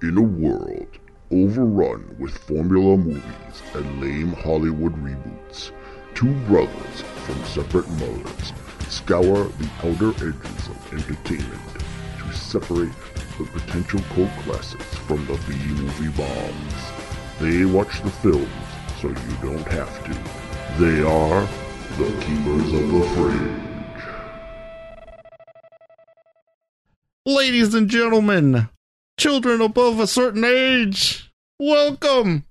In 0.00 0.16
a 0.16 0.22
world 0.22 0.86
overrun 1.32 2.14
with 2.20 2.38
formula 2.38 2.96
movies 2.96 3.62
and 3.74 4.00
lame 4.00 4.32
Hollywood 4.32 4.94
reboots, 5.02 5.72
two 6.14 6.32
brothers 6.46 7.02
from 7.26 7.44
separate 7.44 7.88
mothers 7.90 8.52
scour 8.88 9.46
the 9.58 9.68
outer 9.82 10.10
edges 10.10 10.68
of 10.68 10.92
entertainment 10.92 11.82
to 12.20 12.32
separate 12.32 12.92
the 13.38 13.44
potential 13.46 13.98
cult 14.14 14.30
classics 14.44 14.94
from 14.98 15.26
the 15.26 15.34
B-movie 15.48 16.16
bombs. 16.16 16.74
They 17.40 17.64
watch 17.64 18.00
the 18.00 18.10
films 18.10 18.48
so 19.00 19.08
you 19.08 19.36
don't 19.42 19.66
have 19.66 20.04
to. 20.04 20.12
They 20.78 21.02
are 21.02 21.42
the 21.96 22.10
Keepers 22.20 22.72
of 22.72 22.88
the 22.92 23.02
Fringe. 23.16 23.64
Ladies 27.26 27.74
and 27.74 27.90
gentlemen, 27.90 28.68
children 29.18 29.60
above 29.60 29.98
a 30.00 30.06
certain 30.06 30.44
age, 30.44 31.30
welcome 31.58 32.44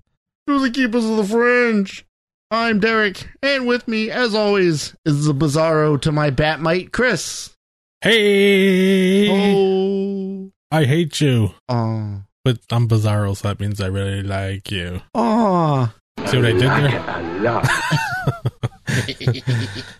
to 0.46 0.60
the 0.60 0.70
Keepers 0.70 1.04
of 1.04 1.16
the 1.16 1.24
Fringe. 1.24 2.04
I'm 2.50 2.78
Derek, 2.80 3.26
and 3.42 3.66
with 3.66 3.86
me, 3.88 4.10
as 4.10 4.34
always, 4.34 4.94
is 5.04 5.24
the 5.26 5.34
Bizarro 5.34 6.00
to 6.02 6.12
my 6.12 6.30
Bat-Mite, 6.30 6.92
Chris. 6.92 7.54
Hey, 8.02 9.28
Oh, 9.30 10.50
I 10.70 10.84
hate 10.84 11.20
you, 11.20 11.50
oh, 11.68 12.22
but 12.44 12.58
I'm 12.70 12.86
Bizarro, 12.88 13.36
so 13.36 13.48
that 13.48 13.60
means 13.60 13.80
I 13.80 13.86
really 13.86 14.22
like 14.22 14.70
you. 14.70 15.00
oh. 15.14 15.92
See 16.26 16.36
what 16.36 16.46
I 16.46 16.52
did 16.52 16.62
there? 16.62 17.62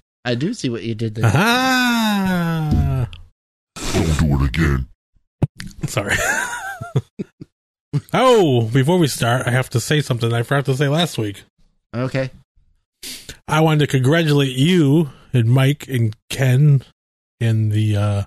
I 0.25 0.35
do 0.35 0.53
see 0.53 0.69
what 0.69 0.83
you 0.83 0.95
did 0.95 1.15
there. 1.15 1.31
Ah, 1.33 3.09
Don't 3.77 4.19
do 4.19 4.35
it 4.35 4.48
again. 4.48 4.89
Sorry. 5.87 6.15
oh, 8.12 8.62
before 8.73 8.98
we 8.98 9.07
start, 9.09 9.47
I 9.47 9.51
have 9.51 9.71
to 9.71 9.81
say 9.81 10.01
something 10.01 10.33
I 10.33 10.43
forgot 10.43 10.67
to 10.67 10.77
say 10.77 10.89
last 10.89 11.19
week. 11.19 11.45
Okay. 11.95 12.31
I 13.47 13.61
wanted 13.61 13.81
to 13.81 13.86
congratulate 13.86 14.56
you 14.56 15.11
and 15.33 15.48
Mike 15.48 15.89
and 15.89 16.14
Ken 16.29 16.83
and 17.41 17.73
the 17.73 17.97
uh, 17.97 18.23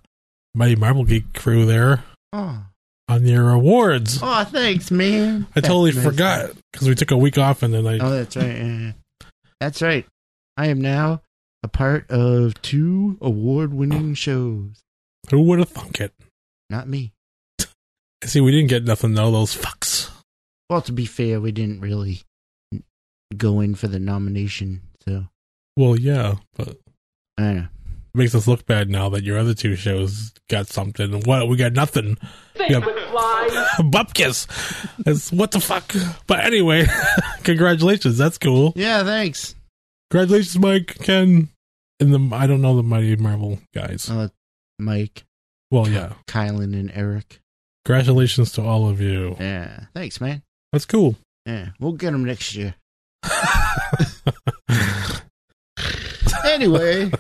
Mighty 0.56 0.76
Marvel 0.76 1.04
Geek 1.04 1.34
crew 1.34 1.66
there 1.66 2.04
Oh, 2.34 2.64
on 3.08 3.26
your 3.26 3.52
awards. 3.52 4.20
oh 4.24 4.44
thanks, 4.46 4.90
man. 4.90 5.46
I 5.56 5.60
totally 5.62 5.92
nice. 5.92 6.04
forgot 6.04 6.52
because 6.72 6.88
we 6.88 6.96
took 6.96 7.12
a 7.12 7.18
week 7.18 7.38
off 7.38 7.62
and 7.62 7.74
then 7.74 7.86
I 7.86 8.00
Oh, 8.00 8.10
that's 8.10 8.36
right. 8.36 8.58
yeah. 8.58 8.92
That's 9.60 9.82
right. 9.82 10.06
I 10.58 10.68
am 10.68 10.82
now 10.82 11.22
a 11.62 11.68
part 11.68 12.10
of 12.10 12.60
two 12.62 13.18
award-winning 13.22 14.16
shows. 14.16 14.82
who 15.30 15.42
would 15.44 15.60
have 15.60 15.70
thunk 15.70 16.00
it? 16.00 16.14
Not 16.70 16.88
me. 16.88 17.12
See, 18.24 18.42
we 18.42 18.52
didn't 18.52 18.70
get 18.70 18.84
nothing 18.86 19.14
though. 19.14 19.32
Those 19.32 19.56
fucks. 19.56 20.10
Well, 20.70 20.82
to 20.84 20.92
be 20.92 21.06
fair, 21.06 21.42
we 21.42 21.52
didn't 21.52 21.82
really 21.82 22.22
go 23.36 23.60
in 23.62 23.76
for 23.76 23.88
the 23.88 24.00
nomination, 24.00 24.82
so 25.06 25.26
Well, 25.78 25.98
yeah, 26.00 26.36
but 26.56 26.78
I 27.38 27.42
don't 27.44 27.56
know. 27.58 27.68
It 28.14 28.18
makes 28.18 28.36
us 28.36 28.48
look 28.48 28.66
bad 28.66 28.90
now 28.90 29.08
that 29.10 29.24
your 29.24 29.38
other 29.38 29.54
two 29.54 29.76
shows 29.76 30.34
got 30.50 30.68
something. 30.68 31.22
What 31.22 31.48
we 31.48 31.56
got 31.58 31.72
nothing. 31.74 32.18
We 32.60 32.70
got 32.70 32.84
Bupkis. 33.80 34.48
It's, 35.06 35.32
what 35.32 35.52
the 35.52 35.60
fuck? 35.62 35.94
But 36.28 36.42
anyway, 36.42 36.86
congratulations. 37.44 38.18
That's 38.18 38.38
cool. 38.38 38.74
Yeah, 38.76 39.04
thanks. 39.04 39.56
Congratulations, 40.10 40.60
Mike, 40.60 40.98
Ken, 41.00 41.48
and 42.02 42.14
the 42.14 42.36
I 42.36 42.48
don't 42.48 42.62
know 42.62 42.76
the 42.76 42.84
Mighty 42.84 43.16
Marvel 43.16 43.60
guys. 43.74 44.10
Uh, 44.10 44.28
Mike, 44.78 45.24
Well, 45.72 45.88
yeah. 45.88 46.14
Kylan, 46.28 46.74
and 46.78 46.92
Eric. 46.94 47.40
Congratulations 47.86 48.52
to 48.54 48.62
all 48.62 48.88
of 48.88 49.02
you. 49.02 49.36
Yeah, 49.40 49.86
thanks, 49.94 50.22
man. 50.22 50.44
That's 50.72 50.86
cool. 50.86 51.16
Yeah, 51.46 51.70
we'll 51.80 51.94
get 51.94 52.12
them 52.12 52.26
next 52.26 52.56
year. 52.56 52.76
Anyway, 56.44 57.12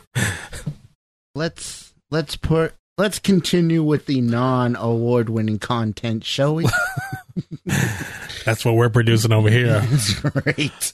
let's 1.35 1.93
let's 2.09 2.35
put 2.35 2.73
let's 2.97 3.19
continue 3.19 3.83
with 3.83 4.05
the 4.05 4.19
non-award-winning 4.21 5.59
content, 5.59 6.23
shall 6.25 6.55
we? 6.55 6.65
That's 8.45 8.65
what 8.65 8.75
we're 8.75 8.89
producing 8.89 9.31
over 9.31 9.49
here. 9.49 9.79
That's 9.79 10.23
right. 10.23 10.93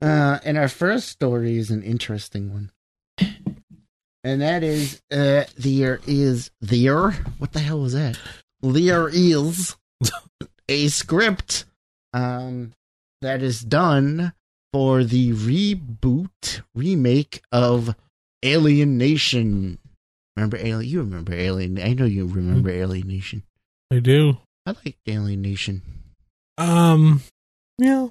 Uh, 0.00 0.38
and 0.44 0.58
our 0.58 0.68
first 0.68 1.08
story 1.08 1.56
is 1.56 1.70
an 1.70 1.82
interesting 1.82 2.52
one. 2.52 2.70
And 4.24 4.40
that 4.42 4.62
is, 4.62 5.00
uh, 5.10 5.44
there 5.56 6.00
is, 6.06 6.50
there, 6.60 7.10
what 7.38 7.52
the 7.52 7.60
hell 7.60 7.80
was 7.80 7.94
that? 7.94 8.18
There 8.62 9.08
is 9.08 9.76
a 10.68 10.88
script, 10.88 11.64
um, 12.12 12.72
that 13.20 13.42
is 13.42 13.60
done 13.60 14.32
for 14.72 15.04
the 15.04 15.32
reboot, 15.32 16.62
remake 16.74 17.42
of 17.52 17.94
Alien 18.42 18.98
Nation. 18.98 19.78
Remember 20.36 20.56
Alien? 20.56 20.90
You 20.90 21.00
remember 21.00 21.34
Alien? 21.34 21.78
I 21.80 21.92
know 21.94 22.04
you 22.04 22.26
remember 22.26 22.70
Alien 22.70 23.08
Nation. 23.08 23.42
I 23.92 23.98
do. 23.98 24.38
I 24.66 24.70
like 24.70 24.96
Alien 25.06 25.42
Nation. 25.42 25.82
Um, 26.58 27.22
yeah. 27.78 28.08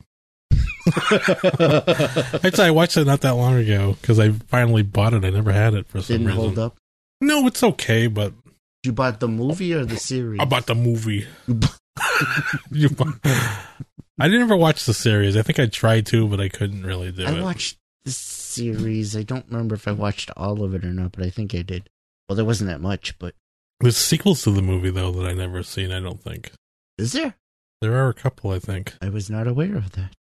Actually, 1.12 2.68
I 2.68 2.72
watched 2.72 2.98
it 2.98 3.06
not 3.06 3.22
that 3.22 3.32
long 3.36 3.56
ago 3.56 3.98
because 4.02 4.20
I 4.20 4.32
finally 4.32 4.84
bought 4.84 5.14
it. 5.14 5.24
I 5.26 5.30
never 5.30 5.52
had 5.52 5.74
it 5.74 5.88
for 5.88 6.02
some 6.02 6.14
Didn't 6.18 6.28
reason. 6.28 6.42
hold 6.42 6.60
up. 6.60 6.78
No, 7.22 7.46
it's 7.48 7.64
okay, 7.64 8.08
but 8.08 8.34
You 8.84 8.92
bought 8.94 9.20
the 9.20 9.28
movie 9.28 9.74
or 9.74 9.86
the 9.86 9.98
series? 9.98 10.40
I 10.40 10.46
bought 10.46 10.66
the 10.66 10.76
movie. 10.76 11.28
You 12.72 12.90
bought- 12.90 13.20
I 13.26 14.28
didn't 14.28 14.44
ever 14.44 14.56
watch 14.56 14.86
the 14.86 14.94
series. 14.94 15.36
I 15.36 15.42
think 15.42 15.60
I 15.60 15.66
tried 15.66 16.06
to, 16.08 16.28
but 16.28 16.40
I 16.40 16.48
couldn't 16.50 16.84
really 16.86 17.12
do 17.12 17.26
I 17.26 17.32
it. 17.32 17.40
I 17.40 17.44
watched 17.44 17.78
the 18.06 18.12
series. 18.12 19.16
I 19.16 19.24
don't 19.24 19.46
remember 19.50 19.76
if 19.76 19.88
I 19.88 19.92
watched 19.92 20.32
all 20.38 20.64
of 20.64 20.74
it 20.76 20.86
or 20.86 20.94
not, 20.94 21.12
but 21.14 21.26
I 21.26 21.30
think 21.30 21.54
I 21.56 21.62
did. 21.64 21.90
Well, 22.30 22.36
there 22.36 22.46
wasn't 22.46 22.70
that 22.70 22.82
much, 22.82 23.18
but 23.20 23.36
There's 23.82 23.98
sequels 23.98 24.44
to 24.44 24.52
the 24.52 24.62
movie 24.62 24.90
though 24.92 25.12
that 25.12 25.28
I 25.28 25.34
never 25.34 25.64
seen. 25.64 25.92
I 25.92 26.00
don't 26.00 26.22
think 26.22 26.52
is 26.98 27.14
there? 27.14 27.36
there 27.82 27.96
are 27.96 28.10
a 28.10 28.14
couple. 28.14 28.52
I 28.52 28.60
think, 28.60 28.94
I 29.02 29.10
was 29.10 29.30
not 29.30 29.48
aware 29.48 29.76
of 29.76 29.92
that. 29.94 30.12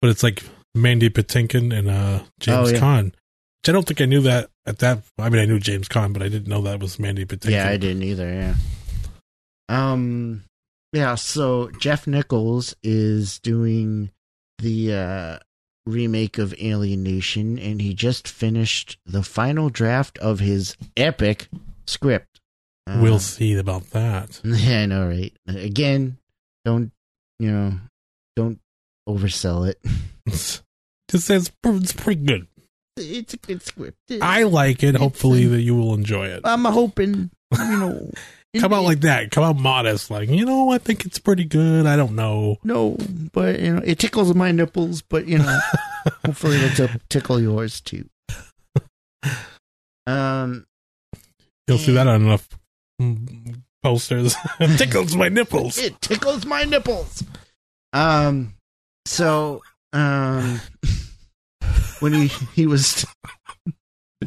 but 0.00 0.10
it's 0.10 0.22
like 0.22 0.42
Mandy 0.74 1.10
Patinkin 1.10 1.76
and 1.76 1.88
uh, 1.88 2.20
James 2.40 2.70
Oh, 2.70 2.72
yeah. 2.72 2.78
Caan. 2.80 3.12
Which 3.62 3.68
I 3.68 3.72
don't 3.72 3.86
think 3.86 4.00
I 4.00 4.06
knew 4.06 4.22
that 4.22 4.48
at 4.66 4.78
that. 4.78 5.02
I 5.18 5.28
mean, 5.28 5.40
I 5.42 5.44
knew 5.44 5.58
James 5.58 5.88
Caan, 5.88 6.12
but 6.12 6.22
I 6.22 6.28
didn't 6.28 6.48
know 6.48 6.62
that 6.62 6.80
was 6.80 6.98
Mandy 6.98 7.26
Patinkin. 7.26 7.50
Yeah, 7.50 7.68
I 7.68 7.76
didn't 7.76 8.02
either. 8.02 8.32
Yeah. 8.32 8.54
Um. 9.68 10.44
Yeah. 10.92 11.14
So 11.16 11.70
Jeff 11.78 12.06
Nichols 12.06 12.74
is 12.82 13.38
doing 13.38 14.10
the 14.58 14.94
uh, 14.94 15.38
remake 15.86 16.38
of 16.38 16.54
Alien 16.58 17.02
Nation, 17.02 17.58
and 17.58 17.82
he 17.82 17.92
just 17.92 18.26
finished 18.28 18.98
the 19.04 19.22
final 19.22 19.68
draft 19.68 20.16
of 20.18 20.40
his 20.40 20.76
epic 20.96 21.48
script. 21.86 22.40
Uh, 22.86 23.00
We'll 23.02 23.18
see 23.18 23.56
about 23.58 23.90
that. 23.90 24.40
Yeah, 24.44 24.80
I 24.80 24.86
know, 24.86 25.06
right? 25.06 25.32
Again, 25.46 26.16
don't 26.64 26.92
you 27.38 27.50
know? 27.52 27.74
Don't 28.36 28.58
oversell 29.06 29.68
it. 29.68 29.78
Just 31.10 31.26
says 31.26 31.50
it's 31.64 31.92
pretty 31.92 32.22
good. 32.24 32.46
It's 33.00 33.34
a 33.34 33.36
good 33.36 33.62
script. 33.62 33.98
I 34.20 34.42
like 34.44 34.82
it. 34.82 34.90
It's, 34.90 34.98
Hopefully 34.98 35.46
that 35.46 35.60
you 35.62 35.74
will 35.74 35.94
enjoy 35.94 36.26
it. 36.26 36.40
I'm 36.44 36.64
hoping, 36.64 37.30
you 37.58 37.76
know. 37.78 38.10
Come 38.58 38.72
out 38.72 38.82
like 38.82 39.00
that. 39.02 39.30
Come 39.30 39.44
out 39.44 39.56
modest. 39.58 40.10
Like 40.10 40.28
you 40.28 40.44
know, 40.44 40.70
I 40.70 40.78
think 40.78 41.04
it's 41.04 41.20
pretty 41.20 41.44
good. 41.44 41.86
I 41.86 41.94
don't 41.94 42.16
know. 42.16 42.56
no, 42.64 42.96
but 43.32 43.60
you 43.60 43.74
know, 43.74 43.82
it 43.84 44.00
tickles 44.00 44.34
my 44.34 44.50
nipples. 44.50 45.02
But 45.02 45.28
you 45.28 45.38
know, 45.38 45.58
hopefully 46.26 46.56
it'll 46.56 46.88
tickle 47.08 47.40
yours 47.40 47.80
too. 47.80 48.08
Um, 50.06 50.66
You'll 51.68 51.78
see 51.78 51.92
that 51.92 52.08
on 52.08 52.22
enough 52.22 52.48
posters. 53.82 54.34
Tickles 54.76 55.14
my 55.14 55.28
nipples. 55.28 55.78
it 55.78 56.00
tickles 56.00 56.44
my 56.44 56.64
nipples. 56.64 57.22
Um, 57.92 58.54
so 59.06 59.62
um, 59.92 60.60
when 62.00 62.12
he 62.12 62.26
he 62.54 62.66
was. 62.66 63.06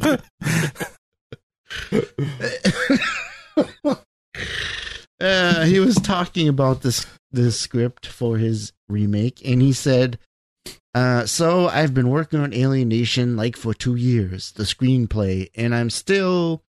uh, 5.20 5.64
he 5.64 5.78
was 5.80 5.96
talking 5.96 6.48
about 6.48 6.82
this 6.82 7.06
this 7.30 7.60
script 7.60 8.06
for 8.06 8.38
his 8.38 8.72
remake, 8.88 9.42
and 9.44 9.60
he 9.60 9.72
said, 9.72 10.18
uh, 10.94 11.26
"So 11.26 11.68
I've 11.68 11.94
been 11.94 12.08
working 12.08 12.40
on 12.40 12.54
Alien 12.54 12.88
Nation 12.88 13.36
like 13.36 13.56
for 13.56 13.74
two 13.74 13.96
years, 13.96 14.52
the 14.52 14.64
screenplay, 14.64 15.50
and 15.54 15.74
I'm 15.74 15.90
still, 15.90 16.62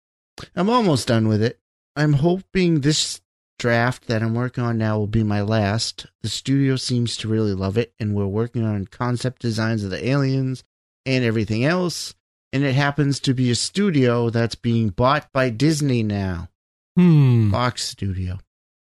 I'm 0.56 0.68
almost 0.70 1.08
done 1.08 1.28
with 1.28 1.42
it. 1.42 1.60
I'm 1.96 2.14
hoping 2.14 2.80
this 2.80 3.20
draft 3.58 4.08
that 4.08 4.22
I'm 4.22 4.34
working 4.34 4.64
on 4.64 4.78
now 4.78 4.98
will 4.98 5.06
be 5.06 5.22
my 5.22 5.40
last. 5.40 6.06
The 6.22 6.28
studio 6.28 6.76
seems 6.76 7.16
to 7.18 7.28
really 7.28 7.54
love 7.54 7.78
it, 7.78 7.94
and 8.00 8.14
we're 8.14 8.26
working 8.26 8.64
on 8.64 8.86
concept 8.86 9.40
designs 9.40 9.84
of 9.84 9.90
the 9.90 10.06
aliens 10.06 10.64
and 11.06 11.24
everything 11.24 11.64
else." 11.64 12.14
And 12.52 12.62
it 12.62 12.74
happens 12.74 13.18
to 13.20 13.34
be 13.34 13.50
a 13.50 13.54
studio 13.56 14.30
that's 14.30 14.54
being 14.54 14.90
bought 14.90 15.32
by 15.32 15.50
Disney 15.50 16.02
now. 16.04 16.48
Hmm. 16.96 17.50
Fox 17.50 17.82
Studio. 17.82 18.38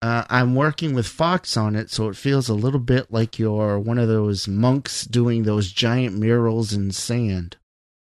Uh, 0.02 0.24
I'm 0.28 0.54
working 0.54 0.94
with 0.94 1.06
Fox 1.08 1.56
on 1.56 1.74
it, 1.74 1.90
so 1.90 2.08
it 2.08 2.16
feels 2.16 2.48
a 2.48 2.54
little 2.54 2.78
bit 2.78 3.10
like 3.10 3.38
you're 3.40 3.78
one 3.80 3.98
of 3.98 4.06
those 4.08 4.46
monks 4.46 5.04
doing 5.04 5.42
those 5.42 5.72
giant 5.72 6.16
murals 6.16 6.72
in 6.72 6.92
sand. 6.92 7.56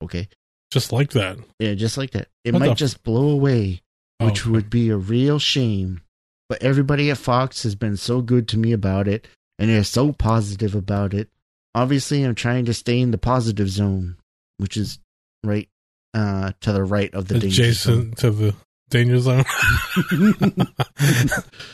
Okay. 0.04 0.28
Just 0.72 0.92
like 0.92 1.12
that. 1.12 1.38
Yeah, 1.60 1.76
just 1.76 1.98
like 1.98 2.12
that. 2.12 2.28
It 2.44 2.54
What 2.54 2.60
might 2.60 2.70
the 2.70 2.76
just 2.76 3.04
blow 3.04 3.30
away, 3.30 3.84
Oh, 4.20 4.26
which 4.26 4.46
would 4.46 4.70
be 4.70 4.90
a 4.90 4.98
real 4.98 5.40
shame. 5.40 6.02
But 6.50 6.62
everybody 6.64 7.10
at 7.10 7.18
Fox 7.20 7.64
has 7.64 7.76
been 7.76 7.96
so 7.96 8.22
good 8.22 8.48
to 8.50 8.58
me 8.58 8.74
about 8.74 9.08
it, 9.08 9.28
and 9.58 9.70
they're 9.70 9.84
so 9.84 10.12
positive 10.12 10.76
about 10.76 11.14
it. 11.14 11.30
Obviously, 11.76 12.24
I'm 12.24 12.36
trying 12.36 12.66
to 12.66 12.74
stay 12.74 13.00
in 13.00 13.12
the 13.12 13.18
positive 13.18 13.70
zone, 13.70 14.18
which 14.58 14.78
is 14.78 15.00
right 15.44 15.68
uh, 16.14 16.52
to 16.62 16.72
the 16.72 16.84
right 16.84 17.14
of 17.14 17.28
the 17.28 17.40
danger 17.40 17.74
zone. 17.74 18.14
adjacent 18.14 18.18
to 18.20 18.32
the 18.32 18.56
danger 18.90 19.20
zone. 19.20 19.46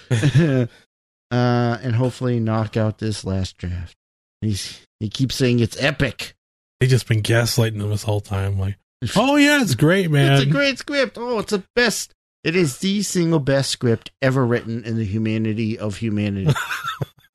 uh, 1.31 1.77
and 1.81 1.95
hopefully 1.95 2.39
knock 2.39 2.77
out 2.77 2.97
this 2.97 3.25
last 3.25 3.57
draft. 3.57 3.95
He's 4.41 4.85
he 4.99 5.09
keeps 5.09 5.35
saying 5.35 5.59
it's 5.59 5.81
epic. 5.81 6.35
they 6.79 6.87
just 6.87 7.07
been 7.07 7.21
gaslighting 7.21 7.79
them 7.79 7.89
this 7.89 8.03
whole 8.03 8.21
time. 8.21 8.57
Like, 8.57 8.77
oh 9.15 9.35
yeah, 9.35 9.61
it's 9.61 9.75
great, 9.75 10.09
man. 10.09 10.33
It's 10.33 10.43
a 10.43 10.45
great 10.45 10.77
script. 10.77 11.17
Oh, 11.17 11.39
it's 11.39 11.51
the 11.51 11.63
best. 11.75 12.13
It 12.43 12.55
is 12.55 12.77
the 12.77 13.01
single 13.01 13.39
best 13.39 13.69
script 13.69 14.11
ever 14.21 14.45
written 14.45 14.85
in 14.85 14.97
the 14.97 15.03
humanity 15.03 15.77
of 15.77 15.97
humanity. 15.97 16.53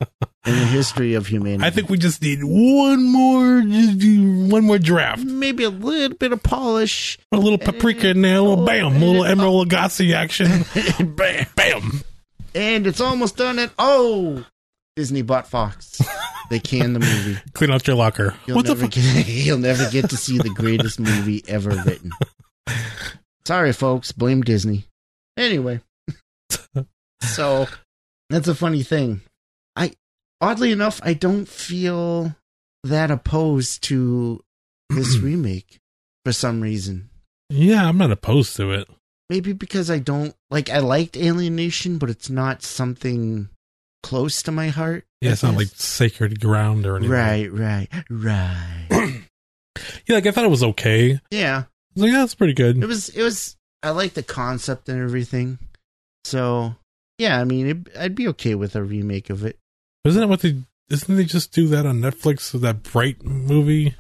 in 0.47 0.53
the 0.59 0.67
history 0.67 1.15
of 1.15 1.27
humanity. 1.27 1.65
I 1.65 1.71
think 1.71 1.89
we 1.89 1.99
just 1.99 2.23
need 2.23 2.41
one 2.43 3.05
more, 3.05 3.63
just 3.63 4.51
one 4.51 4.65
more 4.65 4.79
draft. 4.79 5.25
maybe 5.25 5.65
a 5.65 5.71
little 5.71 6.17
bit 6.17 6.33
of 6.33 6.43
polish. 6.43 7.19
A 7.33 7.37
little 7.37 7.59
paprika 7.59 8.09
in 8.09 8.23
there, 8.23 8.37
a 8.37 8.43
little 8.43 8.63
oh, 8.63 8.67
bam, 8.67 8.97
a 8.97 8.99
little 8.99 9.23
Emeril 9.23 9.65
Lagasse 9.65 10.15
action. 10.15 10.65
Bam. 11.15 11.47
Bam. 11.57 12.03
And 12.55 12.87
it's 12.87 13.01
almost 13.01 13.37
done. 13.37 13.59
And 13.59 13.71
oh, 13.79 14.45
Disney 14.97 15.23
bought 15.23 15.49
Fox. 15.49 16.01
They 16.51 16.61
canned 16.61 16.95
the 16.95 17.01
movie. 17.01 17.41
Clean 17.55 17.71
out 17.71 17.87
your 17.87 17.97
locker. 17.97 18.35
You'll 18.47 18.57
what 18.57 18.67
the 18.67 18.77
fuck? 18.77 18.91
Get, 18.91 19.27
you'll 19.27 19.57
never 19.57 19.91
get 19.91 20.11
to 20.11 20.17
see 20.19 20.37
the 20.37 20.51
greatest 20.51 21.01
movie 21.01 21.43
ever 21.49 21.71
written. 21.71 22.11
Sorry, 23.47 23.73
folks. 23.73 24.13
Blame 24.13 24.43
Disney. 24.43 24.85
Anyway, 25.39 25.81
so 27.23 27.67
that's 28.29 28.47
a 28.47 28.55
funny 28.55 28.83
thing. 28.83 29.23
I 29.77 29.93
oddly 30.41 30.73
enough, 30.73 31.01
I 31.03 31.15
don't 31.15 31.49
feel 31.49 32.35
that 32.83 33.11
opposed 33.11 33.83
to 33.85 34.43
this 34.91 35.19
remake 35.23 35.79
for 36.25 36.33
some 36.33 36.61
reason. 36.61 37.11
Yeah, 37.51 37.89
I'm 37.89 37.99
not 37.99 38.11
opposed 38.11 38.57
to 38.57 38.71
it. 38.73 38.89
Maybe 39.31 39.53
because 39.53 39.91
I 39.91 39.99
don't 39.99 40.35
like. 40.51 40.69
I 40.71 40.79
liked 40.79 41.17
Alien 41.17 41.57
Nation, 41.57 41.99
but 41.99 42.11
it's 42.11 42.29
not 42.29 42.63
something 42.63 43.49
close 44.03 44.43
to 44.43 44.53
my 44.53 44.69
heart. 44.69 45.07
Yeah, 45.21 45.33
it's 45.33 45.43
not 45.43 45.57
like 45.57 45.69
sacred 45.69 46.41
ground 46.41 46.85
or 46.87 46.97
anything. 46.97 47.11
right, 47.13 47.51
right, 47.51 47.89
right. 48.11 49.21
Yeah, 50.07 50.17
like 50.17 50.27
I 50.27 50.31
thought 50.31 50.45
it 50.45 50.51
was 50.51 50.63
okay. 50.63 51.15
I 51.15 51.21
yeah, 51.31 51.65
was 51.95 52.05
like, 52.05 52.13
yeah, 52.13 52.23
it's 52.23 52.35
pretty 52.35 52.53
good. 52.53 52.83
it 52.83 52.87
was. 52.87 53.09
It 53.09 53.23
was. 53.23 53.57
I 53.83 53.91
like 53.91 54.15
the 54.15 54.23
concept 54.23 54.89
and 54.89 55.03
everything. 55.03 55.59
So 56.25 56.77
yeah, 57.19 57.41
I 57.41 57.45
mean, 57.45 57.67
it, 57.67 57.99
I'd 57.99 58.15
be 58.15 58.29
okay 58.29 58.55
with 58.55 58.77
a 58.77 58.85
remake 58.85 59.31
of 59.31 59.45
it. 59.45 59.59
Isn't 60.05 60.23
it 60.23 60.27
what 60.29 60.41
they? 60.41 60.57
Isn't 60.91 61.17
they 61.17 61.25
just 61.25 61.53
do 61.53 61.67
that 61.69 61.87
on 61.87 62.01
Netflix? 62.01 62.53
with 62.53 62.63
That 62.63 62.83
Bright 62.83 63.25
movie. 63.25 63.95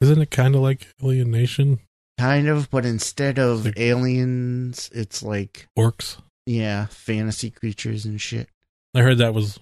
Isn't 0.00 0.20
it 0.22 0.30
kind 0.30 0.54
of 0.54 0.60
like 0.62 0.88
Alien 1.02 1.30
Nation? 1.30 1.80
Kind 2.18 2.48
of, 2.48 2.70
but 2.70 2.84
instead 2.86 3.38
of 3.38 3.64
Like- 3.64 3.78
aliens, 3.78 4.90
it's 4.94 5.22
like 5.22 5.66
Orcs. 5.78 6.18
yeah, 6.46 6.86
fantasy 6.86 7.50
creatures 7.50 8.04
and 8.04 8.20
shit. 8.20 8.48
I 8.94 9.00
heard 9.02 9.18
that 9.18 9.34
was 9.34 9.58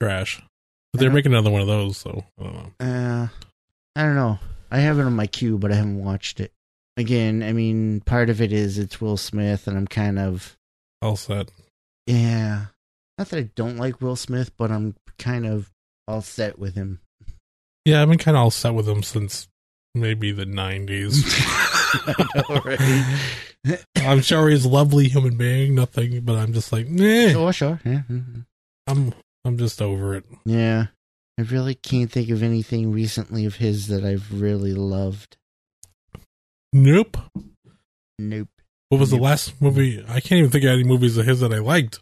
trash. 0.00 0.42
But 0.92 1.00
they're 1.00 1.08
Uh-huh. 1.10 1.14
making 1.16 1.32
another 1.32 1.50
one 1.50 1.60
of 1.60 1.66
those, 1.66 1.98
so 1.98 2.24
I 2.38 2.42
don't 2.42 2.54
know. 2.54 2.72
Uh, 2.80 3.28
I 3.94 4.02
don't 4.02 4.14
know. 4.14 4.38
I 4.70 4.78
have 4.80 4.98
it 4.98 5.02
on 5.04 5.14
my 5.16 5.26
queue, 5.26 5.58
but 5.58 5.70
I 5.70 5.76
haven't 5.76 6.02
watched 6.02 6.40
it. 6.40 6.52
Again, 6.96 7.42
I 7.42 7.52
mean, 7.52 8.00
part 8.00 8.28
of 8.30 8.40
it 8.40 8.52
is 8.52 8.78
it's 8.78 9.00
Will 9.00 9.16
Smith, 9.16 9.66
and 9.68 9.76
I'm 9.76 9.86
kind 9.86 10.18
of 10.18 10.56
All 11.02 11.16
set. 11.16 11.50
yeah. 12.06 12.66
Not 13.18 13.28
that 13.30 13.38
I 13.38 13.50
don't 13.56 13.76
like 13.76 14.00
Will 14.00 14.16
Smith, 14.16 14.52
but 14.56 14.70
I'm 14.70 14.94
kind 15.18 15.44
of 15.44 15.70
all 16.06 16.22
set 16.22 16.58
with 16.58 16.74
him. 16.76 17.00
Yeah, 17.84 18.00
I've 18.00 18.08
been 18.08 18.18
kind 18.18 18.36
of 18.36 18.42
all 18.44 18.50
set 18.50 18.74
with 18.74 18.88
him 18.88 19.02
since 19.02 19.48
maybe 19.94 20.30
the 20.30 20.44
'90s. 20.44 21.24
I 22.06 23.74
know? 23.74 23.76
I'm 23.96 24.20
sure 24.20 24.48
he's 24.48 24.64
a 24.64 24.68
lovely 24.68 25.08
human 25.08 25.36
being, 25.36 25.74
nothing, 25.74 26.20
but 26.20 26.36
I'm 26.36 26.52
just 26.52 26.72
like, 26.72 26.86
eh. 26.98 27.32
sure, 27.32 27.52
sure. 27.52 27.80
Yeah. 27.84 28.02
I'm 28.86 29.12
I'm 29.44 29.58
just 29.58 29.82
over 29.82 30.14
it. 30.14 30.24
yeah. 30.44 30.86
I 31.38 31.42
really 31.42 31.76
can't 31.76 32.10
think 32.10 32.30
of 32.30 32.42
anything 32.42 32.90
recently 32.90 33.44
of 33.44 33.56
his 33.56 33.86
that 33.88 34.04
I've 34.04 34.40
really 34.40 34.74
loved. 34.74 35.36
Nope. 36.72 37.16
Nope. 38.18 38.48
What 38.88 38.98
was 38.98 39.10
the 39.10 39.18
last 39.18 39.60
movie? 39.62 40.04
I 40.08 40.18
can't 40.18 40.40
even 40.40 40.50
think 40.50 40.64
of 40.64 40.70
any 40.70 40.82
movies 40.82 41.16
of 41.16 41.26
his 41.26 41.38
that 41.40 41.52
I 41.52 41.58
liked. 41.58 42.00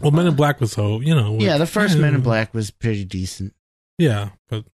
Well, 0.00 0.10
Men 0.10 0.26
in 0.26 0.34
Black 0.34 0.60
was 0.60 0.72
so 0.72 1.00
you 1.00 1.14
know. 1.14 1.38
Yeah, 1.38 1.58
the 1.58 1.66
first 1.66 1.96
Men 1.98 2.14
in 2.14 2.20
eh, 2.20 2.24
Black 2.24 2.52
was 2.54 2.70
pretty 2.70 3.04
decent. 3.04 3.54
Yeah, 3.98 4.30
but 4.48 4.64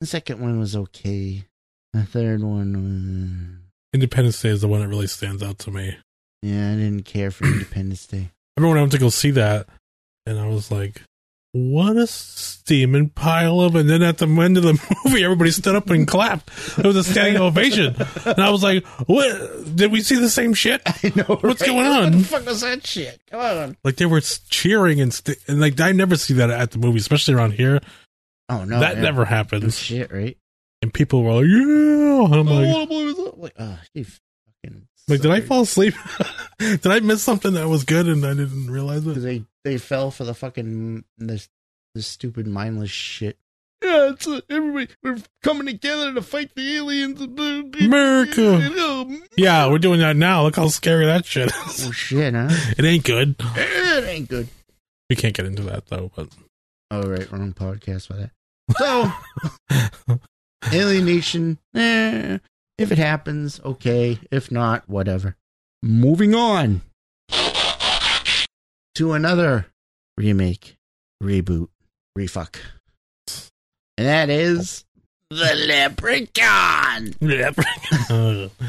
The 0.00 0.06
second 0.06 0.40
one 0.40 0.58
was 0.58 0.76
okay. 0.76 1.44
The 1.92 2.04
third 2.04 2.42
one, 2.42 3.62
Independence 3.92 4.40
Day 4.40 4.50
is 4.50 4.60
the 4.60 4.68
one 4.68 4.80
that 4.80 4.88
really 4.88 5.06
stands 5.06 5.42
out 5.42 5.58
to 5.60 5.70
me. 5.70 5.96
yeah, 6.42 6.72
I 6.72 6.74
didn't 6.76 7.04
care 7.04 7.30
for 7.30 7.44
Independence 7.52 8.06
Day. 8.06 8.30
I 8.56 8.60
remember 8.60 8.68
when 8.74 8.78
I 8.78 8.82
went 8.82 8.92
to 8.92 8.98
go 8.98 9.08
see 9.08 9.30
that, 9.32 9.68
and 10.26 10.38
I 10.38 10.46
was 10.48 10.70
like, 10.70 11.02
"What 11.58 11.96
a 11.96 12.06
steaming 12.06 13.10
pile 13.10 13.60
of!" 13.60 13.74
And 13.74 13.88
then 13.88 14.02
at 14.02 14.18
the 14.18 14.26
end 14.26 14.56
of 14.56 14.62
the 14.62 14.72
movie, 15.04 15.24
everybody 15.24 15.50
stood 15.50 15.74
up 15.74 15.90
and 15.90 16.06
clapped. 16.06 16.50
It 16.78 16.84
was 16.84 16.96
a 16.96 17.04
standing 17.04 17.36
ovation, 17.42 17.96
and 18.24 18.38
I 18.38 18.50
was 18.50 18.62
like, 18.62 18.86
"What? 19.06 19.74
Did 19.76 19.90
we 19.92 20.00
see 20.02 20.16
the 20.16 20.30
same 20.30 20.54
shit?" 20.54 20.80
I 20.86 21.12
know. 21.14 21.24
What's 21.24 21.60
right? 21.60 21.66
going 21.66 21.88
What 21.88 22.02
on? 22.04 22.12
the 22.12 22.24
fuck 22.24 22.46
was 22.46 22.60
that 22.60 22.86
shit? 22.86 23.20
Come 23.30 23.40
on. 23.40 23.76
Like 23.84 23.96
they 23.96 24.06
were 24.06 24.20
cheering 24.20 25.00
and, 25.00 25.12
st- 25.12 25.38
and 25.48 25.60
like 25.60 25.80
I 25.80 25.92
never 25.92 26.16
see 26.16 26.34
that 26.34 26.50
at 26.50 26.70
the 26.70 26.78
movie, 26.78 26.98
especially 26.98 27.34
around 27.34 27.52
here. 27.52 27.80
Oh 28.48 28.64
no, 28.64 28.80
that 28.80 28.96
yeah. 28.96 29.02
never 29.02 29.24
happens. 29.24 29.78
shit, 29.78 30.12
right? 30.12 30.36
And 30.80 30.94
people 30.94 31.22
were 31.24 31.32
like, 31.32 31.46
"Yeah," 31.46 32.24
and 32.24 32.34
I'm 32.34 32.48
oh, 32.48 32.54
like, 32.54 33.36
like, 33.36 33.52
oh, 33.58 33.78
you 35.08 35.16
fucking. 35.16 35.30
"Like, 35.30 35.40
did 35.40 35.44
I 35.44 35.46
fall 35.46 35.62
asleep? 35.62 35.94
did 36.58 36.86
I 36.86 37.00
miss 37.00 37.22
something 37.22 37.54
that 37.54 37.68
was 37.68 37.84
good 37.84 38.08
and 38.08 38.24
I 38.24 38.34
didn't 38.34 38.70
realize 38.70 39.06
it?" 39.06 39.14
they 39.14 39.44
they 39.64 39.78
fell 39.78 40.10
for 40.10 40.24
the 40.24 40.34
fucking 40.34 41.04
this 41.18 41.48
this 41.94 42.06
stupid 42.06 42.46
mindless 42.46 42.90
shit. 42.90 43.38
Yeah, 43.82 44.10
it's 44.10 44.26
uh, 44.26 44.40
everybody. 44.50 44.88
We're 45.02 45.18
coming 45.42 45.66
together 45.66 46.12
to 46.12 46.22
fight 46.22 46.54
the 46.56 46.76
aliens. 46.76 47.20
America. 47.20 49.20
Yeah, 49.36 49.70
we're 49.70 49.78
doing 49.78 50.00
that 50.00 50.16
now. 50.16 50.42
Look 50.42 50.56
how 50.56 50.68
scary 50.68 51.06
that 51.06 51.24
shit 51.24 51.48
is. 51.48 51.86
Oh 51.86 51.92
shit, 51.92 52.34
huh? 52.34 52.48
It 52.78 52.84
ain't 52.84 53.04
good. 53.04 53.36
It 53.38 54.04
ain't 54.04 54.28
good. 54.28 54.48
We 55.08 55.16
can't 55.16 55.34
get 55.34 55.46
into 55.46 55.62
that 55.62 55.86
though, 55.86 56.10
but 56.14 56.28
Oh 56.90 57.02
right, 57.02 57.30
wrong 57.30 57.52
podcast 57.52 58.06
for 58.06 58.14
that. 58.14 58.30
So, 58.78 59.12
Alien 60.72 61.04
Nation. 61.04 61.58
Eh, 61.74 62.38
if 62.78 62.92
it 62.92 62.98
happens, 62.98 63.60
okay. 63.64 64.18
If 64.30 64.50
not, 64.50 64.88
whatever. 64.88 65.36
Moving 65.82 66.34
on 66.34 66.82
to 68.94 69.12
another 69.12 69.66
remake, 70.16 70.76
reboot, 71.22 71.68
refuck, 72.16 72.58
and 73.96 74.06
that 74.06 74.30
is 74.30 74.84
the 75.30 75.54
Leprechaun. 75.68 77.14
Uh, 78.10 78.48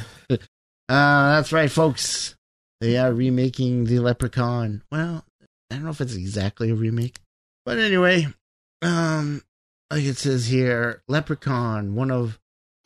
Uh, 0.90 1.36
that's 1.36 1.54
right, 1.54 1.70
folks. 1.70 2.36
They 2.82 2.98
are 2.98 3.14
remaking 3.14 3.86
the 3.86 4.00
Leprechaun. 4.00 4.82
Well, 4.92 5.24
I 5.70 5.76
don't 5.76 5.84
know 5.84 5.92
if 5.92 6.02
it's 6.02 6.16
exactly 6.16 6.72
a 6.72 6.76
remake, 6.76 7.20
but 7.64 7.78
anyway, 7.78 8.28
um, 8.82 9.44
like 9.92 10.04
it 10.04 10.18
says 10.18 10.48
here, 10.48 11.04
Leprechaun, 11.08 11.94
one 11.94 12.10
of 12.10 12.40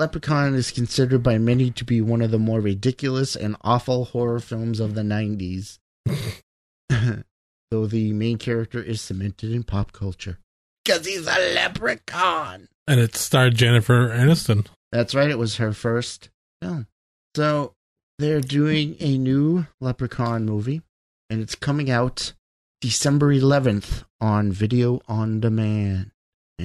Leprechaun 0.03 0.53
is 0.53 0.69
considered 0.71 1.23
by 1.23 1.37
many 1.37 1.71
to 1.71 1.85
be 1.85 2.01
one 2.01 2.21
of 2.21 2.29
the 2.29 2.37
more 2.37 2.59
ridiculous 2.59 3.37
and 3.37 3.55
awful 3.61 4.03
horror 4.03 4.41
films 4.41 4.81
of 4.81 4.95
the 4.95 5.01
90s. 5.01 5.79
Though 7.71 7.87
the 7.87 8.11
main 8.11 8.37
character 8.37 8.83
is 8.83 8.99
cemented 9.01 9.51
in 9.53 9.63
pop 9.63 9.93
culture. 9.93 10.39
Because 10.83 11.05
he's 11.05 11.25
a 11.25 11.53
leprechaun. 11.55 12.67
and 12.85 12.99
it 12.99 13.15
starred 13.15 13.55
Jennifer 13.55 14.09
Aniston. 14.09 14.67
That's 14.91 15.15
right, 15.15 15.29
it 15.29 15.39
was 15.39 15.55
her 15.55 15.71
first 15.71 16.29
film. 16.61 16.87
So 17.35 17.73
they're 18.19 18.41
doing 18.41 18.97
a 18.99 19.17
new 19.17 19.65
Leprechaun 19.81 20.45
movie, 20.45 20.81
and 21.29 21.41
it's 21.41 21.55
coming 21.55 21.89
out 21.89 22.33
December 22.81 23.33
11th 23.33 24.03
on 24.19 24.51
Video 24.51 25.01
on 25.07 25.39
Demand. 25.39 26.11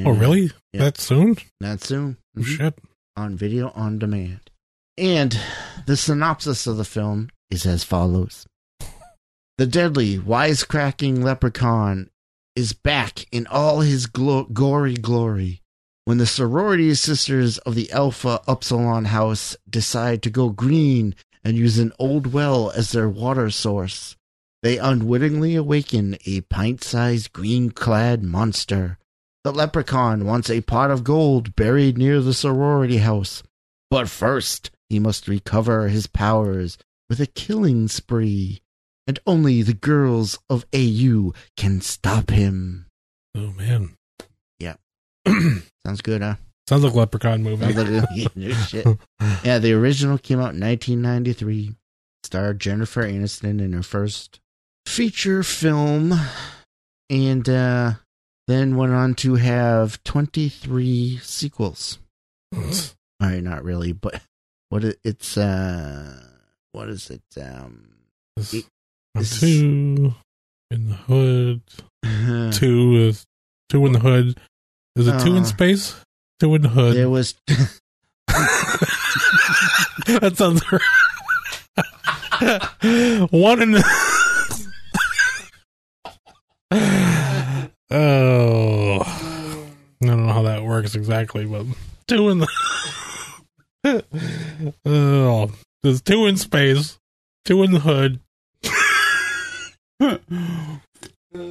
Oh, 0.04 0.11
really? 0.11 0.50
Yeah. 0.73 0.80
That 0.83 0.99
soon? 0.99 1.37
Not 1.61 1.80
soon. 1.83 2.18
Oh, 2.37 2.40
Mhm. 2.40 2.45
Shit. 2.45 2.78
On 3.18 3.34
Video 3.34 3.72
on 3.75 3.98
Demand. 3.98 4.48
And 4.96 5.37
the 5.87 5.96
synopsis 5.96 6.68
of 6.68 6.76
the 6.76 6.84
film 6.84 7.30
is 7.50 7.66
as 7.66 7.82
follows 7.82 8.46
The 9.56 9.66
deadly, 9.66 10.20
wisecracking 10.20 11.25
leprechaun 11.25 12.10
is 12.54 12.75
back 12.75 13.26
in 13.32 13.48
all 13.48 13.80
his 13.80 14.06
glo- 14.06 14.44
gory 14.44 14.94
glory 14.94 15.62
when 16.04 16.18
the 16.18 16.26
sorority 16.26 16.94
sisters 16.94 17.58
of 17.58 17.75
the 17.75 17.90
Alpha 17.90 18.40
Upsilon 18.46 19.06
House 19.06 19.56
decide 19.68 20.22
to 20.22 20.30
go 20.30 20.50
green 20.50 21.16
and 21.42 21.56
use 21.56 21.76
an 21.80 21.92
old 21.98 22.28
well 22.32 22.70
as 22.70 22.92
their 22.92 23.08
water 23.08 23.50
source. 23.50 24.14
They 24.62 24.78
unwittingly 24.78 25.56
awaken 25.56 26.18
a 26.25 26.42
pint 26.42 26.84
sized 26.84 27.32
green 27.32 27.72
clad 27.72 28.22
monster. 28.22 28.96
The 29.45 29.52
leprechaun 29.52 30.25
wants 30.25 30.50
a 30.50 30.61
pot 30.61 30.90
of 30.90 31.04
gold 31.04 31.54
buried 31.57 31.97
near 31.97 32.21
the 32.21 32.35
sorority 32.35 32.99
house. 32.99 33.42
But 33.90 34.09
first, 34.09 34.71
he 34.88 34.99
must 34.99 35.28
recover 35.28 35.88
his 35.88 36.07
powers 36.07 36.76
with 37.09 37.21
a 37.21 37.26
killing 37.26 37.88
spree. 37.88 38.61
And 39.07 39.18
only 39.26 39.62
the 39.62 39.73
girls 39.75 40.38
of 40.50 40.66
AU 40.75 41.33
can 41.57 41.80
stop 41.80 42.28
him. 42.30 42.87
Oh 43.35 43.52
man, 43.52 43.95
Yeah. 44.59 44.75
Sounds 45.26 46.02
good, 46.02 46.21
huh? 46.21 46.35
sounds 46.68 46.85
like 46.85 46.92
Leprechaun 46.95 47.42
movie. 47.42 47.73
Like 47.73 48.07
yeah, 48.14 48.26
no 48.35 48.50
shit. 48.50 48.87
Yeah, 49.42 49.59
the 49.59 49.73
original 49.73 50.18
came 50.18 50.38
out 50.38 50.52
in 50.54 50.61
1993. 50.61 51.75
Starred 52.25 52.61
Jennifer 52.61 53.02
Aniston 53.02 53.62
in 53.62 53.73
her 53.73 53.83
first 53.83 54.40
feature 54.85 55.42
film, 55.42 56.12
and 57.09 57.49
uh, 57.49 57.92
then 58.49 58.75
went 58.76 58.93
on 58.93 59.14
to 59.14 59.35
have 59.37 60.02
23 60.05 61.19
sequels. 61.23 61.99
All 62.57 62.62
right, 63.21 63.43
not 63.43 63.62
really, 63.62 63.93
but 63.93 64.21
what 64.71 64.83
it, 64.85 64.99
it's 65.05 65.37
uh, 65.37 66.21
what 66.73 66.88
is 66.88 67.11
it? 67.11 67.23
Um, 67.40 67.90
It- 68.52 68.64
two 69.38 70.14
in 70.71 70.88
the 70.88 70.95
hood. 70.95 71.62
Two 72.52 72.97
is 72.97 73.25
two 73.69 73.85
in 73.87 73.93
the 73.93 73.99
hood. 73.99 74.38
Is 74.97 75.07
it 75.09 75.21
two 75.21 75.33
Uh, 75.35 75.37
in 75.37 75.45
space? 75.45 75.95
Two 76.40 76.55
in 76.55 76.62
the 76.62 76.69
hood. 76.71 76.97
there 76.97 77.11
was 77.11 77.35
that 80.07 80.33
sounds 80.37 80.62
right. 80.73 80.81
one 83.33 83.62
in 83.62 83.73
the 83.73 83.83
oh 87.90 88.99
I 89.00 90.07
don't 90.07 90.26
know 90.26 90.33
how 90.33 90.43
that 90.43 90.62
works 90.78 90.94
exactly, 90.94 91.44
but 91.44 91.66
two 92.06 92.28
in 92.28 92.38
the 92.38 92.47
oh 94.87 95.50
there's 95.82 96.00
two 96.00 96.26
in 96.26 96.37
space, 96.37 96.99
two 97.44 97.64
in 97.64 97.73
the 97.73 97.80
hood. 97.80 98.20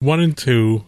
One 0.00 0.20
and 0.20 0.36
two. 0.36 0.84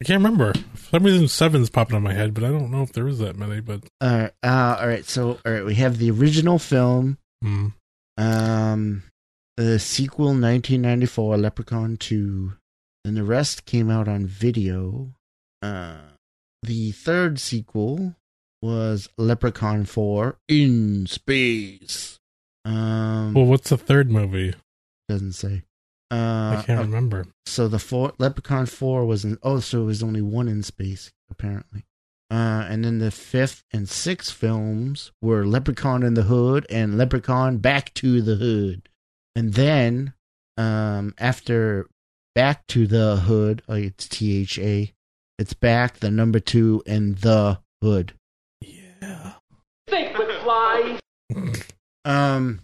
I 0.00 0.06
can't 0.06 0.22
remember. 0.22 0.54
For 0.74 0.96
some 0.96 1.02
reason 1.02 1.28
seven's 1.28 1.68
popping 1.68 1.96
on 1.96 2.02
my 2.02 2.14
head, 2.14 2.32
but 2.32 2.44
I 2.44 2.48
don't 2.48 2.70
know 2.70 2.82
if 2.82 2.92
there 2.92 3.08
is 3.08 3.18
that 3.18 3.36
many, 3.36 3.60
but 3.60 3.84
uh, 4.00 4.28
uh, 4.42 4.78
all 4.80 4.88
right. 4.88 5.04
So 5.04 5.38
all 5.44 5.52
right, 5.52 5.64
we 5.64 5.74
have 5.74 5.98
the 5.98 6.10
original 6.10 6.58
film. 6.58 7.18
hmm. 7.42 7.68
Um, 8.16 9.02
the 9.56 9.78
sequel, 9.78 10.26
1994, 10.26 11.36
Leprechaun 11.36 11.96
2. 11.98 12.52
And 13.04 13.16
the 13.16 13.24
rest 13.24 13.64
came 13.64 13.90
out 13.90 14.08
on 14.08 14.26
video. 14.26 15.12
Uh, 15.62 15.98
the 16.62 16.92
third 16.92 17.38
sequel 17.38 18.14
was 18.62 19.08
Leprechaun 19.16 19.84
4 19.84 20.36
in 20.48 21.06
space. 21.06 22.18
Um, 22.64 23.32
Well, 23.34 23.46
what's 23.46 23.70
the 23.70 23.78
third 23.78 24.10
movie? 24.10 24.54
doesn't 25.08 25.32
say. 25.32 25.62
Uh, 26.12 26.56
I 26.58 26.62
can't 26.66 26.80
uh, 26.80 26.82
remember. 26.82 27.26
so 27.46 27.66
the 27.68 27.78
four 27.78 28.12
Leprechaun 28.18 28.66
4 28.66 29.04
was 29.06 29.24
in, 29.24 29.38
oh, 29.42 29.60
so 29.60 29.82
it 29.82 29.86
was 29.86 30.02
only 30.02 30.20
one 30.22 30.48
in 30.48 30.62
space, 30.62 31.10
apparently. 31.30 31.84
Uh, 32.30 32.64
and 32.68 32.84
then 32.84 32.98
the 32.98 33.10
fifth 33.10 33.64
and 33.72 33.88
sixth 33.88 34.32
films 34.32 35.10
were 35.20 35.44
Leprechaun 35.46 36.02
in 36.04 36.14
the 36.14 36.22
Hood 36.22 36.64
and 36.70 36.96
Leprechaun 36.96 37.58
Back 37.58 37.92
to 37.94 38.22
the 38.22 38.36
Hood. 38.36 38.88
And 39.34 39.54
then, 39.54 40.12
um, 40.56 41.12
after 41.18 41.88
Back 42.36 42.66
to 42.68 42.86
the 42.86 43.16
Hood, 43.16 43.62
oh, 43.68 43.74
it's 43.74 44.08
T 44.08 44.40
H 44.42 44.58
A, 44.60 44.92
it's 45.40 45.54
back, 45.54 46.00
the 46.00 46.10
number 46.10 46.38
two, 46.38 46.82
and 46.86 47.16
the 47.16 47.58
Hood. 47.82 48.12
Yeah. 48.60 49.32
Think 49.88 50.14
McFly. 50.14 50.98
Um, 52.02 52.62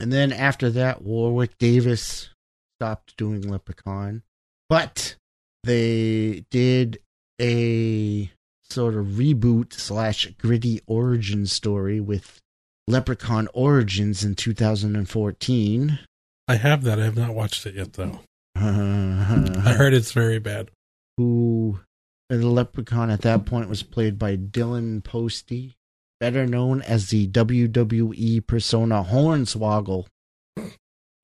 and 0.00 0.10
then 0.10 0.32
after 0.32 0.70
that, 0.70 1.02
Warwick 1.02 1.58
Davis 1.58 2.30
stopped 2.78 3.14
doing 3.18 3.42
Leprechaun, 3.42 4.22
but 4.70 5.16
they 5.62 6.46
did 6.50 6.98
a 7.38 8.30
sort 8.62 8.94
of 8.94 9.04
reboot 9.08 9.74
slash 9.74 10.26
gritty 10.38 10.80
origin 10.86 11.44
story 11.44 12.00
with 12.00 12.40
Leprechaun 12.86 13.46
Origins 13.52 14.24
in 14.24 14.34
2014. 14.34 15.98
I 16.48 16.54
have 16.54 16.82
that. 16.84 16.98
I 16.98 17.04
have 17.04 17.18
not 17.18 17.34
watched 17.34 17.66
it 17.66 17.74
yet, 17.74 17.92
though. 17.92 18.20
I 18.56 19.74
heard 19.76 19.92
it's 19.92 20.12
very 20.12 20.38
bad. 20.38 20.70
The 22.28 22.36
Leprechaun 22.36 23.10
at 23.10 23.22
that 23.22 23.46
point 23.46 23.68
was 23.68 23.82
played 23.82 24.18
by 24.18 24.36
Dylan 24.36 25.02
Postl, 25.02 25.74
better 26.20 26.46
known 26.46 26.82
as 26.82 27.08
the 27.08 27.26
WWE 27.28 28.46
persona 28.46 29.02
Hornswoggle. 29.08 30.06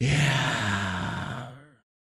Yeah. 0.01 1.49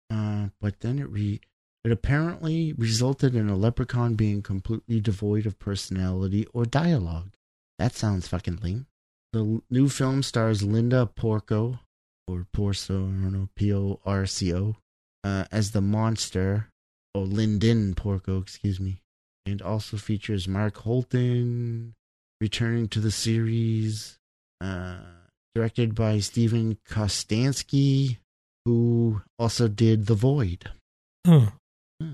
Uh, 0.09 0.47
but 0.59 0.79
then 0.81 0.99
it 0.99 1.09
re 1.09 1.39
it 1.83 1.91
apparently 1.91 2.73
resulted 2.73 3.35
in 3.35 3.49
a 3.49 3.55
leprechaun 3.55 4.15
being 4.15 4.41
completely 4.41 4.99
devoid 4.99 5.45
of 5.45 5.59
personality 5.59 6.45
or 6.53 6.65
dialogue. 6.65 7.31
That 7.77 7.95
sounds 7.95 8.27
fucking 8.27 8.59
lame. 8.61 8.87
The 9.31 9.61
new 9.69 9.87
film 9.87 10.23
stars 10.23 10.61
Linda 10.61 11.05
Porco, 11.05 11.79
or 12.27 12.45
Porco, 12.51 12.95
I 12.95 13.07
don't 13.07 13.31
know, 13.31 13.49
P 13.55 13.73
O 13.73 13.99
R 14.05 14.25
C 14.25 14.53
O, 14.53 14.75
uh, 15.23 15.45
as 15.51 15.71
the 15.71 15.81
monster, 15.81 16.67
or 17.13 17.25
Linden 17.25 17.95
Porco, 17.95 18.39
excuse 18.39 18.79
me, 18.79 19.01
and 19.45 19.61
also 19.61 19.97
features 19.97 20.47
Mark 20.47 20.77
Holton 20.77 21.93
returning 22.41 22.87
to 22.89 22.99
the 22.99 23.11
series. 23.11 24.17
Uh, 24.61 24.97
directed 25.55 25.95
by 25.95 26.19
Steven 26.19 26.77
Kostanski, 26.87 28.17
who 28.65 29.21
also 29.39 29.67
did 29.67 30.05
The 30.05 30.13
Void. 30.13 30.69
Huh. 31.25 31.47
Hmm. 32.01 32.13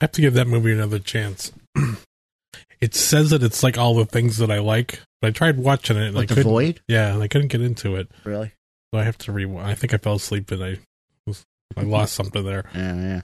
I 0.00 0.04
have 0.04 0.12
to 0.12 0.20
give 0.20 0.34
that 0.34 0.46
movie 0.46 0.72
another 0.72 0.98
chance. 0.98 1.50
it 2.80 2.94
says 2.94 3.30
that 3.30 3.42
it's 3.42 3.62
like 3.62 3.76
all 3.78 3.94
the 3.94 4.04
things 4.06 4.36
that 4.38 4.50
I 4.50 4.58
like, 4.60 5.00
but 5.20 5.28
I 5.28 5.30
tried 5.32 5.58
watching 5.58 5.96
it 5.96 6.08
and 6.08 6.16
I 6.16 6.20
Like 6.20 6.28
The. 6.28 6.42
Void? 6.42 6.80
Yeah, 6.86 7.14
and 7.14 7.22
I 7.22 7.28
couldn't 7.28 7.48
get 7.48 7.60
into 7.62 7.96
it, 7.96 8.10
Really? 8.24 8.52
so 8.94 9.00
I 9.00 9.04
have 9.04 9.18
to 9.18 9.32
re. 9.32 9.46
I 9.58 9.74
think 9.74 9.92
I 9.92 9.96
fell 9.96 10.14
asleep 10.14 10.50
and 10.50 10.62
I 10.62 10.78
was, 11.26 11.44
I 11.76 11.82
lost 11.82 12.14
something 12.14 12.44
there. 12.44 12.68
Yeah, 12.74 12.94
yeah. 12.94 13.20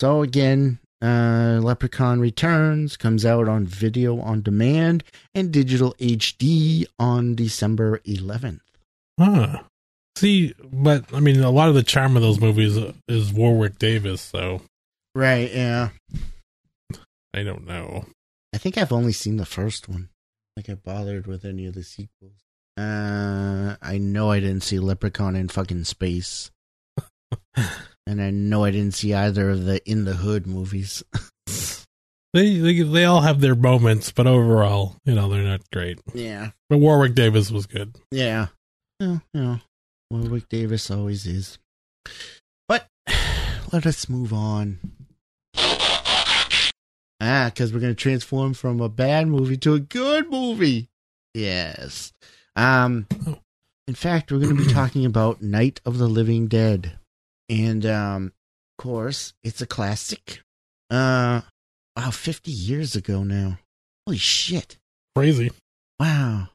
So 0.00 0.22
again, 0.22 0.78
uh, 1.02 1.60
Leprechaun 1.62 2.20
Returns 2.20 2.96
comes 2.96 3.24
out 3.24 3.48
on 3.48 3.66
video 3.66 4.20
on 4.20 4.42
demand 4.42 5.04
and 5.34 5.52
digital 5.52 5.94
HD 5.94 6.84
on 6.98 7.34
December 7.34 7.98
11th. 8.00 8.60
Huh. 9.18 9.60
See, 10.16 10.54
but 10.72 11.04
I 11.12 11.20
mean, 11.20 11.40
a 11.40 11.50
lot 11.50 11.68
of 11.68 11.74
the 11.74 11.82
charm 11.82 12.16
of 12.16 12.22
those 12.22 12.40
movies 12.40 12.78
is 13.08 13.32
Warwick 13.32 13.78
Davis, 13.78 14.22
so 14.22 14.62
Right, 15.14 15.50
yeah. 15.50 15.90
I 17.32 17.42
don't 17.42 17.66
know. 17.66 18.04
I 18.54 18.58
think 18.58 18.76
I've 18.76 18.92
only 18.92 19.12
seen 19.12 19.38
the 19.38 19.46
first 19.46 19.88
one. 19.88 20.10
Like 20.56 20.68
I 20.68 20.74
bothered 20.74 21.26
with 21.26 21.44
any 21.44 21.66
of 21.66 21.74
the 21.74 21.82
sequels. 21.82 22.42
Uh, 22.76 23.76
I 23.80 23.96
know 23.98 24.30
I 24.30 24.40
didn't 24.40 24.62
see 24.62 24.78
Leprechaun 24.78 25.36
in 25.36 25.48
fucking 25.48 25.84
space. 25.84 26.50
and 28.06 28.20
I 28.22 28.30
know 28.30 28.64
I 28.64 28.70
didn't 28.70 28.94
see 28.94 29.14
either 29.14 29.50
of 29.50 29.64
the 29.64 29.80
In 29.90 30.04
the 30.04 30.14
Hood 30.14 30.46
movies. 30.46 31.02
They, 32.34 32.58
they 32.58 32.82
they 32.82 33.04
all 33.06 33.22
have 33.22 33.40
their 33.40 33.54
moments, 33.54 34.12
but 34.12 34.26
overall, 34.26 34.96
you 35.06 35.14
know, 35.14 35.30
they're 35.30 35.42
not 35.42 35.62
great. 35.72 36.00
yeah. 36.12 36.50
But 36.68 36.78
Warwick 36.78 37.14
Davis 37.14 37.50
was 37.50 37.64
good. 37.64 37.96
Yeah. 38.10 38.48
Well, 39.00 39.22
you 39.32 39.40
know, 39.40 39.60
Warwick 40.10 40.46
Davis 40.50 40.90
always 40.90 41.24
is. 41.26 41.56
But 42.68 42.88
let 43.72 43.86
us 43.86 44.10
move 44.10 44.34
on. 44.34 44.80
Ah, 45.56 47.50
because 47.54 47.72
we're 47.72 47.80
going 47.80 47.94
to 47.94 48.02
transform 48.02 48.52
from 48.52 48.80
a 48.82 48.88
bad 48.90 49.28
movie 49.28 49.56
to 49.58 49.72
a 49.72 49.80
good 49.80 50.30
movie. 50.30 50.90
Yes. 51.32 52.12
Um, 52.54 53.06
in 53.88 53.94
fact, 53.94 54.30
we're 54.30 54.40
going 54.40 54.56
to 54.58 54.64
be 54.66 54.72
talking 54.74 55.06
about 55.06 55.40
Night 55.40 55.80
of 55.86 55.96
the 55.96 56.08
Living 56.08 56.48
Dead. 56.48 56.98
And, 57.48 57.86
um, 57.86 58.32
of 58.78 58.82
course, 58.82 59.32
it's 59.44 59.60
a 59.60 59.66
classic. 59.66 60.40
Uh, 60.90 61.42
wow, 61.96 62.10
50 62.10 62.50
years 62.50 62.96
ago 62.96 63.22
now. 63.22 63.58
Holy 64.06 64.18
shit. 64.18 64.76
Crazy. 65.14 65.50
Wow. 65.98 66.48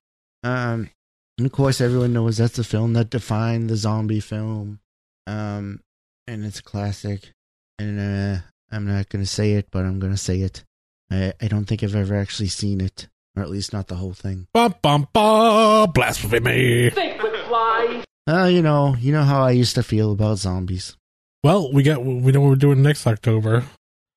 Um, 0.44 0.90
and 1.38 1.46
of 1.46 1.52
course, 1.52 1.82
everyone 1.82 2.14
knows 2.14 2.38
that's 2.38 2.56
the 2.58 2.64
film 2.64 2.94
that 2.94 3.10
defined 3.10 3.70
the 3.70 3.76
zombie 3.76 4.20
film. 4.20 4.80
Um, 5.28 5.80
and 6.28 6.46
it's 6.46 6.60
a 6.60 6.64
classic. 6.64 7.32
and 7.80 8.00
uh, 8.00 8.42
I'm 8.72 8.86
not 8.86 9.10
gonna 9.10 9.26
say 9.26 9.54
it, 9.54 9.68
but 9.72 9.84
I'm 9.86 10.00
gonna 10.00 10.18
say 10.18 10.42
it. 10.42 10.64
I 11.12 11.34
I 11.42 11.48
don't 11.48 11.66
think 11.66 11.84
I've 11.84 11.96
ever 11.96 12.16
actually 12.16 12.48
seen 12.50 12.80
it, 12.80 13.08
or 13.36 13.44
at 13.44 13.50
least 13.50 13.74
not 13.74 13.88
the 13.88 13.96
whole 13.96 14.14
thing. 14.14 14.48
Bum 14.54 14.76
bum 14.82 15.08
bum. 15.12 15.92
Blasphemy. 15.92 16.90
Think 16.92 17.20
McFly. 17.22 18.04
Uh, 18.28 18.46
you 18.46 18.62
know, 18.62 18.96
you 19.00 19.12
know 19.12 19.24
how 19.24 19.42
I 19.44 19.52
used 19.52 19.76
to 19.76 19.84
feel 19.84 20.12
about 20.12 20.38
zombies. 20.38 20.96
Well, 21.44 21.72
we 21.74 21.84
got 21.84 22.04
we 22.06 22.32
know 22.32 22.42
what 22.42 22.50
we're 22.50 22.56
doing 22.56 22.82
next 22.84 23.08
October. 23.08 23.64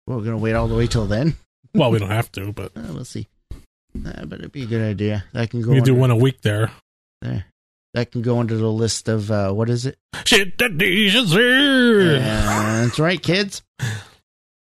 Well, 0.06 0.18
we're 0.18 0.25
gonna 0.25 0.38
wait 0.38 0.54
all 0.54 0.68
the 0.68 0.76
way 0.76 0.87
till 0.87 1.06
then. 1.06 1.37
Well, 1.76 1.90
we 1.90 1.99
don't 1.99 2.11
have 2.11 2.30
to, 2.32 2.52
but 2.52 2.70
Uh, 2.76 2.92
we'll 2.92 3.04
see. 3.04 3.26
Uh, 3.52 4.25
but 4.26 4.38
it'd 4.38 4.52
be 4.52 4.62
a 4.62 4.66
good 4.66 4.80
idea. 4.88 5.25
That 5.32 5.50
can 5.50 5.61
go. 5.61 5.70
we 5.70 5.76
can 5.78 5.84
do 5.84 5.94
one 5.96 6.12
a 6.12 6.16
week 6.16 6.40
there. 6.42 6.70
there. 7.20 7.46
That 7.94 8.12
can 8.12 8.23
go 8.23 8.38
under 8.38 8.56
the 8.56 8.70
list 8.70 9.08
of 9.08 9.28
uh, 9.32 9.50
what 9.50 9.68
is 9.68 9.84
it? 9.84 9.96
Shit 10.25 10.56
that 10.58 10.78
see. 10.78 12.18
That's 12.20 12.99
right, 13.00 13.20
kids. 13.20 13.62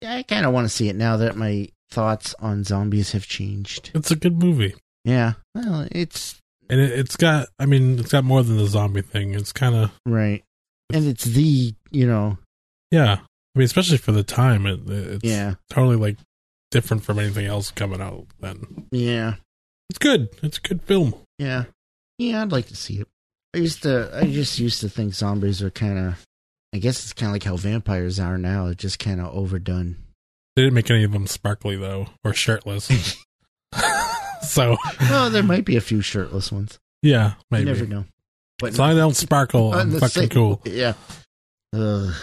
Yeah, 0.02 0.16
I 0.16 0.24
kind 0.24 0.46
of 0.46 0.54
want 0.54 0.64
to 0.66 0.70
see 0.70 0.88
it 0.88 0.96
now 0.96 1.18
that 1.18 1.36
my 1.36 1.68
thoughts 1.90 2.34
on 2.40 2.64
zombies 2.64 3.12
have 3.12 3.28
changed. 3.28 3.92
It's 3.94 4.12
a 4.12 4.16
good 4.16 4.42
movie, 4.42 4.76
Yeah, 5.04 5.34
well, 5.54 5.88
it's 5.92 6.40
and 6.72 6.80
it, 6.80 6.98
it's 6.98 7.16
got. 7.16 7.50
I 7.60 7.68
mean, 7.68 8.00
it's 8.00 8.12
got 8.12 8.24
more 8.24 8.42
than 8.42 8.58
the 8.58 8.66
zombie 8.66 9.02
thing. 9.02 9.36
It's 9.36 9.52
kind 9.52 9.76
of 9.76 9.92
right, 10.08 10.44
and 10.92 11.06
it's 11.06 11.26
the 11.26 11.76
you 11.92 12.08
know 12.08 12.40
yeah. 12.90 13.20
I 13.54 13.60
mean, 13.60 13.66
especially 13.66 13.98
for 13.98 14.14
the 14.14 14.24
time, 14.24 14.66
it, 14.66 14.80
it's 14.88 15.24
yeah 15.24 15.56
totally 15.70 15.98
like 15.98 16.18
different 16.72 17.04
from 17.04 17.20
anything 17.20 17.46
else 17.46 17.70
coming 17.70 18.02
out. 18.02 18.26
Then 18.40 18.88
yeah 18.92 19.36
it's 19.90 20.00
good. 20.00 20.30
It's 20.42 20.58
a 20.58 20.62
good 20.62 20.82
film. 20.82 21.14
yeah 21.38 21.66
yeah. 22.18 22.42
I'd 22.42 22.52
like 22.52 22.68
to 22.68 22.76
see 22.76 23.00
it. 23.02 23.08
I 23.54 23.58
used 23.60 23.84
to 23.84 24.10
I 24.14 24.24
just 24.24 24.58
used 24.58 24.80
to 24.80 24.90
think 24.90 25.14
zombies 25.14 25.62
are 25.62 25.70
kind 25.70 26.00
of. 26.00 26.26
I 26.74 26.78
guess 26.78 27.04
it's 27.04 27.12
kind 27.12 27.30
of 27.30 27.34
like 27.34 27.44
how 27.44 27.58
vampires 27.58 28.18
are 28.18 28.38
now. 28.38 28.68
It's 28.68 28.82
just 28.82 28.98
kind 28.98 29.20
of 29.20 29.36
overdone. 29.36 29.98
They 30.56 30.62
didn't 30.62 30.76
make 30.76 30.90
any 30.90 31.04
of 31.04 31.12
them 31.12 31.28
sparkly 31.28 31.76
though, 31.76 32.08
or 32.24 32.34
shirtless. 32.34 33.18
so 34.44 34.78
Well, 35.00 35.30
there 35.30 35.44
might 35.44 35.66
be 35.66 35.76
a 35.78 35.82
few 35.82 36.02
shirtless 36.02 36.52
ones. 36.52 36.80
yeah, 37.02 37.34
maybe. 37.50 37.62
You 37.62 37.74
never 37.74 37.86
know. 37.88 38.06
But 38.60 38.72
As 38.74 38.80
long 38.80 38.92
as 38.92 38.96
they 38.96 39.02
don't 39.02 39.16
sparkle, 39.16 39.74
I'm 39.76 39.92
fucking 39.92 40.08
same- 40.10 40.30
cool. 40.30 40.62
Yeah. 40.66 40.94
Ugh. 41.74 42.14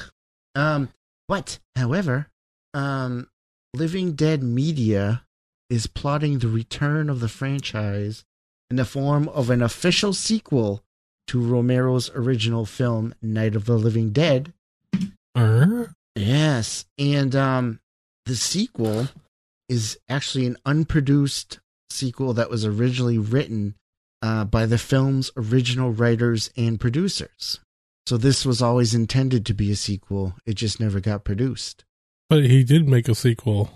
Um, 0.55 0.89
but 1.29 1.59
however, 1.77 2.29
um, 2.75 3.29
Living 3.75 4.13
Dead 4.13 4.43
Media 4.43 5.25
is 5.71 5.87
plotting 5.87 6.39
the 6.39 6.49
return 6.49 7.11
of 7.11 7.21
the 7.21 7.29
franchise 7.29 8.25
in 8.71 8.77
the 8.77 8.85
form 8.85 9.29
of 9.29 9.51
an 9.51 9.63
official 9.63 10.13
sequel 10.13 10.83
to 11.29 11.41
Romero's 11.41 12.11
original 12.15 12.65
film 12.67 13.15
Night 13.21 13.55
of 13.55 13.67
the 13.67 13.77
Living 13.77 14.11
Dead. 14.11 14.53
Uh, 15.35 15.85
Yes, 16.17 16.85
and 16.99 17.37
um, 17.37 17.79
the 18.27 18.35
sequel 18.35 19.07
is 19.69 19.99
actually 20.09 20.47
an 20.47 20.57
unproduced 20.67 21.61
sequel 21.91 22.33
that 22.35 22.51
was 22.51 22.65
originally 22.65 23.19
written 23.19 23.75
uh, 24.23 24.45
by 24.45 24.67
the 24.67 24.79
film's 24.79 25.31
original 25.37 25.91
writers 25.91 26.51
and 26.57 26.81
producers. 26.81 27.61
So 28.07 28.17
this 28.17 28.45
was 28.47 28.63
always 28.63 28.95
intended 28.95 29.45
to 29.47 29.55
be 29.55 29.71
a 29.71 29.77
sequel. 29.77 30.35
It 30.47 30.55
just 30.55 30.81
never 30.81 31.01
got 31.01 31.25
produced. 31.25 31.85
but 32.31 32.45
he 32.45 32.65
did 32.65 32.89
make 32.89 33.09
a 33.09 33.15
sequel. 33.15 33.71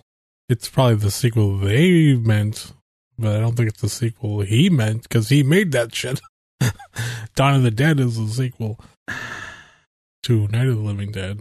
It's 0.49 0.69
probably 0.69 0.97
the 0.97 1.11
sequel 1.11 1.59
they 1.59 2.15
meant, 2.15 2.73
but 3.19 3.37
I 3.37 3.41
don't 3.41 3.57
think 3.57 3.69
it's 3.71 3.81
the 3.81 3.89
sequel 3.89 4.41
he 4.41 4.69
meant 4.69 5.05
because 5.05 5.29
he 5.29 5.43
made 5.43 5.73
that 5.73 5.95
shit. 5.95 6.21
Dawn 7.35 7.55
of 7.55 7.63
the 7.63 7.71
Dead 7.71 8.01
is 8.01 8.17
the 8.17 8.29
sequel 8.29 8.79
to 10.25 10.49
Night 10.49 10.67
of 10.67 10.77
the 10.77 10.83
Living 10.83 11.13
Dead. 11.13 11.41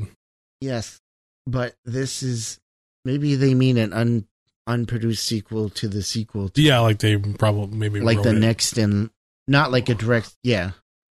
Yes, 0.61 0.99
but 1.45 1.75
this 1.85 2.23
is 2.23 2.59
maybe 3.03 3.35
they 3.35 3.53
mean 3.53 3.77
an 3.77 3.93
un, 3.93 4.25
unproduced 4.68 5.25
sequel 5.25 5.70
to 5.70 5.88
the 5.88 6.01
sequel, 6.03 6.50
to, 6.50 6.62
Yeah, 6.62 6.80
like 6.80 7.00
they 7.00 7.18
probably 7.18 7.78
maybe 7.78 8.00
like 8.02 8.21
the 8.21 8.30
it. 8.36 8.39
next 8.39 8.78
and 8.78 9.10
not 9.47 9.71
like 9.71 9.89
a 9.89 9.95
direct. 9.95 10.34
Yeah, 10.43 10.71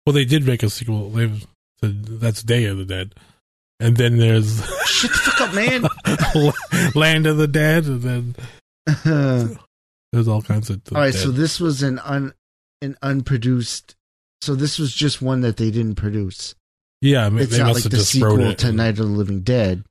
Well, 0.05 0.13
they 0.13 0.25
did 0.25 0.45
make 0.45 0.63
a 0.63 0.69
sequel. 0.69 1.09
They've 1.09 1.45
that's 1.81 2.41
Day 2.43 2.65
of 2.65 2.77
the 2.77 2.85
Dead, 2.85 3.13
and 3.79 3.97
then 3.97 4.17
there's 4.17 4.65
shut 4.85 5.11
the 5.11 5.17
fuck 5.17 5.41
up, 5.41 5.53
man. 5.53 6.91
Land 6.95 7.27
of 7.27 7.37
the 7.37 7.47
Dead, 7.47 7.85
and 7.85 8.01
then 8.01 8.35
there's 10.11 10.27
all 10.27 10.41
kinds 10.41 10.69
of. 10.69 10.81
All 10.93 11.01
right, 11.01 11.13
dead. 11.13 11.21
so 11.21 11.31
this 11.31 11.59
was 11.59 11.83
an 11.83 11.99
un 11.99 12.33
an 12.81 12.97
unproduced. 13.01 13.95
So 14.41 14.53
this 14.55 14.77
was 14.79 14.93
just 14.93 15.21
one 15.21 15.41
that 15.41 15.57
they 15.57 15.71
didn't 15.71 15.95
produce. 15.95 16.55
yeah, 17.01 17.25
I 17.25 17.29
mean, 17.29 17.39
It's 17.43 17.51
they 17.53 17.59
not 17.59 17.67
must 17.67 17.75
like 17.77 17.83
have 17.83 17.91
the 17.91 17.97
just 17.97 18.11
sequel 18.11 18.39
it. 18.41 18.57
to 18.59 18.71
Night 18.71 18.89
of 18.89 18.97
the 18.97 19.03
Living 19.05 19.41
Dead. 19.41 19.83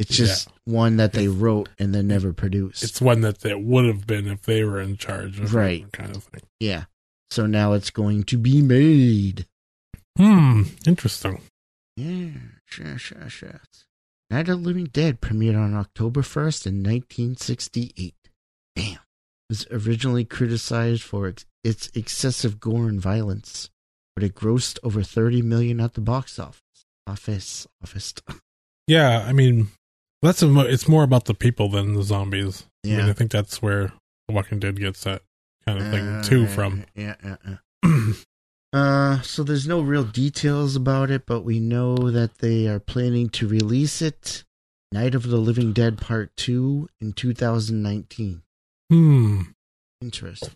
It's 0.00 0.16
just 0.16 0.48
one 0.64 0.96
that 0.96 1.12
they 1.12 1.28
wrote 1.28 1.68
and 1.78 1.94
then 1.94 2.08
never 2.08 2.32
produced. 2.32 2.82
It's 2.82 3.00
one 3.00 3.20
that 3.20 3.44
it 3.44 3.60
would 3.60 3.84
have 3.84 4.06
been 4.06 4.26
if 4.28 4.42
they 4.42 4.64
were 4.64 4.80
in 4.80 4.96
charge, 4.96 5.38
of 5.38 5.54
Right. 5.54 5.90
Kind 5.92 6.16
of 6.16 6.24
thing. 6.24 6.42
yeah. 6.58 6.84
So 7.30 7.46
now 7.46 7.74
it's 7.74 7.90
going 7.90 8.24
to 8.24 8.38
be 8.38 8.60
made. 8.62 9.46
Hmm. 10.18 10.62
Interesting. 10.86 11.42
Yeah, 11.96 12.30
sure, 12.64 12.98
sure, 12.98 13.28
sure. 13.28 13.60
Night 14.30 14.48
of 14.48 14.62
the 14.62 14.66
Living 14.68 14.86
Dead 14.86 15.20
premiered 15.20 15.56
on 15.58 15.74
October 15.74 16.22
1st 16.22 16.66
in 16.66 16.82
1968. 16.82 18.14
Damn. 18.76 18.92
It 18.94 18.98
was 19.48 19.66
originally 19.70 20.24
criticized 20.24 21.02
for 21.02 21.28
ex- 21.28 21.44
its 21.62 21.90
excessive 21.94 22.58
gore 22.60 22.88
and 22.88 23.00
violence, 23.00 23.70
but 24.14 24.24
it 24.24 24.34
grossed 24.34 24.78
over 24.82 25.02
30 25.02 25.42
million 25.42 25.80
at 25.80 25.94
the 25.94 26.00
box 26.00 26.38
office. 26.38 26.62
Office, 27.06 27.66
office. 27.82 28.14
Yeah, 28.86 29.24
I 29.24 29.32
mean, 29.32 29.68
that's 30.22 30.42
a, 30.42 30.58
it's 30.60 30.88
more 30.88 31.02
about 31.02 31.24
the 31.26 31.34
people 31.34 31.68
than 31.68 31.94
the 31.94 32.02
zombies. 32.02 32.66
I 32.84 32.88
mean, 32.88 33.00
I 33.00 33.12
think 33.12 33.30
that's 33.30 33.60
where 33.60 33.92
The 34.28 34.34
Walking 34.34 34.58
Dead 34.58 34.78
gets 34.78 35.04
that 35.04 35.22
kind 35.66 35.78
of 35.78 35.90
thing 35.90 36.06
Uh, 36.08 36.22
too 36.22 36.46
from. 36.46 36.84
Yeah, 36.94 37.14
yeah, 37.24 37.36
yeah. 37.84 38.12
Uh, 38.72 39.20
so 39.22 39.42
there's 39.42 39.66
no 39.66 39.80
real 39.80 40.04
details 40.04 40.76
about 40.76 41.10
it, 41.10 41.26
but 41.26 41.40
we 41.40 41.58
know 41.58 41.96
that 41.96 42.38
they 42.38 42.68
are 42.68 42.78
planning 42.78 43.28
to 43.28 43.48
release 43.48 44.00
it 44.00 44.44
Night 44.92 45.16
of 45.16 45.24
the 45.28 45.38
Living 45.38 45.72
Dead 45.72 45.98
Part 45.98 46.30
2 46.36 46.88
in 47.00 47.12
2019. 47.12 48.42
hmm. 48.88 49.40
Interesting. 50.00 50.50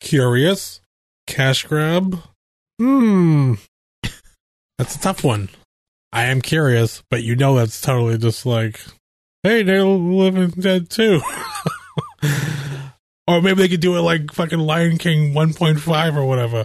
Curious. 0.00 0.80
Cash 1.26 1.64
grab. 1.64 2.18
Hmm. 2.80 3.54
That's 4.78 4.96
a 4.96 5.00
tough 5.00 5.22
one. 5.22 5.50
I 6.10 6.24
am 6.24 6.40
curious, 6.40 7.02
but 7.10 7.22
you 7.22 7.36
know 7.36 7.54
that's 7.56 7.82
totally 7.82 8.16
just 8.16 8.46
like, 8.46 8.80
hey, 9.42 9.62
they're 9.62 9.84
living 9.84 10.50
dead 10.50 10.90
too. 10.90 11.20
or 13.26 13.42
maybe 13.42 13.62
they 13.62 13.68
could 13.68 13.80
do 13.80 13.96
it 13.96 14.00
like 14.00 14.32
fucking 14.32 14.58
Lion 14.58 14.98
King 14.98 15.34
1.5 15.34 16.16
or 16.16 16.24
whatever. 16.26 16.64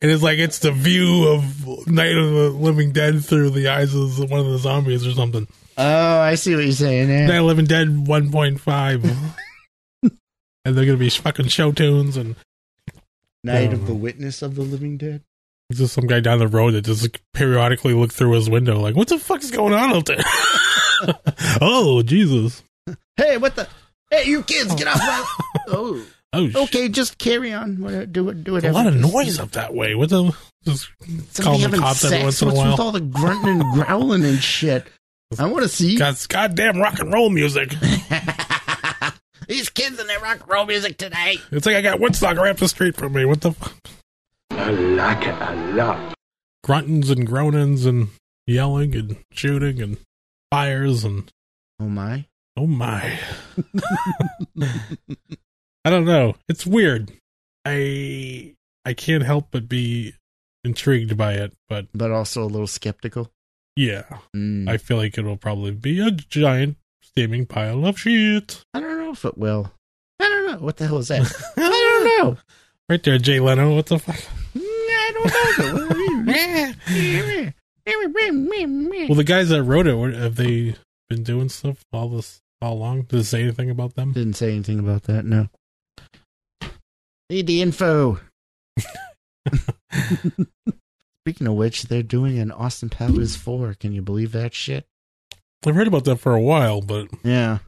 And 0.00 0.10
it's 0.10 0.22
like 0.22 0.38
it's 0.38 0.60
the 0.60 0.70
view 0.70 1.26
of 1.28 1.86
Night 1.88 2.16
of 2.16 2.30
the 2.30 2.50
Living 2.50 2.92
Dead 2.92 3.24
through 3.24 3.50
the 3.50 3.68
eyes 3.68 3.94
of 3.94 4.30
one 4.30 4.40
of 4.40 4.46
the 4.46 4.58
zombies 4.58 5.04
or 5.06 5.12
something. 5.12 5.48
Oh, 5.76 6.20
I 6.20 6.36
see 6.36 6.54
what 6.54 6.64
you're 6.64 6.72
saying 6.72 7.08
Night 7.08 7.30
of 7.30 7.34
the 7.34 7.42
Living 7.42 7.66
Dead 7.66 7.88
1.5. 7.88 9.34
and 10.02 10.76
they're 10.76 10.84
gonna 10.84 10.96
be 10.96 11.10
fucking 11.10 11.48
show 11.48 11.72
tunes 11.72 12.16
and 12.16 12.36
Night 13.42 13.72
of 13.72 13.86
the 13.86 13.94
Witness 13.94 14.40
of 14.42 14.54
the 14.54 14.62
Living 14.62 14.98
Dead. 14.98 15.22
There's 15.68 15.80
just 15.80 15.94
some 15.94 16.06
guy 16.06 16.20
down 16.20 16.38
the 16.38 16.48
road 16.48 16.72
that 16.72 16.82
just 16.82 17.18
periodically 17.34 17.92
look 17.92 18.12
through 18.12 18.32
his 18.32 18.48
window, 18.48 18.80
like, 18.80 18.96
"What 18.96 19.08
the 19.08 19.18
fuck 19.18 19.42
is 19.42 19.50
going 19.50 19.74
on 19.74 19.92
out 19.92 20.06
there?" 20.06 20.22
oh 21.60 22.02
Jesus! 22.02 22.62
Hey, 23.16 23.36
what 23.36 23.56
the? 23.56 23.68
Hey, 24.10 24.24
you 24.26 24.42
kids, 24.42 24.74
get 24.74 24.86
off 24.88 24.98
my. 24.98 25.24
Oh, 25.68 26.02
Oh, 26.34 26.46
shit. 26.46 26.56
okay, 26.56 26.88
just 26.90 27.16
carry 27.16 27.54
on. 27.54 27.80
What- 27.80 28.12
Do 28.12 28.28
it. 28.28 28.44
Do 28.44 28.56
it. 28.56 28.64
a 28.64 28.70
lot 28.72 28.86
of 28.86 28.94
noise 28.96 29.38
up 29.40 29.52
that 29.52 29.72
way. 29.74 29.94
What 29.94 30.10
the? 30.10 30.34
Just 30.64 30.90
call 31.40 31.54
the 31.56 31.62
having 31.62 31.80
cops 31.80 32.04
every 32.04 32.22
once 32.22 32.42
in 32.42 32.48
a 32.48 32.50
What's 32.52 32.58
with 32.68 32.78
while. 32.78 32.82
all 32.86 32.92
the 32.92 33.00
grunting 33.00 33.60
and 33.62 33.72
growling 33.74 34.24
and 34.24 34.38
shit? 34.38 34.86
I 35.38 35.46
want 35.46 35.62
to 35.62 35.68
see. 35.68 35.96
Got 35.96 36.26
goddamn 36.28 36.78
rock 36.78 36.98
and 37.00 37.12
roll 37.12 37.30
music. 37.30 37.70
These 39.48 39.70
kids 39.70 39.98
and 39.98 40.08
their 40.08 40.20
rock 40.20 40.40
and 40.40 40.48
roll 40.50 40.66
music 40.66 40.98
today. 40.98 41.36
It's 41.50 41.64
like 41.64 41.76
I 41.76 41.80
got 41.80 42.00
Woodstock 42.00 42.36
right 42.36 42.50
up 42.50 42.58
the 42.58 42.68
street 42.68 42.96
from 42.96 43.14
me. 43.14 43.24
What 43.24 43.40
the? 43.40 43.52
Fuck? 43.52 43.74
I 44.50 44.70
like 44.70 45.26
it 45.26 45.34
a 45.40 45.74
lot. 45.74 46.14
Gruntings 46.66 47.10
and 47.10 47.26
groanings 47.26 47.86
and 47.86 48.08
yelling 48.46 48.94
and 48.94 49.16
shooting 49.32 49.80
and 49.80 49.96
fires 50.50 51.04
and 51.04 51.30
Oh 51.80 51.88
my. 51.88 52.26
oh 52.56 52.66
my! 52.66 53.18
I 55.84 55.90
don't 55.90 56.04
know. 56.04 56.34
It's 56.48 56.66
weird. 56.66 57.12
I 57.64 58.54
I 58.84 58.94
can't 58.94 59.22
help 59.24 59.48
but 59.50 59.68
be 59.68 60.14
intrigued 60.64 61.16
by 61.16 61.34
it, 61.34 61.52
but 61.68 61.86
But 61.94 62.10
also 62.10 62.42
a 62.42 62.46
little 62.50 62.66
skeptical. 62.66 63.30
yeah. 63.76 64.04
Mm. 64.34 64.68
I 64.68 64.76
feel 64.76 64.96
like 64.96 65.16
it'll 65.18 65.36
probably 65.36 65.70
be 65.70 66.00
a 66.00 66.10
giant 66.10 66.76
steaming 67.02 67.46
pile 67.46 67.86
of 67.86 67.98
shit. 67.98 68.62
I 68.74 68.80
don't 68.80 68.98
know 68.98 69.12
if 69.12 69.24
it 69.24 69.38
will. 69.38 69.72
I 70.20 70.28
don't 70.28 70.46
know. 70.46 70.58
What 70.58 70.76
the 70.78 70.86
hell 70.86 70.98
is 70.98 71.08
that? 71.08 71.20
I 71.56 71.60
don't 71.60 72.04
know. 72.24 72.36
Right 72.88 73.02
there, 73.02 73.18
Jay 73.18 73.38
Leno. 73.38 73.74
What 73.76 73.86
the 73.86 73.98
fuck? 73.98 74.16
Mm, 74.56 74.62
I 74.64 75.10
don't 75.14 75.88
know. 75.90 75.94
Well, 79.08 79.16
the 79.16 79.24
guys 79.24 79.48
that 79.48 79.62
wrote 79.62 79.86
it, 79.86 80.14
have 80.14 80.36
they 80.36 80.74
been 81.08 81.22
doing 81.22 81.48
stuff 81.48 81.84
all 81.92 82.08
this 82.08 82.40
all 82.60 82.74
along? 82.74 83.02
Did 83.02 83.20
it 83.20 83.24
say 83.24 83.42
anything 83.42 83.70
about 83.70 83.94
them? 83.94 84.12
Didn't 84.12 84.34
say 84.34 84.52
anything 84.52 84.78
about 84.78 85.04
that. 85.04 85.24
No. 85.24 85.48
Need 87.30 87.46
the 87.46 87.62
info. 87.62 88.20
Speaking 91.24 91.46
of 91.46 91.54
which, 91.54 91.84
they're 91.84 92.02
doing 92.02 92.38
an 92.38 92.50
Austin 92.50 92.88
Powers 92.88 93.36
four. 93.36 93.74
Can 93.78 93.92
you 93.92 94.02
believe 94.02 94.32
that 94.32 94.54
shit? 94.54 94.86
I've 95.66 95.74
heard 95.74 95.88
about 95.88 96.04
that 96.04 96.16
for 96.16 96.34
a 96.34 96.40
while, 96.40 96.80
but 96.80 97.08
Yeah, 97.24 97.58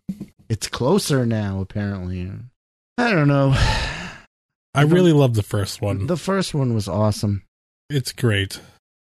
it's 0.49 0.69
closer 0.69 1.27
now. 1.27 1.61
Apparently, 1.61 2.31
I 2.97 3.11
don't 3.11 3.29
know. 3.29 3.53
I 4.73 4.83
really 4.83 5.13
love 5.13 5.35
the 5.35 5.43
first 5.43 5.83
one. 5.83 6.07
The 6.07 6.17
first 6.17 6.55
one 6.55 6.75
was 6.75 6.89
awesome. 6.89 7.43
It's 7.91 8.13
great. 8.13 8.61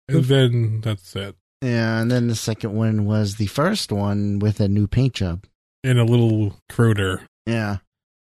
And 0.07 0.23
then 0.25 0.81
that's 0.81 1.15
it. 1.15 1.35
Yeah, 1.61 1.99
and 1.99 2.11
then 2.11 2.27
the 2.27 2.35
second 2.35 2.75
one 2.75 3.05
was 3.05 3.35
the 3.37 3.47
first 3.47 3.91
one 3.91 4.39
with 4.39 4.59
a 4.59 4.67
new 4.67 4.87
paint 4.87 5.13
job. 5.13 5.45
And 5.83 5.99
a 5.99 6.03
little 6.03 6.55
cruder. 6.69 7.21
Yeah. 7.45 7.77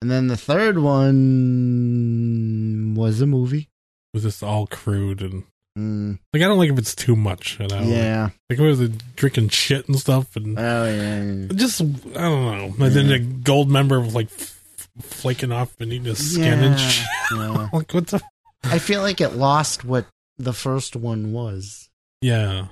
And 0.00 0.10
then 0.10 0.28
the 0.28 0.36
third 0.36 0.78
one 0.78 2.94
was 2.94 3.20
a 3.20 3.26
movie. 3.26 3.68
was 4.14 4.22
just 4.24 4.42
all 4.42 4.66
crude 4.66 5.22
and 5.22 5.44
Mm, 5.78 6.18
like 6.32 6.42
I 6.42 6.46
don't 6.48 6.58
like 6.58 6.70
if 6.70 6.78
it's 6.78 6.94
too 6.96 7.14
much, 7.14 7.60
you 7.60 7.68
know. 7.68 7.82
yeah. 7.82 8.30
Like 8.50 8.58
was 8.58 8.80
it 8.80 9.14
drinking 9.14 9.50
shit 9.50 9.86
and 9.86 9.96
stuff 9.96 10.34
and 10.34 10.58
Oh, 10.58 10.84
yeah. 10.86 11.22
yeah. 11.22 11.46
just 11.54 11.80
I 11.80 11.84
don't 11.84 12.76
know. 12.78 12.84
And 12.84 12.92
then 12.92 13.06
the 13.06 13.20
Goldmember 13.20 14.04
was 14.04 14.12
like 14.12 14.26
f- 14.26 14.60
flaking 15.00 15.52
off 15.52 15.80
and 15.80 15.92
eating 15.92 16.06
his 16.06 16.32
skin 16.32 16.64
and 16.64 16.80
shit. 16.80 17.06
yeah. 17.36 17.68
like 17.72 17.94
what 17.94 18.08
the 18.08 18.20
I 18.64 18.80
feel 18.80 19.02
like 19.02 19.20
it 19.20 19.36
lost 19.36 19.84
what 19.84 20.06
the 20.38 20.52
first 20.52 20.96
one 20.96 21.32
was. 21.32 21.88
Yeah. 22.22 22.68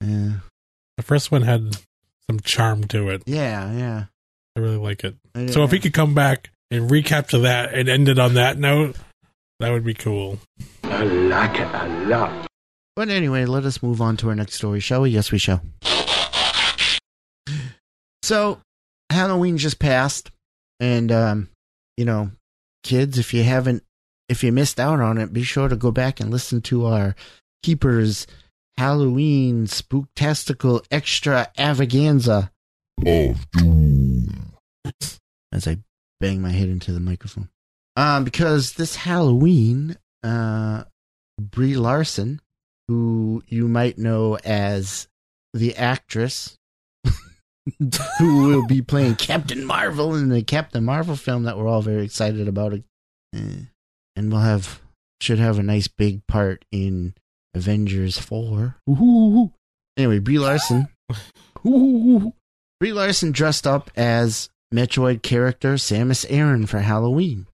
Yeah. 0.00 0.32
The 0.96 1.02
first 1.02 1.30
one 1.30 1.42
had 1.42 1.76
some 2.28 2.40
charm 2.40 2.84
to 2.88 3.10
it. 3.10 3.22
Yeah, 3.26 3.72
yeah. 3.72 4.04
I 4.56 4.60
really 4.60 4.76
like 4.76 5.04
it. 5.04 5.16
Yeah. 5.34 5.48
So 5.48 5.64
if 5.64 5.70
he 5.70 5.78
could 5.78 5.92
come 5.92 6.14
back 6.14 6.50
and 6.70 6.90
recapture 6.90 7.40
that 7.40 7.74
and 7.74 7.88
end 7.88 8.08
it 8.08 8.18
on 8.18 8.34
that 8.34 8.58
note, 8.58 8.96
that 9.60 9.70
would 9.70 9.84
be 9.84 9.94
cool. 9.94 10.38
I 10.84 11.02
like 11.04 11.58
it 11.58 11.68
a 11.72 12.06
lot. 12.06 12.46
But 12.94 13.10
anyway, 13.10 13.44
let 13.44 13.64
us 13.64 13.82
move 13.82 14.00
on 14.00 14.16
to 14.18 14.28
our 14.30 14.34
next 14.34 14.54
story, 14.54 14.80
shall 14.80 15.02
we? 15.02 15.10
Yes, 15.10 15.32
we 15.32 15.38
shall. 15.38 15.62
So, 18.22 18.60
Halloween 19.08 19.56
just 19.56 19.78
passed, 19.78 20.32
and 20.80 21.12
um, 21.12 21.48
you 21.96 22.04
know, 22.04 22.32
kids, 22.82 23.18
if 23.20 23.32
you 23.32 23.44
haven't, 23.44 23.84
if 24.28 24.42
you 24.42 24.52
missed 24.52 24.80
out 24.80 25.00
on 25.00 25.18
it, 25.18 25.32
be 25.32 25.42
sure 25.42 25.68
to 25.68 25.76
go 25.76 25.90
back 25.90 26.20
and 26.20 26.30
listen 26.30 26.60
to 26.62 26.86
our 26.86 27.14
Keepers 27.62 28.26
Halloween 28.76 29.66
Spooktastical 29.66 30.84
Extra 30.90 31.50
Avaganza 31.58 32.50
Of 33.04 33.50
Doom. 33.52 34.52
as 35.52 35.66
I 35.66 35.78
bang 36.20 36.40
my 36.42 36.50
head 36.50 36.68
into 36.68 36.92
the 36.92 37.00
microphone. 37.00 37.48
Um, 37.96 38.24
because 38.24 38.74
this 38.74 38.96
Halloween, 38.96 39.96
uh, 40.22 40.84
Brie 41.40 41.76
Larson, 41.76 42.40
who 42.88 43.42
you 43.48 43.68
might 43.68 43.98
know 43.98 44.36
as 44.44 45.08
the 45.54 45.74
actress 45.76 46.56
who 48.18 48.46
will 48.46 48.66
be 48.66 48.82
playing 48.82 49.16
Captain 49.16 49.64
Marvel 49.64 50.14
in 50.14 50.28
the 50.28 50.42
Captain 50.42 50.84
Marvel 50.84 51.16
film 51.16 51.44
that 51.44 51.56
we're 51.56 51.68
all 51.68 51.82
very 51.82 52.04
excited 52.04 52.46
about, 52.48 52.74
eh, 53.34 53.40
and 54.16 54.32
we'll 54.32 54.40
have 54.40 54.80
should 55.20 55.38
have 55.38 55.58
a 55.58 55.62
nice 55.62 55.88
big 55.88 56.26
part 56.26 56.64
in 56.72 57.14
Avengers 57.54 58.18
Four. 58.18 58.76
Ooh. 58.88 59.52
Anyway, 59.96 60.18
Brie 60.18 60.38
Larson. 60.38 60.88
Ooh. 61.66 62.32
Brie 62.80 62.92
Larson 62.92 63.32
dressed 63.32 63.66
up 63.66 63.90
as 63.96 64.50
Metroid 64.74 65.22
character 65.22 65.74
Samus 65.74 66.26
Aran 66.28 66.66
for 66.66 66.80
Halloween, 66.80 67.46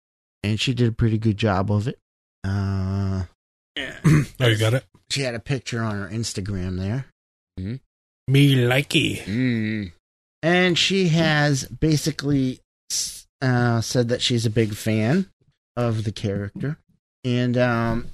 and 0.43 0.59
she 0.59 0.73
did 0.73 0.89
a 0.89 0.93
pretty 0.93 1.19
good 1.19 1.37
job 1.37 1.71
of 1.71 1.89
it. 1.89 1.99
Uh, 2.45 3.25
oh, 3.79 4.47
you 4.47 4.57
got 4.57 4.75
it? 4.75 4.85
she 5.11 5.23
had 5.23 5.35
a 5.35 5.41
picture 5.41 5.83
on 5.83 6.01
her 6.01 6.09
Instagram 6.09 6.79
there, 6.79 7.07
Me 8.29 8.55
likey. 8.55 9.93
and 10.43 10.79
she 10.79 11.09
has 11.09 11.65
basically 11.65 12.61
uh, 13.43 13.81
said 13.81 14.09
that 14.09 14.23
she's 14.23 14.47
a 14.47 14.51
big 14.51 14.75
fan 14.75 15.29
of 15.81 16.05
the 16.05 16.13
character. 16.13 16.79
And 17.25 17.57
um, 17.57 18.11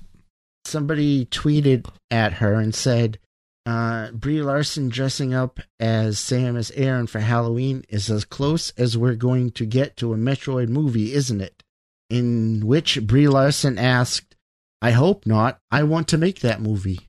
somebody 0.65 1.27
tweeted 1.27 1.89
at 2.11 2.35
her 2.35 2.55
and 2.55 2.75
said, 2.75 3.19
uh, 3.67 4.13
Brie 4.13 4.43
Larson 4.43 4.89
dressing 4.89 5.35
up 5.35 5.59
as 5.81 6.21
Sam 6.21 6.55
Samus 6.55 6.73
Aran 6.77 7.09
for 7.09 7.19
Halloween 7.19 7.85
is 7.89 8.09
as 8.11 8.25
close 8.25 8.71
as 8.79 8.97
we're 8.97 9.17
going 9.17 9.51
to 9.53 9.67
get 9.67 9.97
to 9.97 10.13
a 10.13 10.17
Metroid 10.17 10.69
movie, 10.69 11.13
isn't 11.13 11.41
it? 11.41 11.65
In 12.09 12.65
which 12.65 13.05
Brie 13.05 13.27
Larson 13.27 13.77
asked, 13.79 14.37
I 14.81 14.93
hope 14.93 15.27
not. 15.27 15.59
I 15.71 15.83
want 15.83 16.07
to 16.09 16.19
make 16.19 16.41
that 16.41 16.61
movie. 16.61 17.01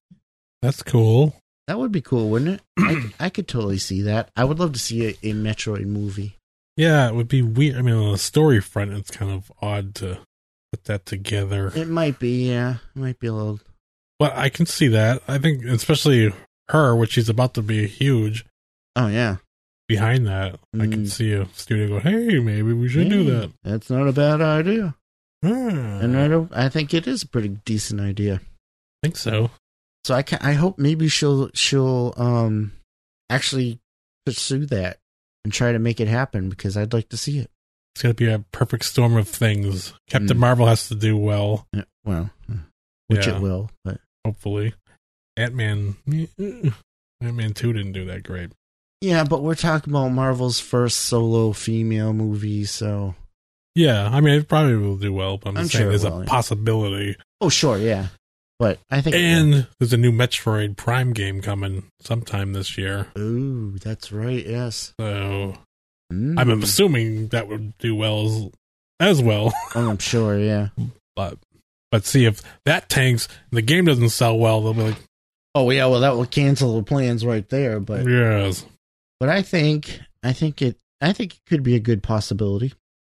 That's 0.64 0.82
cool. 0.82 1.36
That 1.68 1.78
would 1.78 1.92
be 1.92 2.02
cool, 2.02 2.30
wouldn't 2.30 2.60
it? 2.60 2.62
I, 2.80 3.26
I 3.26 3.30
could 3.30 3.48
totally 3.48 3.78
see 3.78 4.02
that. 4.04 4.32
I 4.36 4.44
would 4.44 4.58
love 4.58 4.74
to 4.74 4.80
see 4.80 5.06
a, 5.06 5.10
a 5.22 5.34
Metroid 5.34 5.86
movie. 5.86 6.38
Yeah, 6.76 7.08
it 7.10 7.14
would 7.14 7.28
be 7.28 7.42
weird. 7.42 7.76
I 7.76 7.82
mean, 7.82 7.96
on 7.96 8.12
the 8.14 8.18
story 8.18 8.62
front, 8.62 8.94
it's 8.94 9.12
kind 9.12 9.32
of 9.32 9.52
odd 9.62 9.94
to 9.96 10.20
put 10.72 10.84
that 10.86 11.06
together. 11.06 11.72
It 11.76 11.88
might 11.88 12.20
be, 12.20 12.50
yeah. 12.50 12.76
It 12.96 13.00
might 13.00 13.20
be 13.20 13.28
a 13.28 13.34
little. 13.34 13.60
Well, 14.20 14.32
I 14.36 14.50
can 14.50 14.66
see 14.66 14.88
that. 14.90 15.22
I 15.28 15.38
think, 15.38 15.64
especially 15.66 16.34
her, 16.70 16.96
which 16.96 17.12
she's 17.14 17.30
about 17.30 17.54
to 17.56 17.62
be 17.62 17.88
huge 17.88 18.46
Oh, 18.96 19.08
yeah. 19.08 19.38
behind 19.88 20.26
that. 20.28 20.60
I 20.74 20.80
can 20.88 21.04
Mm. 21.06 21.10
see 21.10 21.32
a 21.34 21.48
studio 21.54 21.88
go, 21.88 22.00
"Hey, 22.00 22.40
maybe 22.40 22.74
we 22.74 22.90
should 22.90 23.10
do 23.10 23.24
that." 23.26 23.52
That's 23.64 23.90
not 23.90 24.08
a 24.08 24.12
bad 24.12 24.42
idea. 24.42 24.96
Hmm, 25.44 25.52
And 25.70 26.18
I, 26.18 26.28
don't, 26.28 26.52
I 26.52 26.68
think 26.68 26.94
it 26.94 27.08
is 27.08 27.22
a 27.24 27.28
pretty 27.28 27.50
decent 27.64 28.02
idea. 28.02 28.36
I 28.36 29.08
think 29.08 29.18
so. 29.18 29.52
So 30.04 30.16
I, 30.16 30.24
ca 30.24 30.38
I 30.42 30.54
hope 30.54 30.80
maybe 30.80 31.08
she'll 31.10 31.50
she'll 31.54 32.14
um 32.18 32.72
actually 33.30 33.80
pursue 34.26 34.66
that 34.68 34.98
and 35.44 35.54
try 35.54 35.72
to 35.74 35.80
make 35.80 36.00
it 36.00 36.08
happen 36.08 36.50
because 36.50 36.76
I'd 36.76 36.94
like 36.94 37.10
to 37.10 37.18
see 37.18 37.38
it. 37.40 37.52
It's 37.98 38.04
gonna 38.04 38.14
be 38.14 38.28
a 38.30 38.38
perfect 38.52 38.86
storm 38.86 39.18
of 39.18 39.28
things. 39.28 39.92
Captain 40.08 40.38
Mm. 40.38 40.40
Marvel 40.40 40.68
has 40.68 40.88
to 40.90 40.94
do 40.94 41.18
well, 41.18 41.66
Yeah, 41.74 41.86
well, 42.06 42.30
which 43.08 43.26
Yeah. 43.26 43.38
it 43.38 43.42
will, 43.42 43.72
but 43.84 44.00
hopefully. 44.24 44.76
Ant 45.36 45.56
Man, 45.56 45.96
Ant 46.38 47.36
Man 47.36 47.54
Two 47.56 47.74
didn't 47.74 47.94
do 47.94 48.06
that 48.06 48.22
great. 48.22 48.52
yeah. 49.02 49.24
But 49.24 49.42
we're 49.42 49.56
talking 49.56 49.92
about 49.92 50.10
Marvel's 50.10 50.60
first 50.60 51.00
solo 51.00 51.54
female 51.54 52.14
movie, 52.14 52.66
so 52.66 53.16
Yeah, 53.74 54.08
I 54.12 54.22
mean, 54.22 54.36
it 54.36 54.48
probably 54.48 54.76
will 54.76 54.98
do 54.98 55.12
well, 55.12 55.40
but 55.40 55.50
I'm, 55.50 55.58
I'm 55.58 55.68
saying 55.68 55.82
sure 55.86 55.90
there's 55.90 56.04
will, 56.04 56.18
a 56.18 56.24
yeah. 56.24 56.26
possibility. 56.30 57.16
oh 57.42 57.50
sure, 57.50 57.80
yeah. 57.80 58.10
But 58.60 58.78
I 58.92 59.02
think. 59.02 59.16
And 59.16 59.66
there's 59.80 59.94
a 59.94 59.98
new 59.98 60.12
Metroid 60.12 60.78
Prime 60.78 61.14
game 61.14 61.42
coming 61.42 61.86
sometime 62.00 62.54
this 62.54 62.78
year. 62.78 63.08
ooh, 63.18 63.80
that's 63.80 64.12
right. 64.12 64.46
Yes, 64.46 64.94
So 65.00 65.58
Mm. 66.12 66.40
I'm 66.40 66.64
assuming 66.64 67.28
that 67.30 67.48
would 67.48 67.78
do 67.78 67.96
well 67.96 68.26
as, 68.26 68.50
as 69.00 69.22
well. 69.22 69.54
Oh, 69.76 69.90
I'm 69.90 69.98
sure. 69.98 70.38
Yeah. 70.40 70.70
But 71.16 71.38
but 71.92 72.06
see 72.06 72.26
if 72.26 72.42
that 72.66 72.90
tanks 72.90 73.28
and 73.52 73.58
the 73.58 73.62
game 73.62 73.86
doesn't 73.86 74.10
sell 74.10 74.38
well, 74.38 74.62
they'll 74.62 74.74
be 74.74 74.84
like, 74.84 74.98
Oh 75.56 75.70
yeah. 75.70 75.86
Well, 75.88 76.02
that 76.02 76.16
will 76.16 76.26
cancel 76.26 76.76
the 76.76 76.84
plans 76.84 77.26
right 77.26 77.48
there. 77.50 77.80
But 77.80 78.08
yes, 78.08 78.66
but 79.20 79.30
I 79.30 79.42
think 79.42 80.00
I 80.24 80.34
think 80.34 80.62
it 80.62 80.78
I 81.02 81.14
think 81.14 81.34
it 81.34 81.42
could 81.48 81.64
be 81.64 81.76
a 81.76 81.80
good 81.80 82.02
possibility, 82.02 82.74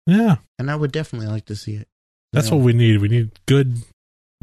yeah. 0.07 0.37
and 0.59 0.70
I 0.70 0.76
would 0.76 0.92
definitely 0.92 1.29
like 1.29 1.46
to 1.46 1.57
see 1.57 1.74
it. 1.74 1.88
That's 2.33 2.50
know? 2.50 2.57
what 2.57 2.64
we 2.66 2.72
need. 2.72 3.00
We 3.00 3.09
need 3.09 3.31
good. 3.46 3.76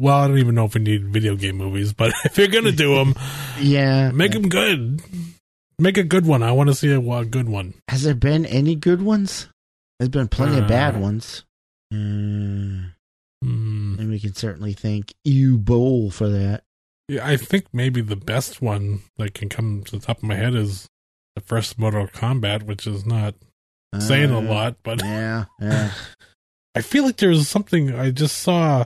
Well, 0.00 0.16
I 0.16 0.28
don't 0.28 0.38
even 0.38 0.54
know 0.54 0.64
if 0.66 0.74
we 0.74 0.80
need 0.80 1.08
video 1.08 1.34
game 1.36 1.56
movies, 1.56 1.92
but 1.92 2.12
if 2.24 2.38
you're 2.38 2.48
gonna 2.48 2.72
do 2.72 2.94
them, 2.96 3.14
Yeah. 3.60 4.10
make 4.12 4.32
them 4.32 4.48
good. 4.48 5.02
Make 5.78 5.96
a 5.96 6.02
good 6.04 6.26
one. 6.26 6.42
I 6.42 6.52
want 6.52 6.68
to 6.68 6.74
see 6.74 6.90
a, 6.90 7.00
a 7.00 7.24
good 7.24 7.48
one. 7.48 7.74
Has 7.88 8.02
there 8.02 8.14
been 8.14 8.44
any 8.46 8.74
good 8.74 9.00
ones? 9.02 9.48
There's 9.98 10.08
been 10.08 10.28
plenty 10.28 10.58
of 10.58 10.68
bad 10.68 10.96
Uh. 10.96 11.00
ones. 11.00 11.44
Mm, 11.92 12.92
Hmm. 13.42 13.96
and 13.98 14.10
we 14.10 14.18
can 14.20 14.34
certainly 14.34 14.72
thank 14.72 15.14
Uwe 15.26 15.56
Boll 15.64 16.10
for 16.10 16.28
that. 16.28 16.64
Yeah, 17.08 17.26
I 17.26 17.36
think 17.36 17.66
maybe 17.72 18.00
the 18.02 18.16
best 18.16 18.60
one 18.60 19.02
that 19.16 19.32
can 19.32 19.48
come 19.48 19.82
to 19.84 19.92
the 19.98 20.04
top 20.04 20.18
of 20.18 20.24
my 20.24 20.34
head 20.34 20.54
is 20.54 20.88
the 21.36 21.40
first 21.40 21.78
Mortal 21.78 22.06
Kombat, 22.08 22.64
which 22.64 22.86
is 22.86 23.06
not 23.06 23.34
saying 23.98 24.30
a 24.30 24.38
Uh, 24.38 24.42
lot, 24.42 24.76
but 24.82 25.00
Yeah. 25.02 25.44
Yeah. 25.60 25.92
I 26.74 26.82
feel 26.82 27.04
like 27.04 27.16
there's 27.16 27.48
something 27.48 27.94
I 27.94 28.10
just 28.10 28.36
saw 28.38 28.84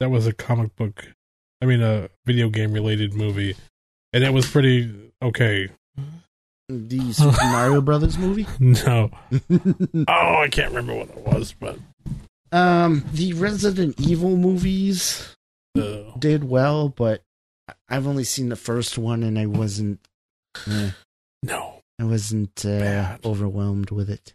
that 0.00 0.10
was 0.10 0.26
a 0.26 0.32
comic 0.34 0.76
book, 0.76 1.06
I 1.62 1.66
mean, 1.66 1.80
a 1.80 2.10
video 2.26 2.50
game 2.50 2.72
related 2.72 3.14
movie, 3.14 3.54
and 4.12 4.22
it 4.24 4.32
was 4.34 4.50
pretty 4.50 5.10
okay. 5.22 5.70
The 6.88 7.12
Super 7.12 7.44
Mario 7.44 7.80
Brothers 7.80 8.18
movie. 8.18 8.46
No. 8.60 9.10
Oh, 10.08 10.36
I 10.42 10.48
can't 10.50 10.70
remember 10.72 10.94
what 10.94 11.08
it 11.10 11.18
was, 11.18 11.54
but 11.58 11.78
um, 12.50 13.04
the 13.12 13.32
Resident 13.34 14.00
Evil 14.00 14.36
movies 14.36 15.34
did 16.18 16.44
well, 16.44 16.88
but 16.88 17.22
I've 17.88 18.06
only 18.06 18.24
seen 18.24 18.48
the 18.48 18.56
first 18.56 18.98
one, 18.98 19.22
and 19.22 19.38
I 19.38 19.46
wasn't. 19.46 20.00
eh, 20.68 20.90
no. 21.42 21.80
I 22.00 22.04
wasn't 22.04 22.64
uh, 22.66 23.16
overwhelmed 23.24 23.90
with 23.90 24.10
it. 24.10 24.34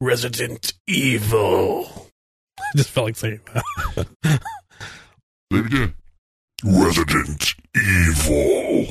Resident 0.00 0.74
Evil. 0.86 2.08
I 2.60 2.62
just 2.76 2.90
felt 2.90 3.06
like 3.06 3.16
saying 3.16 3.40
that. 3.52 4.08
Say 4.24 4.38
it 5.58 5.66
again. 5.66 5.94
Resident 6.64 7.54
Evil. 7.76 8.86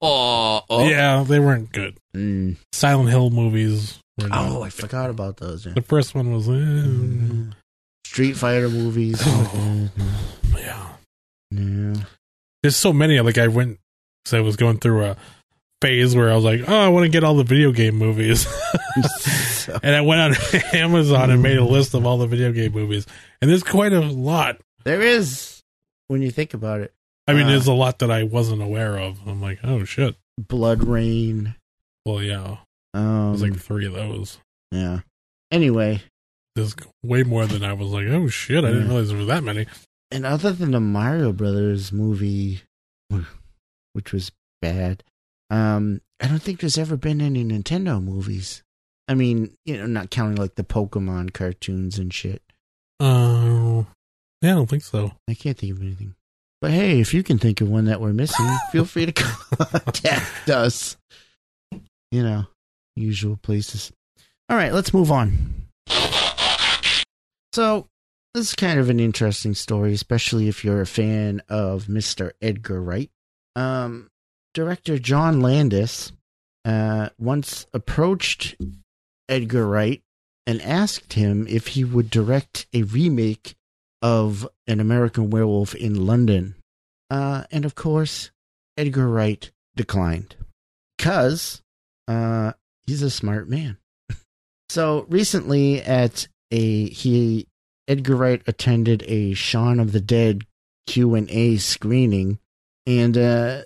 Oh, 0.00 0.62
oh. 0.70 0.88
Yeah, 0.88 1.24
they 1.26 1.38
weren't 1.40 1.72
good. 1.72 1.96
Mm. 2.16 2.56
Silent 2.72 3.10
Hill 3.10 3.30
movies. 3.30 3.98
Were 4.20 4.28
not. 4.28 4.50
Oh, 4.50 4.62
I 4.62 4.70
forgot 4.70 5.10
about 5.10 5.36
those. 5.38 5.66
Yeah. 5.66 5.72
The 5.74 5.82
first 5.82 6.14
one 6.14 6.32
was, 6.32 6.48
eh, 6.48 7.52
Street 8.06 8.34
Fighter 8.34 8.68
movies. 8.68 9.20
uh, 9.26 9.88
yeah. 10.58 10.88
no. 11.50 11.94
There's 12.62 12.76
so 12.76 12.92
many. 12.92 13.20
Like 13.20 13.38
I 13.38 13.48
went, 13.48 13.78
so 14.24 14.38
I 14.38 14.40
was 14.40 14.56
going 14.56 14.78
through 14.78 15.04
a 15.04 15.16
phase 15.80 16.14
where 16.14 16.30
I 16.30 16.34
was 16.36 16.44
like, 16.44 16.62
oh, 16.68 16.78
I 16.78 16.88
want 16.88 17.04
to 17.04 17.08
get 17.10 17.24
all 17.24 17.34
the 17.34 17.42
video 17.44 17.72
game 17.72 17.96
movies, 17.96 18.46
So- 19.32 19.78
and 19.82 19.96
I 19.96 20.00
went 20.02 20.20
on 20.20 20.34
Amazon 20.74 21.30
and 21.30 21.42
made 21.42 21.56
a 21.58 21.64
list 21.64 21.94
of 21.94 22.06
all 22.06 22.18
the 22.18 22.26
video 22.28 22.52
game 22.52 22.72
movies, 22.72 23.04
and 23.40 23.50
there's 23.50 23.64
quite 23.64 23.92
a 23.92 24.00
lot. 24.00 24.58
there 24.84 25.02
is, 25.02 25.51
when 26.08 26.22
you 26.22 26.30
think 26.30 26.54
about 26.54 26.80
it, 26.80 26.92
I 27.26 27.32
mean, 27.34 27.44
Uh. 27.46 27.50
there's 27.50 27.66
a 27.66 27.72
lot 27.72 27.98
that 28.00 28.10
I 28.10 28.22
wasn't 28.24 28.62
aware 28.62 28.98
of. 28.98 29.20
I'm 29.26 29.40
like, 29.40 29.60
oh 29.62 29.84
shit. 29.84 30.16
BloodRayne. 30.40 31.54
Well, 32.04 32.22
yeah, 32.22 32.58
Um, 32.94 33.30
there's 33.36 33.42
like 33.42 33.56
three 33.60 33.86
of 33.86 33.92
those. 33.92 34.38
yeah. 34.70 35.00
Anyway, 35.50 36.02
There's 36.56 36.74
way 37.02 37.22
more 37.22 37.46
than 37.46 37.62
I 37.64 37.72
was 37.74 37.90
like, 37.90 38.06
oh 38.08 38.28
shit, 38.28 38.64
I 38.64 38.68
didn't 38.72 38.88
realize 38.88 39.08
there 39.08 39.18
was 39.18 39.26
that 39.28 39.44
many. 39.44 39.66
and 40.10 40.24
other 40.26 40.52
than 40.52 40.70
the 40.72 40.80
Mario 40.80 41.32
Brothers 41.32 41.92
movie, 41.92 42.62
which 43.92 44.12
was 44.12 44.32
bad, 44.60 45.02
um, 45.50 46.00
I 46.20 46.28
don't 46.28 46.42
think 46.42 46.60
there's 46.60 46.78
ever 46.78 46.96
been 46.96 47.20
any 47.20 47.44
Nintendo 47.44 48.02
movies. 48.02 48.62
I 49.08 49.14
mean, 49.14 49.54
you 49.66 49.76
know, 49.76 49.86
not 49.86 50.10
counting 50.10 50.36
like 50.36 50.54
the 50.54 50.64
Pokemon 50.64 51.32
cartoons 51.34 51.98
and 51.98 52.12
shit. 52.14 52.42
Uh, 53.00 53.84
yeah, 54.42 54.52
I 54.52 54.54
don't 54.54 54.68
think 54.68 54.82
so. 54.82 55.12
I 55.28 55.34
can't 55.34 55.56
think 55.56 55.72
of 55.72 55.80
anything. 55.80 56.14
But 56.60 56.72
hey, 56.72 57.00
if 57.00 57.14
you 57.14 57.22
can 57.22 57.38
think 57.38 57.60
of 57.60 57.68
one 57.68 57.86
that 57.86 58.00
we're 58.00 58.12
missing, 58.12 58.46
feel 58.70 58.84
free 58.84 59.06
to 59.06 59.12
contact 59.12 60.50
us. 60.50 60.96
You 62.10 62.22
know, 62.22 62.46
usual 62.94 63.38
places. 63.42 63.92
All 64.48 64.56
right, 64.56 64.72
let's 64.72 64.92
move 64.92 65.10
on. 65.10 65.66
So, 67.52 67.86
this 68.34 68.48
is 68.48 68.54
kind 68.54 68.78
of 68.78 68.90
an 68.90 69.00
interesting 69.00 69.54
story, 69.54 69.92
especially 69.92 70.48
if 70.48 70.64
you're 70.64 70.80
a 70.80 70.86
fan 70.86 71.42
of 71.48 71.84
Mr. 71.84 72.32
Edgar 72.40 72.80
Wright. 72.80 73.10
Um, 73.56 74.08
director 74.54 74.98
John 74.98 75.40
Landis 75.40 76.12
uh, 76.64 77.10
once 77.18 77.66
approached 77.74 78.56
Edgar 79.28 79.66
Wright 79.66 80.02
and 80.46 80.60
asked 80.62 81.12
him 81.14 81.46
if 81.48 81.68
he 81.68 81.84
would 81.84 82.10
direct 82.10 82.66
a 82.72 82.82
remake 82.82 83.54
of 84.02 84.48
An 84.66 84.80
American 84.80 85.30
Werewolf 85.30 85.74
in 85.74 86.06
London. 86.06 86.56
Uh, 87.08 87.44
and 87.50 87.64
of 87.64 87.74
course, 87.74 88.30
Edgar 88.76 89.08
Wright 89.08 89.50
declined 89.76 90.34
because 90.96 91.62
uh, 92.08 92.52
he's 92.86 93.02
a 93.02 93.10
smart 93.10 93.48
man. 93.48 93.78
so 94.68 95.06
recently, 95.08 95.80
at 95.80 96.26
a 96.50 96.88
he 96.88 97.46
Edgar 97.86 98.16
Wright 98.16 98.42
attended 98.46 99.04
a 99.06 99.34
Shaun 99.34 99.78
of 99.78 99.92
the 99.92 100.00
Dead 100.00 100.42
Q 100.86 101.14
and 101.14 101.30
A 101.30 101.56
screening, 101.56 102.38
and 102.86 103.16
uh, 103.16 103.62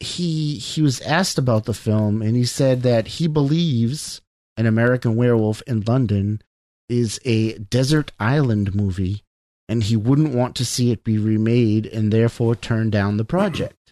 he 0.00 0.58
he 0.58 0.82
was 0.82 1.00
asked 1.00 1.38
about 1.38 1.64
the 1.64 1.74
film, 1.74 2.20
and 2.20 2.36
he 2.36 2.44
said 2.44 2.82
that 2.82 3.06
he 3.06 3.26
believes 3.26 4.20
An 4.56 4.66
American 4.66 5.16
Werewolf 5.16 5.62
in 5.66 5.80
London 5.82 6.42
is 6.88 7.20
a 7.24 7.58
desert 7.58 8.12
island 8.18 8.74
movie 8.74 9.22
and 9.68 9.82
he 9.82 9.96
wouldn't 9.96 10.34
want 10.34 10.56
to 10.56 10.64
see 10.64 10.90
it 10.90 11.04
be 11.04 11.18
remade 11.18 11.86
and 11.86 12.12
therefore 12.12 12.54
turned 12.54 12.92
down 12.92 13.16
the 13.16 13.24
project. 13.24 13.74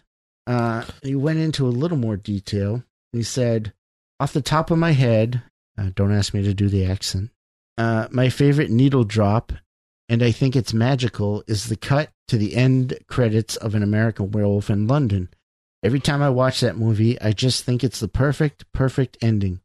Uh, 0.47 0.85
he 1.03 1.13
went 1.13 1.39
into 1.39 1.67
a 1.67 1.69
little 1.69 1.97
more 1.97 2.15
detail. 2.15 2.81
He 3.11 3.21
said, 3.21 3.73
off 4.17 4.31
the 4.31 4.41
top 4.41 4.71
of 4.71 4.77
my 4.77 4.93
head, 4.93 5.41
uh, 5.77 5.89
don't 5.93 6.13
ask 6.13 6.33
me 6.33 6.41
to 6.43 6.53
do 6.53 6.69
the 6.69 6.85
accent, 6.85 7.31
uh, 7.77 8.07
my 8.11 8.29
favorite 8.29 8.71
needle 8.71 9.03
drop, 9.03 9.51
and 10.07 10.23
I 10.23 10.31
think 10.31 10.55
it's 10.55 10.73
magical, 10.73 11.43
is 11.47 11.65
the 11.65 11.75
cut 11.75 12.11
to 12.29 12.37
the 12.37 12.55
end 12.55 12.97
credits 13.07 13.57
of 13.57 13.75
An 13.75 13.83
American 13.83 14.31
Werewolf 14.31 14.69
in 14.69 14.87
London. 14.87 15.27
Every 15.83 15.99
time 15.99 16.21
I 16.21 16.29
watch 16.29 16.61
that 16.61 16.77
movie, 16.77 17.19
I 17.21 17.33
just 17.33 17.63
think 17.63 17.83
it's 17.83 17.99
the 17.99 18.07
perfect, 18.07 18.71
perfect 18.71 19.17
ending. 19.21 19.59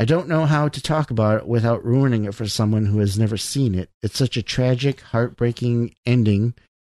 I 0.00 0.04
don't 0.04 0.28
know 0.28 0.46
how 0.46 0.68
to 0.68 0.80
talk 0.80 1.10
about 1.10 1.38
it 1.38 1.48
without 1.48 1.84
ruining 1.84 2.24
it 2.24 2.34
for 2.34 2.46
someone 2.46 2.86
who 2.86 3.00
has 3.00 3.18
never 3.18 3.36
seen 3.36 3.74
it. 3.74 3.90
It's 4.02 4.16
such 4.16 4.36
a 4.36 4.42
tragic, 4.42 5.00
heartbreaking 5.00 5.94
ending, 6.06 6.54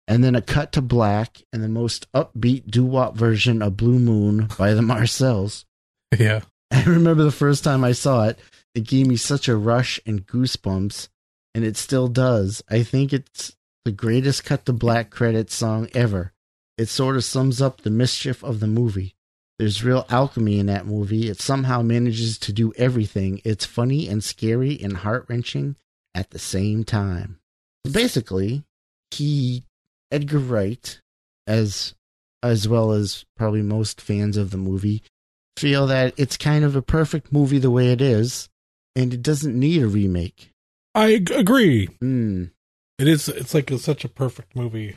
and 0.09 0.25
then 0.25 0.35
a 0.35 0.43
cut 0.43 0.73
to 0.73 0.83
black 0.83 1.43
and 1.53 1.63
the 1.63 1.69
most 1.69 2.11
upbeat 2.13 2.71
doo 2.71 2.85
wop 2.85 3.17
version 3.17 3.63
of 3.63 3.77
Blue 3.77 4.01
Moon 4.01 4.49
by 4.59 4.75
the 4.75 4.83
Marcels. 4.95 5.65
Yeah. 6.17 6.41
I 6.73 6.83
remember 6.85 7.23
the 7.23 7.31
first 7.31 7.63
time 7.63 7.85
I 7.85 7.93
saw 7.93 8.25
it, 8.25 8.39
it 8.75 8.87
gave 8.87 9.07
me 9.07 9.17
such 9.17 9.49
a 9.49 9.57
rush 9.57 10.01
and 10.05 10.27
goosebumps, 10.27 11.09
and 11.55 11.65
it 11.65 11.77
still 11.77 12.09
does. 12.09 12.63
I 12.69 12.83
think 12.83 13.13
it's 13.13 13.55
the 13.85 13.93
greatest 13.93 14.45
cut 14.45 14.67
to 14.67 14.73
black 14.73 15.11
credit 15.11 15.51
song 15.51 15.89
ever. 15.95 16.33
It 16.77 16.89
sort 16.89 17.17
of 17.17 17.25
sums 17.25 17.63
up 17.63 17.81
the 17.81 17.91
mischief 17.91 18.43
of 18.43 18.61
the 18.61 18.67
movie. 18.67 19.15
There's 19.59 19.83
real 19.83 20.07
alchemy 20.09 20.61
in 20.61 20.67
that 20.67 20.87
movie. 20.87 21.29
It 21.29 21.41
somehow 21.41 21.83
manages 21.83 22.39
to 22.39 22.53
do 22.53 22.73
everything. 22.77 23.41
It's 23.45 23.67
funny 23.67 24.09
and 24.09 24.23
scary 24.23 24.79
and 24.81 24.99
heart 24.99 25.27
wrenching 25.29 25.77
at 26.15 26.31
the 26.31 26.39
same 26.39 26.85
time. 26.85 27.41
Basically, 27.91 28.65
he, 29.11 29.65
Edgar 30.13 30.39
Wright, 30.39 31.01
as 31.47 31.95
as 32.41 32.69
well 32.69 32.93
as 32.93 33.25
probably 33.37 33.63
most 33.63 34.01
fans 34.01 34.37
of 34.37 34.53
the 34.53 34.57
movie, 34.57 35.03
feel 35.57 35.89
that 35.89 36.15
it's 36.17 36.37
kind 36.37 36.65
of 36.65 36.77
a 36.77 36.83
perfect 36.83 37.33
movie 37.33 37.59
the 37.59 37.71
way 37.71 37.91
it 37.91 38.01
is, 38.01 38.49
and 38.95 39.13
it 39.13 39.23
doesn't 39.23 39.59
need 39.59 39.83
a 39.83 39.89
remake. 39.89 40.53
I 40.95 41.09
agree. 41.09 41.87
Hmm. 42.01 42.45
It 42.99 43.09
is. 43.09 43.29
It's 43.29 43.55
like 43.55 43.71
such 43.79 44.05
a 44.05 44.09
perfect 44.09 44.55
movie, 44.55 44.97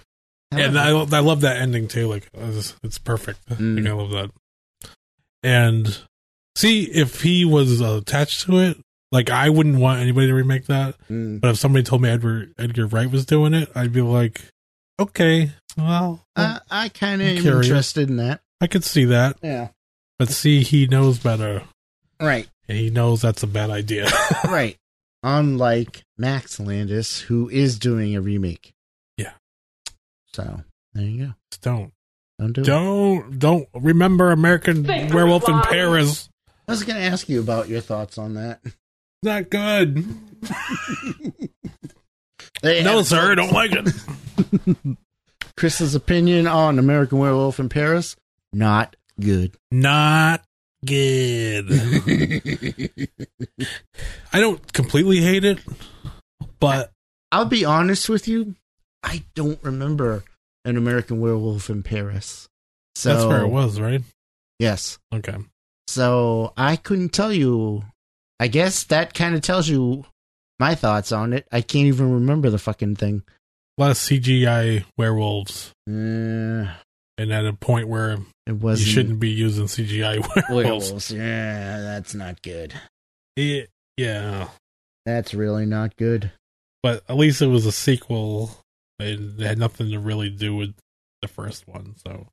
and 0.52 0.78
I 0.78 0.89
I 0.89 1.19
love 1.19 1.41
that 1.41 1.58
ending 1.58 1.88
too. 1.88 2.08
Like 2.08 2.30
it's, 2.34 2.76
it's 2.84 2.97
perfect. 2.97 3.47
Mm. 3.50 3.78
Like, 3.78 3.91
I 3.91 3.93
love 3.93 4.12
that. 4.12 4.32
And 5.43 5.97
see 6.56 6.84
if 6.84 7.21
he 7.21 7.45
was 7.45 7.82
attached 7.82 8.41
to 8.45 8.60
it. 8.60 8.77
Like 9.12 9.30
I 9.30 9.49
wouldn't 9.49 9.80
want 9.80 9.99
anybody 10.01 10.27
to 10.27 10.34
remake 10.34 10.67
that. 10.67 10.95
Hmm. 11.08 11.38
But 11.39 11.51
if 11.51 11.58
somebody 11.58 11.84
told 11.84 12.01
me 12.01 12.10
Edgar 12.10 12.47
Edgar 12.58 12.88
Wright 12.88 13.10
was 13.12 13.25
doing 13.25 13.54
it, 13.54 13.69
I'd 13.75 13.91
be 13.91 14.01
like, 14.01 14.41
okay, 14.99 15.51
well, 15.77 16.23
Uh, 16.36 16.60
I 16.69 16.89
kind 16.89 17.21
of 17.21 17.27
am 17.27 17.41
curious. 17.41 17.65
interested 17.67 18.10
in 18.10 18.17
that. 18.17 18.39
I 18.62 18.67
could 18.67 18.84
see 18.84 19.06
that. 19.06 19.38
Yeah. 19.41 19.69
But 20.19 20.30
see, 20.30 20.62
he 20.63 20.86
knows 20.88 21.17
better, 21.19 21.63
Right. 22.21 22.47
and 22.69 22.77
he 22.77 22.89
knows 22.91 23.21
that's 23.21 23.41
a 23.43 23.47
bad 23.47 23.69
idea. 23.71 24.08
right. 24.45 24.77
Unlike 25.23 26.04
Max 26.17 26.60
Landis, 26.60 27.19
who 27.21 27.49
is 27.49 27.77
doing 27.80 28.15
a 28.15 28.21
remake. 28.21 28.71
Yeah. 29.17 29.34
So 30.34 30.62
there 30.93 31.04
you 31.06 31.25
go. 31.27 31.34
Just 31.51 31.62
don't, 31.63 31.91
Don't 32.41 32.54
do 32.54 32.62
it. 32.62 32.65
don't, 32.65 33.38
don't 33.38 33.69
remember 33.75 34.32
American 34.32 34.84
Think 34.84 35.13
Werewolf 35.13 35.47
in. 35.47 35.62
Paris. 35.62 36.27
I 36.67 36.71
was 36.71 36.84
going 36.84 36.99
to 36.99 37.06
ask 37.06 37.30
you 37.30 37.39
about 37.39 37.69
your 37.69 37.82
thoughts 37.82 38.17
on 38.17 38.34
that. 38.34 38.62
Not 39.21 39.49
good. 39.51 40.04
No, 42.63 43.01
sir, 43.01 43.32
I 43.32 43.36
don't 43.36 43.51
like 43.51 43.71
it. 43.73 44.97
Chris's 45.58 45.95
opinion 45.95 46.45
on 46.45 46.77
American 46.77 47.17
Werewolf 47.17 47.60
in 47.60 47.69
Paris. 47.69 48.15
Not 48.54 48.95
good. 49.19 49.56
Not 49.71 50.43
good. 50.86 51.65
I 54.34 54.39
don't 54.39 54.73
completely 54.73 55.21
hate 55.21 55.43
it, 55.43 55.58
but 56.60 56.91
I'll 57.32 57.45
be 57.45 57.65
honest 57.65 58.10
with 58.10 58.27
you. 58.27 58.54
I 59.01 59.23
don't 59.34 59.63
remember 59.63 60.23
an 60.65 60.78
American 60.78 61.19
Werewolf 61.19 61.69
in 61.69 61.84
Paris. 61.84 62.47
So 62.95 63.13
that's 63.13 63.26
where 63.26 63.41
it 63.41 63.47
was, 63.47 63.80
right? 63.80 64.02
Yes. 64.60 65.00
Okay. 65.13 65.36
So 65.88 66.54
I 66.58 66.76
couldn't 66.76 67.10
tell 67.10 67.32
you. 67.34 67.84
I 68.39 68.47
guess 68.47 68.84
that 68.86 69.13
kind 69.13 69.36
of 69.36 69.41
tells 69.41 69.69
you 69.69 70.06
my 70.60 70.74
thoughts 70.76 71.12
on 71.12 71.32
it. 71.34 71.47
I 71.52 71.62
can't 71.62 71.86
even 71.88 72.12
remember 72.13 72.50
the 72.50 72.58
fucking 72.58 72.95
thing. 72.95 73.24
A 73.78 73.82
lot 73.82 73.91
of 73.91 73.97
CGI 73.97 74.84
werewolves, 74.97 75.71
Uh, 75.88 75.91
and 77.17 77.32
at 77.32 77.45
a 77.45 77.54
point 77.54 77.88
where 77.88 78.17
it 78.47 78.54
was 78.54 78.86
you 78.86 78.91
shouldn't 78.91 79.19
be 79.19 79.30
using 79.30 79.65
CGI 79.65 80.19
werewolves. 80.50 80.50
werewolves. 80.50 81.12
Yeah, 81.12 81.80
that's 81.82 82.13
not 82.15 82.41
good. 82.41 82.74
Yeah, 83.36 83.63
yeah, 83.97 84.47
That's 85.06 85.34
really 85.34 85.65
not 85.65 85.95
good. 85.95 86.32
but 86.84 87.04
at 87.08 87.15
least 87.17 87.41
it 87.41 87.47
was 87.47 87.65
a 87.67 87.71
sequel. 87.71 88.58
It 89.01 89.39
had 89.41 89.57
nothing 89.57 89.89
to 89.91 89.99
really 89.99 90.29
do 90.29 90.55
with 90.55 90.73
the 91.21 91.27
first 91.27 91.67
one, 91.67 91.95
so 92.05 92.27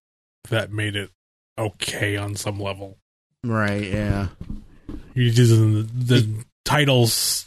that 0.51 0.71
made 0.73 0.97
it 0.97 1.11
okay 1.59 2.17
on 2.17 2.37
some 2.37 2.61
level. 2.61 2.99
Right. 3.45 3.85
Yeah. 3.85 4.29
You're 5.15 5.27
using 5.27 5.75
the, 5.75 5.83
the 5.83 6.45
titles 6.65 7.47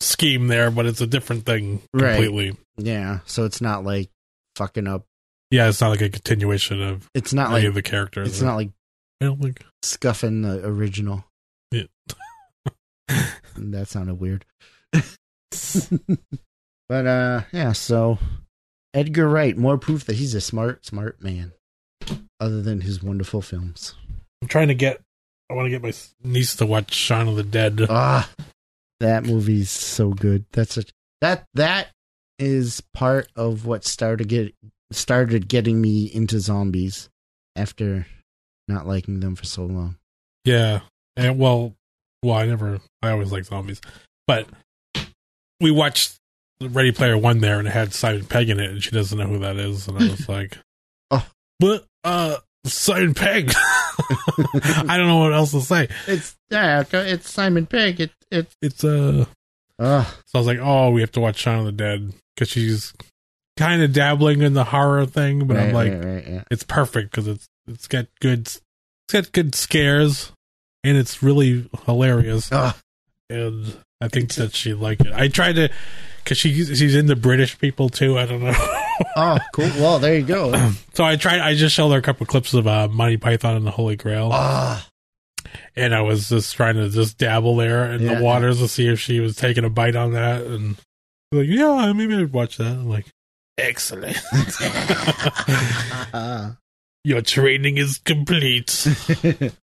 scheme 0.00 0.48
there, 0.48 0.70
but 0.70 0.86
it's 0.86 1.00
a 1.00 1.06
different 1.06 1.46
thing 1.46 1.80
Right. 1.94 2.14
completely. 2.16 2.56
Yeah. 2.76 3.20
So 3.26 3.44
it's 3.44 3.60
not 3.60 3.84
like 3.84 4.10
fucking 4.56 4.86
up. 4.86 5.04
Yeah, 5.50 5.68
it's 5.68 5.80
not 5.80 5.90
like 5.90 6.00
a 6.00 6.08
continuation 6.08 6.80
of 6.82 7.08
It's 7.14 7.32
not 7.32 7.46
any 7.50 7.60
like 7.60 7.64
of 7.68 7.74
the 7.74 7.82
characters. 7.82 8.28
it's 8.28 8.40
not 8.42 8.56
like 8.56 8.70
I 9.20 9.26
don't 9.26 9.40
think. 9.40 9.64
scuffing 9.82 10.42
the 10.42 10.66
original. 10.66 11.24
Yeah. 11.70 11.84
that 13.56 13.88
sounded 13.88 14.14
weird. 14.14 14.44
but 16.88 17.06
uh 17.06 17.42
yeah, 17.52 17.72
so 17.72 18.18
Edgar 18.94 19.28
Wright, 19.28 19.56
more 19.56 19.78
proof 19.78 20.04
that 20.04 20.16
he's 20.16 20.34
a 20.34 20.40
smart, 20.40 20.84
smart 20.86 21.22
man. 21.22 21.52
Other 22.40 22.60
than 22.60 22.80
his 22.80 23.02
wonderful 23.02 23.40
films. 23.40 23.94
I'm 24.42 24.48
trying 24.48 24.68
to 24.68 24.74
get. 24.74 25.00
I 25.48 25.54
want 25.54 25.66
to 25.66 25.70
get 25.70 25.82
my 25.82 25.92
niece 26.24 26.56
to 26.56 26.66
watch 26.66 26.92
Shaun 26.92 27.28
of 27.28 27.36
the 27.36 27.42
Dead. 27.42 27.86
Ah 27.88 28.28
that 29.02 29.24
movie's 29.24 29.68
so 29.68 30.10
good. 30.10 30.46
That's 30.52 30.78
a 30.78 30.84
that 31.20 31.44
that 31.54 31.88
is 32.38 32.82
part 32.94 33.28
of 33.36 33.66
what 33.66 33.84
started 33.84 34.28
get 34.28 34.54
started 34.92 35.48
getting 35.48 35.80
me 35.80 36.06
into 36.06 36.40
zombies 36.40 37.10
after 37.56 38.06
not 38.68 38.86
liking 38.86 39.20
them 39.20 39.34
for 39.34 39.44
so 39.44 39.64
long. 39.64 39.96
Yeah, 40.44 40.80
and 41.16 41.38
well, 41.38 41.74
well, 42.22 42.36
I 42.36 42.46
never. 42.46 42.80
I 43.02 43.10
always 43.10 43.32
like 43.32 43.44
zombies, 43.44 43.80
but 44.26 44.46
we 45.60 45.72
watched 45.72 46.18
Ready 46.68 46.92
Player 46.92 47.16
One 47.18 47.40
there, 47.40 47.58
and 47.58 47.68
it 47.68 47.72
had 47.72 47.92
Simon 47.94 48.24
Pegg 48.26 48.50
in 48.50 48.60
it, 48.60 48.70
and 48.70 48.82
she 48.82 48.90
doesn't 48.90 49.18
know 49.18 49.26
who 49.26 49.38
that 49.40 49.56
is, 49.56 49.88
and 49.88 49.98
I 49.98 50.08
was 50.10 50.28
like, 50.28 50.58
Oh. 51.10 51.26
but 51.60 51.84
uh, 52.04 52.36
Simon 52.64 53.14
Pegg. 53.14 53.52
I 54.08 54.96
don't 54.96 55.06
know 55.08 55.18
what 55.18 55.32
else 55.32 55.50
to 55.52 55.60
say. 55.60 55.88
It's 56.06 56.36
yeah, 56.50 56.84
it's 56.92 57.30
Simon 57.30 57.66
Pegg. 57.66 58.00
It 58.00 58.10
it 58.30 58.48
It's 58.62 58.82
uh, 58.84 59.24
uh 59.78 60.04
so 60.04 60.14
I 60.34 60.38
was 60.38 60.46
like, 60.46 60.58
oh, 60.60 60.90
we 60.90 61.00
have 61.00 61.12
to 61.12 61.20
watch 61.20 61.36
Shaun 61.38 61.60
of 61.60 61.64
the 61.66 61.72
Dead 61.72 62.12
because 62.34 62.48
she's 62.48 62.92
kind 63.58 63.82
of 63.82 63.92
dabbling 63.92 64.40
in 64.42 64.54
the 64.54 64.64
horror 64.64 65.04
thing, 65.06 65.46
but 65.46 65.56
I'm 65.58 65.72
like, 65.72 65.92
right, 65.92 66.04
right, 66.04 66.26
yeah. 66.28 66.42
it's 66.50 66.64
perfect 66.64 67.10
because 67.10 67.28
it's 67.28 67.46
it's 67.66 67.86
got 67.86 68.06
good 68.20 68.40
it's 68.46 68.60
got 69.12 69.30
good 69.32 69.54
scares 69.54 70.32
and 70.84 70.96
it's 70.96 71.22
really 71.22 71.68
hilarious 71.84 72.48
Ah. 72.50 72.76
and 73.28 73.76
I 74.00 74.08
think 74.08 74.32
that 74.34 74.54
she 74.54 74.72
like 74.74 75.00
it. 75.00 75.12
I 75.12 75.28
tried 75.28 75.56
to 75.56 75.68
because 76.22 76.38
she 76.38 76.52
she's 76.52 76.94
into 76.94 77.16
British 77.16 77.58
people 77.58 77.88
too. 77.88 78.18
I 78.18 78.26
don't 78.26 78.42
know. 78.42 78.54
Oh, 79.16 79.38
cool. 79.54 79.64
Well, 79.78 79.98
there 79.98 80.16
you 80.16 80.24
go. 80.24 80.52
so 80.92 81.02
I 81.02 81.16
tried. 81.16 81.40
I 81.40 81.54
just 81.54 81.74
showed 81.74 81.90
her 81.90 81.98
a 81.98 82.02
couple 82.02 82.24
clips 82.26 82.54
of 82.54 82.66
uh, 82.68 82.86
Monty 82.88 83.16
Python 83.16 83.56
and 83.56 83.66
the 83.66 83.70
Holy 83.72 83.96
Grail, 83.96 84.28
Ah, 84.32 84.86
and 85.74 85.92
I 85.94 86.02
was 86.02 86.28
just 86.28 86.54
trying 86.54 86.76
to 86.76 86.88
just 86.88 87.18
dabble 87.18 87.56
there 87.56 87.90
in 87.92 88.02
Yeah. 88.02 88.16
the 88.16 88.22
waters 88.22 88.58
to 88.58 88.68
see 88.68 88.86
if 88.86 89.00
she 89.00 89.18
was 89.18 89.34
taking 89.34 89.64
a 89.64 89.70
bite 89.70 89.96
on 89.96 90.12
that. 90.12 90.42
And 90.42 90.76
like, 91.32 91.46
yeah, 91.48 91.92
maybe 91.94 92.14
I'd 92.14 92.32
watch 92.32 92.58
that. 92.58 92.66
I'm 92.68 92.88
like, 92.88 93.06
excellent. 93.58 94.18
Your 97.04 97.22
training 97.22 97.78
is 97.78 97.98
complete. 97.98 98.86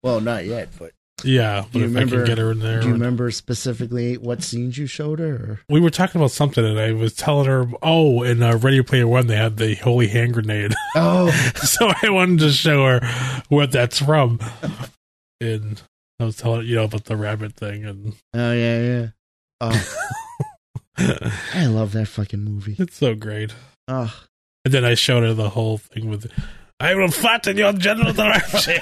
well, 0.02 0.20
not 0.20 0.46
yet, 0.46 0.70
but 0.78 0.92
Yeah, 1.24 1.62
Do 1.62 1.66
but 1.72 1.78
you 1.78 1.84
if 1.86 1.90
I 1.90 1.94
remember- 2.00 2.16
can 2.18 2.24
get 2.26 2.38
her 2.38 2.50
in 2.52 2.58
there, 2.58 2.80
do 2.80 2.88
you 2.88 2.92
remember 2.92 3.30
specifically 3.30 4.18
what 4.18 4.42
scenes 4.42 4.76
you 4.76 4.86
showed 4.86 5.18
her? 5.18 5.34
Or? 5.34 5.60
we 5.68 5.80
were 5.80 5.88
talking 5.90 6.20
about 6.20 6.30
something, 6.30 6.62
and 6.64 6.78
I 6.78 6.92
was 6.92 7.14
telling 7.14 7.46
her, 7.46 7.66
"Oh, 7.82 8.22
in 8.22 8.42
uh, 8.42 8.58
Ready 8.58 8.82
Player 8.82 9.08
One, 9.08 9.26
they 9.26 9.36
had 9.36 9.56
the 9.56 9.76
holy 9.76 10.08
hand 10.08 10.34
grenade." 10.34 10.74
Oh, 10.98 11.30
so 11.62 11.90
I 12.02 12.08
wanted 12.10 12.40
to 12.40 12.50
show 12.50 12.84
her 12.86 13.40
what 13.48 13.70
that's 13.72 13.98
from, 14.02 14.40
and 15.40 15.80
I 16.20 16.24
was 16.24 16.36
telling 16.36 16.60
her, 16.60 16.66
you 16.66 16.76
know 16.76 16.84
about 16.84 17.04
the 17.04 17.16
rabbit 17.16 17.54
thing, 17.54 17.84
and 17.84 18.14
oh 18.34 18.52
yeah, 18.52 18.80
yeah. 18.80 19.06
Oh, 19.60 19.96
I 21.54 21.66
love 21.66 21.92
that 21.92 22.06
fucking 22.08 22.42
movie. 22.44 22.76
it's 22.78 22.96
so 22.96 23.14
great. 23.14 23.54
Oh, 23.88 24.14
And 24.64 24.72
then 24.74 24.84
I 24.84 24.94
showed 24.94 25.22
her 25.22 25.34
the 25.34 25.50
whole 25.50 25.78
thing 25.78 26.08
with, 26.10 26.30
"I 26.80 26.94
will 26.94 27.08
flatten 27.08 27.56
your 27.56 27.72
general 27.72 28.12
direction. 28.12 28.80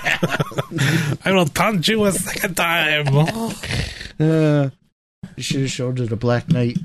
I 1.24 1.33
will 1.33 1.46
taunt 1.46 1.88
you 1.88 2.04
a 2.04 2.12
second 2.12 2.57
time." 2.57 3.09
uh, 4.20 4.70
you 5.37 5.42
should 5.42 5.61
have 5.62 5.70
showed 5.70 5.98
her 5.98 6.07
the 6.07 6.16
Black 6.16 6.48
Knight. 6.48 6.78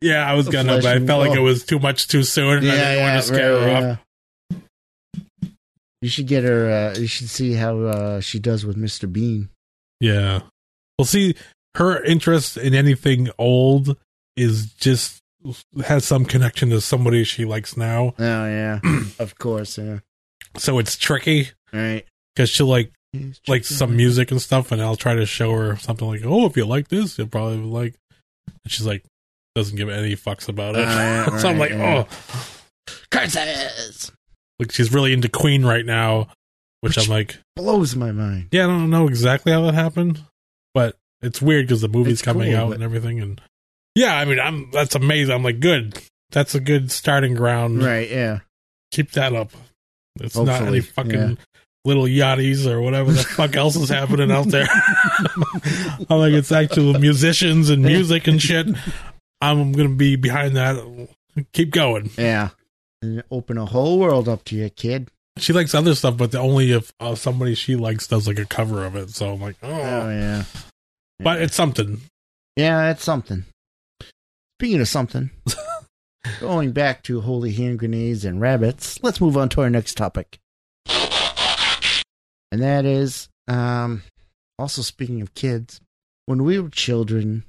Yeah, 0.00 0.28
I 0.28 0.34
was 0.34 0.48
gonna, 0.48 0.76
but 0.76 0.86
I 0.86 1.04
felt 1.04 1.26
like 1.26 1.36
it 1.36 1.40
was 1.40 1.64
too 1.64 1.78
much 1.78 2.08
too 2.08 2.22
soon. 2.22 2.58
and 2.58 2.70
I 2.70 2.94
didn't 2.94 3.02
want 3.02 3.22
to 3.22 3.26
scare 3.26 3.54
right, 3.54 3.62
her 3.62 3.76
off. 3.76 3.82
yeah. 3.82 3.96
You 6.00 6.08
should 6.08 6.28
get 6.28 6.44
her. 6.44 6.70
Uh, 6.70 6.98
you 6.98 7.08
should 7.08 7.28
see 7.28 7.54
how 7.54 7.80
uh, 7.80 8.20
she 8.20 8.38
does 8.38 8.64
with 8.64 8.76
Mr. 8.76 9.12
Bean. 9.12 9.48
Yeah. 10.00 10.42
Well, 10.96 11.06
see, 11.06 11.34
her 11.74 12.02
interest 12.04 12.56
in 12.56 12.74
anything 12.74 13.30
old 13.38 13.96
is 14.36 14.72
just 14.74 15.20
has 15.84 16.04
some 16.04 16.24
connection 16.24 16.70
to 16.70 16.80
somebody 16.80 17.24
she 17.24 17.44
likes 17.44 17.76
now. 17.76 18.14
Oh 18.18 18.46
yeah, 18.46 18.80
of 19.18 19.38
course. 19.38 19.78
Yeah. 19.78 19.98
So 20.56 20.78
it's 20.78 20.96
tricky 20.96 21.50
Right. 21.72 22.04
because 22.34 22.48
she'll 22.50 22.66
like 22.66 22.90
like 23.46 23.64
some 23.64 23.96
music 23.96 24.30
and 24.30 24.40
stuff, 24.40 24.70
and 24.72 24.82
I'll 24.82 24.96
try 24.96 25.14
to 25.14 25.26
show 25.26 25.52
her 25.54 25.76
something 25.76 26.06
like, 26.08 26.20
"Oh, 26.24 26.46
if 26.46 26.56
you 26.56 26.64
like 26.66 26.88
this, 26.88 27.16
you'll 27.18 27.26
probably 27.28 27.58
like." 27.58 27.94
And 28.46 28.72
she's 28.72 28.86
like, 28.86 29.04
doesn't 29.54 29.76
give 29.76 29.88
any 29.88 30.14
fucks 30.14 30.48
about 30.48 30.74
it. 30.76 30.80
Yeah, 30.80 31.36
so 31.38 31.48
I'm 31.48 31.58
like, 31.58 31.70
yeah. 31.70 32.04
oh, 32.06 32.92
curses. 33.10 34.12
like 34.58 34.72
she's 34.72 34.92
really 34.92 35.12
into 35.12 35.28
Queen 35.28 35.64
right 35.64 35.84
now, 35.84 36.28
which, 36.80 36.96
Which- 36.96 37.06
I'm 37.08 37.10
like, 37.10 37.38
Blows 37.56 37.96
my 37.96 38.12
mind. 38.12 38.48
yeah, 38.52 38.64
I 38.64 38.66
don't 38.66 38.90
know 38.90 39.08
exactly 39.08 39.52
how 39.52 39.62
that 39.62 39.74
happened, 39.74 40.22
but 40.74 40.96
it's 41.22 41.42
weird 41.42 41.66
because 41.66 41.80
the 41.80 41.88
movie's 41.88 42.14
It's 42.14 42.22
coming 42.22 42.52
cool, 42.52 42.60
out 42.60 42.66
but- 42.68 42.74
and 42.74 42.82
everything, 42.82 43.20
and 43.20 43.40
yeah, 43.94 44.16
I 44.16 44.24
mean, 44.24 44.38
I'm 44.38 44.70
that's 44.70 44.94
amazing. 44.94 45.34
I'm 45.34 45.42
like, 45.42 45.60
good, 45.60 45.98
that's 46.30 46.54
a 46.54 46.60
good 46.60 46.90
starting 46.90 47.34
ground. 47.34 47.82
Right. 47.82 48.08
Yeah. 48.08 48.40
Keep 48.92 49.12
that 49.12 49.32
up. 49.34 49.50
It's 50.20 50.36
not 50.36 50.62
any 50.62 50.80
fucking 50.80 51.12
yeah. 51.12 51.34
little 51.84 52.04
yachties 52.04 52.66
or 52.66 52.80
whatever 52.80 53.12
the 53.12 53.22
fuck 53.22 53.56
else 53.56 53.76
is 53.76 53.88
happening 53.88 54.30
out 54.30 54.48
there. 54.48 54.68
I'm 56.10 56.18
like, 56.18 56.32
it's 56.32 56.52
actual 56.52 56.94
musicians 56.94 57.70
and 57.70 57.82
music 57.82 58.26
and 58.26 58.40
shit. 58.40 58.66
I'm 59.40 59.72
gonna 59.72 59.90
be 59.90 60.16
behind 60.16 60.56
that. 60.56 61.08
Keep 61.52 61.70
going. 61.70 62.10
Yeah. 62.16 62.50
And 63.02 63.22
open 63.30 63.58
a 63.58 63.66
whole 63.66 63.98
world 63.98 64.28
up 64.28 64.44
to 64.46 64.56
you, 64.56 64.68
kid. 64.70 65.10
She 65.38 65.52
likes 65.52 65.74
other 65.74 65.94
stuff, 65.94 66.16
but 66.16 66.32
the 66.32 66.40
only 66.40 66.72
if 66.72 66.92
uh, 66.98 67.14
somebody 67.14 67.54
she 67.54 67.76
likes 67.76 68.08
does 68.08 68.26
like 68.26 68.40
a 68.40 68.44
cover 68.44 68.84
of 68.84 68.96
it. 68.96 69.10
So 69.10 69.32
I'm 69.34 69.40
like, 69.40 69.56
oh, 69.62 69.70
Oh 69.70 70.10
yeah. 70.10 70.44
but 71.20 71.40
it's 71.40 71.54
something. 71.54 72.00
Yeah, 72.56 72.90
it's 72.90 73.04
something. 73.04 73.44
Speaking 74.58 74.80
of 74.80 74.88
something, 74.88 75.30
going 76.40 76.72
back 76.72 77.02
to 77.04 77.20
holy 77.20 77.52
hand 77.52 77.78
grenades 77.78 78.24
and 78.24 78.40
rabbits, 78.40 78.98
let's 79.02 79.20
move 79.20 79.36
on 79.36 79.48
to 79.50 79.60
our 79.60 79.70
next 79.70 79.96
topic. 79.96 80.38
And 82.50 82.62
that 82.62 82.84
is, 82.84 83.28
um, 83.46 84.02
also 84.58 84.82
speaking 84.82 85.20
of 85.20 85.34
kids, 85.34 85.80
when 86.26 86.44
we 86.44 86.58
were 86.58 86.70
children, 86.70 87.44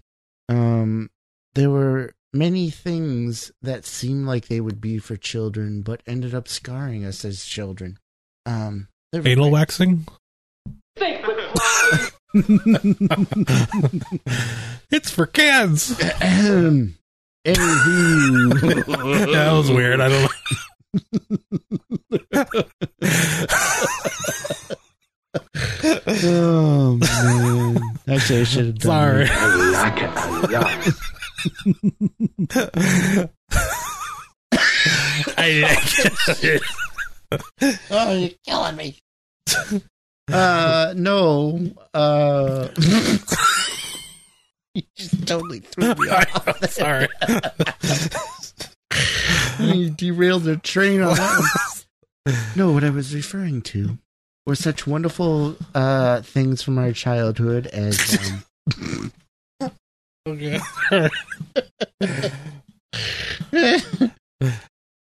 um, 0.49 1.09
there 1.55 1.69
were 1.69 2.11
many 2.33 2.69
things 2.69 3.51
that 3.61 3.85
seemed 3.85 4.27
like 4.27 4.47
they 4.47 4.61
would 4.61 4.81
be 4.81 4.97
for 4.99 5.15
children, 5.15 5.81
but 5.81 6.01
ended 6.05 6.35
up 6.35 6.47
scarring 6.47 7.05
us 7.05 7.23
as 7.25 7.45
children. 7.45 7.97
Um, 8.45 8.87
there 9.11 9.21
were- 9.21 9.27
Anal 9.29 9.51
waxing. 9.51 10.05
it's 14.91 15.09
for 15.09 15.25
kids. 15.25 15.97
Ahem. 17.57 18.51
Anywho. 18.51 19.31
that 19.33 19.51
was 19.51 19.71
weird. 19.71 19.99
I 20.01 20.09
don't 20.09 20.31
oh 26.07 26.97
man! 26.97 27.77
Actually, 28.07 28.41
I 28.41 28.43
should 28.43 28.65
have 28.65 28.79
done. 28.79 28.91
Sorry. 28.91 29.25
that. 29.25 29.37
I 29.37 29.55
like 29.71 30.01
it 30.03 30.09
a 30.09 30.11
lot. 30.59 30.79
I, 35.37 35.77
Oh, 37.91 38.11
you're 38.15 38.29
killing 38.45 38.75
me. 38.75 38.97
uh, 40.31 40.93
no. 40.95 41.59
Uh, 41.93 42.67
you 44.75 44.83
just 44.95 45.27
totally 45.27 45.59
threw 45.59 45.93
me 45.95 46.09
off. 46.11 46.63
sorry. 46.69 47.07
You 49.59 49.89
derailed 49.91 50.43
the 50.43 50.55
train 50.57 51.01
on 51.01 51.15
that 51.15 51.79
one. 52.25 52.35
No, 52.55 52.71
what 52.71 52.83
I 52.83 52.89
was 52.89 53.13
referring 53.13 53.61
to 53.63 53.97
were 54.45 54.55
such 54.55 54.87
wonderful 54.87 55.57
uh 55.75 56.21
things 56.21 56.61
from 56.63 56.77
our 56.79 56.91
childhood 56.93 57.67
as 57.67 58.17
um, 59.61 59.71
Okay. 60.27 60.59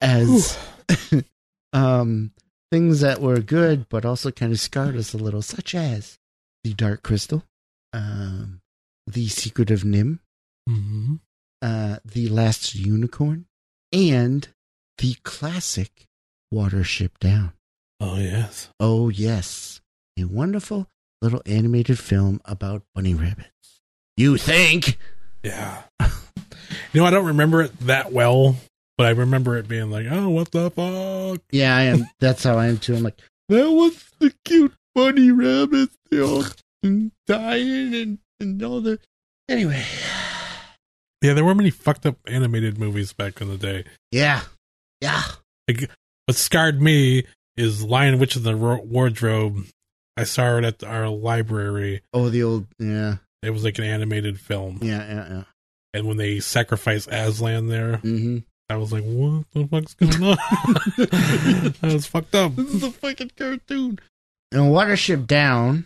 as 0.01 0.59
um 1.73 2.33
things 2.71 3.01
that 3.01 3.21
were 3.21 3.41
good 3.41 3.89
but 3.89 4.05
also 4.05 4.31
kind 4.31 4.53
of 4.53 4.61
scarred 4.61 4.97
us 4.97 5.15
a 5.15 5.19
little, 5.19 5.43
such 5.43 5.75
as 5.75 6.19
The 6.65 6.75
Dark 6.75 7.03
Crystal, 7.03 7.43
um, 7.93 8.61
The 9.07 9.29
Secret 9.29 9.71
of 9.71 9.83
NIMH, 9.83 10.19
hmm 10.69 11.15
uh, 11.63 11.99
The 12.05 12.29
Last 12.29 12.75
Unicorn, 12.75 13.47
and 13.93 14.49
the 14.99 15.15
classic 15.25 16.07
Watership 16.53 17.11
Down. 17.21 17.53
Oh 18.01 18.19
yes. 18.19 18.69
Oh, 18.81 19.09
yes. 19.09 19.81
A 20.19 20.25
wonderful 20.25 20.89
little 21.23 21.43
animated 21.47 21.99
film 21.99 22.41
about 22.45 22.83
bunny 22.95 23.15
rabbits. 23.15 23.81
You 24.17 24.37
think? 24.37 24.99
Yeah. 25.43 25.83
you 26.01 27.01
know, 27.01 27.05
I 27.05 27.11
don't 27.11 27.27
remember 27.27 27.63
it 27.63 27.79
that 27.81 28.13
well, 28.13 28.57
but 28.97 29.07
I 29.07 29.11
remember 29.11 29.57
it 29.57 29.69
being 29.69 29.91
like, 29.91 30.07
oh, 30.11 30.29
what 30.31 30.51
the 30.53 30.71
fuck? 30.71 31.43
Yeah, 31.51 31.77
I 31.77 31.83
am. 31.83 32.07
That's 32.21 32.45
how 32.45 32.59
I 32.59 32.67
am 32.67 32.79
too. 32.79 32.95
I'm 32.97 33.03
like, 33.03 33.19
that 33.49 33.71
was 33.71 34.05
the 34.21 34.33
cute 34.45 34.75
bunny 34.95 35.31
rabbits. 35.31 35.97
They 36.11 36.21
all 36.21 36.45
dying 37.27 37.95
and, 37.95 38.19
and 38.41 38.63
all 38.63 38.81
the. 38.81 38.99
Anyway. 39.49 39.85
Yeah, 41.23 41.33
there 41.35 41.45
weren't 41.45 41.57
many 41.59 41.71
fucked 41.71 42.05
up 42.07 42.17
animated 42.27 42.79
movies 42.79 43.13
back 43.13 43.41
in 43.41 43.49
the 43.49 43.57
day. 43.57 43.85
Yeah. 44.11 44.43
Yeah. 45.01 45.23
What 46.27 46.37
scarred 46.37 46.81
me 46.83 47.25
is 47.57 47.83
Lion 47.83 48.19
Witch 48.19 48.37
in 48.37 48.43
the 48.43 48.55
Ro- 48.57 48.83
Wardrobe. 48.83 49.65
I 50.17 50.25
saw 50.25 50.59
it 50.59 50.65
at 50.65 50.85
our 50.85 51.09
library. 51.09 52.03
Oh, 52.13 52.29
the 52.29 52.43
old. 52.43 52.67
Yeah. 52.79 53.17
It 53.43 53.51
was 53.51 53.65
like 53.65 53.79
an 53.79 53.85
animated 53.85 54.39
film. 54.41 54.79
Yeah. 54.83 55.07
Yeah. 55.07 55.29
Yeah. 55.29 55.45
And 55.95 56.07
when 56.07 56.17
they 56.17 56.41
sacrifice 56.41 57.07
Aslan 57.07 57.69
there, 57.69 57.99
Mm-hmm. 57.99 58.39
I 58.71 58.77
was 58.77 58.93
like, 58.93 59.05
what 59.05 59.45
the 59.53 59.67
fuck's 59.69 59.95
going 59.95 60.23
on? 60.25 60.39
I 61.91 61.95
was 61.95 62.07
fucked 62.07 62.35
up. 62.35 62.57
This 62.57 62.75
is 62.75 62.83
a 62.83 62.91
fucking 62.91 63.33
cartoon. 63.37 63.99
And 64.51 64.63
Watership 64.73 65.27
Down, 65.27 65.85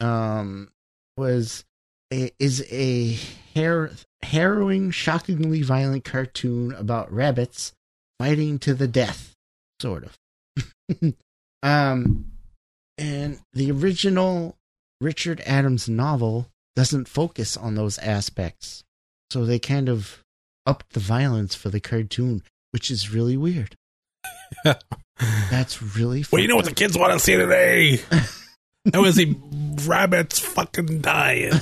um, 0.00 0.68
was 1.16 1.64
is 2.10 2.64
a 2.70 3.18
har- 3.54 3.90
harrowing, 4.22 4.90
shockingly 4.90 5.62
violent 5.62 6.04
cartoon 6.04 6.72
about 6.72 7.12
rabbits 7.12 7.72
fighting 8.18 8.58
to 8.60 8.74
the 8.74 8.88
death, 8.88 9.34
sort 9.80 10.04
of. 10.04 10.16
um, 11.62 12.26
and 12.98 13.40
the 13.52 13.70
original 13.70 14.56
Richard 15.00 15.42
Adams 15.44 15.88
novel 15.88 16.48
doesn't 16.74 17.08
focus 17.08 17.56
on 17.56 17.74
those 17.74 17.98
aspects, 17.98 18.84
so 19.30 19.44
they 19.44 19.58
kind 19.58 19.88
of 19.88 20.22
upped 20.66 20.92
the 20.92 21.00
violence 21.00 21.54
for 21.54 21.68
the 21.68 21.80
cartoon, 21.80 22.42
which 22.70 22.90
is 22.90 23.12
really 23.12 23.36
weird. 23.36 23.76
That's 25.50 25.96
really. 25.96 26.24
Well, 26.30 26.42
you 26.42 26.48
know 26.48 26.56
what 26.56 26.66
the 26.66 26.74
kids 26.74 26.96
want 26.96 27.12
to 27.12 27.18
see 27.18 27.36
today? 27.36 28.00
I 28.92 28.98
want 28.98 29.08
to 29.08 29.12
see 29.12 29.36
rabbits 29.88 30.38
fucking 30.38 31.00
dying. 31.00 31.52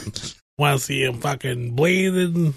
Want 0.59 0.79
to 0.79 0.85
see 0.85 1.05
them 1.05 1.21
fucking 1.21 1.73
bleeding, 1.75 2.49
up. 2.49 2.55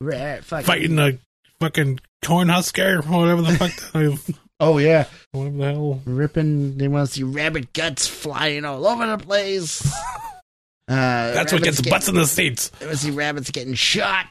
Ra- 0.00 0.36
fucking- 0.42 0.64
fighting 0.66 0.98
a 0.98 1.18
fucking 1.60 2.00
corn 2.24 2.48
husker, 2.48 3.02
whatever 3.02 3.42
the 3.42 3.52
fuck, 3.56 4.34
Oh 4.60 4.78
yeah, 4.78 5.06
whatever 5.32 5.56
the 5.56 5.64
hell. 5.72 6.00
ripping. 6.06 6.78
They 6.78 6.88
want 6.88 7.08
to 7.08 7.14
see 7.14 7.22
rabbit 7.24 7.72
guts 7.72 8.06
flying 8.06 8.64
all 8.64 8.86
over 8.86 9.06
the 9.06 9.18
place. 9.18 9.86
Uh, 10.86 11.32
That's 11.32 11.50
what 11.50 11.62
gets 11.62 11.80
butts 11.80 12.08
in 12.08 12.14
the 12.14 12.26
seats. 12.26 12.68
They 12.68 12.84
want 12.84 12.98
to 12.98 13.04
see 13.06 13.10
rabbits 13.10 13.50
getting 13.50 13.72
shot, 13.72 14.26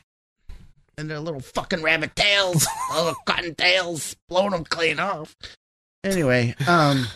and 0.99 1.09
their 1.09 1.19
little 1.19 1.39
fucking 1.39 1.81
rabbit 1.81 2.15
tails, 2.15 2.67
little 2.95 3.15
cotton 3.25 3.55
tails, 3.55 4.15
blowing 4.29 4.51
them 4.51 4.63
clean 4.63 4.99
off. 4.99 5.35
Anyway, 6.03 6.53
um, 6.67 7.07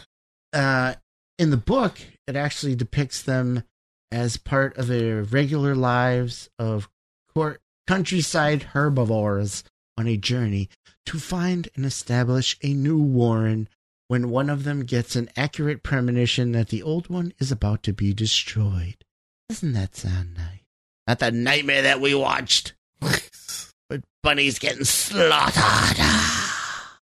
uh, 0.53 0.95
in 1.37 1.51
the 1.51 1.57
book, 1.57 1.99
it 2.27 2.35
actually 2.35 2.75
depicts 2.75 3.21
them 3.21 3.63
as 4.11 4.37
part 4.37 4.77
of 4.77 4.87
their 4.87 5.23
regular 5.23 5.75
lives 5.75 6.49
of 6.59 6.89
court 7.33 7.61
countryside 7.87 8.63
herbivores 8.63 9.63
on 9.97 10.07
a 10.07 10.17
journey 10.17 10.69
to 11.05 11.19
find 11.19 11.69
and 11.75 11.85
establish 11.85 12.57
a 12.61 12.73
new 12.73 13.01
warren 13.01 13.67
when 14.07 14.29
one 14.29 14.49
of 14.49 14.63
them 14.63 14.83
gets 14.83 15.15
an 15.15 15.29
accurate 15.35 15.83
premonition 15.83 16.51
that 16.51 16.69
the 16.69 16.83
old 16.83 17.09
one 17.09 17.33
is 17.39 17.51
about 17.51 17.83
to 17.83 17.93
be 17.93 18.13
destroyed. 18.13 18.95
Doesn't 19.49 19.73
that 19.73 19.95
sound 19.95 20.35
nice? 20.35 20.61
Not 21.07 21.19
the 21.19 21.31
nightmare 21.31 21.83
that 21.83 22.01
we 22.01 22.13
watched. 22.13 22.73
But 23.89 24.01
bunnies 24.21 24.59
getting 24.59 24.83
slaughtered. 24.83 25.97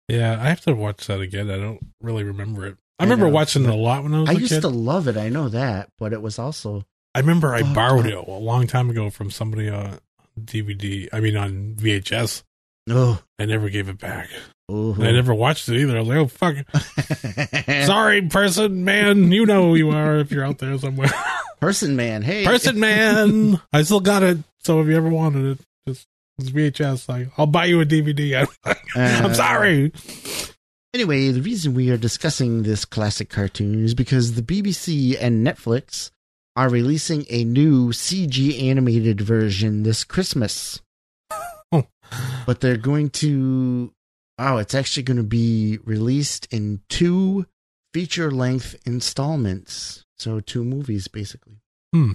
Yeah, 0.07 0.37
I 0.41 0.47
have 0.47 0.61
to 0.61 0.73
watch 0.73 1.07
that 1.07 1.19
again. 1.19 1.51
I 1.51 1.57
don't 1.57 1.85
really 1.99 2.23
remember 2.23 2.65
it. 2.65 2.77
I 2.99 3.03
I 3.03 3.05
remember 3.05 3.27
know. 3.27 3.31
watching 3.33 3.63
it 3.63 3.69
a 3.69 3.75
lot 3.75 4.03
when 4.03 4.13
I 4.13 4.19
was 4.21 4.29
I 4.29 4.33
used 4.33 4.51
kid. 4.53 4.61
to 4.61 4.67
love 4.69 5.07
it. 5.07 5.15
I 5.17 5.29
know 5.29 5.49
that, 5.49 5.89
but 5.97 6.11
it 6.13 6.21
was 6.21 6.37
also 6.37 6.83
I 7.15 7.19
remember 7.19 7.53
I 7.55 7.61
borrowed 7.63 8.03
God. 8.03 8.11
it 8.11 8.27
a 8.27 8.31
long 8.31 8.67
time 8.67 8.89
ago 8.89 9.09
from 9.09 9.31
somebody 9.31 9.69
on 9.69 9.99
DVD. 10.39 11.07
I 11.11 11.19
mean, 11.21 11.35
on 11.37 11.75
VHS. 11.77 12.43
oh, 12.89 13.21
I 13.39 13.45
never 13.45 13.69
gave 13.69 13.89
it 13.89 13.97
back. 13.99 14.29
oh. 14.69 14.95
I 14.99 15.11
never 15.11 15.33
watched 15.33 15.69
it 15.69 15.77
either. 15.79 15.97
I 15.97 15.99
was 16.01 16.07
like, 16.09 16.17
oh 16.17 16.27
fuck. 16.27 17.85
Sorry, 17.85 18.21
person, 18.23 18.83
man. 18.83 19.31
You 19.31 19.45
know 19.45 19.69
who 19.69 19.75
you 19.75 19.89
are 19.91 20.17
if 20.17 20.31
you're 20.31 20.45
out 20.45 20.59
there 20.59 20.77
somewhere. 20.77 21.09
person 21.59 21.95
man. 21.95 22.21
Hey, 22.21 22.45
person, 22.45 22.79
man. 22.81 23.59
I 23.73 23.81
still 23.83 23.99
got 24.01 24.23
it. 24.23 24.37
So 24.59 24.81
if 24.81 24.87
you 24.87 24.95
ever 24.97 25.09
wanted 25.09 25.57
it, 25.57 25.65
just 25.87 26.05
it's 26.37 26.49
VHS. 26.51 27.09
Like, 27.09 27.27
I'll 27.37 27.47
buy 27.47 27.65
you 27.65 27.81
a 27.81 27.85
DVD. 27.85 28.45
I'm 28.95 29.25
Uh, 29.25 29.33
sorry. 29.33 29.91
Anyway, 30.93 31.29
the 31.29 31.41
reason 31.41 31.75
we 31.75 31.91
are 31.91 31.97
discussing 31.97 32.63
this 32.63 32.83
classic 32.83 33.29
cartoon 33.29 33.85
is 33.85 33.93
because 33.93 34.33
the 34.33 34.41
BBC 34.41 35.15
and 35.21 35.45
Netflix 35.45 36.09
are 36.55 36.67
releasing 36.67 37.27
a 37.29 37.43
new 37.43 37.89
CG 37.89 38.59
animated 38.63 39.21
version 39.21 39.83
this 39.83 40.03
Christmas. 40.03 40.81
Oh. 41.71 41.85
But 42.47 42.61
they're 42.61 42.77
going 42.77 43.11
to 43.21 43.93
oh, 44.39 44.57
it's 44.57 44.73
actually 44.73 45.03
going 45.03 45.17
to 45.17 45.23
be 45.23 45.77
released 45.85 46.47
in 46.49 46.81
two 46.89 47.45
feature 47.93 48.31
length 48.31 48.75
installments. 48.87 50.03
So 50.17 50.39
two 50.39 50.63
movies 50.63 51.07
basically. 51.07 51.59
Hmm. 51.93 52.13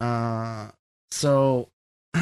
Uh 0.00 0.70
so 1.12 1.68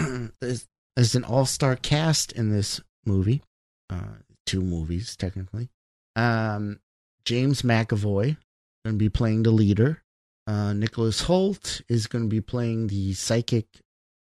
there's, 0.43 0.67
there's 0.97 1.15
an 1.15 1.25
all-star 1.25 1.77
cast 1.77 2.33
in 2.33 2.53
this 2.53 2.83
movie. 3.07 3.41
Uh 3.89 4.21
two 4.45 4.61
movies 4.61 5.17
technically. 5.17 5.71
Um, 6.17 6.81
James 7.25 7.63
McAvoy 7.63 8.37
going 8.85 8.95
to 8.95 8.99
be 8.99 9.09
playing 9.09 9.43
the 9.43 9.51
leader. 9.51 10.03
Uh, 10.47 10.73
Nicholas 10.73 11.23
Hoult 11.23 11.83
is 11.89 12.07
going 12.07 12.25
to 12.25 12.29
be 12.29 12.41
playing 12.41 12.87
the 12.87 13.13
psychic 13.15 13.67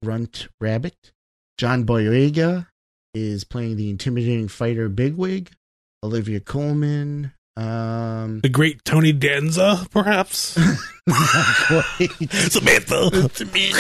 runt 0.03 0.49
rabbit. 0.61 0.95
John 1.59 1.85
Boyega 1.85 2.67
is 3.15 3.45
playing 3.45 3.77
the 3.77 3.91
intimidating 3.91 4.49
fighter 4.49 4.89
Bigwig. 4.89 5.51
Olivia 6.05 6.41
Colman. 6.41 7.33
Um, 7.57 8.41
The 8.41 8.49
great 8.49 8.85
Tony 8.85 9.13
Danza, 9.13 9.87
perhaps. 9.91 10.57
not 11.07 11.57
quite. 11.67 12.09
Samantha. 12.31 13.11
we 13.53 13.71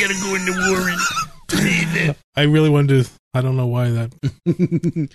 gotta 0.00 0.14
go 0.22 0.34
into 0.34 0.54
Warren. 0.68 2.16
I 2.36 2.42
really 2.42 2.68
wanted 2.68 3.04
to. 3.04 3.10
I 3.34 3.40
don't 3.40 3.56
know 3.56 3.66
why 3.66 3.90
that. 3.90 5.08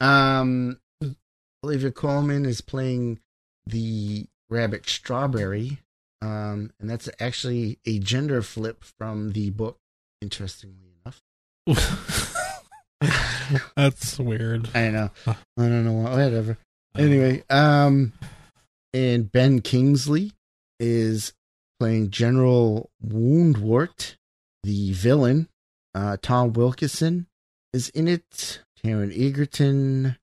um, 0.00 0.78
Olivia 1.64 1.90
Colman 1.90 2.44
is 2.44 2.60
playing 2.60 3.20
the 3.66 4.26
rabbit 4.50 4.88
Strawberry, 4.88 5.78
um, 6.20 6.72
and 6.80 6.90
that's 6.90 7.08
actually 7.20 7.78
a 7.86 7.98
gender 7.98 8.42
flip 8.42 8.82
from 8.98 9.32
the 9.32 9.50
book. 9.50 9.78
Interestingly 10.20 10.92
enough, 11.04 11.20
That's 13.76 14.18
weird. 14.18 14.68
I 14.74 14.90
know. 14.90 15.10
I 15.26 15.34
don't 15.56 15.84
know. 15.84 15.92
why- 15.92 16.10
Whatever. 16.10 16.58
Anyway, 16.96 17.42
um, 17.50 18.12
and 18.94 19.30
Ben 19.32 19.60
Kingsley 19.60 20.32
is 20.78 21.32
playing 21.80 22.10
General 22.10 22.90
Woundwort, 23.04 24.14
the 24.62 24.92
villain. 24.92 25.48
Uh, 25.94 26.16
Tom 26.22 26.52
Wilkinson 26.52 27.26
is 27.72 27.88
in 27.90 28.08
it. 28.08 28.60
Taron 28.84 29.12
Egerton, 29.16 30.16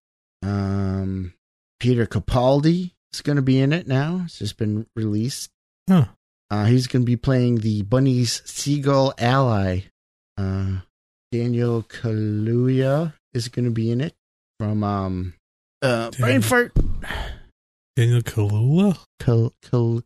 um, 0.44 1.34
Peter 1.80 2.06
Capaldi 2.06 2.92
is 3.14 3.22
going 3.22 3.36
to 3.36 3.42
be 3.42 3.60
in 3.60 3.74
it 3.74 3.88
now. 3.88 4.22
It's 4.26 4.40
just 4.40 4.58
been 4.58 4.86
released. 4.96 5.50
Huh. 5.88 6.06
Uh, 6.52 6.66
he's 6.66 6.88
going 6.88 7.04
to 7.04 7.06
be 7.06 7.18
playing 7.18 7.58
the 7.58 7.84
bunny's 7.84 8.42
seagull 8.46 9.14
ally. 9.18 9.82
Uh, 10.38 10.80
Daniel 11.32 11.84
Kaluuya 11.84 13.14
is 13.34 13.50
going 13.50 13.66
to 13.66 13.72
be 13.72 13.92
in 13.92 14.02
it 14.02 14.16
from 14.60 14.84
um, 14.84 15.34
uh, 15.82 16.10
brain 16.12 16.42
fart. 16.42 16.72
Daniel 17.96 18.22
Kalula? 18.22 18.98
Kal, 19.20 19.54
Kal, 19.62 20.02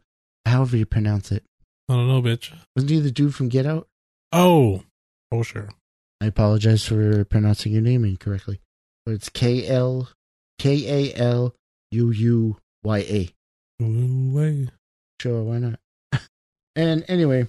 however 0.45 0.75
you 0.75 0.85
pronounce 0.85 1.31
it. 1.31 1.43
I 1.87 1.93
don't 1.93 2.07
know, 2.07 2.21
bitch. 2.21 2.53
Wasn't 2.75 2.89
he 2.89 2.99
the 2.99 3.11
dude 3.11 3.35
from 3.35 3.49
Get 3.49 3.65
Out? 3.65 3.87
Oh. 4.31 4.83
Oh, 5.31 5.43
sure. 5.43 5.69
I 6.19 6.25
apologize 6.25 6.85
for 6.85 7.23
pronouncing 7.25 7.71
your 7.71 7.81
name 7.81 8.03
incorrectly. 8.03 8.59
But 9.05 9.15
it's 9.15 9.29
K 9.29 9.67
L 9.67 10.09
K 10.63 11.11
A 11.11 11.13
L 11.19 11.53
U 11.91 12.11
U 12.11 12.57
Y 12.85 12.99
A. 12.99 13.29
Way. 13.81 14.69
Sure, 15.19 15.43
why 15.43 15.57
not? 15.57 15.79
And 16.75 17.03
anyway, 17.07 17.47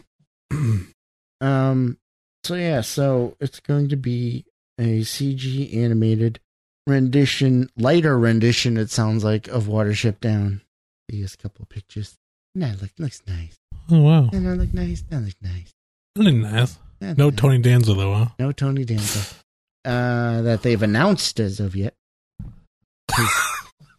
um, 1.41 1.97
so 2.43 2.57
yeah, 2.57 2.81
so 2.81 3.37
it's 3.41 3.61
going 3.61 3.89
to 3.89 3.97
be 3.97 4.45
a 4.79 5.01
CG 5.01 5.75
animated 5.75 6.41
rendition, 6.89 7.71
lighter 7.77 8.19
rendition. 8.19 8.77
It 8.77 8.91
sounds 8.91 9.23
like 9.23 9.47
of 9.49 9.65
Watership 9.65 10.19
Down. 10.21 10.61
Here's 11.09 11.35
a 11.35 11.39
couple 11.39 11.63
of 11.63 11.69
pictures. 11.69 12.19
No, 12.57 12.73
look 12.83 12.91
looks 12.99 13.23
nice. 13.29 13.57
Oh 13.91 14.01
wow, 14.03 14.29
no, 14.33 14.55
look 14.55 14.75
nice. 14.75 15.03
That 15.09 15.21
look 15.21 15.37
nice. 15.41 15.73
That 16.17 16.23
look 16.25 16.35
nice. 16.35 16.79
That's 17.01 17.17
No 17.17 17.31
nice. 17.31 17.39
Tony 17.39 17.59
Danza 17.59 17.95
though, 17.95 18.13
huh? 18.13 18.27
no 18.41 18.51
Tony 18.51 18.85
Danza. 18.85 19.37
Uh, 19.85 20.43
that 20.43 20.63
they've 20.63 20.83
announced 20.83 21.39
as 21.39 21.61
of 21.61 21.77
yet. 21.77 21.95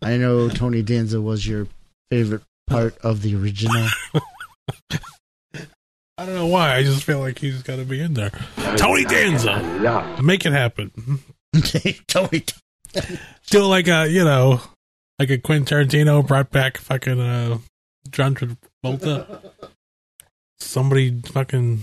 I 0.01 0.17
know 0.17 0.49
Tony 0.49 0.81
Danza 0.81 1.21
was 1.21 1.47
your 1.47 1.67
favorite 2.09 2.41
part 2.67 2.97
of 2.99 3.21
the 3.21 3.35
original. 3.35 3.87
I 6.17 6.25
don't 6.25 6.35
know 6.35 6.45
why. 6.47 6.75
I 6.75 6.83
just 6.83 7.03
feel 7.03 7.19
like 7.19 7.39
he's 7.39 7.61
got 7.61 7.75
to 7.75 7.85
be 7.85 7.99
in 7.99 8.13
there. 8.13 8.31
Tony 8.77 9.03
Danza, 9.03 10.17
make 10.23 10.45
it 10.45 10.53
happen. 10.53 10.91
Tony. 12.07 12.43
Still 13.41 13.67
like 13.67 13.87
a 13.87 14.07
you 14.07 14.23
know, 14.23 14.61
like 15.19 15.29
a 15.29 15.37
Quentin 15.37 15.65
Tarantino 15.65 16.25
brought 16.25 16.51
back 16.51 16.77
fucking 16.77 17.19
uh, 17.19 17.57
John 18.09 18.35
Travolta. 18.35 19.41
Somebody 20.59 21.19
fucking 21.21 21.81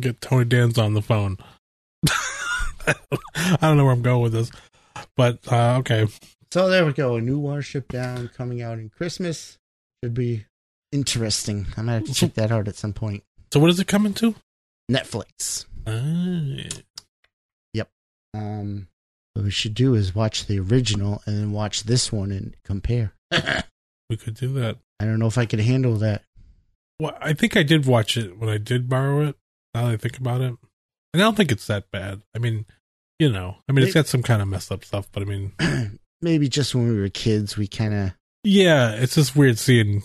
get 0.00 0.20
Tony 0.20 0.44
Danza 0.44 0.82
on 0.82 0.94
the 0.94 1.02
phone. 1.02 1.36
I 2.86 3.58
don't 3.60 3.76
know 3.76 3.84
where 3.84 3.92
I'm 3.92 4.02
going 4.02 4.22
with 4.22 4.32
this, 4.32 4.50
but 5.16 5.40
uh, 5.50 5.76
okay. 5.80 6.06
So 6.50 6.68
there 6.68 6.84
we 6.84 6.92
go. 6.92 7.16
A 7.16 7.20
new 7.20 7.38
Warship 7.38 7.88
Down 7.88 8.28
coming 8.36 8.60
out 8.62 8.78
in 8.78 8.88
Christmas. 8.90 9.58
Should 10.02 10.14
be 10.14 10.44
interesting. 10.90 11.66
I 11.76 11.82
might 11.82 11.94
have 11.94 12.04
to 12.04 12.14
check 12.14 12.34
that 12.34 12.50
out 12.52 12.68
at 12.68 12.76
some 12.76 12.92
point. 12.92 13.24
So 13.52 13.60
what 13.60 13.70
is 13.70 13.80
it 13.80 13.86
coming 13.86 14.14
to? 14.14 14.34
Netflix. 14.90 15.66
Ah, 15.86 16.80
Yep. 17.74 17.88
Um, 18.34 18.88
what 19.34 19.44
we 19.44 19.50
should 19.50 19.74
do 19.74 19.94
is 19.94 20.14
watch 20.14 20.46
the 20.46 20.58
original 20.60 21.22
and 21.26 21.36
then 21.38 21.52
watch 21.52 21.84
this 21.84 22.12
one 22.12 22.30
and 22.32 22.56
compare. 22.64 23.12
We 24.10 24.18
could 24.18 24.34
do 24.34 24.52
that. 24.54 24.76
I 25.00 25.06
don't 25.06 25.18
know 25.18 25.26
if 25.26 25.38
I 25.38 25.46
could 25.46 25.60
handle 25.60 25.94
that. 25.96 26.22
Well, 27.00 27.16
I 27.18 27.32
think 27.32 27.56
I 27.56 27.62
did 27.62 27.86
watch 27.86 28.18
it 28.18 28.36
when 28.38 28.50
I 28.50 28.58
did 28.58 28.86
borrow 28.86 29.22
it. 29.22 29.36
Now 29.72 29.86
that 29.86 29.92
I 29.92 29.96
think 29.96 30.18
about 30.18 30.42
it, 30.42 30.48
and 30.48 30.58
I 31.14 31.18
don't 31.18 31.34
think 31.34 31.50
it's 31.50 31.66
that 31.68 31.90
bad. 31.90 32.20
I 32.36 32.38
mean, 32.38 32.66
you 33.22 33.30
know, 33.30 33.54
I 33.68 33.72
mean, 33.72 33.84
it's 33.84 33.94
got 33.94 34.08
some 34.08 34.24
kind 34.24 34.42
of 34.42 34.48
messed 34.48 34.72
up 34.72 34.84
stuff, 34.84 35.06
but 35.12 35.22
I 35.22 35.26
mean, 35.26 35.52
Maybe 36.22 36.48
just 36.48 36.74
when 36.74 36.88
we 36.88 37.00
were 37.00 37.08
kids, 37.08 37.56
we 37.56 37.68
kind 37.68 37.94
of 37.94 38.10
yeah, 38.42 38.94
it's 38.94 39.14
just 39.14 39.36
weird 39.36 39.60
seeing, 39.60 40.02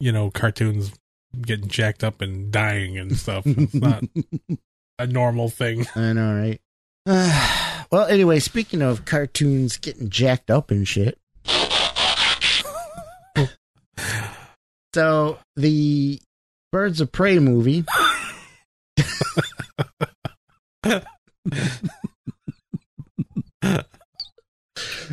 you 0.00 0.12
know, 0.12 0.30
cartoons 0.30 0.94
getting 1.38 1.68
jacked 1.68 2.02
up 2.02 2.22
and 2.22 2.50
dying 2.50 2.96
and 2.96 3.18
stuff. 3.18 3.42
It's 3.46 3.74
not 3.74 4.02
a 4.98 5.06
normal 5.06 5.50
thing. 5.50 5.84
I 5.94 6.14
know, 6.14 6.34
right? 6.34 6.58
Uh, 7.04 7.84
well, 7.90 8.06
anyway, 8.06 8.40
speaking 8.40 8.80
of 8.80 9.04
cartoons 9.04 9.76
getting 9.76 10.08
jacked 10.08 10.50
up 10.50 10.70
and 10.70 10.88
shit. 10.88 11.18
so, 14.94 15.38
the 15.56 16.18
Birds 16.72 17.02
of 17.02 17.12
Prey 17.12 17.38
movie. 17.38 17.84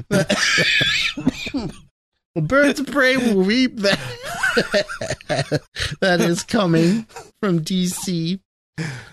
the 0.09 1.71
Birds 2.35 2.79
of 2.79 2.87
Prey 2.87 3.17
movie 3.17 3.67
that, 3.67 3.99
that 6.01 6.21
is 6.21 6.43
coming 6.43 7.05
from 7.41 7.59
DC 7.61 8.39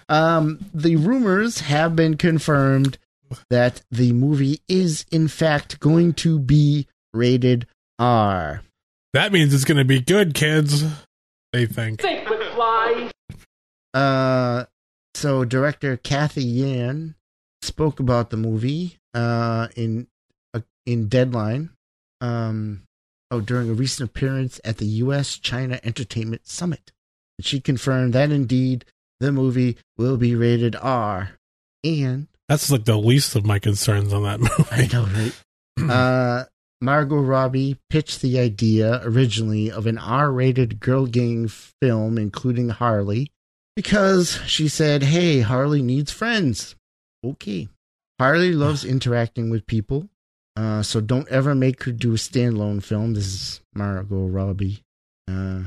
um, 0.09 0.59
the 0.73 0.97
rumors 0.97 1.61
have 1.61 1.95
been 1.95 2.17
confirmed 2.17 2.99
that 3.51 3.83
the 3.91 4.13
movie 4.13 4.61
is 4.69 5.05
in 5.11 5.29
fact 5.29 5.81
going 5.81 6.15
to 6.15 6.39
be 6.39 6.87
rated 7.13 7.67
R. 7.99 8.63
That 9.13 9.33
means 9.33 9.53
it's 9.53 9.65
going 9.65 9.79
to 9.79 9.85
be 9.85 10.01
good, 10.01 10.35
kids. 10.35 10.85
They 11.53 11.67
think. 11.67 12.03
Uh, 13.95 14.65
so 15.15 15.45
director 15.45 15.97
Cathy 15.97 16.45
Yan 16.45 17.15
spoke 17.63 18.01
about 18.01 18.31
the 18.31 18.37
movie 18.37 18.99
uh, 19.15 19.69
in 19.77 20.07
uh, 20.55 20.61
in 20.87 21.09
Deadline. 21.09 21.71
Um, 22.21 22.83
oh, 23.31 23.41
during 23.41 23.71
a 23.71 23.75
recent 23.75 24.11
appearance 24.11 24.61
at 24.65 24.79
the 24.79 24.87
U.S. 24.87 25.39
China 25.39 25.79
Entertainment 25.85 26.47
Summit, 26.47 26.93
and 27.39 27.47
she 27.47 27.61
confirmed 27.61 28.13
that 28.15 28.31
indeed 28.31 28.85
the 29.21 29.33
movie 29.33 29.77
will 29.97 30.17
be 30.17 30.35
rated 30.35 30.77
R. 30.77 31.31
And 31.85 32.27
That's 32.49 32.71
like 32.71 32.85
the 32.85 32.97
least 32.97 33.37
of 33.37 33.47
my 33.47 33.59
concerns 33.59 34.13
on 34.13 34.25
that 34.25 34.41
movie. 34.59 34.65
I 34.71 34.89
know, 34.93 35.07
right? 35.07 35.91
uh, 35.91 36.45
Margot 36.81 37.21
Robbie 37.21 37.79
pitched 37.91 38.21
the 38.21 38.39
idea 38.39 39.01
originally 39.05 39.71
of 39.71 39.87
an 39.87 39.99
R 39.99 40.31
rated 40.31 40.81
girl 40.81 41.07
gang 41.07 41.49
film, 41.49 42.19
including 42.19 42.69
Harley, 42.69 43.31
because 43.75 44.41
she 44.47 44.69
said, 44.69 45.03
Hey, 45.05 45.41
Harley 45.41 45.83
needs 45.83 46.13
friends. 46.13 46.77
Okay. 47.25 47.69
Harley 48.19 48.53
loves 48.53 48.85
interacting 48.95 49.51
with 49.51 49.67
people, 49.67 50.09
uh, 50.57 50.83
so 50.83 51.01
don't 51.01 51.29
ever 51.29 51.55
make 51.55 51.83
her 51.85 51.93
do 51.93 52.13
a 52.13 52.17
standalone 52.17 52.83
film. 52.83 53.15
This 53.15 53.27
is 53.27 53.61
Margot 53.75 54.27
Robbie. 54.27 54.83
Uh, 55.31 55.65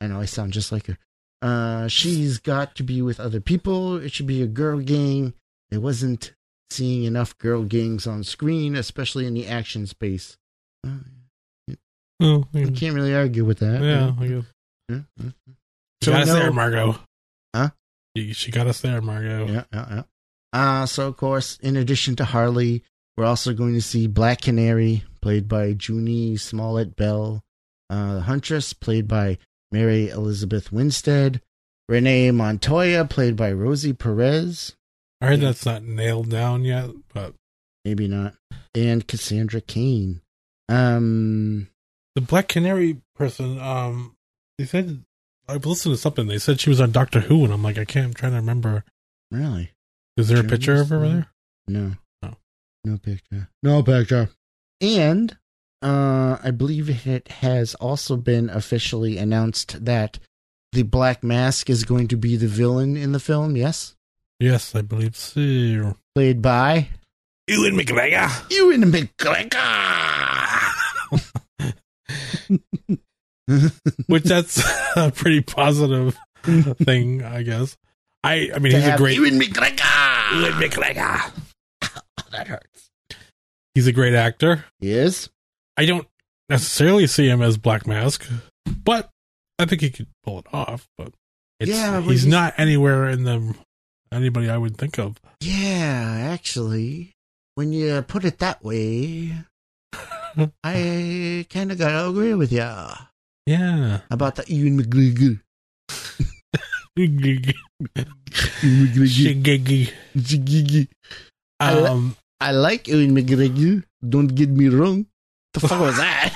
I 0.00 0.06
know 0.06 0.20
I 0.20 0.24
sound 0.24 0.52
just 0.52 0.72
like 0.72 0.86
her. 0.86 0.98
Uh, 1.42 1.88
she's 1.88 2.38
got 2.38 2.74
to 2.76 2.82
be 2.82 3.00
with 3.02 3.18
other 3.20 3.40
people. 3.40 3.96
It 3.96 4.12
should 4.12 4.26
be 4.26 4.42
a 4.42 4.46
girl 4.46 4.78
gang. 4.80 5.34
It 5.70 5.78
wasn't 5.78 6.32
seeing 6.70 7.04
enough 7.04 7.36
girl 7.38 7.64
gangs 7.64 8.06
on 8.06 8.24
screen, 8.24 8.76
especially 8.76 9.26
in 9.26 9.34
the 9.34 9.46
action 9.46 9.86
space. 9.86 10.36
Uh, 10.86 10.98
Oh, 12.22 12.44
I 12.54 12.58
yeah, 12.58 12.70
can't 12.74 12.94
really 12.94 13.14
argue 13.14 13.46
with 13.46 13.60
that. 13.60 13.80
yeah, 13.82 14.12
I 14.20 14.26
guess. 14.28 14.44
Yeah, 14.90 14.98
yeah. 15.16 15.30
She 16.02 16.04
So 16.04 16.12
got 16.12 16.20
us 16.22 16.28
no- 16.28 16.34
there, 16.34 16.52
Margot. 16.52 16.98
Huh? 17.56 17.70
She 18.14 18.32
she 18.34 18.50
got 18.50 18.66
us 18.66 18.80
there, 18.82 19.00
Margot. 19.00 19.46
Yeah, 19.46 19.64
yeah, 19.72 19.86
yeah. 19.90 20.02
Uh, 20.52 20.86
so, 20.86 21.08
of 21.08 21.16
course, 21.16 21.58
in 21.62 21.76
addition 21.76 22.16
to 22.16 22.24
Harley, 22.24 22.82
we're 23.16 23.24
also 23.24 23.52
going 23.52 23.74
to 23.74 23.82
see 23.82 24.06
Black 24.06 24.40
Canary, 24.42 25.04
played 25.20 25.48
by 25.48 25.74
Jurnee 25.74 26.38
Smollett-Bell. 26.38 27.42
Uh, 27.88 28.14
the 28.14 28.20
Huntress, 28.22 28.72
played 28.72 29.06
by 29.06 29.38
Mary 29.70 30.08
Elizabeth 30.08 30.72
Winstead. 30.72 31.40
Renee 31.88 32.30
Montoya, 32.30 33.04
played 33.04 33.36
by 33.36 33.52
Rosie 33.52 33.92
Perez. 33.92 34.76
I 35.20 35.26
heard 35.26 35.40
that's 35.40 35.66
not 35.66 35.82
nailed 35.82 36.30
down 36.30 36.64
yet, 36.64 36.90
but 37.12 37.34
Maybe 37.84 38.08
not. 38.08 38.34
And 38.74 39.06
Cassandra 39.06 39.60
Cain. 39.60 40.20
Um, 40.68 41.68
the 42.14 42.20
Black 42.20 42.48
Canary 42.48 43.00
person, 43.14 43.58
um, 43.58 44.16
they 44.58 44.64
said 44.64 45.04
I've 45.48 45.66
listened 45.66 45.94
to 45.94 46.00
something. 46.00 46.26
They 46.26 46.38
said 46.38 46.60
she 46.60 46.70
was 46.70 46.80
on 46.80 46.92
Doctor 46.92 47.20
Who, 47.20 47.44
and 47.44 47.52
I'm 47.52 47.62
like, 47.62 47.78
I 47.78 47.84
can't. 47.84 48.06
I'm 48.06 48.14
trying 48.14 48.32
to 48.32 48.38
remember. 48.38 48.84
really? 49.30 49.72
Is 50.20 50.28
there 50.28 50.40
a 50.40 50.44
picture 50.44 50.80
of 50.80 50.88
her 50.90 50.96
over 50.96 51.08
there? 51.08 51.26
No. 51.68 51.92
Oh. 52.22 52.34
No 52.84 52.98
picture. 52.98 53.48
No 53.62 53.82
picture. 53.82 54.30
And 54.80 55.36
uh 55.82 56.36
I 56.42 56.50
believe 56.50 57.06
it 57.06 57.28
has 57.28 57.74
also 57.76 58.16
been 58.16 58.50
officially 58.50 59.18
announced 59.18 59.84
that 59.84 60.18
the 60.72 60.82
Black 60.84 61.24
Mask 61.24 61.68
is 61.68 61.84
going 61.84 62.08
to 62.08 62.16
be 62.16 62.36
the 62.36 62.46
villain 62.46 62.96
in 62.96 63.12
the 63.12 63.20
film, 63.20 63.56
yes? 63.56 63.96
Yes, 64.38 64.74
I 64.74 64.82
believe 64.82 65.16
so. 65.16 65.96
Played 66.14 66.40
by 66.42 66.88
Ewan 67.48 67.74
McGregor. 67.76 68.30
Ewan 68.50 68.82
McGregor. 68.92 69.56
Which 74.06 74.22
that's 74.24 74.62
a 74.96 75.10
pretty 75.10 75.40
positive 75.40 76.16
thing, 76.84 77.22
I 77.24 77.42
guess. 77.42 77.76
I 78.22 78.50
I 78.54 78.58
mean, 78.60 78.72
To 78.72 78.80
he's 78.80 78.88
a 78.88 78.96
great 78.96 79.16
Ewan 79.16 79.40
McGregor. 79.40 79.99
Ewan 80.32 80.52
McGregor. 80.52 81.32
that 82.32 82.46
hurts. 82.48 82.90
He's 83.74 83.86
a 83.86 83.92
great 83.92 84.14
actor. 84.14 84.64
Yes. 84.80 85.28
I 85.76 85.86
don't 85.86 86.06
necessarily 86.48 87.06
see 87.06 87.28
him 87.28 87.42
as 87.42 87.56
Black 87.56 87.86
Mask, 87.86 88.28
but 88.84 89.08
I 89.58 89.64
think 89.66 89.80
he 89.80 89.90
could 89.90 90.08
pull 90.24 90.40
it 90.40 90.46
off. 90.52 90.88
But 90.98 91.12
it's, 91.58 91.70
Yeah, 91.70 91.92
well, 92.00 92.02
he's 92.10 92.22
he's- 92.22 92.30
not 92.32 92.54
anywhere 92.58 93.08
in 93.08 93.24
the 93.24 93.54
anybody 94.12 94.50
I 94.50 94.56
would 94.58 94.76
think 94.76 94.98
of. 94.98 95.16
Yeah, 95.40 96.30
actually, 96.32 97.12
when 97.54 97.72
you 97.72 98.02
put 98.02 98.24
it 98.24 98.38
that 98.40 98.62
way, 98.64 99.32
I 100.64 101.46
kind 101.50 101.72
of 101.72 101.78
gotta 101.78 102.08
agree 102.08 102.34
with 102.34 102.52
ya 102.52 102.94
Yeah. 103.46 104.00
about 104.10 104.36
the 104.36 104.44
Ewan 104.52 104.82
McGregor. 104.82 105.40
Shigigi. 106.98 107.54
Shigigi. 110.16 110.88
I 111.58 111.72
Um, 111.72 112.16
I 112.40 112.52
like 112.52 112.88
Ewan 112.88 113.14
McGregor. 113.14 113.84
Don't 114.06 114.34
get 114.34 114.48
me 114.48 114.68
wrong. 114.68 115.06
The 115.52 115.60
fuck 115.60 115.80
was 115.80 115.96
that? 115.96 116.34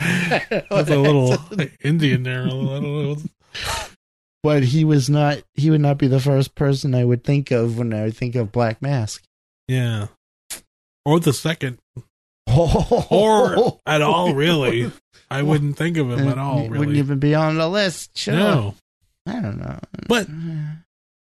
that's 0.70 0.90
a 0.90 0.98
little 0.98 1.36
Indian 1.82 2.22
there. 2.22 2.44
I 2.44 2.48
don't 2.48 2.82
know. 2.82 3.16
but 4.42 4.62
he 4.64 4.84
was 4.84 5.08
not. 5.08 5.38
He 5.54 5.70
would 5.70 5.80
not 5.80 5.98
be 5.98 6.06
the 6.06 6.20
first 6.20 6.54
person 6.54 6.94
I 6.94 7.04
would 7.04 7.24
think 7.24 7.50
of 7.50 7.78
when 7.78 7.92
I 7.94 8.10
think 8.10 8.34
of 8.34 8.52
Black 8.52 8.82
Mask. 8.82 9.22
Yeah. 9.68 10.08
Or 11.04 11.20
the 11.20 11.32
second. 11.32 11.78
Or 12.52 13.78
at 13.86 14.02
all, 14.02 14.34
really. 14.34 14.90
I 15.30 15.42
wouldn't 15.42 15.76
think 15.76 15.96
of 15.98 16.10
him 16.10 16.26
at 16.28 16.36
all, 16.36 16.62
He 16.62 16.68
Wouldn't 16.68 16.96
even 16.96 17.20
be 17.20 17.32
on 17.36 17.56
the 17.56 17.68
list. 17.68 18.18
Sure. 18.18 18.34
No. 18.34 18.74
I 19.30 19.40
don't 19.40 19.58
know. 19.58 19.78
But- 20.08 20.28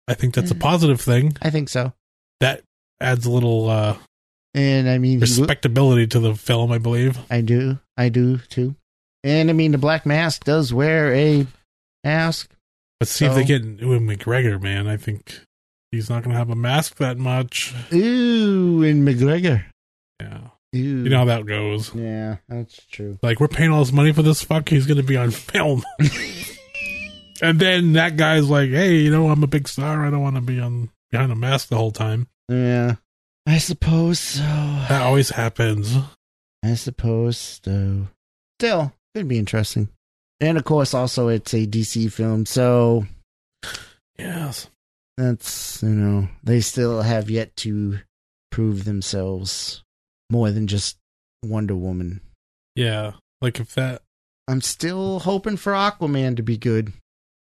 I 0.09 0.13
think 0.13 0.33
that's 0.33 0.51
a 0.51 0.55
positive 0.55 1.01
thing. 1.01 1.35
I 1.41 1.49
think 1.49 1.67
so. 1.67 1.91
That 2.39 2.61
adds 3.01 3.25
a 3.25 3.29
little 3.31 3.69
uh, 3.69 3.97
And 4.53 4.87
I 4.89 4.97
mean, 4.99 5.19
respectability 5.19 6.07
to 6.07 6.19
the 6.21 6.33
film, 6.33 6.71
I 6.71 6.77
believe. 6.77 7.17
I 7.29 7.41
do. 7.41 7.79
I 7.97 8.07
do 8.09 8.37
too. 8.37 8.75
And 9.25 9.49
I 9.49 9.53
mean, 9.53 9.73
the 9.73 9.77
Black 9.77 10.05
Mask 10.05 10.45
does 10.45 10.73
wear 10.73 11.13
a 11.13 11.45
mask. 12.05 12.49
Let's 13.01 13.11
see 13.11 13.25
if 13.25 13.33
they 13.35 13.41
So- 13.41 13.47
get 13.59 13.63
Ewan 13.81 14.07
McGregor, 14.07 14.61
man. 14.61 14.87
I 14.87 14.95
think 14.95 15.41
he's 15.91 16.09
not 16.09 16.23
going 16.23 16.31
to 16.33 16.37
have 16.39 16.49
a 16.49 16.55
mask 16.55 16.95
that 16.97 17.17
much. 17.17 17.73
Ooh, 17.93 18.83
and 18.83 19.05
McGregor. 19.05 19.65
Yeah. 20.21 20.39
Ooh. 20.75 20.77
You 20.79 21.09
know 21.09 21.19
how 21.19 21.25
that 21.25 21.45
goes. 21.45 21.93
Yeah, 21.93 22.37
that's 22.47 22.79
true. 22.91 23.19
Like, 23.21 23.39
we're 23.41 23.47
paying 23.49 23.71
all 23.71 23.79
this 23.83 23.91
money 23.93 24.13
for 24.13 24.21
this 24.21 24.41
fuck. 24.41 24.69
He's 24.69 24.85
going 24.87 24.97
to 24.97 25.03
be 25.03 25.17
on 25.17 25.31
film. 25.31 25.83
and 27.41 27.59
then 27.59 27.93
that 27.93 28.17
guy's 28.17 28.49
like, 28.49 28.69
hey, 28.69 28.95
you 28.95 29.11
know, 29.11 29.29
I'm 29.29 29.43
a 29.43 29.47
big 29.47 29.67
star. 29.67 30.05
I 30.05 30.09
don't 30.09 30.21
want 30.21 30.35
to 30.35 30.41
be 30.41 30.59
on 30.59 30.89
behind 31.11 31.31
a 31.31 31.35
mask 31.35 31.69
the 31.69 31.77
whole 31.77 31.91
time. 31.91 32.27
Yeah, 32.49 32.95
I 33.45 33.57
suppose 33.57 34.19
so. 34.19 34.41
That 34.41 35.01
always 35.03 35.29
happens. 35.29 35.95
I 36.63 36.73
suppose 36.75 37.59
so. 37.63 38.07
Still, 38.59 38.93
could 39.15 39.27
be 39.27 39.37
interesting. 39.37 39.89
And 40.39 40.57
of 40.57 40.63
course, 40.65 40.93
also 40.93 41.27
it's 41.29 41.53
a 41.53 41.65
DC 41.67 42.11
film, 42.11 42.45
so 42.45 43.05
Yes. 44.17 44.67
that's 45.17 45.81
you 45.83 45.89
know 45.89 46.27
they 46.43 46.59
still 46.61 47.01
have 47.01 47.29
yet 47.29 47.55
to 47.57 47.99
prove 48.51 48.85
themselves 48.85 49.83
more 50.29 50.51
than 50.51 50.67
just 50.67 50.97
Wonder 51.43 51.75
Woman. 51.75 52.21
Yeah. 52.75 53.13
Like, 53.41 53.59
if 53.59 53.73
that, 53.75 54.01
I'm 54.47 54.61
still 54.61 55.19
hoping 55.19 55.57
for 55.57 55.73
Aquaman 55.73 56.35
to 56.37 56.43
be 56.43 56.57
good. 56.57 56.93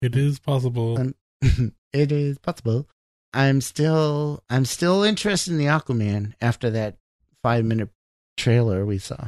It 0.01 0.15
is 0.15 0.39
possible. 0.39 0.99
Um, 0.99 1.15
it 1.93 2.11
is 2.11 2.37
possible. 2.39 2.87
I'm 3.33 3.61
still 3.61 4.43
I'm 4.49 4.65
still 4.65 5.03
interested 5.03 5.51
in 5.51 5.57
the 5.57 5.65
Aquaman 5.65 6.33
after 6.41 6.69
that 6.71 6.97
five 7.43 7.63
minute 7.65 7.89
trailer 8.37 8.85
we 8.85 8.97
saw. 8.97 9.27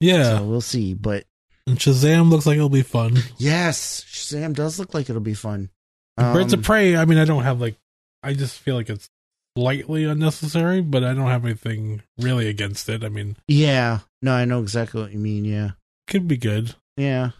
yeah. 0.00 0.38
So 0.38 0.44
we'll 0.44 0.60
see. 0.60 0.94
But 0.94 1.24
and 1.66 1.78
Shazam 1.78 2.30
looks 2.30 2.46
like 2.46 2.56
it'll 2.56 2.68
be 2.68 2.82
fun. 2.82 3.18
yes, 3.38 4.04
Shazam 4.08 4.54
does 4.54 4.78
look 4.78 4.92
like 4.94 5.08
it'll 5.08 5.22
be 5.22 5.34
fun. 5.34 5.70
Birds 6.16 6.52
of 6.52 6.58
Um, 6.60 6.64
Prey, 6.64 6.96
I 6.96 7.04
mean, 7.06 7.18
I 7.18 7.24
don't 7.24 7.42
have 7.42 7.60
like, 7.60 7.76
I 8.22 8.34
just 8.34 8.58
feel 8.60 8.74
like 8.76 8.88
it's 8.90 9.08
slightly 9.56 10.04
unnecessary, 10.04 10.80
but 10.80 11.02
I 11.02 11.14
don't 11.14 11.26
have 11.28 11.44
anything 11.44 12.02
really 12.18 12.48
against 12.48 12.88
it. 12.88 13.02
I 13.02 13.08
mean, 13.08 13.36
Yeah. 13.48 14.00
No, 14.22 14.32
I 14.32 14.44
know 14.44 14.60
exactly 14.60 15.00
what 15.02 15.12
you 15.12 15.18
mean. 15.18 15.44
Yeah. 15.44 15.70
could 16.06 16.28
be 16.28 16.36
good. 16.36 16.74
Yeah. 16.96 17.30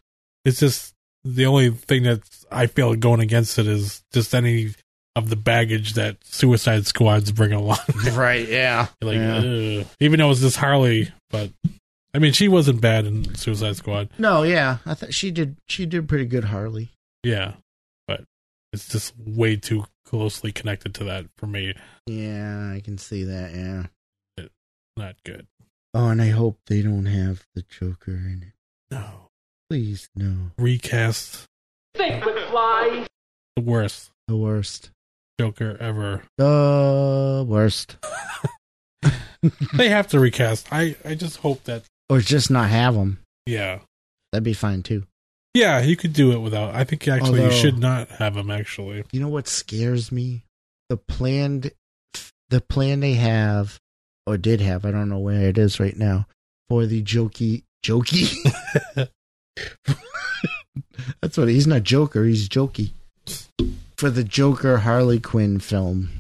It's 0.45 0.59
just 0.61 0.94
the 1.25 1.47
only 1.47 1.71
thing 1.71 2.03
that 2.05 2.21
I 2.51 2.67
feel 2.67 2.95
going 2.97 3.21
against 3.21 3.59
it 3.59 3.67
is 3.67 4.03
just 4.13 4.35
any 4.35 4.75
of 5.17 5.31
the 5.31 5.37
baggage 5.37 5.95
that 5.95 6.17
Suicide 6.25 6.87
Squads 6.87 7.31
bring 7.33 7.53
along. 7.53 7.79
right. 8.13 8.49
Yeah. 8.49 8.89
like, 9.01 9.17
Yeah. 9.17 9.85
even 10.01 10.19
though 10.19 10.31
it's 10.31 10.41
just 10.41 10.57
Harley, 10.57 11.11
but 11.31 11.51
I 12.13 12.19
mean, 12.19 12.33
she 12.33 12.49
wasn't 12.49 12.81
bad 12.81 13.07
in 13.07 13.35
Suicide 13.37 13.77
Squad. 13.77 14.11
No. 14.19 14.43
Yeah. 14.43 14.79
I 14.87 14.95
thought 14.95 15.15
she 15.15 15.31
did. 15.31 15.57
She 15.69 15.87
did 15.87 16.09
pretty 16.09 16.27
good, 16.27 16.45
Harley. 16.45 16.91
Yeah, 17.23 17.55
but 18.07 18.25
it's 18.73 18.89
just 18.89 19.15
way 19.19 19.57
too 19.57 19.85
closely 20.05 20.53
connected 20.53 20.95
to 20.97 21.05
that 21.05 21.27
for 21.39 21.47
me. 21.47 21.75
Yeah, 22.07 22.73
I 22.75 22.81
can 22.81 22.99
see 22.99 23.25
that. 23.25 23.55
Yeah. 23.55 24.47
Not 24.97 25.17
good. 25.25 25.47
Oh, 25.95 26.09
and 26.09 26.21
I 26.21 26.29
hope 26.29 26.59
they 26.67 26.83
don't 26.83 27.07
have 27.07 27.45
the 27.55 27.63
Joker 27.63 28.13
in 28.13 28.45
it. 28.49 28.95
No. 28.95 29.24
Please, 29.71 30.09
no. 30.15 30.51
Recast 30.59 31.45
Think, 31.95 32.23
McFly. 32.25 33.07
the 33.57 33.63
worst 33.63 34.11
The 34.29 34.37
worst. 34.37 34.91
Joker 35.41 35.77
ever. 35.81 36.23
The 36.39 37.45
worst. 37.49 37.97
They 39.75 39.91
have 39.91 40.07
to 40.09 40.19
recast. 40.21 40.69
I, 40.73 40.97
I 41.05 41.15
just 41.15 41.37
hope 41.37 41.65
that, 41.65 41.85
Or 42.09 42.21
just 42.21 42.51
not 42.51 42.71
have 42.71 42.95
them. 42.95 43.19
yeah. 43.45 43.81
That'd 44.33 44.43
be 44.43 44.55
fine 44.55 44.83
too. 44.83 45.05
Yeah, 45.53 45.83
you 45.83 45.97
could 45.97 46.15
do 46.15 46.33
it 46.33 46.39
without. 46.39 46.75
I 46.75 46.85
think 46.85 47.07
actually 47.07 47.41
Although- 47.41 47.45
you 47.55 47.61
should 47.61 47.79
not 47.79 48.09
have 48.09 48.37
him, 48.39 48.51
actually. 48.51 49.05
You 49.13 49.21
know 49.21 49.29
what 49.29 49.47
scares 49.47 50.11
me? 50.11 50.45
The 50.89 50.97
planned, 50.97 51.73
the 52.49 52.63
plan 52.63 53.01
they 53.01 53.15
have, 53.15 53.79
or 54.27 54.39
did 54.39 54.61
have. 54.63 54.87
I 54.87 54.91
don't 54.93 55.11
know 55.11 55.19
where 55.19 55.43
it 55.49 55.59
is 55.59 55.79
right 55.79 55.97
now 55.97 56.27
for 56.71 56.87
the 56.87 57.03
jokey 57.03 57.65
jokey. 57.85 58.35
That's 61.21 61.37
what 61.39 61.49
he's 61.49 61.67
not 61.67 61.83
Joker. 61.83 62.25
He's 62.25 62.49
jokey 62.49 62.91
for 63.97 64.11
the 64.11 64.25
Joker 64.25 64.79
Harley 64.79 65.21
Quinn 65.21 65.59
film. 65.61 66.11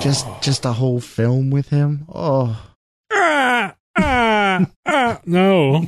Just 0.00 0.26
just 0.40 0.64
a 0.64 0.72
whole 0.72 1.00
film 1.00 1.50
with 1.50 1.68
him. 1.70 2.06
Oh, 2.12 2.64
Ah, 3.10 3.74
ah, 3.96 4.66
ah, 4.86 5.20
no. 5.26 5.86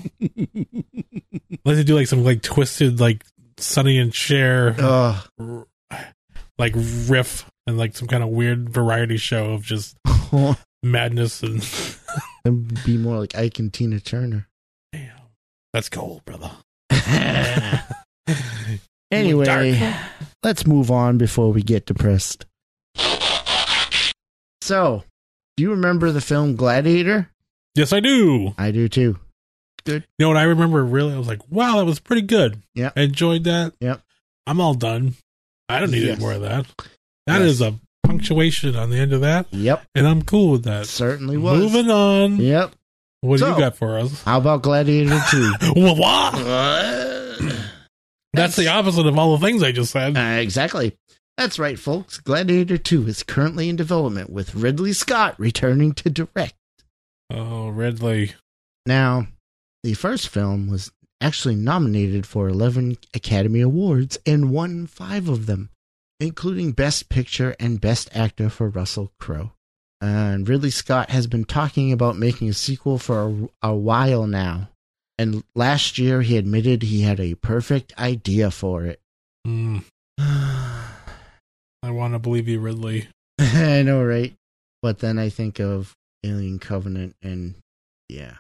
Let's 1.65 1.85
do 1.85 1.95
like 1.95 2.07
some 2.09 2.25
like 2.25 2.43
twisted, 2.43 2.99
like 3.01 3.25
Sonny 3.59 3.99
and 3.99 4.13
Cher, 4.15 4.75
oh, 4.79 5.25
r- 5.39 5.67
like 6.59 6.73
riff 6.77 7.49
and 7.67 7.79
like 7.79 7.97
some 7.97 8.09
kind 8.09 8.23
of 8.25 8.31
weird 8.31 8.69
variety 8.71 9.17
show 9.19 9.53
of 9.53 9.63
just 9.63 9.97
madness 10.83 11.43
and. 11.43 11.63
It'd 12.45 12.85
be 12.85 12.97
more 12.97 13.19
like 13.19 13.37
Ike 13.37 13.59
and 13.59 13.71
Tina 13.73 14.01
Turner. 14.01 14.49
That's 15.73 15.89
cold, 15.89 16.25
brother. 16.25 16.51
Anyway, 19.13 19.93
let's 20.45 20.69
move 20.69 20.89
on 20.89 21.19
before 21.19 21.51
we 21.53 21.63
get 21.65 21.85
depressed. 21.85 22.47
So, 24.63 25.03
do 25.57 25.63
you 25.65 25.71
remember 25.73 26.13
the 26.13 26.21
film 26.21 26.55
Gladiator? 26.55 27.29
Yes, 27.75 27.93
I 27.93 27.99
do. 27.99 28.55
I 28.57 28.71
do 28.71 28.89
too. 28.89 29.19
Good. 29.85 30.05
You 30.17 30.25
know 30.25 30.29
what 30.29 30.37
I 30.37 30.45
remember 30.45 30.85
really? 30.85 31.13
I 31.13 31.19
was 31.19 31.27
like, 31.27 31.41
wow, 31.51 31.79
that 31.79 31.87
was 31.87 31.99
pretty 31.99 32.23
good. 32.23 32.63
Yeah. 32.77 32.91
I 32.95 33.01
enjoyed 33.01 33.43
that. 33.45 33.73
Yep. 33.81 34.01
I'm 34.47 34.61
all 34.61 34.75
done. 34.75 35.15
I 35.69 35.81
don't 35.81 35.91
need 35.91 36.03
Yes. 36.05 36.13
any 36.13 36.21
more 36.21 36.33
of 36.35 36.43
that. 36.43 36.67
That 37.27 37.41
Yes. 37.41 37.51
is 37.51 37.61
a 37.63 37.75
punctuation 38.05 38.77
on 38.77 38.91
the 38.91 38.97
end 38.99 39.13
of 39.13 39.23
that, 39.23 39.47
Yep, 39.53 39.87
and 39.97 40.07
I'm 40.07 40.23
cool 40.23 40.53
with 40.53 40.63
that. 40.65 40.87
certainly 40.87 41.37
was. 41.37 41.59
Moving 41.61 41.91
on. 41.91 42.37
Yep. 42.37 42.75
What 43.23 43.39
do 43.41 43.47
you 43.47 43.59
got 43.59 43.77
for 43.77 43.99
us? 43.99 44.23
How 44.23 44.39
about 44.39 44.63
Gladiator 44.63 45.19
2? 45.31 45.53
Well, 45.77 45.97
what? 45.97 46.35
That's 48.33 48.57
the 48.57 48.69
opposite 48.69 49.07
of 49.07 49.19
all 49.19 49.37
the 49.37 49.45
things 49.47 49.63
I 49.63 49.73
just 49.73 49.93
said. 49.93 50.17
Uh, 50.17 50.41
exactly. 50.41 50.97
That's 51.37 51.59
right, 51.59 51.79
folks. 51.79 52.19
Gladiator 52.19 52.79
2 52.79 53.09
is 53.09 53.23
currently 53.23 53.69
in 53.69 53.77
development 53.77 54.31
with 54.31 54.55
Ridley 54.55 54.93
Scott 54.93 55.35
returning 55.39 55.93
to 55.95 56.11
direct. 56.11 56.55
Oh, 57.31 57.69
Ridley. 57.69 58.33
Now, 58.87 59.27
the 59.83 59.95
first 59.95 60.29
film 60.29 60.69
was 60.69 60.91
actually 61.21 61.57
nominated 61.57 62.27
for 62.27 62.49
11 62.49 62.99
Academy 63.15 63.61
Awards 63.61 64.19
and 64.25 64.51
won 64.51 64.87
five 64.87 65.29
of 65.29 65.47
them, 65.47 65.71
including 66.19 66.73
Best 66.73 67.09
Picture 67.09 67.55
and 67.61 67.81
Best 67.81 68.09
Actor 68.15 68.51
for 68.51 68.69
Russell 68.69 69.13
Crowe. 69.21 69.53
And 70.01 70.49
Ridley 70.49 70.71
Scott 70.71 71.11
has 71.11 71.27
been 71.27 71.45
talking 71.45 71.93
about 71.93 72.17
making 72.17 72.49
a 72.49 72.55
sequel 72.55 72.99
for 72.99 73.29
a, 73.63 73.69
a 73.69 73.75
while 73.75 74.27
now. 74.27 74.71
And 75.19 75.45
last 75.55 75.99
year 75.99 76.23
he 76.23 76.39
admitted 76.39 76.83
he 76.83 77.03
had 77.03 77.21
a 77.21 77.35
perfect 77.35 77.93
idea 77.99 78.51
for 78.51 78.87
it. 78.87 79.01
Mm, 79.47 79.85
I 80.19 81.91
want 81.91 82.15
to 82.15 82.19
believe 82.19 82.49
you, 82.49 82.61
Ridley. 82.61 83.09
I 83.39 83.83
know, 83.83 84.03
right? 84.03 84.33
But 84.83 85.01
then 85.01 85.19
I 85.19 85.29
think 85.29 85.59
of 85.61 85.95
Alien 86.25 86.59
Covenant 86.59 87.17
and 87.23 87.55
yeah. 88.09 88.37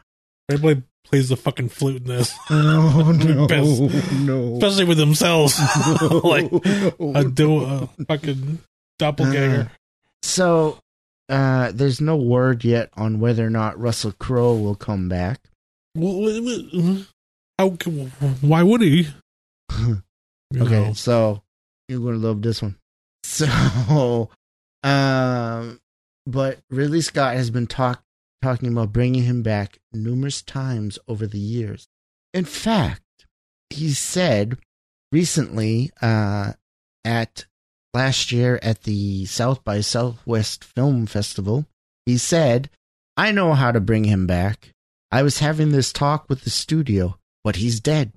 Ridley 0.50 0.82
plays 1.04 1.28
the 1.28 1.36
fucking 1.36 1.68
flute 1.68 2.02
in 2.02 2.08
this, 2.08 2.34
Oh 2.50 3.12
no, 3.18 3.46
no, 3.46 3.88
no. 4.20 4.54
especially 4.54 4.84
with 4.84 4.98
themselves. 4.98 5.58
like 6.24 6.50
a 6.52 7.24
do 7.24 7.64
a 7.64 7.88
fucking 8.06 8.58
doppelganger. 8.98 9.70
So, 10.22 10.78
uh, 11.30 11.70
there's 11.72 12.00
no 12.00 12.16
word 12.16 12.64
yet 12.64 12.90
on 12.94 13.20
whether 13.20 13.46
or 13.46 13.50
not 13.50 13.78
Russell 13.78 14.12
Crowe 14.12 14.56
will 14.56 14.74
come 14.74 15.08
back. 15.08 15.40
How? 17.58 17.68
Why 18.40 18.62
would 18.62 18.80
he? 18.82 19.08
Okay, 20.52 20.86
know. 20.88 20.92
so 20.94 21.44
you're 21.88 22.00
gonna 22.00 22.16
love 22.16 22.42
this 22.42 22.60
one. 22.60 22.76
So, 23.22 24.28
um, 24.82 25.80
but 26.26 26.58
Ridley 26.70 27.00
Scott 27.02 27.36
has 27.36 27.50
been 27.50 27.68
talk 27.68 28.02
talking 28.42 28.72
about 28.72 28.92
bringing 28.92 29.22
him 29.22 29.42
back 29.42 29.78
numerous 29.92 30.42
times 30.42 30.98
over 31.06 31.26
the 31.26 31.38
years. 31.38 31.86
In 32.34 32.44
fact, 32.44 33.26
he 33.68 33.90
said 33.92 34.58
recently 35.12 35.92
uh, 36.02 36.54
at 37.04 37.46
last 37.94 38.32
year 38.32 38.58
at 38.62 38.82
the 38.82 39.26
South 39.26 39.64
by 39.64 39.80
Southwest 39.80 40.64
Film 40.64 41.06
Festival. 41.06 41.66
He 42.06 42.18
said, 42.18 42.70
I 43.16 43.32
know 43.32 43.54
how 43.54 43.72
to 43.72 43.80
bring 43.80 44.04
him 44.04 44.26
back. 44.26 44.72
I 45.10 45.22
was 45.22 45.40
having 45.40 45.72
this 45.72 45.92
talk 45.92 46.28
with 46.28 46.42
the 46.42 46.50
studio, 46.50 47.18
but 47.44 47.56
he's 47.56 47.80
dead. 47.80 48.12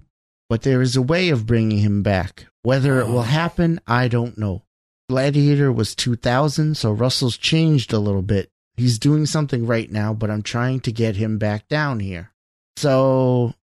But 0.49 0.61
there 0.61 0.81
is 0.81 0.95
a 0.95 1.01
way 1.01 1.29
of 1.29 1.47
bringing 1.47 1.79
him 1.79 2.03
back. 2.03 2.45
Whether 2.61 2.99
it 2.99 3.07
will 3.07 3.23
happen, 3.23 3.79
I 3.87 4.07
don't 4.07 4.37
know. 4.37 4.63
Gladiator 5.09 5.71
was 5.71 5.95
2000, 5.95 6.77
so 6.77 6.91
Russell's 6.91 7.37
changed 7.37 7.91
a 7.91 7.99
little 7.99 8.21
bit. 8.21 8.49
He's 8.75 8.99
doing 8.99 9.25
something 9.25 9.65
right 9.65 9.91
now, 9.91 10.13
but 10.13 10.31
I'm 10.31 10.41
trying 10.41 10.79
to 10.81 10.91
get 10.91 11.15
him 11.15 11.37
back 11.37 11.67
down 11.67 11.99
here. 11.99 12.31
So 12.77 13.53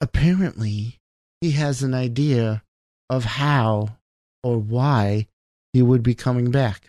apparently, 0.00 0.98
he 1.40 1.52
has 1.52 1.82
an 1.82 1.94
idea 1.94 2.62
of 3.10 3.24
how 3.24 3.96
or 4.42 4.58
why 4.58 5.26
he 5.72 5.82
would 5.82 6.02
be 6.02 6.14
coming 6.14 6.50
back. 6.50 6.88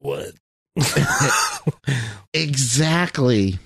What? 0.00 0.32
Exactly. 2.34 3.58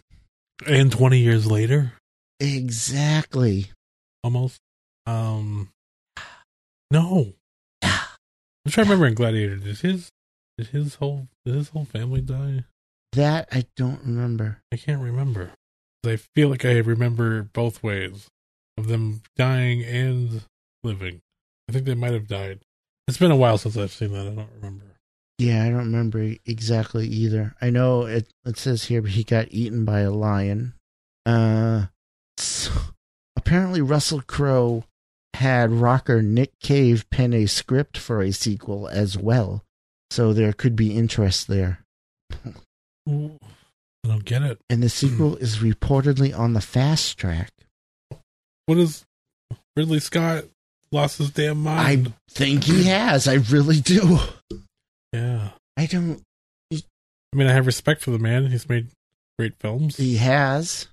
and 0.66 0.90
20 0.90 1.18
years 1.20 1.47
later, 1.47 1.92
Exactly. 2.40 3.70
almost. 4.24 4.59
Um, 5.07 5.70
no. 6.90 7.32
I'm 7.82 7.92
trying 8.68 8.86
to 8.86 8.90
remember 8.90 9.07
in 9.07 9.14
Gladiator. 9.14 9.57
Did 9.57 9.78
his 9.78 10.11
did 10.59 10.66
his 10.68 10.97
whole 10.97 11.28
did 11.44 11.55
his 11.55 11.68
whole 11.68 11.84
family 11.84 12.20
die? 12.20 12.64
That 13.12 13.49
I 13.53 13.66
don't 13.76 14.01
remember. 14.05 14.59
I 14.72 14.76
can't 14.76 15.01
remember. 15.01 15.53
I 16.05 16.16
feel 16.34 16.49
like 16.49 16.64
I 16.64 16.78
remember 16.78 17.42
both 17.42 17.82
ways 17.82 18.26
of 18.76 18.88
them 18.88 19.22
dying 19.36 19.82
and 19.84 20.42
living. 20.87 21.20
I 21.68 21.72
think 21.72 21.84
they 21.84 21.95
might 21.95 22.12
have 22.12 22.28
died. 22.28 22.61
It's 23.09 23.18
been 23.18 23.30
a 23.30 23.37
while 23.37 23.59
since 23.59 23.76
I've 23.76 23.93
seen 23.93 24.12
that. 24.12 24.26
I 24.26 24.30
don't 24.30 24.51
remember. 24.57 24.84
Yeah, 25.39 25.64
I 25.64 25.68
don't 25.68 25.78
remember 25.78 26.34
exactly 26.47 27.07
either. 27.07 27.55
I 27.61 27.70
know 27.70 28.03
it 28.07 28.28
it 28.45 28.57
says 28.57 28.84
here 28.84 29.03
he 29.03 29.22
got 29.22 29.49
eaten 29.51 29.84
by 29.84 30.01
a 30.01 30.11
lion. 30.11 30.74
Uh 31.26 31.87
so, 32.39 32.72
apparently 33.37 33.80
Russell 33.80 34.22
Crowe 34.22 34.84
had 35.34 35.70
rocker 35.70 36.22
Nick 36.22 36.59
Cave 36.61 37.09
pen 37.11 37.34
a 37.34 37.47
script 37.47 37.99
for 37.99 38.22
a 38.22 38.32
sequel 38.32 38.89
as 38.89 39.18
well. 39.18 39.62
So 40.11 40.32
there 40.32 40.53
could 40.53 40.76
be 40.76 40.97
interest 40.97 41.49
there. 41.49 41.84
Ooh, 43.09 43.37
I 44.05 44.09
don't 44.09 44.24
get 44.24 44.43
it. 44.43 44.59
And 44.70 44.82
the 44.82 44.89
sequel 44.89 45.37
is 45.37 45.59
reportedly 45.59 46.37
on 46.37 46.55
the 46.55 46.61
fast 46.61 47.18
track. 47.18 47.51
What 48.66 48.78
is 48.78 49.05
Ridley 49.76 50.01
Scott 50.01 50.45
lost 50.97 51.18
his 51.18 51.30
damn 51.30 51.62
mind. 51.62 52.09
I 52.09 52.12
think 52.32 52.64
he 52.64 52.84
has. 52.84 53.28
I 53.28 53.34
really 53.34 53.80
do. 53.80 54.18
yeah. 55.12 55.51
I 55.76 55.86
don't 55.86 56.22
I 56.72 57.36
mean, 57.36 57.47
I 57.49 57.53
have 57.53 57.66
respect 57.66 58.03
for 58.03 58.11
the 58.12 58.18
man. 58.18 58.47
He's 58.47 58.68
made 58.68 58.88
great 59.38 59.55
films, 59.61 59.97
he 59.99 60.16
has. 60.16 60.86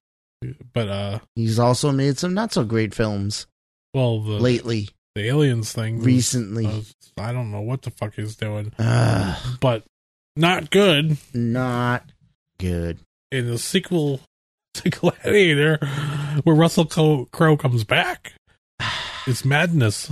but 0.74 0.88
uh, 0.90 1.20
He's 1.36 1.58
also 1.58 1.92
made 1.92 2.18
some 2.18 2.34
not 2.34 2.52
so 2.54 2.64
great 2.66 2.94
films 2.94 3.48
well, 3.94 4.20
the 4.22 4.40
lately, 4.40 4.90
the 5.16 5.28
aliens 5.28 5.72
thing, 5.72 6.02
recently. 6.02 6.66
was- 6.66 6.94
I 7.18 7.32
don't 7.32 7.52
know 7.52 7.62
what 7.62 7.84
the 7.84 7.92
fuck 7.92 8.16
he's 8.16 8.36
doing, 8.36 8.74
Ugh, 8.80 9.58
but 9.62 9.84
not 10.36 10.70
good. 10.72 11.18
not 11.34 12.12
good. 12.58 12.98
In 13.32 13.46
the 13.48 13.58
sequel 13.60 14.20
to 14.74 14.90
Gladiator, 14.90 15.78
where 16.44 16.56
Russell 16.56 16.86
Crowe 16.86 17.56
comes 17.58 17.84
back, 17.84 18.34
it's 19.28 19.46
madness. 19.46 20.12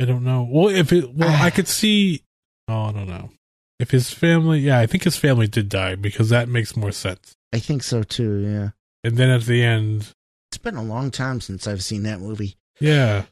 I 0.00 0.04
don't 0.04 0.24
know. 0.24 0.46
Well, 0.50 0.68
if 0.68 0.92
it, 0.92 1.14
well, 1.14 1.28
I 1.28 1.48
ah. 1.48 1.50
could 1.50 1.68
see. 1.68 2.22
Oh, 2.68 2.84
I 2.84 2.92
don't 2.92 3.08
know. 3.08 3.30
If 3.78 3.90
his 3.90 4.10
family, 4.10 4.60
yeah, 4.60 4.78
I 4.78 4.86
think 4.86 5.04
his 5.04 5.16
family 5.16 5.46
did 5.46 5.68
die 5.68 5.94
because 5.96 6.30
that 6.30 6.48
makes 6.48 6.76
more 6.76 6.92
sense. 6.92 7.34
I 7.52 7.58
think 7.58 7.82
so 7.82 8.02
too, 8.02 8.38
yeah. 8.38 8.70
And 9.04 9.16
then 9.16 9.30
at 9.30 9.42
the 9.42 9.62
end, 9.62 10.12
It's 10.50 10.58
been 10.58 10.76
a 10.76 10.82
long 10.82 11.10
time 11.10 11.40
since 11.40 11.66
I've 11.66 11.84
seen 11.84 12.02
that 12.04 12.20
movie. 12.20 12.56
yeah, 12.80 13.24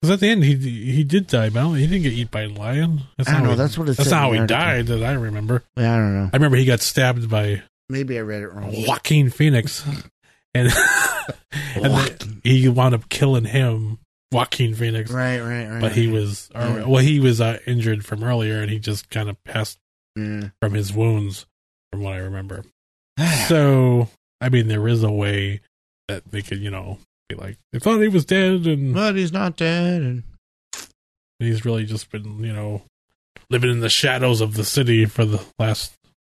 because 0.00 0.14
at 0.14 0.20
the 0.20 0.28
end 0.28 0.44
he 0.44 0.56
he 0.56 1.04
did 1.04 1.28
die, 1.28 1.50
but 1.50 1.70
he 1.74 1.86
didn't 1.86 2.02
get 2.02 2.12
eaten 2.12 2.28
by 2.32 2.42
a 2.42 2.48
lion. 2.48 3.02
That's 3.16 3.30
I 3.30 3.34
don't 3.34 3.44
know, 3.44 3.50
he- 3.50 3.56
that's 3.56 3.78
what 3.78 3.88
it 3.88 3.96
That's 3.96 4.10
not 4.10 4.18
how 4.18 4.32
he 4.32 4.46
died. 4.46 4.88
That 4.88 5.04
I 5.04 5.12
remember. 5.12 5.62
Yeah, 5.76 5.94
I 5.94 5.96
don't 5.98 6.14
know. 6.14 6.30
I 6.32 6.36
remember 6.36 6.56
he 6.56 6.64
got 6.64 6.80
stabbed 6.80 7.30
by 7.30 7.62
Maybe 7.88 8.18
I 8.18 8.22
read 8.22 8.42
it 8.42 8.48
wrong. 8.48 8.72
Joaquin 8.86 9.30
Phoenix, 9.30 9.84
and, 10.54 10.72
and 11.74 12.40
he 12.42 12.68
wound 12.68 12.94
up 12.94 13.08
killing 13.08 13.44
him, 13.44 13.98
Joaquin 14.32 14.74
Phoenix. 14.74 15.10
Right, 15.10 15.40
right, 15.40 15.66
right. 15.68 15.80
But 15.80 15.92
he 15.92 16.08
was, 16.08 16.50
or, 16.54 16.60
Yeah. 16.62 16.86
well, 16.86 17.02
he 17.02 17.20
was 17.20 17.40
uh, 17.40 17.58
injured 17.66 18.04
from 18.04 18.24
earlier, 18.24 18.60
and 18.62 18.70
he 18.70 18.78
just 18.78 19.10
kind 19.10 19.28
of 19.28 19.36
passed 19.44 19.78
Yeah. 20.16 20.48
from 20.60 20.72
his 20.74 20.92
wounds, 20.92 21.46
from 21.92 22.02
what 22.02 22.14
I 22.14 22.18
remember. 22.18 22.64
So, 23.48 24.08
I 24.40 24.48
mean, 24.48 24.68
there 24.68 24.88
is 24.88 25.02
a 25.02 25.10
way 25.10 25.60
that 26.08 26.30
they 26.30 26.42
could, 26.42 26.58
you 26.60 26.70
know, 26.70 26.98
be 27.28 27.34
like, 27.36 27.58
they 27.72 27.78
thought 27.78 28.00
he 28.00 28.08
was 28.08 28.24
dead, 28.24 28.66
and 28.66 28.94
but 28.94 29.14
he's 29.16 29.32
not 29.32 29.56
dead. 29.56 30.00
And 30.02 30.22
he's 31.38 31.64
really 31.64 31.84
just 31.84 32.10
been, 32.10 32.42
you 32.42 32.52
know, 32.52 32.82
living 33.50 33.70
in 33.70 33.80
the 33.80 33.88
shadows 33.90 34.40
of 34.40 34.54
the 34.54 34.64
city 34.64 35.04
for 35.04 35.24
the 35.24 35.44
last, 35.58 35.92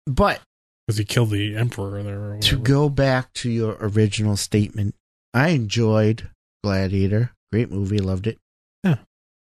but 0.05 0.41
because 0.85 0.97
he 0.97 1.05
killed 1.05 1.29
the 1.31 1.55
emperor 1.55 2.03
there. 2.03 2.33
Or 2.33 2.39
to 2.39 2.57
go 2.59 2.89
back 2.89 3.31
to 3.35 3.49
your 3.49 3.77
original 3.79 4.35
statement, 4.37 4.95
I 5.33 5.49
enjoyed 5.49 6.29
Gladiator. 6.63 7.31
Great 7.55 7.71
movie, 7.71 7.99
loved 7.99 8.27
it. 8.27 8.37
Yeah. 8.83 8.97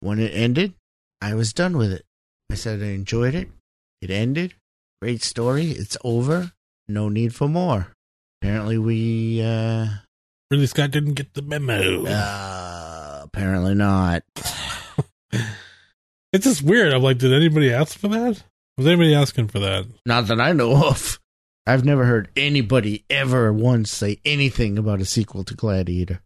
When 0.00 0.18
it 0.18 0.30
ended, 0.30 0.72
I 1.20 1.34
was 1.34 1.52
done 1.52 1.76
with 1.76 1.92
it. 1.92 2.06
I 2.50 2.54
said 2.54 2.80
I 2.82 2.86
enjoyed 2.86 3.34
it. 3.34 3.50
It 4.00 4.08
ended. 4.08 4.54
Great 5.02 5.22
story. 5.22 5.72
It's 5.72 5.94
over. 6.02 6.52
No 6.88 7.10
need 7.10 7.34
for 7.34 7.48
more. 7.48 7.88
Apparently, 8.40 8.78
we 8.78 9.42
uh, 9.42 9.88
Ridley 10.50 10.66
Scott 10.68 10.90
didn't 10.90 11.16
get 11.16 11.34
the 11.34 11.42
memo. 11.42 12.06
uh 12.06 13.20
apparently 13.24 13.74
not. 13.74 14.22
It's 16.32 16.44
just 16.44 16.62
weird. 16.62 16.94
I'm 16.94 17.02
like, 17.02 17.18
did 17.18 17.34
anybody 17.34 17.70
ask 17.70 17.98
for 17.98 18.08
that? 18.08 18.42
Was 18.78 18.86
anybody 18.86 19.14
asking 19.14 19.48
for 19.48 19.58
that? 19.58 19.84
Not 20.06 20.28
that 20.28 20.40
I 20.40 20.52
know 20.52 20.86
of. 20.88 21.18
I've 21.66 21.84
never 21.84 22.06
heard 22.06 22.30
anybody 22.36 23.04
ever 23.10 23.52
once 23.52 23.90
say 23.90 24.18
anything 24.24 24.78
about 24.78 25.02
a 25.02 25.04
sequel 25.04 25.44
to 25.44 25.54
Gladiator. 25.54 26.20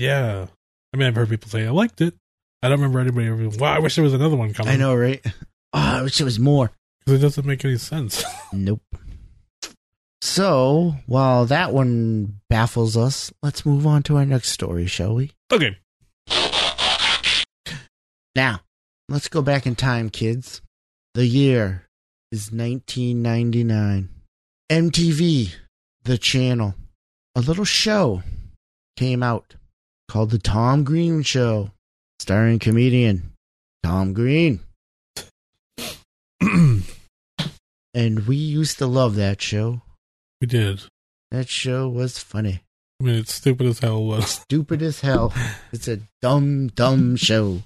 Yeah. 0.00 0.46
I 0.92 0.96
mean, 0.96 1.06
I've 1.08 1.14
heard 1.14 1.28
people 1.28 1.50
say 1.50 1.66
I 1.66 1.70
liked 1.70 2.00
it. 2.00 2.14
I 2.62 2.68
don't 2.68 2.80
remember 2.80 3.00
anybody 3.00 3.28
ever. 3.28 3.48
Wow, 3.58 3.74
I 3.74 3.78
wish 3.78 3.94
there 3.94 4.04
was 4.04 4.14
another 4.14 4.36
one 4.36 4.52
coming. 4.52 4.72
I 4.72 4.76
know, 4.76 4.94
right? 4.94 5.20
Oh, 5.72 5.98
I 5.98 6.02
wish 6.02 6.20
it 6.20 6.24
was 6.24 6.38
more. 6.38 6.70
because 7.04 7.20
it 7.20 7.22
doesn't 7.22 7.46
make 7.46 7.64
any 7.64 7.76
sense. 7.76 8.24
Nope. 8.52 8.80
So, 10.22 10.94
while 11.06 11.44
that 11.46 11.72
one 11.72 12.40
baffles 12.48 12.96
us, 12.96 13.32
let's 13.42 13.64
move 13.66 13.86
on 13.86 14.02
to 14.04 14.16
our 14.16 14.24
next 14.26 14.48
story, 14.48 14.86
shall 14.86 15.14
we? 15.14 15.32
okay. 15.52 15.76
Now, 18.34 18.60
let's 19.08 19.28
go 19.28 19.42
back 19.42 19.66
in 19.66 19.74
time, 19.74 20.10
kids. 20.10 20.62
The 21.14 21.26
year 21.26 21.86
is 22.32 22.50
1999. 22.52 24.08
MTV, 24.70 25.54
the 26.04 26.18
channel, 26.18 26.74
a 27.34 27.40
little 27.40 27.64
show 27.64 28.22
came 28.96 29.22
out 29.22 29.54
called 30.08 30.30
The 30.30 30.38
Tom 30.38 30.84
Green 30.84 31.22
Show, 31.22 31.70
starring 32.18 32.58
comedian 32.58 33.32
Tom 33.82 34.12
Green. 34.12 34.60
And 37.94 38.28
we 38.28 38.36
used 38.36 38.78
to 38.78 38.86
love 38.86 39.16
that 39.16 39.42
show. 39.42 39.82
we 40.40 40.46
did. 40.46 40.82
That 41.32 41.48
show 41.48 41.88
was 41.88 42.18
funny. 42.18 42.60
I 43.00 43.04
mean, 43.04 43.16
it's 43.16 43.34
stupid 43.34 43.66
as 43.66 43.80
hell. 43.80 44.08
But 44.08 44.22
Stupid 44.22 44.82
as 44.82 45.00
hell. 45.00 45.32
It's 45.72 45.88
a 45.88 45.98
dumb, 46.22 46.68
dumb 46.68 47.16
show, 47.16 47.62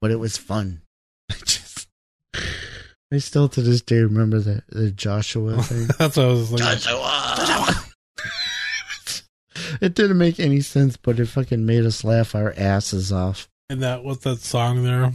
but 0.00 0.10
it 0.10 0.18
was 0.18 0.36
fun. 0.36 0.80
I 1.30 1.34
just, 1.44 1.86
I 3.12 3.18
still 3.18 3.48
to 3.50 3.62
this 3.62 3.80
day 3.80 4.00
remember 4.00 4.40
the, 4.40 4.62
the 4.68 4.90
Joshua 4.90 5.62
thing. 5.62 5.86
that's 5.98 6.16
what 6.16 6.26
I 6.26 6.28
was 6.30 6.50
like. 6.50 6.78
Joshua! 6.80 7.84
It 9.80 9.94
didn't 9.94 10.18
make 10.18 10.38
any 10.40 10.60
sense, 10.60 10.96
but 10.96 11.18
it 11.20 11.26
fucking 11.26 11.64
made 11.66 11.84
us 11.84 12.04
laugh 12.04 12.34
our 12.34 12.52
asses 12.56 13.12
off. 13.12 13.48
And 13.68 13.82
that 13.82 14.04
what's 14.04 14.24
that 14.24 14.40
song 14.40 14.84
there? 14.84 15.12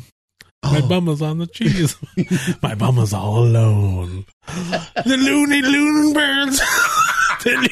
My 0.64 0.80
Oh. 0.84 0.88
bum 0.88 1.08
is 1.08 1.22
on 1.24 1.40
the 1.40 1.48
cheese. 1.48 1.96
My 2.62 2.76
bum 2.76 3.00
is 3.00 3.14
all 3.14 3.40
alone. 3.40 4.26
the 4.48 5.18
loony 5.18 5.62
loon 5.64 6.14
birds. 6.14 6.60
the, 7.44 7.70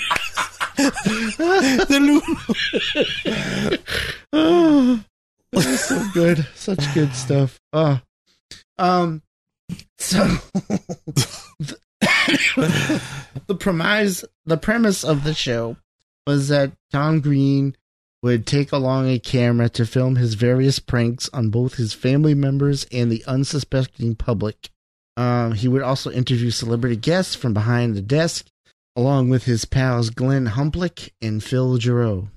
the 1.88 2.00
loon. 2.00 3.78
Oh, 4.34 5.04
that 5.52 5.66
was 5.66 5.80
so 5.82 6.04
good. 6.14 6.48
Such 6.56 6.94
good 6.94 7.14
stuff. 7.14 7.60
Oh. 7.74 8.00
Um 8.80 9.22
so 10.00 10.26
the, 11.60 11.78
the 13.48 13.56
premise 13.56 14.24
the 14.46 14.58
premise 14.58 15.04
of 15.04 15.24
the 15.24 15.34
show 15.36 15.78
was 16.30 16.48
that 16.50 16.72
Tom 16.92 17.22
Green 17.22 17.76
would 18.22 18.46
take 18.46 18.72
along 18.72 19.10
a 19.10 19.18
camera 19.18 19.68
to 19.70 19.84
film 19.84 20.16
his 20.16 20.36
various 20.36 20.78
pranks 20.78 21.28
on 21.34 21.50
both 21.50 21.74
his 21.76 21.92
family 21.92 22.36
members 22.36 22.86
and 22.92 23.12
the 23.12 23.24
unsuspecting 23.26 24.14
public. 24.14 24.70
Um, 25.18 25.54
he 25.54 25.68
would 25.68 25.82
also 25.82 26.12
interview 26.12 26.52
celebrity 26.52 26.98
guests 26.98 27.34
from 27.34 27.56
behind 27.56 27.96
the 27.96 28.02
desk, 28.04 28.46
along 28.96 29.30
with 29.30 29.46
his 29.46 29.66
pals 29.66 30.12
Glenn 30.12 30.46
Humplik 30.46 31.14
and 31.20 31.44
Phil 31.44 31.78
Giroux. 31.80 32.28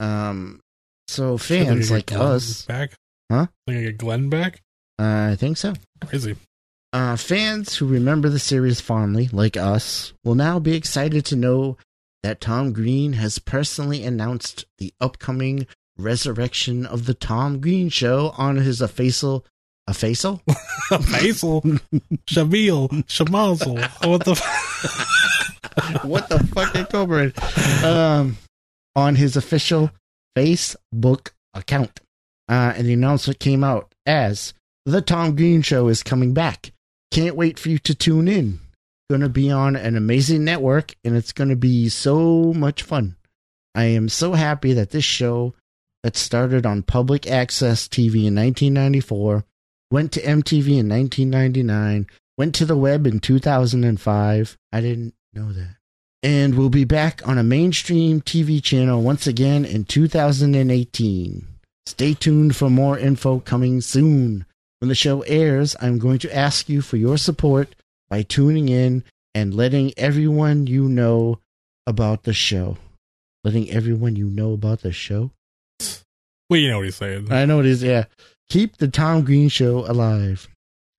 Um, 0.00 0.60
so 1.06 1.36
fans 1.36 1.90
like 1.90 2.12
us, 2.12 2.64
back, 2.64 2.92
Huh? 3.30 3.48
Think 3.66 3.78
I 3.78 3.82
get 3.82 3.98
Glenn 3.98 4.30
back? 4.30 4.62
uh, 4.98 5.28
I 5.32 5.36
think 5.36 5.58
so. 5.58 5.74
Crazy. 6.06 6.36
Uh, 6.94 7.16
fans 7.16 7.76
who 7.76 7.86
remember 7.86 8.30
the 8.30 8.38
series 8.38 8.80
fondly, 8.80 9.28
like 9.32 9.58
us, 9.58 10.14
will 10.24 10.34
now 10.34 10.58
be 10.58 10.74
excited 10.74 11.26
to 11.26 11.36
know 11.36 11.76
that 12.24 12.40
Tom 12.40 12.72
Green 12.72 13.12
has 13.12 13.38
personally 13.38 14.02
announced 14.02 14.64
the 14.78 14.94
upcoming 14.98 15.66
resurrection 15.98 16.86
of 16.86 17.04
the 17.04 17.12
Tom 17.12 17.60
Green 17.60 17.90
Show 17.90 18.32
on 18.38 18.56
his 18.56 18.80
official, 18.80 19.44
official, 19.86 20.40
Faisal, 20.88 21.82
Shamil, 22.26 22.88
Shamazel. 23.04 24.08
What 24.08 24.24
the? 24.24 24.30
F- 24.30 26.00
what 26.04 26.30
the 26.30 26.38
fuck, 26.44 26.74
I 26.74 26.84
covered, 26.84 27.38
um, 27.84 28.38
on 28.96 29.16
his 29.16 29.36
official 29.36 29.90
Facebook 30.34 31.32
account. 31.52 32.00
Uh, 32.48 32.72
and 32.74 32.86
the 32.86 32.94
announcement 32.94 33.38
came 33.38 33.62
out 33.62 33.94
as 34.06 34.54
the 34.86 35.02
Tom 35.02 35.36
Green 35.36 35.60
Show 35.60 35.88
is 35.88 36.02
coming 36.02 36.32
back. 36.32 36.72
Can't 37.10 37.36
wait 37.36 37.58
for 37.58 37.68
you 37.68 37.78
to 37.80 37.94
tune 37.94 38.28
in. 38.28 38.60
Gonna 39.14 39.28
be 39.28 39.48
on 39.48 39.76
an 39.76 39.94
amazing 39.94 40.42
network, 40.42 40.96
and 41.04 41.14
it's 41.14 41.30
gonna 41.30 41.54
be 41.54 41.88
so 41.88 42.52
much 42.52 42.82
fun. 42.82 43.14
I 43.72 43.84
am 43.84 44.08
so 44.08 44.32
happy 44.32 44.72
that 44.72 44.90
this 44.90 45.04
show 45.04 45.54
that 46.02 46.16
started 46.16 46.66
on 46.66 46.82
public 46.82 47.24
access 47.30 47.86
TV 47.86 48.26
in 48.26 48.34
1994 48.34 49.44
went 49.88 50.10
to 50.10 50.20
MTV 50.20 50.80
in 50.80 50.88
1999, 50.88 52.08
went 52.36 52.56
to 52.56 52.64
the 52.66 52.76
web 52.76 53.06
in 53.06 53.20
2005. 53.20 54.56
I 54.72 54.80
didn't 54.80 55.14
know 55.32 55.52
that. 55.52 55.76
And 56.24 56.56
we'll 56.56 56.68
be 56.68 56.82
back 56.82 57.22
on 57.24 57.38
a 57.38 57.44
mainstream 57.44 58.20
TV 58.20 58.60
channel 58.60 59.00
once 59.00 59.28
again 59.28 59.64
in 59.64 59.84
2018. 59.84 61.46
Stay 61.86 62.14
tuned 62.14 62.56
for 62.56 62.68
more 62.68 62.98
info 62.98 63.38
coming 63.38 63.80
soon. 63.80 64.44
When 64.80 64.88
the 64.88 64.96
show 64.96 65.20
airs, 65.20 65.76
I'm 65.80 66.00
going 66.00 66.18
to 66.18 66.36
ask 66.36 66.68
you 66.68 66.82
for 66.82 66.96
your 66.96 67.16
support 67.16 67.76
by 68.10 68.22
tuning 68.22 68.68
in 68.68 69.04
and 69.34 69.54
letting 69.54 69.92
everyone 69.96 70.66
you 70.66 70.88
know 70.88 71.40
about 71.86 72.22
the 72.24 72.32
show. 72.32 72.76
Letting 73.44 73.70
everyone 73.70 74.16
you 74.16 74.26
know 74.28 74.52
about 74.52 74.80
the 74.82 74.92
show? 74.92 75.30
well, 76.48 76.60
you 76.60 76.68
know 76.68 76.78
what 76.78 76.84
he's 76.86 76.96
saying. 76.96 77.30
I 77.32 77.44
know 77.44 77.60
it 77.60 77.66
is, 77.66 77.82
yeah. 77.82 78.04
Keep 78.48 78.76
the 78.76 78.88
Tom 78.88 79.24
Green 79.24 79.48
Show 79.48 79.78
alive. 79.90 80.48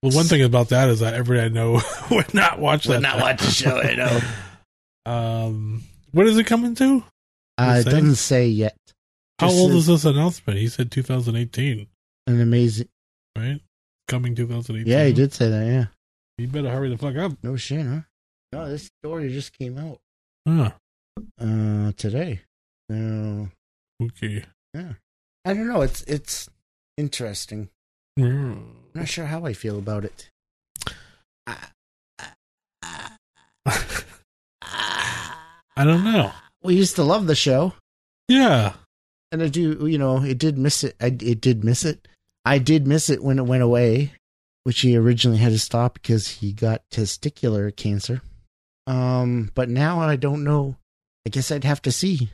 Well, 0.03 0.11
one 0.11 0.25
thing 0.25 0.43
about 0.43 0.69
that 0.69 0.89
is 0.89 0.99
that 0.99 1.13
everybody 1.13 1.45
I 1.45 1.49
know 1.49 1.81
would 2.11 2.33
not 2.33 2.59
watch 2.59 2.83
that. 2.85 2.93
Would 2.95 3.01
not 3.03 3.19
watch 3.19 3.41
the 3.41 3.51
show, 3.51 3.77
I 3.79 3.95
know. 3.95 4.19
Um, 5.07 5.83
what 6.13 6.25
is 6.25 6.35
it 6.35 6.45
coming 6.47 6.73
to? 6.73 7.03
Uh, 7.59 7.75
it 7.79 7.83
say? 7.83 7.91
doesn't 7.91 8.15
say 8.15 8.47
yet. 8.47 8.75
How 9.37 9.49
Just 9.49 9.59
old 9.59 9.69
says 9.69 9.77
is 9.81 9.85
this 9.87 10.05
announcement? 10.05 10.57
He 10.57 10.67
said 10.67 10.89
2018, 10.91 11.85
An 12.25 12.41
amazing. 12.41 12.87
right? 13.37 13.59
Coming 14.07 14.33
2018. 14.33 14.91
Yeah, 14.91 15.05
he 15.05 15.13
did 15.13 15.31
say 15.31 15.47
that, 15.49 15.65
yeah. 15.67 15.85
You 16.37 16.47
better 16.47 16.69
hurry 16.69 16.89
the 16.89 16.97
fuck 16.97 17.15
up. 17.15 17.33
No 17.43 17.55
shit, 17.55 17.85
huh? 17.85 18.01
No, 18.51 18.67
this 18.69 18.89
story 19.03 19.29
just 19.29 19.57
came 19.57 19.77
out 19.77 19.99
Huh. 20.47 20.71
uh 21.39 21.91
today. 21.93 22.41
No, 22.89 23.49
Okay. 24.01 24.43
Yeah, 24.73 24.93
I 25.45 25.53
don't 25.53 25.67
know. 25.67 25.81
It's 25.81 26.01
it's 26.03 26.49
interesting. 26.97 27.69
Mm. 28.19 28.53
I'm 28.57 28.75
not 28.93 29.07
sure 29.07 29.25
how 29.25 29.45
I 29.45 29.53
feel 29.53 29.77
about 29.79 30.03
it. 30.05 30.29
I 34.61 35.83
don't 35.83 36.03
know. 36.03 36.31
We 36.63 36.75
used 36.75 36.95
to 36.95 37.03
love 37.03 37.27
the 37.27 37.35
show, 37.35 37.73
Yeah. 38.27 38.73
and 39.31 39.41
I 39.43 39.47
do. 39.49 39.87
You 39.87 39.97
know, 39.97 40.23
it 40.23 40.37
did 40.37 40.57
miss 40.57 40.83
it. 40.83 40.95
I 40.99 41.07
it 41.07 41.41
did 41.41 41.63
miss 41.63 41.83
it. 41.85 42.07
I 42.45 42.59
did 42.59 42.87
miss 42.87 43.09
it 43.09 43.23
when 43.23 43.39
it 43.39 43.45
went 43.45 43.63
away, 43.63 44.13
which 44.65 44.81
he 44.81 44.97
originally 44.97 45.37
had 45.37 45.53
to 45.53 45.59
stop 45.59 45.93
because 45.93 46.27
he 46.27 46.51
got 46.51 46.81
testicular 46.91 47.73
cancer. 47.73 48.21
Um, 48.87 49.49
but 49.55 49.69
now 49.69 49.99
I 50.01 50.15
don't 50.17 50.43
know. 50.43 50.75
I 51.25 51.29
guess 51.29 51.51
I'd 51.51 51.63
have 51.63 51.81
to 51.83 51.91
see. 51.91 52.29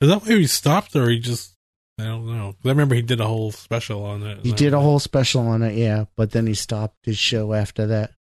Is 0.00 0.08
that 0.08 0.22
why 0.22 0.38
he 0.38 0.46
stopped, 0.46 0.96
or 0.96 1.08
he 1.10 1.18
just? 1.20 1.52
I 2.00 2.04
don't 2.04 2.26
know. 2.26 2.56
I 2.64 2.68
remember 2.68 2.94
he 2.94 3.02
did 3.02 3.20
a 3.20 3.26
whole 3.26 3.52
special 3.52 4.04
on 4.04 4.22
it. 4.22 4.38
He 4.44 4.52
did 4.52 4.72
a 4.74 4.80
whole 4.80 4.98
special 4.98 5.46
on 5.46 5.62
it, 5.62 5.76
yeah, 5.76 6.06
but 6.16 6.30
then 6.32 6.46
he 6.46 6.54
stopped 6.54 6.96
his 7.04 7.18
show 7.18 7.52
after 7.52 7.86
that. 7.88 8.12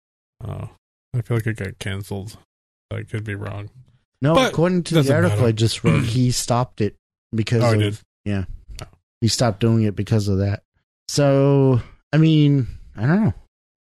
Oh, 0.46 0.70
I 1.16 1.22
feel 1.22 1.38
like 1.38 1.48
it 1.48 1.56
got 1.58 1.80
canceled. 1.80 2.38
I 2.94 3.04
could 3.04 3.24
be 3.24 3.34
wrong. 3.36 3.70
No, 4.22 4.36
But 4.36 4.52
according 4.52 4.84
to 4.84 5.02
the 5.02 5.14
article 5.16 5.38
matter. 5.38 5.48
I 5.48 5.52
just 5.54 5.84
read, 5.84 6.04
he 6.04 6.30
stopped 6.32 6.82
it 6.82 6.96
because 7.34 7.64
Oh, 7.64 7.70
of 7.74 7.74
he 7.80 7.80
did? 7.80 8.00
yeah, 8.26 8.44
Oh. 8.84 8.86
he 9.22 9.28
stopped 9.30 9.60
doing 9.62 9.84
it 9.84 9.96
because 9.96 10.28
of 10.28 10.40
that. 10.40 10.62
So, 11.08 11.82
I 12.14 12.18
mean, 12.18 12.68
I 12.96 13.08
don't 13.08 13.24
know. 13.24 13.34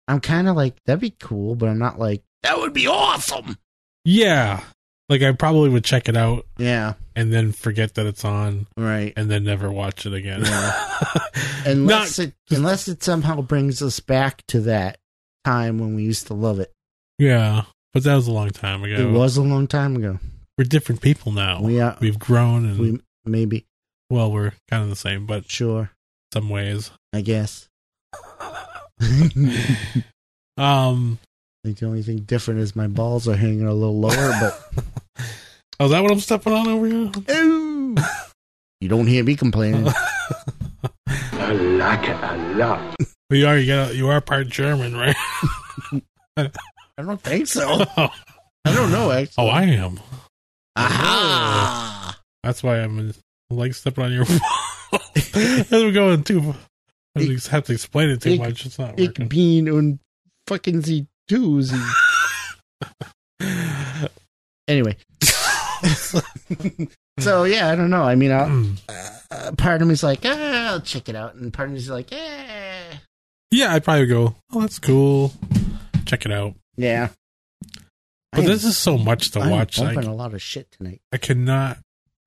I'm 0.08 0.20
kind 0.20 0.48
of 0.48 0.56
like 0.56 0.74
that'd 0.86 1.00
be 1.00 1.10
cool, 1.10 1.54
but 1.54 1.68
I'm 1.68 1.78
not 1.78 1.98
like 1.98 2.22
that 2.42 2.58
would 2.58 2.72
be 2.72 2.86
awesome. 2.88 3.56
Yeah. 4.04 4.62
Like 5.08 5.22
I 5.22 5.32
probably 5.32 5.70
would 5.70 5.84
check 5.84 6.08
it 6.10 6.16
out 6.18 6.44
Yeah, 6.58 6.92
and 7.16 7.32
then 7.32 7.52
forget 7.52 7.94
that 7.94 8.04
it's 8.04 8.26
on 8.26 8.66
right. 8.76 9.12
and 9.16 9.30
then 9.30 9.42
never 9.44 9.70
watch 9.72 10.04
it 10.04 10.12
again. 10.12 10.40
Unless 11.64 12.18
Not- 12.18 12.28
it 12.28 12.34
unless 12.50 12.88
it 12.88 13.02
somehow 13.02 13.40
brings 13.40 13.80
us 13.82 14.00
back 14.00 14.42
to 14.48 14.60
that 14.62 14.98
time 15.44 15.78
when 15.78 15.94
we 15.94 16.02
used 16.02 16.26
to 16.26 16.34
love 16.34 16.60
it. 16.60 16.72
yeah, 17.18 17.62
but 17.94 18.04
that 18.04 18.14
was 18.16 18.26
a 18.28 18.32
long 18.32 18.50
time 18.50 18.82
ago. 18.84 18.94
It 18.96 19.10
was 19.10 19.36
a 19.38 19.42
long 19.42 19.66
time 19.66 19.96
ago. 19.96 20.18
We're 20.58 20.64
different 20.64 21.00
people 21.00 21.32
now. 21.32 21.62
We 21.62 21.80
are 21.80 21.96
We've 22.00 22.18
grown 22.18 22.66
and 22.66 22.78
we 22.78 23.00
maybe 23.24 23.64
well, 24.10 24.30
we're 24.32 24.52
kind 24.70 24.82
of 24.82 24.88
the 24.90 24.96
same, 24.96 25.24
but 25.26 25.50
sure. 25.50 25.90
some 26.34 26.48
ways. 26.50 26.90
I 27.14 27.20
guess. 27.22 27.68
Um, 30.58 31.20
like 31.62 31.68
think 31.68 31.78
the 31.78 31.86
only 31.86 32.02
thing 32.02 32.18
different 32.20 32.60
is 32.60 32.74
my 32.74 32.88
balls 32.88 33.28
are 33.28 33.36
hanging 33.36 33.64
a 33.64 33.72
little 33.72 33.98
lower, 33.98 34.32
but 34.40 34.60
oh, 35.80 35.84
is 35.84 35.90
that 35.92 36.02
what 36.02 36.10
I'm 36.10 36.18
stepping 36.18 36.52
on 36.52 36.66
over 36.66 36.86
here? 36.86 37.12
Ooh. 37.30 37.94
you 38.80 38.88
don't 38.88 39.06
hear 39.06 39.22
me 39.22 39.36
complaining. 39.36 39.86
I 41.06 41.52
like 41.52 42.08
it 42.08 42.16
a 42.20 42.36
lot. 42.56 42.96
Well, 43.30 43.38
you 43.38 43.46
are 43.46 43.56
you 43.56 43.66
got 43.66 43.94
you 43.94 44.08
are 44.08 44.20
part 44.20 44.48
German, 44.48 44.96
right? 44.96 45.16
I 46.36 46.50
don't 47.02 47.22
think 47.22 47.46
so. 47.46 47.84
oh, 47.96 48.08
I 48.64 48.74
don't 48.74 48.90
know 48.90 49.12
actually. 49.12 49.44
Oh, 49.44 49.48
I 49.48 49.62
am. 49.62 50.00
Aha! 50.74 52.20
That's 52.42 52.64
why 52.64 52.80
I'm 52.80 53.14
like 53.50 53.74
stepping 53.74 54.04
on 54.04 54.12
your 54.12 54.24
balls. 54.24 55.36
As 55.36 55.70
we're 55.70 55.92
going 55.92 56.24
too. 56.24 56.54
I 57.16 57.20
Ich- 57.22 57.28
just 57.28 57.48
have 57.48 57.64
to 57.64 57.72
explain 57.72 58.10
it 58.10 58.20
too 58.20 58.30
ich- 58.30 58.38
much. 58.38 58.66
It's 58.66 58.78
not 58.78 58.98
Ich 58.98 59.08
working. 59.08 59.28
bin 59.28 59.68
und 59.70 59.98
fucking 60.46 60.82
sie 60.82 61.06
too. 61.28 61.62
Anyway. 64.68 64.96
so 67.18 67.44
yeah, 67.44 67.68
I 67.70 67.74
don't 67.76 67.88
know. 67.90 68.02
I 68.02 68.14
mean, 68.16 68.30
I'll, 68.32 68.66
uh, 69.30 69.52
part 69.56 69.80
of 69.80 69.88
me's 69.88 70.02
like, 70.02 70.20
ah, 70.24 70.72
I'll 70.72 70.80
check 70.82 71.08
it 71.08 71.16
out, 71.16 71.34
and 71.36 71.50
part 71.52 71.68
of 71.68 71.74
me's 71.74 71.88
like, 71.88 72.12
eh. 72.12 72.94
yeah, 73.50 73.72
I'd 73.74 73.82
probably 73.84 74.06
go. 74.06 74.34
Oh, 74.52 74.60
that's 74.60 74.78
cool. 74.78 75.32
Check 76.04 76.26
it 76.26 76.32
out. 76.32 76.54
Yeah. 76.76 77.08
But 78.32 78.40
I 78.40 78.42
am- 78.42 78.46
this 78.46 78.64
is 78.64 78.76
so 78.76 78.98
much 78.98 79.30
to 79.32 79.40
I'm 79.40 79.50
watch. 79.50 79.78
bumping 79.78 80.06
I, 80.06 80.12
a 80.12 80.14
lot 80.14 80.34
of 80.34 80.42
shit 80.42 80.70
tonight. 80.70 81.00
I 81.10 81.16
cannot 81.16 81.78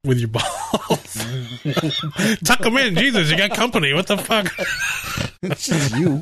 with 0.03 0.19
your 0.19 0.29
balls. 0.29 0.45
Tuck 2.43 2.59
them 2.59 2.77
in, 2.77 2.95
Jesus! 2.95 3.29
You 3.29 3.37
got 3.37 3.51
company. 3.51 3.93
What 3.93 4.07
the 4.07 4.17
fuck? 4.17 4.47
it's 5.43 5.67
just 5.67 5.95
you. 5.95 6.21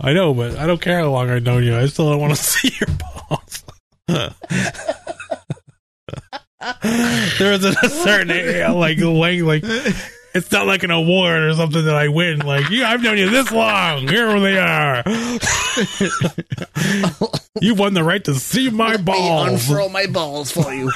I 0.00 0.12
know, 0.12 0.32
but 0.32 0.56
I 0.56 0.66
don't 0.66 0.80
care 0.80 1.00
how 1.00 1.10
long 1.10 1.30
I've 1.30 1.42
known 1.42 1.62
you. 1.62 1.76
I 1.76 1.86
still 1.86 2.10
don't 2.10 2.20
want 2.20 2.34
to 2.34 2.36
see 2.42 2.72
your 2.80 2.88
balls. 2.96 3.64
there 4.08 4.32
is 7.52 7.64
a 7.64 7.74
certain 7.88 8.30
area, 8.30 8.72
like 8.72 8.98
length, 8.98 9.44
like 9.44 9.62
it's 10.34 10.50
not 10.50 10.66
like 10.66 10.82
an 10.82 10.90
award 10.90 11.42
or 11.42 11.54
something 11.54 11.84
that 11.84 11.94
I 11.94 12.08
win. 12.08 12.40
Like, 12.40 12.70
you, 12.70 12.84
I've 12.84 13.02
known 13.02 13.18
you 13.18 13.28
this 13.30 13.52
long. 13.52 14.08
Here 14.08 14.40
they 14.40 14.58
are. 14.58 15.02
you 17.60 17.74
won 17.74 17.94
the 17.94 18.02
right 18.04 18.24
to 18.24 18.34
see 18.34 18.70
my 18.70 18.92
Let 18.92 19.00
me 19.00 19.04
balls. 19.04 19.68
unfurl 19.68 19.88
my 19.90 20.06
balls 20.06 20.50
for 20.52 20.72
you. 20.72 20.90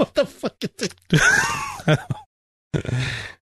What 0.00 0.14
the 0.14 0.26
fuck 0.26 0.56
is 0.62 0.88
it? 1.86 1.98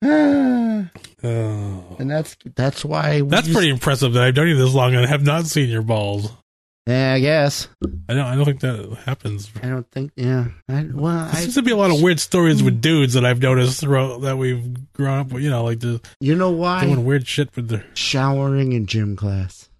Oh. 1.26 1.96
and 1.98 2.10
that's 2.10 2.36
that's 2.54 2.84
why 2.84 3.22
That's 3.22 3.46
used- 3.46 3.56
pretty 3.56 3.70
impressive 3.70 4.12
that 4.12 4.22
I've 4.22 4.36
known 4.36 4.48
you 4.48 4.56
this 4.56 4.74
long 4.74 4.94
and 4.94 5.06
have 5.06 5.24
not 5.24 5.46
seen 5.46 5.70
your 5.70 5.80
balls. 5.82 6.30
Yeah, 6.86 7.14
I 7.14 7.20
guess. 7.20 7.68
I 8.10 8.12
don't. 8.12 8.26
I 8.26 8.34
don't 8.36 8.44
think 8.44 8.60
that 8.60 8.98
happens. 9.06 9.50
I 9.62 9.68
don't 9.68 9.90
think. 9.90 10.12
Yeah. 10.16 10.48
I, 10.68 10.86
well, 10.92 11.24
There 11.28 11.36
I. 11.36 11.40
seems 11.40 11.54
to 11.54 11.62
be 11.62 11.70
a 11.70 11.76
lot 11.76 11.90
of 11.90 12.02
weird 12.02 12.20
stories 12.20 12.62
with 12.62 12.74
hmm. 12.74 12.80
dudes 12.80 13.14
that 13.14 13.24
I've 13.24 13.40
noticed 13.40 13.80
throughout 13.80 14.20
that 14.20 14.36
we've 14.36 14.92
grown 14.92 15.20
up 15.20 15.32
with. 15.32 15.42
You 15.42 15.48
know, 15.48 15.64
like 15.64 15.80
the 15.80 16.02
You 16.20 16.34
know 16.34 16.50
why? 16.50 16.84
doing 16.84 17.06
weird 17.06 17.26
shit 17.26 17.56
with 17.56 17.68
the 17.68 17.82
Showering 17.94 18.72
in 18.74 18.84
gym 18.84 19.16
class. 19.16 19.70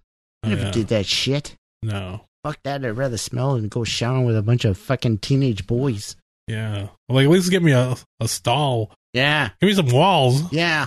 I 0.42 0.46
Oh, 0.46 0.50
never 0.50 0.62
yeah. 0.62 0.70
did 0.70 0.88
that 0.88 1.04
shit. 1.04 1.54
No. 1.82 2.24
Fuck 2.42 2.60
that. 2.62 2.82
I'd 2.82 2.96
rather 2.96 3.18
smell 3.18 3.54
and 3.56 3.68
go 3.70 3.84
showering 3.84 4.24
with 4.24 4.38
a 4.38 4.42
bunch 4.42 4.64
of 4.64 4.78
fucking 4.78 5.18
teenage 5.18 5.66
boys. 5.66 6.16
Yeah. 6.48 6.88
Like 7.08 7.24
at 7.24 7.30
least 7.30 7.50
give 7.50 7.62
me 7.62 7.72
a 7.72 7.96
a 8.20 8.28
stall. 8.28 8.92
Yeah. 9.12 9.50
Give 9.60 9.68
me 9.68 9.74
some 9.74 9.88
walls. 9.90 10.52
Yeah. 10.52 10.86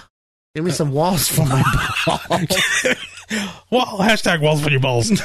Give 0.56 0.66
me 0.66 0.72
some 0.72 0.92
walls 0.92 1.28
for 1.28 1.46
my 1.46 1.62
balls. 2.06 2.56
well, 3.72 3.98
hashtag 4.00 4.42
walls 4.42 4.62
for 4.64 4.70
your 4.72 4.80
balls. 4.80 5.12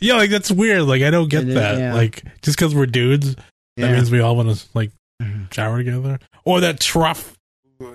yeah, 0.00 0.14
like 0.16 0.30
that's 0.30 0.50
weird. 0.50 0.82
Like 0.82 1.02
I 1.02 1.10
don't 1.10 1.28
get 1.28 1.42
It 1.44 1.48
is, 1.50 1.54
that. 1.54 1.78
yeah. 1.78 1.94
Like 1.94 2.22
just 2.42 2.58
because 2.58 2.74
we're 2.74 2.86
dudes, 2.86 3.34
that 3.76 3.92
means 3.92 4.10
we 4.10 4.20
all 4.20 4.36
want 4.36 4.56
to 4.56 4.66
like 4.74 4.90
Mhm. 5.22 5.52
shower 5.52 5.78
together, 5.78 6.18
or 6.44 6.60
that 6.60 6.80
trough 6.80 7.36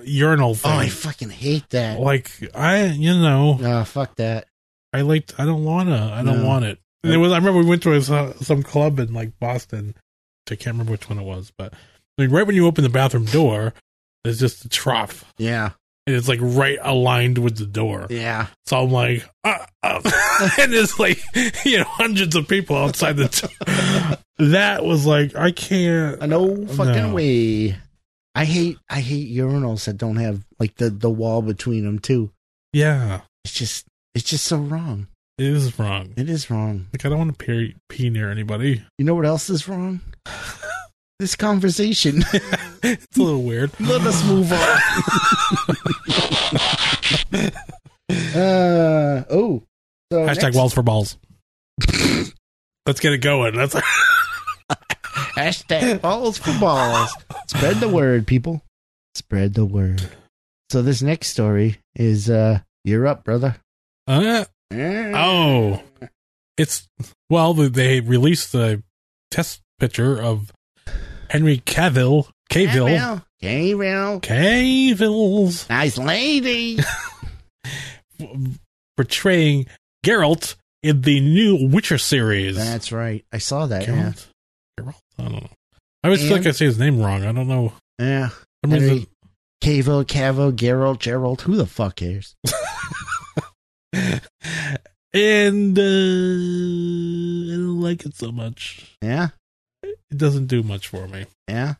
urinal 0.04 0.54
thing. 0.54 0.72
Oh. 0.72 0.78
I 0.78 0.88
fucking 0.88 1.30
hate 1.30 1.68
that. 1.70 2.00
like 2.00 2.30
I, 2.54 2.86
you 2.86 3.12
know, 3.14 3.58
Oh, 3.62 3.84
fuck 3.84 4.16
that. 4.16 4.46
I 4.92 5.02
like. 5.02 5.32
I 5.38 5.44
don't 5.44 5.64
wanna. 5.64 6.12
I 6.14 6.22
don't 6.22 6.42
No. 6.42 6.46
want 6.48 6.64
it. 6.64 6.78
There 7.02 7.18
was. 7.20 7.32
I 7.32 7.36
remember 7.36 7.60
we 7.60 7.66
went 7.66 7.82
to 7.84 7.94
a, 7.94 8.02
some 8.42 8.62
club 8.62 8.98
in 8.98 9.12
like 9.12 9.38
Boston. 9.38 9.94
I 10.50 10.56
can't 10.56 10.74
remember 10.74 10.92
which 10.92 11.08
one 11.08 11.18
it 11.18 11.24
was, 11.24 11.52
but 11.56 11.72
right 12.18 12.46
when 12.46 12.56
you 12.56 12.66
open 12.66 12.82
the 12.84 12.90
bathroom 12.90 13.24
door, 13.26 13.72
there's 14.24 14.40
just 14.40 14.64
a 14.64 14.68
trough, 14.68 15.24
Yeah. 15.38 15.70
and 16.06 16.16
it's 16.16 16.28
like 16.28 16.40
right 16.42 16.76
aligned 16.82 17.38
with 17.38 17.56
the 17.56 17.66
door. 17.66 18.06
Yeah. 18.10 18.48
So 18.66 18.82
I'm 18.82 18.90
like, 18.90 19.24
uh, 19.44 19.64
uh, 19.82 20.00
and 20.60 20.72
there's 20.72 20.98
like 20.98 21.20
you 21.64 21.78
know 21.78 21.84
hundreds 21.84 22.34
of 22.36 22.48
people 22.48 22.76
outside 22.76 23.16
the. 23.16 23.28
T- 23.28 24.16
that 24.50 24.84
was 24.84 25.06
like 25.06 25.36
I 25.36 25.52
can't. 25.52 26.20
No 26.28 26.66
fucking 26.66 26.94
No. 27.10 27.14
way. 27.14 27.76
I 28.34 28.44
hate 28.44 28.78
I 28.88 29.00
hate 29.00 29.30
urinals 29.34 29.84
that 29.86 29.96
don't 29.98 30.16
have 30.16 30.44
like 30.58 30.74
the 30.76 30.90
the 30.90 31.10
wall 31.10 31.42
between 31.42 31.84
them 31.84 31.98
too. 31.98 32.30
Yeah, 32.72 33.20
It's 33.44 33.54
just 33.54 33.86
it's 34.14 34.28
just 34.28 34.44
so 34.46 34.56
wrong. 34.58 35.06
It 35.40 35.46
is 35.46 35.78
wrong. 35.78 36.12
It 36.16 36.28
is 36.28 36.50
wrong. 36.50 36.86
Like 36.92 37.06
I 37.06 37.08
don't 37.08 37.18
want 37.18 37.38
to 37.38 37.44
pee, 37.44 37.74
pee 37.88 38.10
near 38.10 38.30
anybody. 38.30 38.82
You 38.98 39.04
know 39.06 39.14
what 39.14 39.24
else 39.24 39.48
is 39.50 39.66
wrong? 39.68 40.00
This 41.18 41.36
conversation. 41.36 42.24
it's 42.82 43.18
a 43.18 43.22
little 43.22 43.42
weird. 43.42 43.70
Let 43.78 44.00
us 44.06 44.24
move 44.26 44.50
on. 44.50 44.58
uh 48.34 49.24
oh. 49.28 49.62
So 50.10 50.26
Hashtag 50.26 50.42
next- 50.44 50.56
walls 50.56 50.72
for 50.72 50.82
balls. 50.82 51.18
Let's 52.86 53.00
get 53.00 53.12
it 53.12 53.18
going. 53.18 53.54
That's 53.54 53.74
Hashtag 55.36 56.00
balls 56.00 56.38
for 56.38 56.58
balls. 56.58 57.14
Spread 57.48 57.80
the 57.80 57.88
word, 57.90 58.26
people. 58.26 58.62
Spread 59.14 59.52
the 59.52 59.66
word. 59.66 60.02
So 60.70 60.80
this 60.80 61.02
next 61.02 61.28
story 61.28 61.80
is 61.94 62.30
uh 62.30 62.60
you're 62.82 63.06
up, 63.06 63.24
brother. 63.24 63.56
uh, 64.06 64.46
oh. 64.72 65.82
It's 66.56 66.88
well, 67.28 67.54
they- 67.54 68.00
released 68.00 68.52
the 68.52 68.82
test 69.30 69.60
picture 69.78 70.20
of 70.20 70.52
Henry 71.30 71.58
Cavill, 71.58 72.28
Cavill, 72.50 73.22
Cavill. 73.42 74.20
Cavill's 74.20 75.68
Nice 75.68 75.96
lady. 75.96 76.78
portraying 78.96 79.66
Geralt 80.04 80.56
in 80.82 81.00
the 81.02 81.20
new 81.20 81.68
Witcher 81.68 81.98
series. 81.98 82.56
That's 82.56 82.92
right. 82.92 83.24
I 83.32 83.38
saw 83.38 83.66
that. 83.66 83.86
Yeah. 83.86 84.12
Geralt? 84.12 84.26
Geralt? 84.78 84.94
I 85.18 85.22
don't 85.22 85.32
know. 85.32 85.48
I 86.02 86.08
always 86.08 86.22
feel 86.22 86.32
like 86.32 86.46
I 86.46 86.50
say 86.50 86.64
his 86.66 86.78
name 86.78 87.00
wrong. 87.00 87.24
I 87.24 87.32
don't 87.32 87.48
know. 87.48 87.72
Yeah. 87.98 88.30
I 88.62 88.66
mean, 88.66 88.80
Henry 88.80 89.06
Cavill, 89.62 90.04
Cavill, 90.04 90.52
Geralt, 90.52 90.98
Gerald. 90.98 91.42
Who 91.42 91.56
the 91.56 91.66
fuck 91.66 91.96
cares? 91.96 92.34
and 95.12 95.78
uh, 95.78 95.82
I 95.82 97.56
don't 97.56 97.80
like 97.80 98.04
it 98.06 98.14
so 98.16 98.30
much. 98.32 98.96
Yeah. 99.02 99.28
It 99.82 100.16
doesn't 100.18 100.46
do 100.46 100.62
much 100.62 100.88
for 100.88 101.06
me. 101.08 101.26
Yeah. 101.48 101.74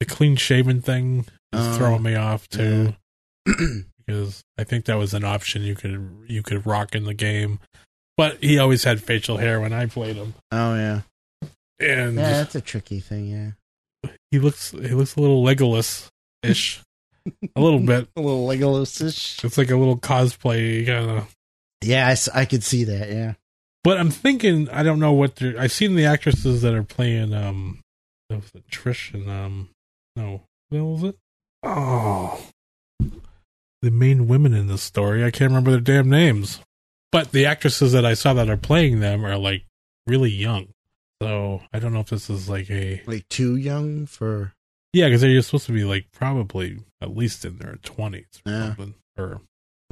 The 0.00 0.06
clean 0.06 0.36
shaven 0.36 0.80
thing 0.82 1.20
is 1.20 1.26
Oh, 1.52 1.72
throwing 1.74 2.02
me 2.02 2.14
off 2.14 2.48
too. 2.48 2.94
because 4.06 4.42
I 4.58 4.64
think 4.64 4.84
that 4.86 4.98
was 4.98 5.14
an 5.14 5.24
option 5.24 5.62
you 5.62 5.74
could 5.74 6.24
you 6.28 6.42
could 6.42 6.66
rock 6.66 6.94
in 6.94 7.04
the 7.04 7.14
game. 7.14 7.60
But 8.16 8.42
he 8.42 8.58
always 8.58 8.84
had 8.84 9.02
facial 9.02 9.36
hair 9.36 9.60
when 9.60 9.72
I 9.72 9.86
played 9.86 10.16
him, 10.16 10.34
oh 10.50 10.74
yeah. 10.74 11.00
and 11.78 12.16
Yeah, 12.16 12.30
that's 12.30 12.54
a 12.54 12.60
tricky 12.60 13.00
thing. 13.00 13.26
Yeah. 13.26 14.10
he 14.30 14.38
looks 14.38 14.70
he 14.70 14.88
looks 14.90 15.16
a 15.16 15.20
little 15.20 15.44
Legolas 15.44 16.08
ish, 16.42 16.80
a 17.56 17.60
little 17.60 17.80
bit. 17.80 18.08
A 18.16 18.20
little 18.20 18.46
Legolas-ish. 18.46 19.44
It's 19.44 19.58
like 19.58 19.70
a 19.70 19.76
little 19.76 19.98
cosplay 19.98 20.86
kind 20.86 21.10
of. 21.10 21.34
Yeah, 21.82 22.14
I 22.34 22.44
could 22.44 22.62
see 22.64 22.84
that. 22.84 23.08
Yeah. 23.10 23.34
But 23.84 23.98
I'm 23.98 24.10
thinking 24.10 24.68
I 24.70 24.82
don't 24.82 24.98
know 24.98 25.12
what 25.12 25.36
they're. 25.36 25.58
I've 25.58 25.72
seen 25.72 25.94
the 25.94 26.06
actresses 26.06 26.62
that 26.62 26.74
are 26.74 26.82
playing. 26.82 27.32
Um, 27.32 27.80
that 28.28 28.36
was 28.40 28.50
it 28.54 28.68
Trish 28.70 29.14
and 29.14 29.28
um, 29.30 29.68
no, 30.16 30.42
what 30.70 30.80
was 30.82 31.02
it? 31.04 31.16
Oh, 31.62 32.40
the 33.82 33.90
main 33.90 34.26
women 34.26 34.54
in 34.54 34.66
the 34.66 34.78
story. 34.78 35.24
I 35.24 35.30
can't 35.30 35.50
remember 35.50 35.70
their 35.70 35.80
damn 35.80 36.10
names. 36.10 36.60
But 37.12 37.30
the 37.32 37.46
actresses 37.46 37.92
that 37.92 38.04
I 38.04 38.14
saw 38.14 38.32
that 38.34 38.50
are 38.50 38.56
playing 38.56 39.00
them 39.00 39.24
are 39.24 39.36
like 39.36 39.64
really 40.06 40.30
young. 40.30 40.68
So 41.22 41.62
I 41.72 41.78
don't 41.78 41.92
know 41.94 42.00
if 42.00 42.10
this 42.10 42.28
is 42.28 42.48
like 42.48 42.68
a 42.70 43.02
Like 43.06 43.28
too 43.28 43.56
young 43.56 44.06
for. 44.06 44.52
yeah, 44.92 45.06
because 45.06 45.20
they're 45.20 45.40
supposed 45.42 45.66
to 45.66 45.72
be 45.72 45.84
like 45.84 46.06
probably 46.12 46.78
at 47.00 47.16
least 47.16 47.44
in 47.44 47.58
their 47.58 47.76
twenties 47.82 48.26
or 48.44 48.52
Yeah. 48.52 48.66
something, 48.66 48.94
or 49.16 49.40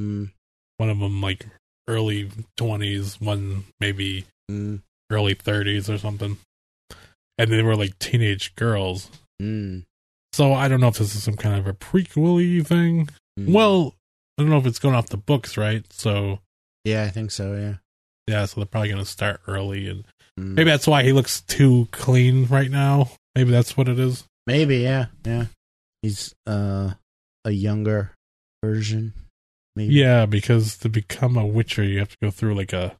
Mm, 0.01 0.32
one 0.78 0.91
of 0.91 0.99
them 0.99 1.20
like 1.22 1.47
early 1.89 2.30
twenties, 2.57 3.20
one 3.20 3.64
maybe 3.80 4.24
mm, 4.51 4.80
early 5.11 5.35
30s 5.35 5.93
or 5.93 5.99
something. 5.99 6.39
And 7.39 7.51
they 7.51 7.62
were 7.62 7.76
like 7.76 7.99
teenage 7.99 8.55
girls. 8.57 9.11
mm, 9.43 9.82
So 10.32 10.53
I 10.53 10.68
don't 10.68 10.80
know 10.80 10.89
if 10.89 10.99
this 10.99 11.14
is 11.14 11.22
some 11.22 11.37
kind 11.37 11.57
of 11.59 11.66
a 11.66 11.74
prequel 11.74 12.64
thing. 12.66 13.09
mm. 13.39 13.53
Well, 13.53 13.95
I 14.39 14.43
don't 14.43 14.51
know 14.51 14.59
if 14.59 14.66
it's 14.66 14.78
going 14.78 14.95
off 14.95 15.09
the 15.09 15.16
books, 15.16 15.57
right? 15.57 15.85
So 15.93 16.39
yeah, 16.85 17.03
I 17.05 17.09
think 17.11 17.30
so. 17.30 17.55
Yeah. 17.55 17.74
yeah, 18.26 18.45
so 18.47 18.61
they're 18.61 18.66
probably 18.66 18.89
going 18.91 19.03
to 19.03 19.11
start 19.11 19.41
early. 19.47 19.89
And 19.89 20.05
Mm. 20.39 20.55
maybe 20.55 20.68
that's 20.70 20.89
why 20.89 21.05
he 21.05 21.12
looks 21.12 21.43
too 21.43 21.87
clean 21.93 22.47
right 22.47 22.68
now. 22.70 23.09
Maybe 23.37 23.53
that's 23.53 23.76
what 23.76 23.89
it 23.89 24.01
is. 24.01 24.24
Maybe. 24.49 24.78
Yeah. 24.78 25.07
Yeah. 25.24 25.47
He's 26.03 26.35
uh 26.47 26.95
a 27.45 27.51
younger 27.53 28.11
version. 28.64 29.12
Maybe. 29.77 29.95
Yeah, 29.95 30.27
because 30.27 30.77
to 30.79 30.89
become 30.89 31.37
a 31.37 31.47
Witcher, 31.47 31.83
you 31.83 31.99
have 31.99 32.09
to 32.11 32.16
go 32.22 32.31
through 32.31 32.55
like 32.55 32.72
a 32.72 32.97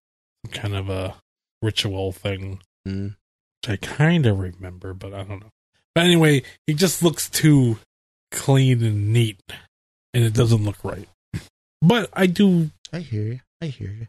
kind 0.51 0.75
of 0.75 0.89
a 0.89 1.15
ritual 1.63 2.13
thing, 2.13 2.61
Mm. 2.87 3.15
which 3.63 3.71
I 3.71 3.77
kind 3.77 4.27
of 4.27 4.39
remember, 4.39 4.93
but 4.93 5.15
I 5.15 5.23
don't 5.25 5.41
know. 5.41 5.51
But 5.95 6.05
anyway, 6.05 6.43
he 6.67 6.75
just 6.75 7.03
looks 7.03 7.31
too 7.31 7.79
clean 8.33 8.83
and 8.85 9.13
neat, 9.13 9.41
and 10.13 10.25
it 10.25 10.35
doesn't 10.35 10.65
look 10.65 10.83
right. 10.85 11.09
But 11.81 12.11
I 12.13 12.27
do. 12.27 12.71
I 12.93 12.99
hear 13.01 13.23
you. 13.23 13.41
I 13.63 13.67
hear 13.67 13.91
you. 13.91 14.07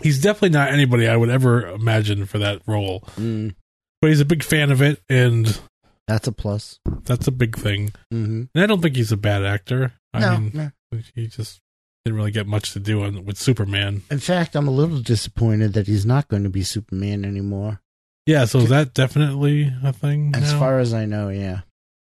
He's 0.00 0.20
definitely 0.22 0.50
not 0.50 0.72
anybody 0.72 1.08
I 1.08 1.16
would 1.16 1.28
ever 1.30 1.66
imagine 1.68 2.24
for 2.26 2.38
that 2.38 2.62
role. 2.66 3.00
Mm. 3.16 3.54
But 4.00 4.08
he's 4.10 4.20
a 4.20 4.24
big 4.24 4.42
fan 4.44 4.70
of 4.70 4.80
it, 4.80 5.02
and 5.08 5.60
That's 6.06 6.26
a 6.28 6.32
plus. 6.32 6.78
that's 7.04 7.26
a 7.26 7.32
big 7.32 7.56
thing. 7.58 7.90
Mm-hmm. 8.14 8.44
And 8.54 8.64
I 8.64 8.66
don't 8.66 8.80
think 8.80 8.96
he's 8.96 9.12
a 9.12 9.16
bad 9.16 9.44
actor. 9.44 9.92
I 10.14 10.20
no, 10.20 10.38
mean, 10.38 10.50
no. 10.54 10.70
he 11.14 11.26
just 11.26 11.60
didn't 12.04 12.16
really 12.16 12.30
get 12.30 12.46
much 12.46 12.72
to 12.72 12.80
do 12.80 13.02
on, 13.02 13.24
with 13.24 13.38
Superman. 13.38 14.02
In 14.10 14.18
fact, 14.18 14.54
I'm 14.54 14.68
a 14.68 14.72
little 14.72 15.00
disappointed 15.00 15.74
that 15.74 15.86
he's 15.86 16.06
not 16.06 16.28
going 16.28 16.44
to 16.44 16.50
be 16.50 16.62
Superman 16.62 17.24
anymore. 17.24 17.80
Yeah, 18.26 18.44
so 18.44 18.58
is 18.58 18.68
that 18.68 18.94
definitely 18.94 19.72
a 19.82 19.92
thing? 19.92 20.32
As 20.34 20.52
now? 20.52 20.58
far 20.58 20.78
as 20.78 20.92
I 20.92 21.06
know, 21.06 21.28
yeah. 21.30 21.60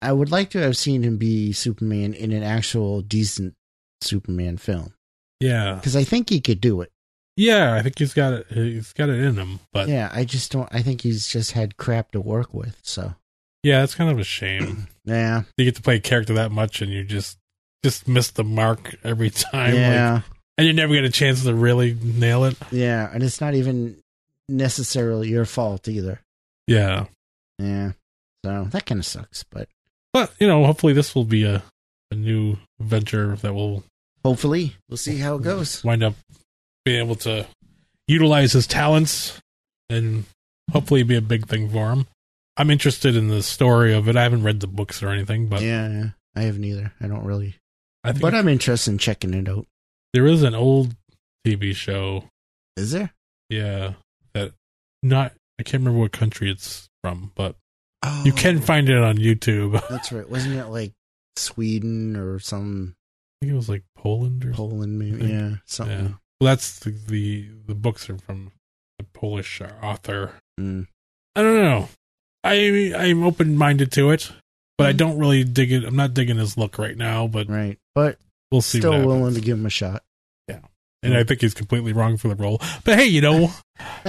I 0.03 0.13
would 0.13 0.31
like 0.31 0.51
to 0.51 0.59
have 0.59 0.77
seen 0.77 1.03
him 1.03 1.17
be 1.17 1.53
Superman 1.53 2.15
in 2.15 2.33
an 2.33 2.43
actual 2.43 3.03
decent 3.03 3.55
Superman 4.03 4.57
film 4.57 4.95
yeah, 5.41 5.75
because 5.75 5.97
I 5.97 6.05
think 6.05 6.31
he 6.31 6.41
could 6.41 6.61
do 6.61 6.81
it. 6.81 6.91
yeah, 7.37 7.75
I 7.75 7.83
think 7.83 7.99
he's 7.99 8.15
got 8.15 8.33
it. 8.33 8.47
He's 8.49 8.93
got 8.93 9.09
it 9.09 9.21
in 9.21 9.37
him, 9.37 9.61
but 9.73 9.89
yeah, 9.89 9.95
Yeah, 9.95 10.11
I 10.13 10.25
just 10.25 10.51
don't. 10.51 10.69
I 10.73 10.83
think 10.83 11.03
he's 11.03 11.27
just 11.27 11.53
had 11.53 11.77
crap 11.77 12.13
to 12.13 12.21
work 12.21 12.55
with. 12.55 12.79
So 12.83 13.15
Yeah, 13.63 13.83
it's 13.83 13.95
kind 13.95 14.11
of 14.11 14.19
a 14.19 14.25
shame. 14.25 14.89
yeah, 15.05 15.43
you 15.57 15.65
get 15.65 15.77
to 15.77 15.83
play 15.83 15.97
a 15.97 16.01
character 16.01 16.35
that 16.35 16.53
much, 16.53 16.81
and 16.81 16.91
you 16.91 17.05
just 17.05 17.39
just 17.85 18.09
miss 18.09 18.31
the 18.31 18.45
mark 18.45 18.97
every 19.05 19.31
time. 19.31 19.73
like- 19.73 19.75
yeah, 19.75 20.21
and 20.59 20.67
you 20.67 20.73
never 20.73 20.95
get 20.95 21.05
a 21.05 21.11
chance 21.11 21.45
to 21.45 21.55
really 21.55 21.95
nail 22.03 22.45
it. 22.45 22.57
yeah, 22.71 23.11
and 23.13 23.23
it's 23.23 23.41
not 23.41 23.55
even 23.55 23.97
necessarily 24.49 25.29
your 25.29 25.45
fault 25.45 25.89
either. 25.89 26.21
Yeah, 26.67 27.07
Yeah, 27.59 27.93
so 28.45 28.65
that 28.71 28.87
kind 28.87 28.99
of 28.99 29.07
sucks. 29.07 29.45
But 29.45 29.69
but 30.13 30.33
you 30.41 30.47
know, 30.47 30.65
hopefully 30.65 30.93
this 30.93 31.15
will 31.15 31.25
be 31.25 31.45
a 31.45 31.63
a 32.11 32.15
new 32.15 32.57
venture 32.81 33.37
that 33.37 33.53
will 33.55 33.83
hopefully, 34.25 34.77
we'll 34.89 34.97
see 34.97 35.19
how 35.19 35.37
it 35.37 35.43
goes. 35.43 35.83
wind 35.85 36.03
up 36.05 36.15
being 36.85 37.01
able 37.05 37.17
to 37.17 37.47
utilize 38.07 38.53
his 38.53 38.67
talents 38.67 39.41
and 39.91 40.25
hopefully 40.73 41.03
be 41.03 41.17
a 41.17 41.21
big 41.21 41.47
thing 41.49 41.69
for 41.69 41.91
him. 41.91 42.07
I'm 42.57 42.71
interested 42.71 43.17
in 43.17 43.29
the 43.29 43.43
story 43.43 43.93
of 43.93 44.09
it. 44.09 44.17
I 44.17 44.23
haven't 44.23 44.45
read 44.45 44.61
the 44.61 44.67
books 44.69 45.03
or 45.03 45.09
anything, 45.09 45.49
but 45.49 45.63
yeah, 45.63 45.89
yeah. 45.89 46.07
I 46.37 46.43
haven't 46.43 46.65
either. 46.65 46.93
I 47.01 47.07
don't 47.09 47.25
really, 47.25 47.57
I 48.07 48.13
think 48.13 48.23
but 48.23 48.35
I'm 48.35 48.49
interested 48.49 48.91
in 48.91 48.99
checking 48.99 49.35
it 49.35 49.49
out. 49.49 49.67
there 50.13 50.27
is 50.27 50.43
an 50.43 50.55
old 50.55 50.95
TV 51.47 51.75
show. 51.75 52.25
Is 52.77 52.93
there? 52.93 53.13
Yeah, 53.49 53.95
that 54.35 54.53
not 55.03 55.33
I 55.59 55.63
can't 55.63 55.83
remember 55.83 56.01
what 56.01 56.13
country 56.13 56.51
it's 56.51 56.89
from, 57.03 57.33
but 57.35 57.57
Oh, 58.03 58.23
you 58.25 58.33
can 58.33 58.61
find 58.61 58.89
it 58.89 58.99
on 58.99 59.17
YouTube. 59.17 59.81
That's 59.91 60.13
right. 60.13 60.29
Wasn't 60.29 60.55
it 60.55 60.67
like 60.67 60.93
Sweden 61.37 62.17
or 62.17 62.39
some 62.39 62.95
I 63.41 63.45
think 63.45 63.53
it 63.53 63.57
was 63.57 63.69
like 63.69 63.83
Poland 63.97 64.45
or 64.45 64.53
Poland? 64.53 64.99
Maybe. 64.99 65.27
Yeah, 65.27 65.55
something. 65.65 65.99
Yeah. 65.99 66.13
Well, 66.41 66.49
that's 66.49 66.81
the, 66.81 66.91
the 66.91 67.49
the 67.67 67.75
books 67.75 68.11
are 68.11 68.19
from 68.19 68.53
the 68.99 69.05
Polish 69.15 69.61
author. 69.83 70.33
Mm. 70.61 70.87
I 71.35 71.43
don't 71.43 71.63
know. 71.63 71.89
I 72.45 72.93
I'm 72.97 73.25
open 73.25 73.57
minded 73.57 73.91
to 73.93 74.11
it, 74.11 74.33
but 74.79 74.87
I 74.89 74.93
Mm. 74.93 74.97
don't 74.97 75.19
really 75.19 75.45
dig 75.45 75.73
it. 75.73 75.85
I'm 75.85 75.97
not 75.97 76.15
digging 76.15 76.37
his 76.39 76.57
look 76.57 76.79
right 76.79 76.97
now, 76.97 77.27
but 77.27 77.49
Right, 77.49 77.79
but 77.95 78.19
we'll 78.51 78.61
see. 78.63 78.79
still 78.79 79.05
willing 79.07 79.35
to 79.35 79.41
give 79.41 79.59
him 79.59 79.67
a 79.67 79.71
shot. 79.71 80.03
Yeah, 80.49 80.61
and 81.03 81.15
I 81.17 81.25
think 81.25 81.41
he's 81.41 81.55
completely 81.55 81.93
wrong 81.93 82.17
for 82.17 82.29
the 82.29 82.35
role. 82.37 82.61
But 82.85 82.99
hey, 82.99 83.07
you 83.07 83.21
know, 83.21 83.51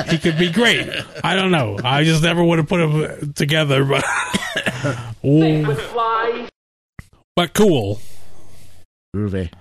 he 0.09 0.17
could 0.17 0.37
be 0.37 0.51
great. 0.51 0.87
I 1.23 1.35
don't 1.35 1.51
know. 1.51 1.77
I 1.83 2.03
just 2.03 2.23
never 2.23 2.43
would 2.43 2.57
have 2.59 2.67
put 2.67 2.81
him 2.81 3.33
together, 3.33 3.83
but 3.85 4.03
but 7.35 7.53
cool. 7.53 7.99
Groovy. 9.15 9.51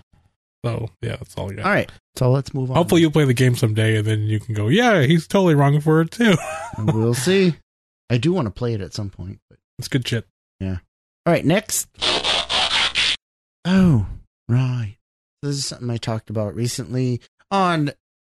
So 0.64 0.88
yeah, 1.02 1.16
that's 1.16 1.36
all 1.36 1.50
I 1.50 1.54
got. 1.54 1.64
All 1.66 1.70
right, 1.70 1.92
so 2.16 2.30
let's 2.32 2.52
move 2.52 2.70
on. 2.70 2.76
Hopefully, 2.76 3.00
you'll 3.00 3.12
play 3.12 3.24
the 3.24 3.34
game 3.34 3.54
someday, 3.54 3.96
and 3.98 4.06
then 4.06 4.22
you 4.22 4.40
can 4.40 4.54
go. 4.54 4.66
Yeah, 4.68 5.02
he's 5.02 5.26
totally 5.28 5.54
wrong 5.54 5.80
for 5.80 6.00
it 6.00 6.10
too. 6.10 6.34
we'll 6.78 7.14
see. 7.14 7.54
I 8.10 8.18
do 8.18 8.32
want 8.32 8.46
to 8.46 8.50
play 8.50 8.74
it 8.74 8.80
at 8.80 8.92
some 8.94 9.10
point, 9.10 9.38
but 9.48 9.58
It's 9.78 9.88
good 9.88 10.06
shit. 10.06 10.26
All 11.26 11.32
right. 11.32 11.44
Next. 11.44 11.88
Oh, 13.64 14.06
right. 14.48 14.96
This 15.42 15.56
is 15.56 15.66
something 15.66 15.90
I 15.90 15.96
talked 15.96 16.30
about 16.30 16.54
recently 16.54 17.20
on 17.50 17.90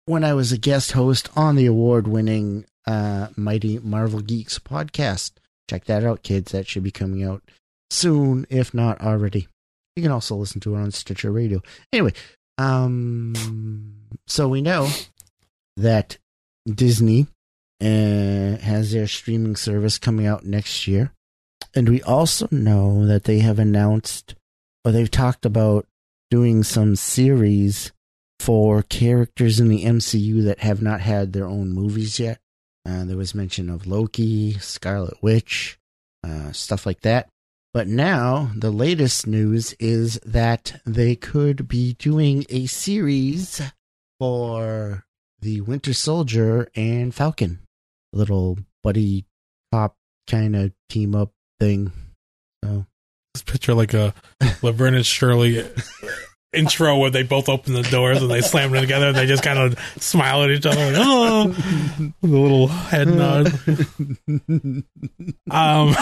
when 0.06 0.24
I 0.26 0.34
was 0.34 0.52
a 0.52 0.58
guest 0.58 0.92
host 0.92 1.30
on 1.36 1.56
the 1.56 1.66
award-winning 1.68 2.66
uh, 2.86 3.28
Mighty 3.38 3.80
Marvel 3.80 4.20
Geeks 4.20 4.60
podcast. 4.60 5.32
Check 5.70 5.86
that 5.86 6.04
out, 6.04 6.22
kids. 6.24 6.52
That 6.52 6.68
should 6.68 6.84
be 6.84 6.92
coming 6.92 7.24
out 7.24 7.42
soon, 7.90 8.46
if 8.50 8.74
not 8.74 9.00
already. 9.02 9.48
You 9.96 10.04
can 10.04 10.12
also 10.12 10.36
listen 10.36 10.60
to 10.62 10.76
it 10.76 10.80
on 10.80 10.92
Stitcher 10.92 11.32
Radio. 11.32 11.62
Anyway, 11.94 12.14
um, 12.58 13.96
so 14.28 14.50
we 14.50 14.62
know 14.62 14.90
that 15.78 16.18
Disney 16.68 17.28
uh, 17.82 18.58
has 18.58 18.92
their 18.92 19.08
streaming 19.08 19.56
service 19.56 19.98
coming 19.98 20.28
out 20.28 20.46
next 20.46 20.88
year, 20.88 21.12
and 21.76 21.90
we 21.90 22.02
also 22.02 22.48
know 22.52 23.06
that 23.06 23.24
they 23.24 23.40
have 23.40 23.60
announced 23.60 24.36
or 24.84 24.92
they've 24.92 25.12
talked 25.12 25.46
about 25.46 25.86
doing 26.30 26.64
some 26.64 26.96
series 26.96 27.92
for 28.40 28.82
characters 28.84 29.60
in 29.60 29.68
the 29.70 29.86
MCU 29.86 30.44
that 30.46 30.60
have 30.60 30.82
not 30.82 31.02
had 31.02 31.34
their 31.34 31.46
own 31.46 31.72
movies 31.72 32.20
yet. 32.20 32.40
Uh, 32.88 33.06
there 33.06 33.18
was 33.18 33.36
mention 33.36 33.70
of 33.70 33.86
Loki, 33.86 34.54
Scarlet 34.54 35.22
Witch, 35.22 35.78
uh, 36.24 36.52
stuff 36.52 36.86
like 36.86 37.02
that. 37.02 37.30
But 37.74 37.88
now 37.88 38.52
the 38.56 38.72
latest 38.72 39.28
news 39.28 39.74
is 39.80 40.20
that 40.26 40.82
they 40.86 41.16
could 41.16 41.68
be 41.68 41.94
doing 41.94 42.46
a 42.50 42.66
series 42.66 43.62
for 44.20 45.06
the 45.40 45.62
Winter 45.62 45.94
Soldier 45.94 46.70
and 46.76 47.14
Falcon, 47.14 47.60
little 48.12 48.58
buddy 48.84 49.26
cop 49.72 49.96
kind 50.28 50.56
of 50.56 50.74
team 50.90 51.16
up 51.16 51.32
thing. 51.62 51.92
So 52.66 52.86
Just 53.36 53.46
picture 53.46 53.74
like 53.76 53.94
a 53.94 54.14
Laverne 54.64 54.96
and 54.96 55.06
Shirley 55.06 55.64
intro 56.54 56.98
where 56.98 57.12
they 57.12 57.22
both 57.24 57.48
open 57.50 57.74
the 57.74 57.84
doors 57.84 58.22
and 58.22 58.32
they 58.32 58.42
slam 58.42 58.72
them 58.72 58.82
together 58.82 59.10
and 59.10 59.16
they 59.16 59.28
just 59.28 59.44
kind 59.44 59.60
of 59.60 59.80
smile 60.02 60.44
at 60.44 60.50
each 60.50 60.66
other 60.66 60.92
like, 60.92 60.96
oh, 60.98 61.48
with 62.22 62.32
a 62.32 62.36
little 62.36 62.68
head 62.68 63.08
nod. 63.08 63.54
Um, 65.52 65.96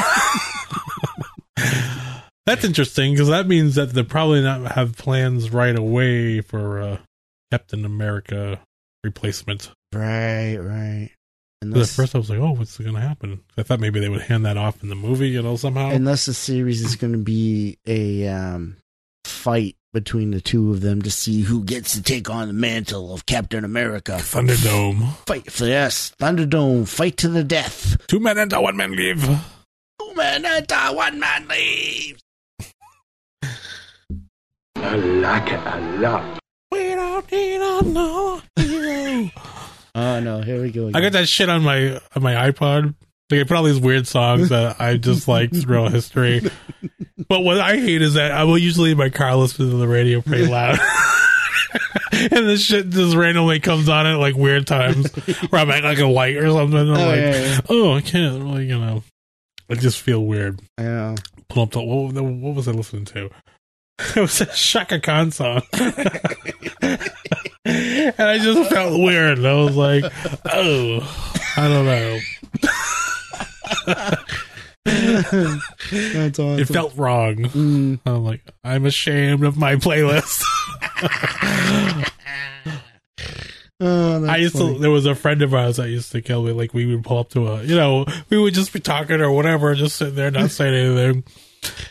that's 2.46 2.64
interesting 2.64 3.14
because 3.14 3.28
that 3.30 3.48
means 3.48 3.76
that 3.76 3.92
they'll 3.94 4.06
probably 4.06 4.42
not 4.42 4.74
have 4.74 4.96
plans 4.96 5.50
right 5.52 5.76
away 5.76 6.42
for 6.42 6.82
uh, 6.82 6.98
Captain 7.52 7.84
America 7.84 8.60
replacement. 9.04 9.72
right, 9.94 10.56
right. 10.58 11.10
At 11.62 11.88
first, 11.90 12.16
I 12.16 12.20
was 12.20 12.30
like, 12.30 12.40
"Oh, 12.40 12.52
what's 12.54 12.78
going 12.78 12.96
to 12.96 13.02
happen?" 13.02 13.42
I 13.58 13.64
thought 13.64 13.82
maybe 13.82 14.00
they 14.00 14.08
would 14.08 14.22
hand 14.22 14.46
that 14.46 14.56
off 14.56 14.82
in 14.82 14.88
the 14.88 14.96
movie, 14.96 15.28
you 15.30 15.42
know, 15.42 15.58
somehow. 15.58 15.90
unless 15.90 16.26
the 16.26 16.34
series 16.34 16.82
is 16.82 16.96
going 16.96 17.12
to 17.12 17.20
be 17.20 17.78
a 17.86 18.28
um, 18.30 18.78
fight 19.26 19.76
between 19.92 20.32
the 20.32 20.40
two 20.40 20.72
of 20.72 20.80
them 20.80 21.02
to 21.02 21.12
see 21.12 21.42
who 21.42 21.64
gets 21.66 21.96
to 21.96 22.02
take 22.02 22.30
on 22.30 22.48
the 22.48 22.54
mantle 22.54 23.14
of 23.14 23.26
Captain 23.26 23.66
America. 23.66 24.14
Thunderdome, 24.14 25.16
Fight 25.26 25.52
for 25.52 25.66
yes, 25.66 26.14
Thunderdome, 26.18 26.88
fight 26.88 27.18
to 27.18 27.28
the 27.28 27.44
death. 27.44 27.98
two 28.08 28.22
men 28.22 28.38
enter, 28.38 28.62
one 28.62 28.78
man 28.78 28.96
leave. 28.96 29.22
Two 29.22 30.14
men 30.16 30.46
enter, 30.46 30.76
one 30.94 31.20
man 31.20 31.46
leaves. 31.50 32.22
I 34.78 34.96
like 34.96 35.52
it 35.52 35.60
a 35.66 36.00
lot. 36.00 36.40
We 36.72 36.96
don't 36.96 37.30
need 37.30 37.56
another 37.60 38.44
hero. 38.56 39.30
Oh 39.96 40.20
no, 40.20 40.42
here 40.42 40.62
we 40.62 40.72
go. 40.72 40.88
Again. 40.88 40.96
I 40.96 41.02
got 41.02 41.12
that 41.14 41.28
shit 41.28 41.50
on 41.50 41.64
my 41.64 42.00
on 42.16 42.22
my 42.24 42.34
iPod. 42.52 42.94
Like 43.32 43.42
I 43.42 43.44
put 43.44 43.58
all 43.58 43.64
these 43.64 43.80
weird 43.80 44.08
songs 44.08 44.50
that 44.50 44.80
I 44.82 44.98
just 44.98 45.28
like 45.28 45.54
throughout 45.54 45.92
history. 45.92 46.42
But 47.28 47.42
what 47.42 47.60
I 47.60 47.78
hate 47.78 48.02
is 48.02 48.16
that 48.16 48.32
I 48.32 48.44
will 48.44 48.58
usually 48.58 48.92
in 48.92 48.98
my 48.98 49.10
car 49.10 49.36
listen 49.36 49.70
to 49.70 49.78
the 49.78 49.88
radio 49.88 50.22
pretty 50.22 50.46
loud. 50.52 50.80
and 52.12 52.48
this 52.50 52.64
shit 52.64 52.90
just 52.90 53.16
randomly 53.16 53.60
comes 53.60 53.88
on 53.90 54.08
at 54.08 54.16
like 54.18 54.36
weird 54.36 54.66
times 54.68 55.12
where 55.50 55.62
I'm 55.62 55.70
at 55.70 55.84
like 55.84 56.00
a 56.00 56.08
light 56.08 56.38
or 56.38 56.50
something. 56.50 56.78
I'm 56.80 56.90
Oh, 56.90 56.94
like, 57.08 57.18
yeah, 57.18 57.36
yeah. 57.44 57.60
oh, 57.70 57.94
I 57.94 58.02
can't 58.02 58.42
really, 58.44 58.66
you 58.68 58.80
know. 58.80 59.04
I 59.70 59.76
just 59.76 60.00
feel 60.02 60.26
weird. 60.26 60.60
Yeah. 60.80 61.16
Pull 61.50 61.64
up 61.64 61.72
the 61.72 61.82
what, 61.84 62.14
what 62.14 62.56
was 62.56 62.68
I 62.68 62.72
listening 62.72 63.06
to? 63.06 63.30
It 64.16 64.22
was 64.22 64.42
a 64.42 64.46
Chaka 64.48 65.00
Khan 65.02 65.30
song. 65.32 65.62
And 67.70 68.22
I 68.22 68.38
just 68.40 68.70
felt 68.70 69.00
weird. 69.00 69.38
And 69.40 69.48
I 69.48 69.54
was 69.54 69.76
like, 69.76 70.04
oh, 70.46 71.00
I 71.58 71.68
don't 71.68 71.86
know. 71.86 72.20
That's 74.86 76.40
awesome. 76.40 76.60
It 76.60 76.68
felt 76.68 76.96
wrong. 76.96 77.36
Mm. 77.38 78.00
I'm 78.06 78.24
like, 78.24 78.42
I'm 78.64 78.86
ashamed 78.86 79.44
of 79.44 79.58
my 79.58 79.76
playlist. 79.76 80.44
Oh, 83.82 84.26
I 84.26 84.36
used 84.38 84.58
funny. 84.58 84.74
to. 84.74 84.80
There 84.80 84.92
was 84.92 85.06
a 85.06 85.16
friend 85.16 85.42
of 85.42 85.54
ours 85.54 85.78
that 85.78 85.88
used 85.90 86.12
to 86.12 86.22
kill 86.22 86.44
me. 86.44 86.52
Like 86.52 86.74
we 86.74 86.86
would 86.86 87.02
pull 87.04 87.20
up 87.20 87.30
to 87.30 87.48
a, 87.48 87.64
you 87.64 87.78
know, 87.78 88.06
we 88.30 88.38
would 88.38 88.54
just 88.54 88.74
be 88.74 88.82
talking 88.82 89.22
or 89.22 89.32
whatever, 89.32 89.74
just 89.74 89.96
sitting 89.96 90.16
there 90.16 90.32
not 90.32 90.52
saying 90.52 90.74
anything. 90.74 91.24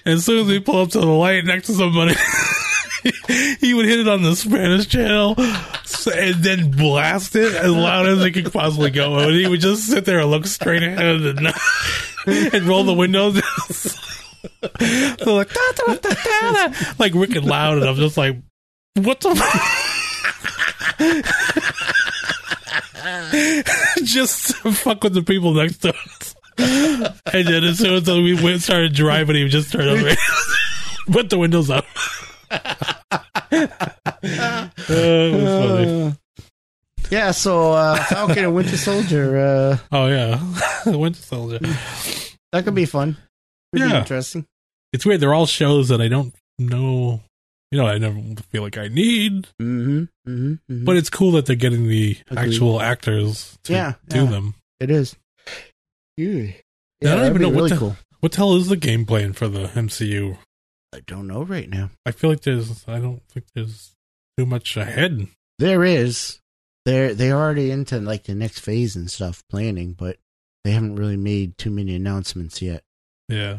And 0.05 0.15
as 0.15 0.25
soon 0.27 0.41
as 0.41 0.49
we 0.49 0.61
pull 0.61 0.83
up 0.83 0.91
to 0.91 1.01
the 1.01 1.07
light 1.07 1.47
next 1.47 1.69
to 1.69 1.73
somebody, 1.73 2.15
he 3.61 3.75
would 3.75 3.87
hit 3.87 4.01
it 4.01 4.09
on 4.09 4.23
the 4.23 4.35
Spanish 4.37 4.87
channel 4.87 5.35
and 5.39 6.43
then 6.43 6.71
blast 6.71 7.37
it 7.37 7.55
as 7.55 7.73
loud 7.73 8.07
as 8.07 8.25
it 8.25 8.33
could 8.33 8.53
possibly 8.53 8.91
go. 8.91 9.19
And 9.19 9.35
he 9.35 9.47
would 9.47 9.61
just 9.61 9.87
sit 9.87 10.05
there 10.05 10.21
and 10.21 10.31
look 10.31 10.47
straight 10.47 10.83
ahead 10.83 11.21
and, 11.21 11.39
and 12.55 12.65
roll 12.65 12.85
the 12.85 12.95
windows 12.95 13.43
so 15.19 15.35
like, 15.35 15.53
"Da, 15.53 15.61
da, 15.75 15.95
da, 15.95 16.15
da, 16.15 16.69
da," 16.69 16.93
like 16.99 17.15
wicked 17.15 17.45
loud, 17.45 17.79
and 17.79 17.89
I'm 17.89 17.97
just 17.97 18.17
like, 18.17 18.37
what 18.95 19.21
the. 19.21 19.35
fuck? 19.35 19.55
just 24.05 24.57
fuck 24.57 25.03
with 25.05 25.15
the 25.15 25.23
people 25.23 25.55
next 25.55 25.79
to 25.79 25.95
us. 25.95 26.35
And 26.59 27.47
then 27.47 27.65
as 27.65 27.79
soon 27.79 27.95
as 27.95 28.09
we 28.09 28.59
started 28.59 28.95
driving, 28.95 29.37
he 29.37 29.49
just 29.49 29.73
turn 29.73 29.89
over, 29.89 30.11
put 31.11 31.31
the 31.31 31.39
windows 31.39 31.71
up. 31.71 31.87
Oh. 34.91 36.09
Uh, 36.11 36.12
yeah, 37.11 37.31
so 37.31 37.73
uh, 37.73 38.03
Falcon 38.05 38.45
and 38.45 38.55
Winter 38.55 38.77
Soldier, 38.77 39.37
uh, 39.39 39.79
Oh 39.93 40.07
yeah, 40.09 40.41
Winter 40.87 41.20
Soldier. 41.23 41.59
that 42.53 42.65
could 42.65 42.75
be 42.75 42.85
fun. 42.87 43.16
Could 43.73 43.83
be 43.83 43.89
Yeah. 43.89 44.01
interesting. 44.01 44.45
It's 44.93 45.05
weird. 45.07 45.20
They're 45.20 45.35
all 45.35 45.47
shows 45.47 45.89
that 45.89 46.01
I 46.01 46.09
don't 46.09 46.35
know. 46.59 47.20
You 47.70 47.79
know, 47.79 47.87
I 47.87 47.99
never 47.99 48.19
feel 48.51 48.62
like 48.62 48.79
I 48.79 48.89
need, 48.89 49.47
Mm-hmm. 49.61 49.99
Mm-hmm. 50.01 50.33
mm-hmm. 50.53 50.85
but 50.85 50.97
it's 50.97 51.11
cool 51.11 51.33
that 51.33 51.45
they're 51.47 51.57
getting 51.57 51.87
the 51.87 52.16
Agreed. 52.31 52.47
actual 52.49 52.81
actors 52.81 53.59
to 53.65 53.73
Yeah, 53.75 53.93
do 54.09 54.25
yeah. 54.25 54.31
them. 54.31 54.55
it 54.81 54.91
is. 54.91 55.15
Yeah, 56.16 56.53
I 57.03 57.05
don't 57.15 57.27
even 57.27 57.33
be 57.35 57.39
know 57.41 57.49
what 57.51 57.70
the- 57.70 57.77
cool. 57.77 57.97
What 58.20 58.33
the 58.33 58.39
hell 58.39 58.57
is 58.57 58.66
the 58.69 58.77
game 58.77 59.05
plan 59.07 59.33
for 59.33 59.47
the 59.49 59.69
MCU? 59.69 60.37
I 60.94 61.01
don't 61.06 61.27
know 61.27 61.43
right 61.43 61.69
now. 61.69 61.90
I 62.06 62.12
feel 62.12 62.31
like 62.31 62.40
there's. 62.43 62.85
I 62.89 62.98
don't 62.98 63.23
think 63.28 63.47
there's 63.55 63.93
too 64.39 64.47
much 64.47 64.77
ahead. 64.77 65.28
There 65.59 65.85
is. 65.85 66.40
they're 66.85 67.15
they're 67.15 67.36
already 67.36 67.70
into 67.70 67.98
like 68.01 68.24
the 68.24 68.35
next 68.35 68.60
phase 68.60 68.97
and 68.97 69.10
stuff 69.10 69.43
planning, 69.51 69.93
but 69.93 70.16
they 70.65 70.70
haven't 70.73 70.97
really 70.97 71.16
made 71.16 71.59
too 71.59 71.70
many 71.70 71.94
announcements 71.94 72.60
yet 72.62 72.82
Yeah. 73.28 73.59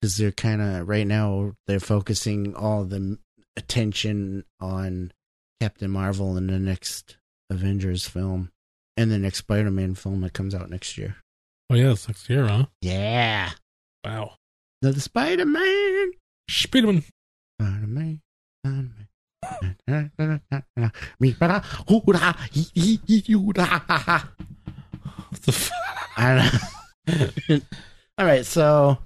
because 0.00 0.16
they're 0.16 0.30
kind 0.32 0.60
of 0.62 0.88
right 0.88 1.06
now 1.06 1.52
they're 1.66 1.80
focusing 1.80 2.54
all 2.54 2.84
the 2.84 3.18
attention 3.56 4.44
on 4.60 5.12
Captain 5.60 5.90
Marvel 5.90 6.36
in 6.36 6.46
the 6.48 6.58
next 6.58 7.16
Avengers 7.50 8.06
film 8.08 8.50
and 8.96 9.10
the 9.10 9.18
next 9.18 9.38
Spider-Man 9.38 9.94
film 9.94 10.20
that 10.22 10.32
comes 10.32 10.54
out 10.54 10.70
next 10.70 10.96
year. 10.98 11.16
Oh 11.70 11.74
yeah, 11.74 11.92
it's 11.92 12.06
next 12.08 12.28
year, 12.28 12.46
huh? 12.46 12.66
Yeah, 12.80 13.50
Wow. 14.04 14.34
the, 14.82 14.92
the 14.92 15.00
Spider-Man. 15.00 16.12
Spiderman. 16.50 17.04
Spiderman. 17.60 18.20
What 25.30 25.42
the 25.42 25.52
fuck? 25.52 26.10
I 26.16 26.50
don't 27.06 27.20
know. 27.50 27.60
All 28.18 28.26
right, 28.26 28.46
so 28.46 28.98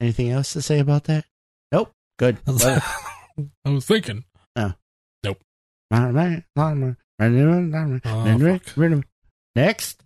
anything 0.00 0.30
else 0.30 0.52
to 0.52 0.62
say 0.62 0.78
about 0.78 1.04
that? 1.04 1.24
Nope. 1.72 1.92
Good. 2.18 2.38
I 2.46 2.80
was 3.64 3.86
thinking. 3.86 4.24
Oh. 4.56 4.74
Nope. 5.24 5.38
Oh, 8.04 8.24
next. 9.56 10.02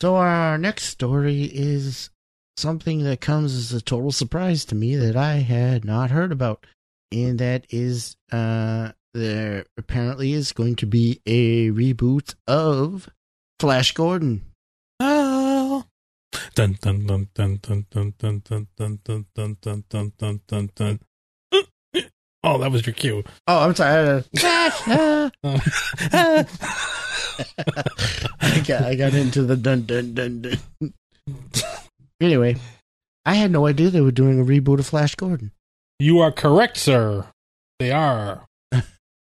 So 0.00 0.16
our 0.16 0.58
next 0.58 0.84
story 0.86 1.44
is 1.44 2.10
something 2.56 3.04
that 3.04 3.20
comes 3.20 3.54
as 3.54 3.72
a 3.72 3.80
total 3.80 4.12
surprise 4.12 4.64
to 4.66 4.74
me 4.74 4.96
that 4.96 5.16
I 5.16 5.34
had 5.36 5.84
not 5.84 6.10
heard 6.10 6.32
about. 6.32 6.66
And 7.12 7.38
that 7.38 7.66
is 7.70 8.16
uh 8.32 8.92
there 9.14 9.64
apparently 9.78 10.32
is 10.32 10.52
going 10.52 10.76
to 10.76 10.86
be 10.86 11.20
a 11.26 11.70
reboot 11.70 12.34
of 12.46 13.08
Flash 13.58 13.92
Gordon. 13.92 14.44
Oh. 15.00 15.84
Dun 16.54 16.76
dun 16.80 17.06
dun 17.06 17.28
dun 17.34 17.58
dun 17.62 17.86
dun 17.90 18.14
dun 18.18 18.42
dun 18.48 18.68
dun 18.76 18.98
dun 19.04 19.26
dun 19.34 19.56
dun 19.60 19.84
dun 19.88 20.12
dun 20.18 20.40
dun 20.46 20.70
dun. 20.74 21.00
Oh, 22.44 22.58
that 22.58 22.70
was 22.70 22.86
your 22.86 22.94
cue. 22.94 23.24
Oh, 23.48 23.58
I'm 23.58 23.74
sorry. 23.74 24.22
I 24.36 25.30
got 28.66 28.82
I 28.82 28.94
got 28.94 29.14
into 29.14 29.42
the 29.42 29.56
dun 29.56 29.82
dun 29.82 30.14
dun 30.14 30.42
dun. 30.42 31.72
Anyway, 32.20 32.56
I 33.24 33.34
had 33.34 33.50
no 33.50 33.66
idea 33.66 33.90
they 33.90 34.00
were 34.00 34.10
doing 34.10 34.40
a 34.40 34.44
reboot 34.44 34.78
of 34.78 34.86
Flash 34.86 35.14
Gordon. 35.14 35.52
You 35.98 36.20
are 36.20 36.32
correct, 36.32 36.76
sir. 36.76 37.26
They 37.78 37.90
are. 37.92 38.46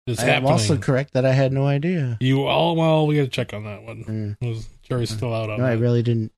It's 0.07 0.21
I 0.21 0.23
am 0.23 0.29
happening. 0.29 0.51
also 0.53 0.77
correct 0.77 1.13
that 1.13 1.23
I 1.23 1.33
had 1.33 1.53
no 1.53 1.67
idea. 1.67 2.17
you 2.19 2.47
all 2.47 2.75
well, 2.75 3.05
we 3.05 3.15
got 3.15 3.21
to 3.23 3.27
check 3.27 3.53
on 3.53 3.63
that 3.65 3.83
one. 3.83 4.03
Mm. 4.41 4.47
Was- 4.47 4.67
Jury's 4.81 5.11
still 5.11 5.31
out 5.35 5.51
on 5.51 5.59
No, 5.59 5.65
I 5.65 5.73
really 5.73 6.01
didn't. 6.01 6.31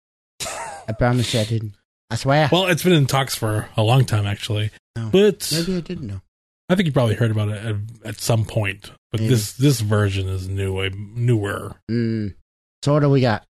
I 0.88 0.91
promise 0.91 1.34
you 1.34 1.39
I 1.39 1.45
didn't. 1.45 1.76
I 2.09 2.15
swear. 2.15 2.49
Well, 2.51 2.68
it's 2.68 2.84
been 2.84 2.91
in 2.91 3.05
talks 3.05 3.34
for 3.34 3.69
a 3.77 3.81
long 3.84 4.03
time, 4.03 4.26
actually. 4.26 4.72
Oh. 4.97 5.07
But 5.09 5.49
Maybe 5.53 5.77
I 5.77 5.80
didn't 5.80 6.07
know. 6.07 6.19
I 6.68 6.76
think 6.76 6.88
you 6.88 6.91
probably 6.91 7.15
heard 7.15 7.31
about 7.31 7.47
it 7.47 7.63
at, 7.65 7.76
at 8.03 8.19
some 8.19 8.43
point. 8.43 8.91
But 9.09 9.22
Maybe. 9.22 9.30
this 9.34 9.53
this 9.53 9.80
version 9.80 10.27
is 10.27 10.49
new, 10.49 10.89
newer. 10.89 11.76
Mm. 11.89 12.35
So 12.84 12.91
what 12.93 12.99
do 12.99 13.09
we 13.09 13.22
got? 13.22 13.45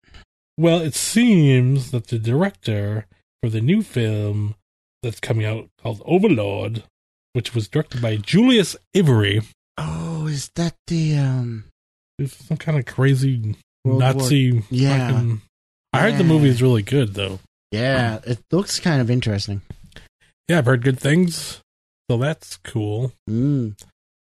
Well, 0.58 0.80
it 0.80 0.94
seems 0.94 1.90
that 1.90 2.08
the 2.08 2.18
director 2.18 3.06
for 3.42 3.50
the 3.50 3.60
new 3.60 3.82
film 3.82 4.54
that's 5.02 5.20
coming 5.20 5.44
out 5.44 5.68
called 5.82 6.02
Overlord, 6.06 6.82
which 7.34 7.54
was 7.54 7.68
directed 7.68 8.00
by 8.00 8.16
Julius 8.16 8.76
Avery, 8.94 9.42
Oh, 9.78 10.26
is 10.26 10.50
that 10.56 10.74
the 10.86 11.16
um? 11.18 11.64
is 12.18 12.32
some 12.32 12.56
kind 12.56 12.78
of 12.78 12.86
crazy 12.86 13.56
World 13.84 14.00
Nazi. 14.00 14.62
Yeah. 14.70 15.10
fucking- 15.12 15.42
I 15.92 16.00
heard 16.00 16.18
the 16.18 16.24
movie 16.24 16.48
is 16.48 16.62
really 16.62 16.82
good, 16.82 17.14
though. 17.14 17.40
Yeah, 17.70 18.20
it 18.26 18.38
looks 18.50 18.80
kind 18.80 19.00
of 19.02 19.10
interesting. 19.10 19.60
Yeah, 20.48 20.58
I've 20.58 20.66
heard 20.66 20.82
good 20.82 20.98
things, 20.98 21.60
so 22.10 22.16
that's 22.16 22.56
cool. 22.58 23.12
Mm. 23.28 23.78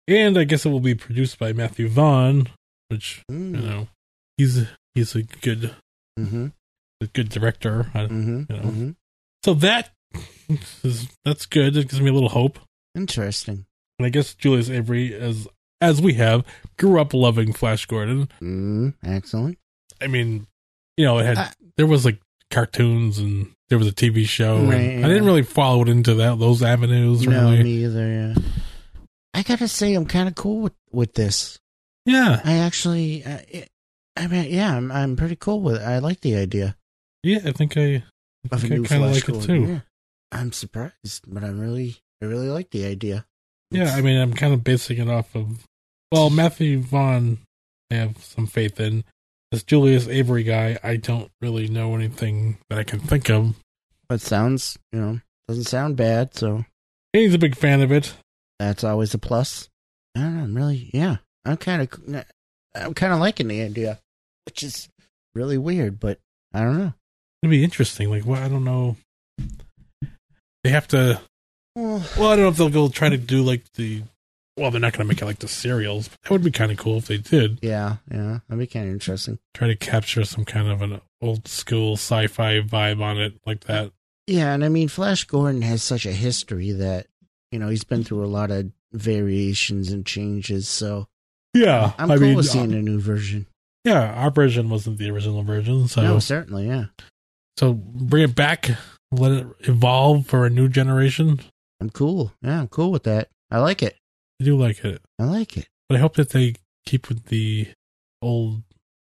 And 0.09 0.39
I 0.39 0.45
guess 0.45 0.65
it 0.67 0.71
will 0.71 0.81
be 0.81 0.95
produced 0.95 1.39
by 1.39 1.53
Matthew 1.53 1.89
Vaughn, 1.89 2.49
which 2.89 3.23
Mm. 3.31 3.61
you 3.61 3.67
know 3.69 3.89
he's 4.37 4.67
he's 4.95 5.15
a 5.15 5.23
good 5.23 5.75
Mm-hmm. 6.19 6.47
a 7.03 7.07
good 7.09 7.29
director. 7.29 7.91
I- 7.95 8.07
Mm-hmm. 8.07 8.53
You 8.53 8.61
know. 8.61 8.63
mm-hmm. 8.69 8.91
So 9.45 9.55
that 9.55 9.91
is 10.83 11.09
that's 11.25 11.47
good. 11.47 11.77
It 11.77 11.89
gives 11.89 12.01
me 12.01 12.11
a 12.11 12.13
little 12.13 12.29
hope. 12.31 12.59
Interesting. 12.95 13.67
And 13.99 14.07
I 14.07 14.09
guess 14.11 14.35
Julius 14.35 14.69
Avery, 14.71 15.15
as 15.15 15.47
as 15.81 16.01
we 16.01 16.15
have, 16.15 16.45
grew 16.79 17.01
up 17.01 17.13
loving 17.15 17.53
Flash 17.53 17.87
Gordon. 17.87 18.29
Mm. 18.41 18.95
Excellent. 19.05 19.59
I 20.01 20.07
mean, 20.07 20.47
you 20.97 21.05
know, 21.05 21.19
it 21.19 21.27
had 21.27 21.39
Uh, 21.39 21.49
there 21.77 21.87
was 21.87 22.05
like 22.05 22.21
cartoons 22.51 23.19
and 23.19 23.53
there 23.69 23.79
was 23.79 23.87
a 23.89 23.93
TV 23.93 24.27
show. 24.27 24.57
and 24.57 24.69
Right, 24.71 24.99
I 25.05 25.09
didn't 25.09 25.25
really 25.27 25.43
follow 25.43 25.83
it 25.83 25.89
into 25.89 26.15
that 26.15 26.39
those 26.39 26.63
avenues. 26.63 27.27
No, 27.27 27.51
Really, 27.51 27.63
me 27.63 27.85
either. 27.85 28.09
Yeah. 28.09 28.35
I 29.35 29.43
gotta 29.43 29.69
say, 29.69 29.95
I'm 29.95 30.07
kind 30.07 30.29
of 30.29 30.35
cool 30.35 30.61
with 30.63 30.75
with 30.93 31.13
this. 31.15 31.59
yeah, 32.07 32.41
I 32.43 32.55
actually, 32.59 33.23
uh, 33.25 33.39
it, 33.49 33.69
I 34.17 34.27
mean, 34.27 34.51
yeah, 34.51 34.77
I'm 34.77 34.91
I'm 34.91 35.17
pretty 35.17 35.37
cool 35.37 35.61
with 35.61 35.77
it. 35.77 35.83
I 35.83 35.99
like 35.99 36.21
the 36.21 36.37
idea 36.37 36.77
yeah. 37.27 37.41
I 37.45 37.53
think 37.53 37.77
I, 37.77 38.05
I, 38.53 38.57
think 38.57 38.73
I 38.73 38.89
kind 38.89 39.05
of 39.05 39.11
like 39.11 39.29
it 39.29 39.43
too. 39.43 39.65
Yeah. 39.65 39.81
I'm 40.31 40.53
surprised, 40.53 41.25
but 41.27 41.43
I'm 41.43 41.59
really, 41.59 41.97
I 42.23 42.27
really 42.27 42.49
like 42.49 42.71
the 42.71 42.87
idea. 42.87 43.27
Yeah, 43.71 43.95
I 43.95 44.01
mean, 44.01 44.21
I'm 44.21 44.33
kind 44.33 44.55
of 44.55 44.63
basing 44.63 44.99
it 44.99 45.09
off 45.09 45.35
of 45.35 45.65
well, 46.13 46.31
Matthew 46.31 46.79
Vaughn. 46.79 47.39
I 47.91 47.97
have 47.97 48.19
some 48.19 48.47
faith 48.47 48.79
in 48.79 49.05
this 49.51 49.65
Julius 49.65 50.07
Avery 50.07 50.45
guy. 50.45 50.79
I 50.83 50.97
don't 50.97 51.31
really 51.41 51.69
know 51.69 51.95
anything 51.95 52.59
that 52.71 52.79
I 52.79 52.85
can 52.85 53.01
think 53.01 53.29
of. 53.29 53.57
But 54.09 54.21
sounds, 54.21 54.79
you 54.93 55.01
know, 55.01 55.21
doesn't 55.49 55.65
sound 55.65 55.97
bad, 55.97 56.35
so 56.35 56.65
He's 57.13 57.35
a 57.35 57.39
big 57.39 57.57
fan 57.57 57.81
of 57.81 57.91
it. 57.91 58.15
that's 58.61 58.85
always 58.85 59.15
a 59.15 59.19
plus. 59.19 59.69
I 60.17 60.21
don't 60.21 60.37
know, 60.37 60.43
I'm 60.45 60.57
really, 60.57 60.91
yeah, 60.95 61.17
I'm 61.45 61.57
kind 61.57 61.83
of, 61.83 62.25
I'm 62.75 62.95
kind 62.95 63.13
of 63.13 63.19
liking 63.19 63.49
the 63.49 63.63
idea, 63.63 63.99
which 64.47 64.63
is 64.63 64.89
really 65.35 65.59
weird, 65.59 66.01
but 66.01 66.19
I 66.55 66.61
don't 66.63 66.79
know. 66.79 66.95
It'd 67.43 67.51
be 67.51 67.63
interesting. 67.65 68.09
Like, 68.11 68.25
well, 68.25 68.43
I 68.43 68.49
don't 68.49 68.65
know. 68.65 68.97
They 70.65 70.71
have 70.71 70.89
to. 70.89 71.21
Well, 71.75 72.03
Well, 72.19 72.29
I 72.31 72.37
don't 72.37 72.45
know 72.45 72.49
if 72.49 72.57
they'll 72.57 72.71
go 72.71 72.89
try 72.89 73.09
to 73.09 73.17
do 73.19 73.43
like 73.43 73.65
the. 73.75 74.03
Well, 74.57 74.71
they're 74.71 74.81
not 74.81 74.95
going 74.95 75.05
to 75.07 75.09
make 75.09 75.21
it 75.21 75.27
like 75.27 75.41
the 75.41 75.49
serials. 75.49 76.09
But 76.09 76.19
that 76.23 76.31
would 76.33 76.43
be 76.45 76.51
kind 76.51 76.73
of 76.73 76.79
cool 76.79 76.97
if 76.97 77.07
they 77.07 77.19
did 77.19 77.59
yeah, 77.61 77.97
yeah, 78.11 78.39
that'd 78.49 78.59
be 78.59 78.67
kind 78.67 78.87
of 78.87 78.93
interesting. 78.93 79.39
try 79.53 79.69
to 79.69 79.77
capture 79.77 80.25
some 80.25 80.47
kind 80.47 80.69
of 80.69 80.81
an 80.81 81.03
old 81.21 81.47
school 81.47 81.93
sci-fi 81.95 82.61
vibe 82.61 83.03
on 83.03 83.19
it, 83.21 83.35
like 83.45 83.65
that. 83.65 83.93
Yeah, 84.27 84.55
and 84.55 84.65
I 84.65 84.71
mean, 84.71 84.89
Flash 84.89 85.25
Gordon 85.25 85.61
has 85.63 85.83
such 85.83 86.07
a 86.07 86.13
history 86.13 86.73
that 86.73 87.07
you 87.53 87.59
know 87.59 87.69
he's 87.69 87.85
been 87.85 88.03
through 88.03 88.25
a 88.25 88.27
lot 88.27 88.51
of 88.51 88.71
variations 88.93 89.93
and 89.93 90.07
changes. 90.07 90.69
So 90.69 91.07
Yeah, 91.53 91.93
I'm 91.99 92.11
I 92.11 92.17
cool 92.17 92.29
mean, 92.29 92.37
with 92.37 92.47
seeing 92.47 92.73
uh, 92.75 92.79
a 92.79 92.83
new 92.83 92.99
version. 92.99 93.47
Yeah, 93.87 94.13
our 94.15 94.31
version 94.31 94.69
wasn't 94.69 94.99
the 94.99 95.09
original 95.11 95.43
version, 95.43 95.89
so 95.89 96.03
no, 96.03 96.19
certainly, 96.19 96.67
yeah. 96.67 96.87
so 97.59 97.73
bring 97.75 98.25
it 98.25 98.35
back, 98.35 98.71
let 99.13 99.33
it 99.33 99.47
evolve 99.61 100.27
for 100.27 100.45
a 100.45 100.51
new 100.51 100.69
generation. 100.69 101.41
I'm 101.81 101.91
cool. 101.91 102.33
Yeah, 102.43 102.61
I'm 102.61 102.69
cool 102.69 102.91
with 102.91 103.05
that. 103.05 103.29
I 103.51 103.59
like 103.59 103.83
it. 103.83 103.97
I 104.41 104.45
do 104.45 104.57
like 104.59 104.85
it, 104.85 105.01
I 105.19 105.25
like 105.25 105.57
it. 105.57 105.69
but 105.89 105.97
I 105.97 106.01
hope 106.01 106.17
that 106.17 106.31
they 106.31 106.55
keep 106.85 107.09
with 107.09 107.27
the 107.27 107.69
old 108.21 108.63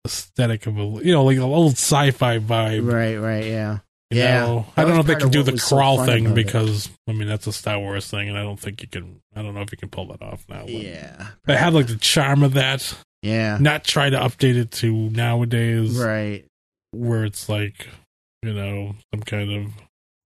aesthetic 0.05 0.65
of 0.65 0.77
a 0.77 0.83
you 1.05 1.11
know 1.11 1.23
like 1.25 1.37
an 1.37 1.43
old 1.43 1.73
sci-fi 1.73 2.39
vibe. 2.39 2.91
Right, 2.91 3.17
right, 3.17 3.45
yeah. 3.45 3.79
You 4.11 4.19
Yeah. 4.21 4.39
know, 4.39 4.65
I 4.75 4.83
don't 4.85 4.95
know 4.95 5.01
if 5.01 5.05
they 5.05 5.15
can 5.15 5.29
do 5.29 5.43
the 5.43 5.51
was 5.51 5.63
so 5.63 5.75
crawl 5.75 6.03
thing 6.05 6.25
about 6.25 6.37
it. 6.39 6.45
because 6.45 6.89
I 7.07 7.11
mean 7.11 7.27
that's 7.27 7.45
a 7.47 7.51
Star 7.53 7.77
Wars 7.79 8.09
thing, 8.09 8.27
and 8.29 8.37
I 8.37 8.41
don't 8.43 8.59
think 8.59 8.81
you 8.81 8.87
can. 8.87 9.19
I 9.35 9.41
don't 9.43 9.53
know 9.53 9.61
if 9.61 9.71
you 9.71 9.77
can 9.77 9.89
pull 9.89 10.07
that 10.07 10.21
off 10.23 10.45
now. 10.49 10.61
but 10.61 10.69
Yeah. 10.69 11.27
They 11.45 11.55
have 11.57 11.73
like 11.75 11.87
the 11.87 11.97
charm 11.97 12.41
of 12.43 12.53
that. 12.53 12.95
Yeah. 13.21 13.57
Not 13.59 13.83
try 13.83 14.09
to 14.09 14.17
update 14.17 14.55
it 14.55 14.71
to 14.71 14.91
nowadays, 15.09 15.97
Right. 15.97 16.45
where 16.91 17.25
it's 17.25 17.49
like 17.49 17.87
you 18.43 18.53
know 18.53 18.95
some 19.13 19.21
kind 19.23 19.51
of 19.51 19.71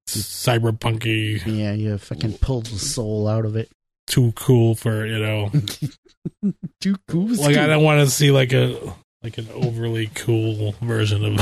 cyberpunky, 0.07 1.41
Yeah, 1.45 1.73
you 1.73 1.97
fucking 1.97 2.37
pulled 2.37 2.67
the 2.67 2.77
soul 2.79 3.27
out 3.27 3.45
of 3.45 3.55
it. 3.55 3.69
too 4.07 4.31
cool 4.35 4.75
for 4.75 5.05
you 5.05 5.19
know. 5.19 5.51
Too 6.79 6.95
cool. 7.09 7.27
like 7.35 7.57
I 7.57 7.67
don't 7.67 7.83
want 7.83 7.99
to 8.01 8.09
see 8.09 8.31
like 8.31 8.53
a 8.53 8.77
like 9.23 9.37
an 9.37 9.47
overly 9.53 10.07
cool 10.13 10.73
version 10.81 11.23
of, 11.25 11.41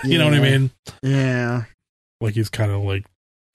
you 0.04 0.18
know 0.18 0.24
what 0.26 0.34
I 0.34 0.40
mean? 0.40 0.70
Yeah. 1.02 1.64
Like 2.20 2.34
he's 2.34 2.48
kind 2.48 2.70
of 2.72 2.82
like 2.82 3.04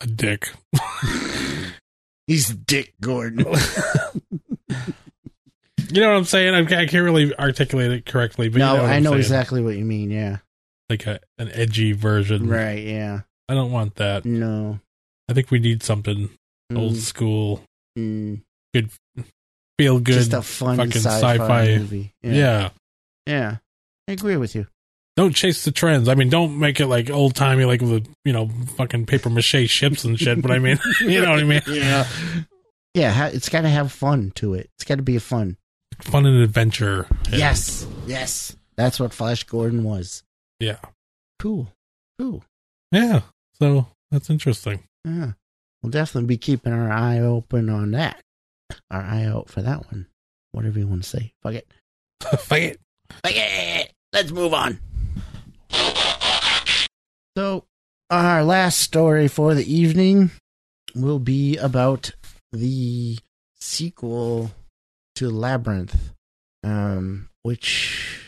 a 0.01 0.07
dick. 0.07 0.49
He's 2.27 2.49
Dick 2.49 2.93
Gordon. 3.01 3.45
You 5.91 6.02
know 6.02 6.10
what 6.12 6.18
I'm 6.18 6.26
saying? 6.26 6.53
I, 6.53 6.60
I 6.60 6.86
can't 6.86 7.03
really 7.03 7.34
articulate 7.36 7.91
it 7.91 8.06
correctly, 8.06 8.49
but 8.49 8.60
no, 8.60 8.74
you 8.74 8.78
know 8.80 8.86
I 8.86 8.99
know 8.99 9.10
saying. 9.12 9.20
exactly 9.22 9.62
what 9.62 9.76
you 9.78 9.86
mean. 9.86 10.12
Yeah. 10.12 10.38
like 10.90 11.06
a, 11.07 11.20
an 11.38 11.49
edgy 11.52 11.91
version. 11.94 12.48
Right. 12.49 12.84
Yeah. 12.84 13.22
I 13.49 13.53
don't 13.53 13.72
want 13.72 13.95
that. 13.95 14.26
No. 14.26 14.80
I 15.30 15.34
think 15.34 15.52
we 15.52 15.60
need 15.60 15.84
something 15.84 16.30
old 16.76 16.94
Mm, 16.94 16.98
school, 16.98 17.62
mm. 17.98 18.41
good, 18.74 18.90
feel 19.78 19.99
good. 19.99 20.14
just 20.14 20.34
a 20.34 20.41
fun 20.41 20.78
fucking 20.78 20.91
sci-fi, 20.94 21.38
sci-fi. 21.38 21.78
movie. 21.78 22.14
yeah. 22.24 22.70
yeah, 23.28 23.57
I 24.07 24.12
agree 24.12 24.38
with 24.38 24.56
you. 24.56 24.68
Don't 25.16 25.34
chase 25.36 25.64
the 25.64 25.72
trends. 25.72 26.10
I 26.10 26.16
mean, 26.16 26.30
don't 26.30 26.60
make 26.60 26.80
it 26.80 26.88
like 26.88 27.10
old 27.10 27.36
timey, 27.36 27.66
like 27.66 27.82
with 27.82 28.07
you 28.26 28.34
know 28.34 28.49
fucking 28.78 29.06
paper 29.06 29.30
mache 29.30 29.70
ships 29.70 30.03
and 30.06 30.20
shit. 30.20 30.41
But 30.41 30.52
I 30.52 30.60
mean, 30.60 30.80
you 31.02 31.22
know 31.22 31.32
what 31.32 31.40
I 31.40 31.44
mean? 31.44 31.62
Yeah, 31.68 32.06
yeah. 32.94 33.28
It's 33.28 33.49
got 33.49 33.62
to 33.62 33.70
have 33.70 33.91
fun 33.91 34.32
to 34.36 34.56
it. 34.56 34.70
It's 34.78 34.84
got 34.86 34.95
to 34.98 35.03
be 35.03 35.16
a 35.16 35.20
fun. 35.22 35.57
Fun 36.01 36.26
and 36.26 36.41
adventure. 36.41 37.07
Yes, 37.31 37.88
yes. 38.05 38.55
That's 38.76 38.99
what 38.99 39.13
Flash 39.13 39.43
Gordon 39.43 39.84
was. 39.84 40.23
Yeah. 40.59 40.77
Cool, 41.39 41.72
cool. 42.19 42.43
Yeah. 42.91 43.22
So 43.59 43.88
that's 44.11 44.30
interesting. 44.30 44.84
Yeah, 45.05 45.34
we'll 45.81 45.91
definitely 45.91 46.27
be 46.27 46.38
keeping 46.38 46.73
our 46.73 46.91
eye 46.91 47.19
open 47.19 47.69
on 47.69 47.91
that. 47.91 48.22
Our 48.91 49.01
eye 49.01 49.26
out 49.26 49.49
for 49.49 49.61
that 49.61 49.85
one. 49.91 50.07
Whatever 50.51 50.80
you 50.80 50.88
want 50.88 51.03
to 51.03 51.09
say. 51.09 51.34
Fuck 51.43 51.53
it. 51.53 51.67
Fuck 52.22 52.59
it. 52.59 52.80
Fuck 53.23 53.34
it. 53.35 53.91
Let's 54.13 54.31
move 54.31 54.53
on. 54.53 54.80
So, 57.38 57.65
our 58.09 58.43
last 58.43 58.80
story 58.80 59.27
for 59.27 59.53
the 59.53 59.73
evening 59.73 60.31
will 60.95 61.19
be 61.19 61.57
about 61.57 62.11
the 62.53 63.17
sequel 63.59 64.51
to 65.16 65.30
Labyrinth, 65.30 66.14
um, 66.64 67.30
which 67.44 68.22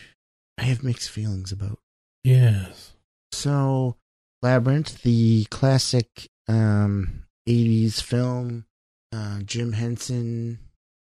I 0.58 0.62
have 0.64 0.82
mixed 0.82 1.10
feelings 1.10 1.52
about. 1.52 1.78
Yes. 2.24 2.92
So, 3.32 3.96
Labyrinth, 4.42 5.02
the 5.02 5.44
classic 5.46 6.28
um, 6.48 7.24
80s 7.48 8.02
film, 8.02 8.64
uh, 9.12 9.40
Jim 9.44 9.72
Henson 9.72 10.58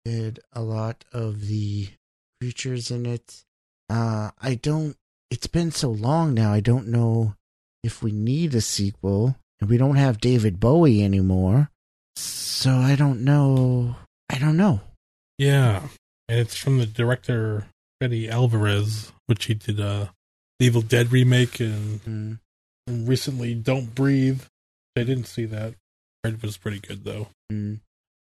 did 0.06 0.40
a 0.54 0.62
lot 0.62 1.06
of 1.12 1.48
the 1.48 1.90
creatures 2.40 2.92
in 2.92 3.06
it. 3.06 3.44
Uh, 3.90 4.32
I 4.42 4.56
don't, 4.56 4.96
it's 5.30 5.48
been 5.48 5.72
so 5.72 5.90
long 5.90 6.34
now, 6.34 6.52
I 6.52 6.60
don't 6.60 6.88
know 6.88 7.36
if 7.84 8.04
we 8.04 8.12
need 8.12 8.54
a 8.56 8.62
sequel, 8.62 9.38
and 9.60 9.70
we 9.70 9.78
don't 9.78 9.96
have 9.96 10.20
David 10.20 10.60
Bowie 10.60 11.04
anymore. 11.04 11.70
So, 12.16 12.72
I 12.72 12.96
don't 12.96 13.22
know. 13.22 13.96
I 14.30 14.40
don't 14.40 14.58
know. 14.58 14.82
Yeah. 15.38 15.84
And 16.30 16.40
it's 16.40 16.58
from 16.58 16.78
the 16.80 16.86
director 16.86 17.68
Freddy 18.00 18.30
Alvarez, 18.30 19.12
which 19.28 19.46
he 19.46 19.54
did 19.54 19.80
uh 19.80 20.08
the 20.60 20.66
Evil 20.66 20.82
Dead 20.82 21.12
remake 21.12 21.60
and 21.60 22.40
Mm, 22.90 23.08
recently 23.08 23.54
Don't 23.54 23.94
Breathe. 23.94 24.44
I 24.96 25.04
didn't 25.04 25.26
see 25.26 25.46
that. 25.46 25.74
It 26.24 26.42
was 26.42 26.58
pretty 26.58 26.80
good 26.80 27.04
though. 27.04 27.28
mm, 27.52 27.80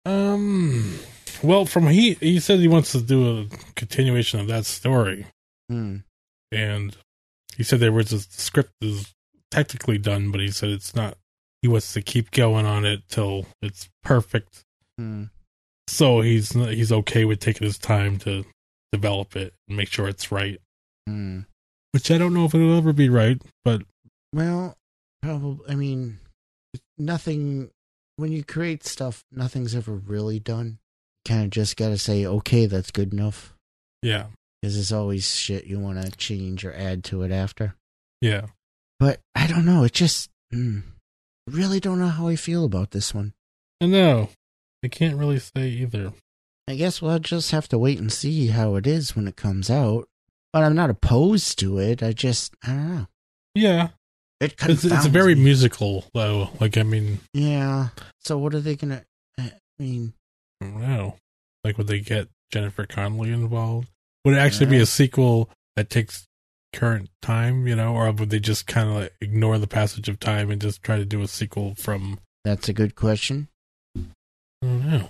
Um 0.06 0.98
well 1.42 1.64
from 1.66 1.86
he 1.88 2.14
he 2.14 2.40
said 2.40 2.58
he 2.60 2.68
wants 2.68 2.92
to 2.92 3.00
do 3.00 3.40
a 3.40 3.46
continuation 3.76 4.40
of 4.40 4.46
that 4.48 4.64
story. 4.66 5.26
mm. 5.70 6.02
And 6.52 6.96
he 7.56 7.62
said 7.62 7.80
there 7.80 7.92
was 7.92 8.12
a 8.12 8.16
the 8.16 8.22
script 8.30 8.72
is 8.80 9.12
technically 9.50 9.98
done, 9.98 10.30
but 10.32 10.40
he 10.40 10.50
said 10.50 10.70
it's 10.70 10.94
not 10.94 11.16
he 11.62 11.68
wants 11.68 11.92
to 11.94 12.02
keep 12.02 12.30
going 12.32 12.66
on 12.66 12.84
it 12.84 13.02
till 13.08 13.46
it's 13.62 13.88
perfect. 14.02 14.64
Mm. 15.00 15.30
So 15.88 16.20
he's 16.22 16.52
he's 16.52 16.92
okay 16.92 17.24
with 17.24 17.40
taking 17.40 17.66
his 17.66 17.78
time 17.78 18.18
to 18.20 18.44
develop 18.92 19.36
it 19.36 19.54
and 19.68 19.76
make 19.76 19.88
sure 19.88 20.08
it's 20.08 20.32
right. 20.32 20.60
Mm. 21.08 21.46
Which 21.92 22.10
I 22.10 22.18
don't 22.18 22.34
know 22.34 22.44
if 22.46 22.54
it'll 22.54 22.76
ever 22.76 22.92
be 22.92 23.08
right, 23.08 23.40
but 23.64 23.82
Well, 24.32 24.76
probably. 25.22 25.70
I 25.70 25.74
mean, 25.76 26.18
nothing. 26.98 27.70
When 28.16 28.30
you 28.32 28.44
create 28.44 28.84
stuff, 28.84 29.24
nothing's 29.32 29.74
ever 29.74 29.92
really 29.92 30.38
done. 30.38 30.78
Kind 31.26 31.44
of 31.44 31.50
just 31.50 31.76
got 31.76 31.88
to 31.88 31.98
say, 31.98 32.24
okay, 32.26 32.66
that's 32.66 32.90
good 32.92 33.12
enough. 33.12 33.54
yeah, 34.02 34.26
Because 34.62 34.74
there's 34.74 34.92
always 34.92 35.28
shit 35.34 35.64
you 35.66 35.80
want 35.80 36.00
to 36.00 36.10
change 36.12 36.64
or 36.64 36.72
add 36.72 37.02
to 37.04 37.22
it 37.22 37.32
after. 37.32 37.74
yeah. 38.20 38.46
But 39.00 39.18
I 39.34 39.46
don't 39.48 39.64
know. 39.66 39.82
It 39.84 39.92
just. 39.92 40.30
Mm, 40.54 40.82
really 41.50 41.80
don't 41.80 41.98
know 41.98 42.06
how 42.08 42.28
I 42.28 42.36
feel 42.36 42.64
about 42.64 42.92
this 42.92 43.12
one. 43.12 43.32
I 43.80 43.86
know. 43.86 44.28
I 44.84 44.88
can't 44.88 45.16
really 45.16 45.38
say 45.38 45.68
either. 45.68 46.12
I 46.68 46.76
guess 46.76 47.02
we'll 47.02 47.18
just 47.18 47.50
have 47.50 47.68
to 47.68 47.78
wait 47.78 47.98
and 47.98 48.12
see 48.12 48.48
how 48.48 48.74
it 48.76 48.86
is 48.86 49.14
when 49.16 49.28
it 49.28 49.36
comes 49.36 49.70
out. 49.70 50.08
But 50.52 50.62
I'm 50.64 50.74
not 50.74 50.90
opposed 50.90 51.58
to 51.60 51.78
it. 51.78 52.02
I 52.02 52.12
just. 52.12 52.54
I 52.62 52.68
don't 52.68 52.94
know. 52.94 53.06
Yeah, 53.54 53.88
It 54.40 54.54
it's, 54.62 54.84
it's 54.84 55.06
very 55.06 55.34
me. 55.34 55.42
musical 55.44 56.04
though. 56.14 56.50
Like 56.60 56.76
I 56.76 56.82
mean, 56.82 57.20
Yeah. 57.32 57.88
So 58.20 58.38
what 58.38 58.54
are 58.54 58.60
they 58.60 58.76
to. 58.76 59.04
I 59.38 59.52
mean. 59.78 60.12
I 60.60 60.66
don't 60.66 60.80
know. 60.80 61.16
Like 61.62 61.78
would 61.78 61.86
they 61.86 62.00
get 62.00 62.28
Jennifer 62.52 62.84
Connelly 62.86 63.32
involved? 63.32 63.88
Would 64.24 64.34
it 64.34 64.38
actually 64.38 64.66
be 64.66 64.78
a 64.78 64.86
sequel 64.86 65.50
that 65.76 65.90
takes 65.90 66.26
current 66.72 67.10
time, 67.22 67.66
you 67.66 67.76
know, 67.76 67.94
or 67.94 68.10
would 68.10 68.30
they 68.30 68.40
just 68.40 68.66
kind 68.66 68.88
of 68.88 68.94
like 68.96 69.14
ignore 69.20 69.58
the 69.58 69.66
passage 69.66 70.08
of 70.08 70.18
time 70.18 70.50
and 70.50 70.60
just 70.60 70.82
try 70.82 70.96
to 70.96 71.04
do 71.04 71.20
a 71.22 71.28
sequel 71.28 71.74
from? 71.76 72.18
That's 72.44 72.68
a 72.68 72.72
good 72.72 72.94
question. 72.94 73.48
I 74.64 74.68
don't 74.68 74.90
know. 74.90 75.08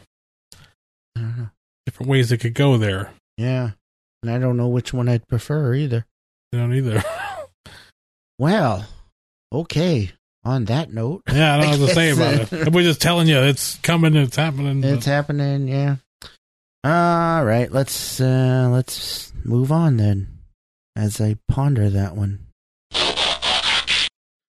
I 1.17 1.21
don't 1.21 1.39
know. 1.39 1.49
Different 1.87 2.11
ways 2.11 2.33
it 2.33 2.39
could 2.39 2.55
go 2.55 2.77
there. 2.77 3.11
Yeah. 3.37 3.71
And 4.23 4.31
I 4.31 4.39
don't 4.39 4.57
know 4.57 4.69
which 4.69 4.93
one 4.93 5.09
I'd 5.09 5.29
prefer 5.29 5.75
either. 5.75 6.07
I 6.53 6.57
don't 6.59 6.75
either. 6.75 7.03
Well, 8.37 8.85
okay. 9.53 10.11
On 10.45 10.65
that 10.65 10.93
note, 10.93 11.23
yeah, 11.33 11.55
I 11.55 11.61
don't 11.61 11.71
know 11.79 11.81
what 11.83 11.89
to 11.91 11.95
say 11.95 12.11
about 12.11 12.53
it. 12.53 12.73
We're 12.73 12.83
just 12.83 13.01
telling 13.01 13.29
you 13.29 13.39
it's 13.45 13.77
coming, 13.77 14.17
it's 14.17 14.35
happening. 14.35 14.81
but- 14.81 14.91
it's 14.91 15.07
happening, 15.07 15.69
yeah. 15.69 15.97
All 16.83 17.45
right, 17.45 17.71
let's 17.71 18.21
uh 18.21 18.69
let's 18.73 19.33
move 19.45 19.71
on 19.71 19.97
then 19.99 20.27
as 20.97 21.21
I 21.21 21.37
ponder 21.49 21.89
that 21.91 22.17
one. 22.17 22.41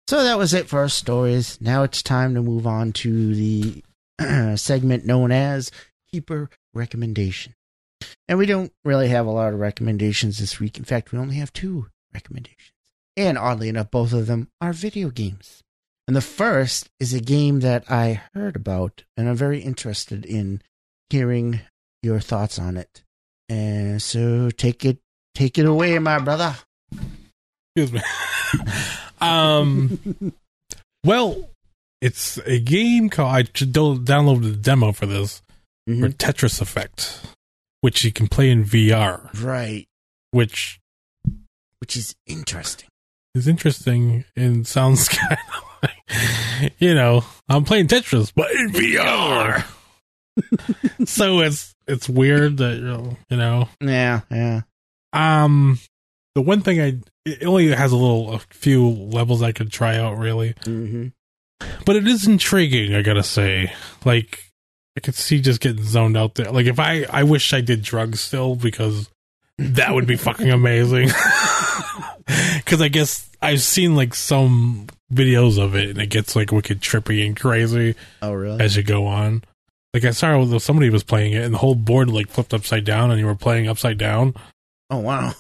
So 0.09 0.22
that 0.22 0.39
was 0.39 0.55
it 0.55 0.66
for 0.68 0.81
our 0.81 0.89
stories. 0.89 1.60
Now 1.60 1.82
it's 1.82 2.02
time 2.02 2.35
to 2.36 2.43
move 2.43 2.66
on 2.66 2.93
to 2.94 3.35
the 3.35 3.85
segment 4.57 5.05
known 5.05 5.32
as 5.32 5.70
Keeper 6.11 6.51
Recommendation. 6.73 7.55
And 8.28 8.39
we 8.39 8.47
don't 8.47 8.73
really 8.85 9.09
have 9.09 9.27
a 9.27 9.31
lot 9.31 9.53
of 9.53 9.61
recommendations 9.61 10.39
this 10.39 10.61
week. 10.61 10.78
In 10.78 10.85
fact, 10.85 11.12
we 11.12 11.19
only 11.19 11.36
have 11.36 11.53
two 11.53 11.86
recommendations. 12.12 12.73
And 13.16 13.39
oddly 13.39 13.69
enough, 13.69 13.91
both 13.91 14.12
of 14.12 14.27
them 14.27 14.49
are 14.61 14.73
video 14.73 15.11
games. 15.11 15.62
And 16.07 16.15
the 16.15 16.20
first 16.20 16.91
is 17.01 17.15
a 17.15 17.20
game 17.20 17.61
that 17.61 17.91
I 17.91 18.23
heard 18.35 18.57
about, 18.57 19.05
and 19.16 19.28
I'm 19.28 19.36
very 19.36 19.61
interested 19.61 20.27
in 20.27 20.61
hearing 21.09 21.61
your 22.03 22.20
thoughts 22.20 22.59
on 22.59 22.77
it. 22.77 23.03
And 23.49 24.03
so 24.03 24.51
take 24.51 24.85
it 24.85 24.99
take 25.35 25.59
it 25.59 25.66
away, 25.66 25.99
my 25.99 26.19
brother. 26.19 26.57
Excuse 27.74 27.93
me. 27.93 28.01
um, 29.20 29.99
well, 31.05 31.51
it's 32.05 32.39
a 32.47 32.59
game 32.60 33.09
called. 33.10 33.35
I 33.35 33.43
downloaded 33.44 34.43
the 34.43 34.56
demo 34.56 34.93
for 34.93 35.06
this 35.06 35.43
for 35.86 35.93
Mhm. 35.94 36.14
Tetris 36.16 36.60
Effect, 36.60 37.20
which 37.81 38.05
you 38.05 38.12
can 38.12 38.28
play 38.28 38.51
in 38.51 38.64
VR, 38.64 39.31
Right. 39.40 39.86
which 40.31 40.81
Which 41.81 41.97
is 41.97 42.14
interesting. 42.26 42.89
is 43.35 43.47
interesting 43.48 44.24
and 44.36 44.66
sounds 44.66 45.09
kind 45.18 45.32
of 45.32 45.62
like, 45.82 46.72
you 46.78 46.94
know, 46.94 47.24
I'm 47.48 47.64
playing 47.64 47.89
Tetris, 47.89 48.32
but 48.35 48.51
in 48.52 48.70
VR. 48.72 49.64
so 51.06 51.40
it's 51.40 51.74
it's 51.86 52.09
weird 52.09 52.56
that 52.59 52.76
you 53.31 53.36
know 53.36 53.68
Yeah, 53.81 54.20
yeah. 54.31 54.62
um 55.12 55.78
the 56.35 56.43
one 56.43 56.60
thing 56.62 56.81
I 56.81 56.98
it 57.24 57.44
only 57.44 57.68
has 57.68 57.93
a 57.93 57.97
little 57.97 58.32
a 58.35 58.39
few 58.51 58.89
levels 58.89 59.43
I 59.43 59.52
could 59.52 59.70
try 59.70 59.97
out 59.97 60.18
really 60.18 60.55
hmm 60.64 61.09
but 61.86 61.97
it 61.97 62.07
is 62.07 62.27
intriguing 62.27 62.95
i 62.95 63.03
gotta 63.03 63.23
say 63.23 63.73
like 64.05 64.51
i 64.97 65.01
could 65.01 65.15
see 65.15 65.41
just 65.41 65.61
getting 65.61 65.82
zoned 65.85 66.16
out 66.16 66.35
there 66.35 66.51
like 66.53 66.66
if 66.66 66.78
i 66.78 67.05
i 67.11 67.23
wish 67.23 67.53
i 67.53 67.61
did 67.61 67.82
drugs 67.82 68.20
still 68.20 68.55
because 68.57 69.09
that 69.59 69.93
would 69.95 70.07
be 70.07 70.16
fucking 70.16 70.51
amazing 70.51 71.09
because 72.57 72.81
i 72.81 72.89
guess 72.89 73.28
i've 73.43 73.61
seen 73.62 73.95
like 73.97 74.15
some 74.15 74.86
videos 75.12 75.62
of 75.62 75.74
it 75.77 75.91
and 75.91 76.01
it 76.01 76.09
gets 76.09 76.35
like 76.35 76.51
wicked 76.51 76.81
trippy 76.81 77.24
and 77.27 77.39
crazy 77.39 77.95
Oh, 78.23 78.32
really? 78.32 78.61
as 78.61 78.77
you 78.77 78.82
go 78.82 79.07
on 79.07 79.45
like 79.93 80.05
i 80.05 80.11
saw 80.11 80.59
somebody 80.59 80.91
was 80.91 81.05
playing 81.05 81.32
it 81.35 81.45
and 81.45 81.55
the 81.55 81.59
whole 81.59 81.74
board 81.74 82.09
like 82.11 82.28
flipped 82.28 82.55
upside 82.55 82.85
down 82.85 83.11
and 83.11 83.20
you 83.20 83.27
were 83.27 83.35
playing 83.36 83.69
upside 83.69 83.99
down 83.99 84.35
oh, 84.91 84.99
wow. 84.99 85.32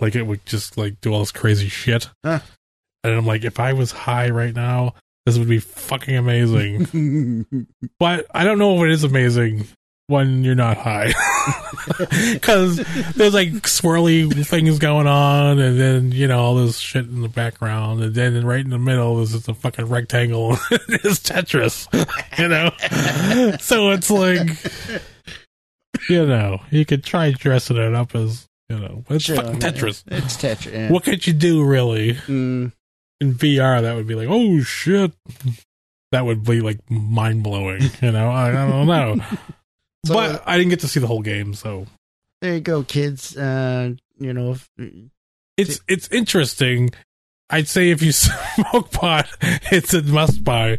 like 0.00 0.14
it 0.14 0.22
would 0.22 0.44
just 0.46 0.78
like 0.78 1.00
do 1.00 1.12
all 1.12 1.20
this 1.20 1.32
crazy 1.32 1.68
shit 1.68 2.08
Huh. 2.24 2.40
and 3.02 3.14
i'm 3.14 3.26
like 3.26 3.44
if 3.44 3.60
i 3.60 3.72
was 3.72 3.92
high 3.92 4.30
right 4.30 4.54
now 4.54 4.94
this 5.26 5.38
would 5.38 5.48
be 5.48 5.58
fucking 5.58 6.16
amazing 6.16 7.46
but 7.98 8.26
I 8.34 8.44
don't 8.44 8.58
know 8.58 8.76
if 8.76 8.82
it 8.84 8.90
is 8.92 9.04
amazing 9.04 9.66
when 10.06 10.44
you're 10.44 10.54
not 10.54 10.76
high. 10.76 11.12
Because 12.32 12.76
there's 13.14 13.34
like 13.34 13.52
swirly 13.64 14.46
things 14.46 14.78
going 14.78 15.06
on, 15.06 15.58
and 15.58 15.78
then, 15.78 16.12
you 16.12 16.26
know, 16.26 16.38
all 16.38 16.54
this 16.54 16.78
shit 16.78 17.04
in 17.04 17.20
the 17.20 17.28
background, 17.28 18.02
and 18.02 18.14
then 18.14 18.46
right 18.46 18.64
in 18.64 18.70
the 18.70 18.78
middle 18.78 19.20
is 19.20 19.32
just 19.32 19.48
a 19.48 19.54
fucking 19.54 19.86
rectangle. 19.86 20.52
it's 20.70 21.20
Tetris, 21.20 21.86
you 22.38 22.48
know? 22.48 22.70
So 23.58 23.90
it's 23.90 24.10
like, 24.10 24.48
you 26.08 26.24
know, 26.26 26.60
you 26.70 26.86
could 26.86 27.04
try 27.04 27.30
dressing 27.32 27.76
it 27.76 27.94
up 27.94 28.14
as, 28.14 28.46
you 28.70 28.78
know, 28.78 29.04
it's 29.10 29.24
Sure, 29.24 29.36
fucking 29.36 29.60
Tetris. 29.60 30.04
It's 30.06 30.36
Tetris. 30.38 30.72
Yeah. 30.72 30.90
What 30.90 31.04
could 31.04 31.26
you 31.26 31.34
do 31.34 31.64
really 31.64 32.14
Mm, 32.14 32.72
in 33.24 33.34
VR? 33.34 33.82
That 33.82 33.94
would 33.96 34.06
be 34.06 34.14
like, 34.14 34.28
oh 34.30 34.60
shit. 34.62 35.12
That 36.12 36.24
would 36.26 36.44
be 36.44 36.60
like 36.60 36.78
mind 36.90 37.42
blowing, 37.42 37.82
you 38.02 38.12
know. 38.12 38.30
I, 38.30 38.48
I 38.50 38.68
don't 38.68 38.86
know, 38.86 39.16
So- 40.06 40.14
but 40.14 40.42
I 40.46 40.56
didn't 40.58 40.70
get 40.70 40.80
to 40.80 40.88
see 40.88 41.00
the 41.00 41.06
whole 41.06 41.22
game, 41.22 41.54
so 41.54 41.86
there 42.40 42.54
you 42.54 42.60
go, 42.60 42.82
kids. 42.84 43.36
Uh, 43.36 43.94
you 44.18 44.32
know, 44.34 44.52
if, 44.52 44.68
it's 45.56 45.80
it's 45.88 46.08
interesting. 46.08 46.90
I'd 47.50 47.68
say 47.68 47.90
if 47.90 48.02
you 48.02 48.12
smoke 48.12 48.90
pot, 48.92 49.26
it's 49.72 49.92
a 49.94 50.02
must 50.02 50.44
buy. 50.44 50.78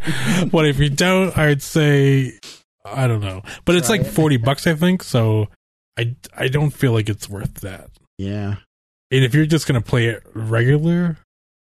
But 0.51 0.67
if 0.67 0.79
you 0.79 0.89
don't, 0.89 1.35
I'd 1.37 1.61
say 1.61 2.39
I 2.85 3.07
don't 3.07 3.21
know. 3.21 3.41
But 3.65 3.75
it's 3.75 3.89
like 3.89 4.05
forty 4.05 4.37
bucks, 4.37 4.67
I 4.67 4.75
think. 4.75 5.03
So 5.03 5.47
I 5.97 6.15
I 6.37 6.47
don't 6.47 6.71
feel 6.71 6.91
like 6.93 7.09
it's 7.09 7.27
worth 7.29 7.55
that. 7.61 7.89
yeah, 8.17 8.55
And 9.11 9.23
if 9.23 9.33
you're 9.33 9.45
just 9.47 9.67
gonna 9.67 9.81
play 9.81 10.05
it 10.07 10.23
regular, 10.33 11.17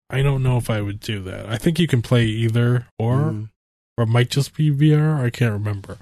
I 0.09 0.21
don't 0.21 0.43
know 0.43 0.57
if 0.57 0.69
I 0.69 0.81
would 0.81 0.99
do 0.99 1.21
that. 1.23 1.47
I 1.47 1.57
think 1.57 1.79
you 1.79 1.87
can 1.87 2.01
play 2.01 2.25
either 2.25 2.87
or, 2.99 3.15
Mm. 3.31 3.49
or 3.97 4.03
it 4.03 4.07
might 4.07 4.29
just 4.29 4.55
be 4.55 4.69
VR. 4.71 5.23
I 5.23 5.29
can't 5.29 5.53
remember. 5.53 5.97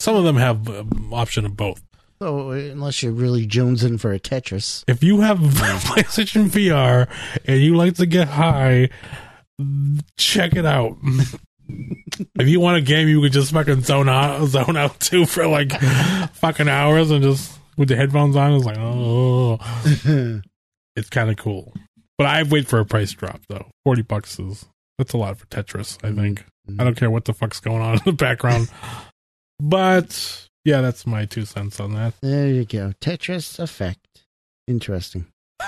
Some 0.00 0.16
of 0.16 0.24
them 0.24 0.36
have 0.36 0.68
um, 0.68 1.12
option 1.14 1.46
of 1.46 1.56
both. 1.56 1.82
So 2.20 2.50
unless 2.50 3.02
you're 3.02 3.12
really 3.12 3.46
jonesing 3.46 3.98
for 4.00 4.12
a 4.12 4.18
Tetris, 4.20 4.82
If 4.88 5.02
you 5.02 5.20
have 5.20 5.38
PlayStation 5.40 6.48
VR 6.48 7.08
and 7.44 7.60
you 7.60 7.76
like 7.76 7.94
to 7.96 8.06
get 8.06 8.28
high, 8.28 8.88
check 10.16 10.54
it 10.54 10.64
out. 10.66 10.96
if 11.68 12.48
you 12.48 12.60
want 12.60 12.76
a 12.78 12.80
game 12.80 13.08
you 13.08 13.20
could 13.20 13.32
just 13.32 13.52
fucking 13.52 13.82
zone 13.82 14.08
out, 14.08 14.46
zone 14.48 14.76
out 14.76 14.98
to 15.00 15.26
for 15.26 15.46
like 15.46 15.72
fucking 16.34 16.68
hours 16.68 17.10
and 17.10 17.22
just 17.22 17.58
with 17.76 17.88
the 17.88 17.96
headphones 17.96 18.36
on, 18.36 18.52
it's 18.54 18.64
like, 18.64 18.78
oh, 18.78 19.58
it's 20.96 21.10
kind 21.10 21.30
of 21.30 21.36
cool. 21.36 21.72
But 22.18 22.26
I 22.28 22.42
wait 22.44 22.68
for 22.68 22.78
a 22.78 22.84
price 22.84 23.12
drop 23.12 23.40
though. 23.48 23.66
Forty 23.84 24.02
bucks 24.02 24.38
is 24.38 24.66
that's 24.98 25.12
a 25.12 25.16
lot 25.18 25.36
for 25.38 25.46
Tetris. 25.46 25.98
I 26.04 26.14
think. 26.14 26.44
I 26.78 26.84
don't 26.84 26.96
care 26.96 27.10
what 27.10 27.24
the 27.26 27.34
fuck's 27.34 27.60
going 27.60 27.82
on 27.82 27.94
in 27.98 28.02
the 28.04 28.12
background. 28.12 28.68
But 29.60 30.48
yeah, 30.64 30.80
that's 30.80 31.06
my 31.06 31.26
two 31.26 31.44
cents 31.44 31.78
on 31.78 31.94
that. 31.94 32.14
there 32.20 32.48
you 32.48 32.64
go. 32.64 32.92
Tetris 33.00 33.58
effect. 33.60 34.00
Interesting. 34.66 35.26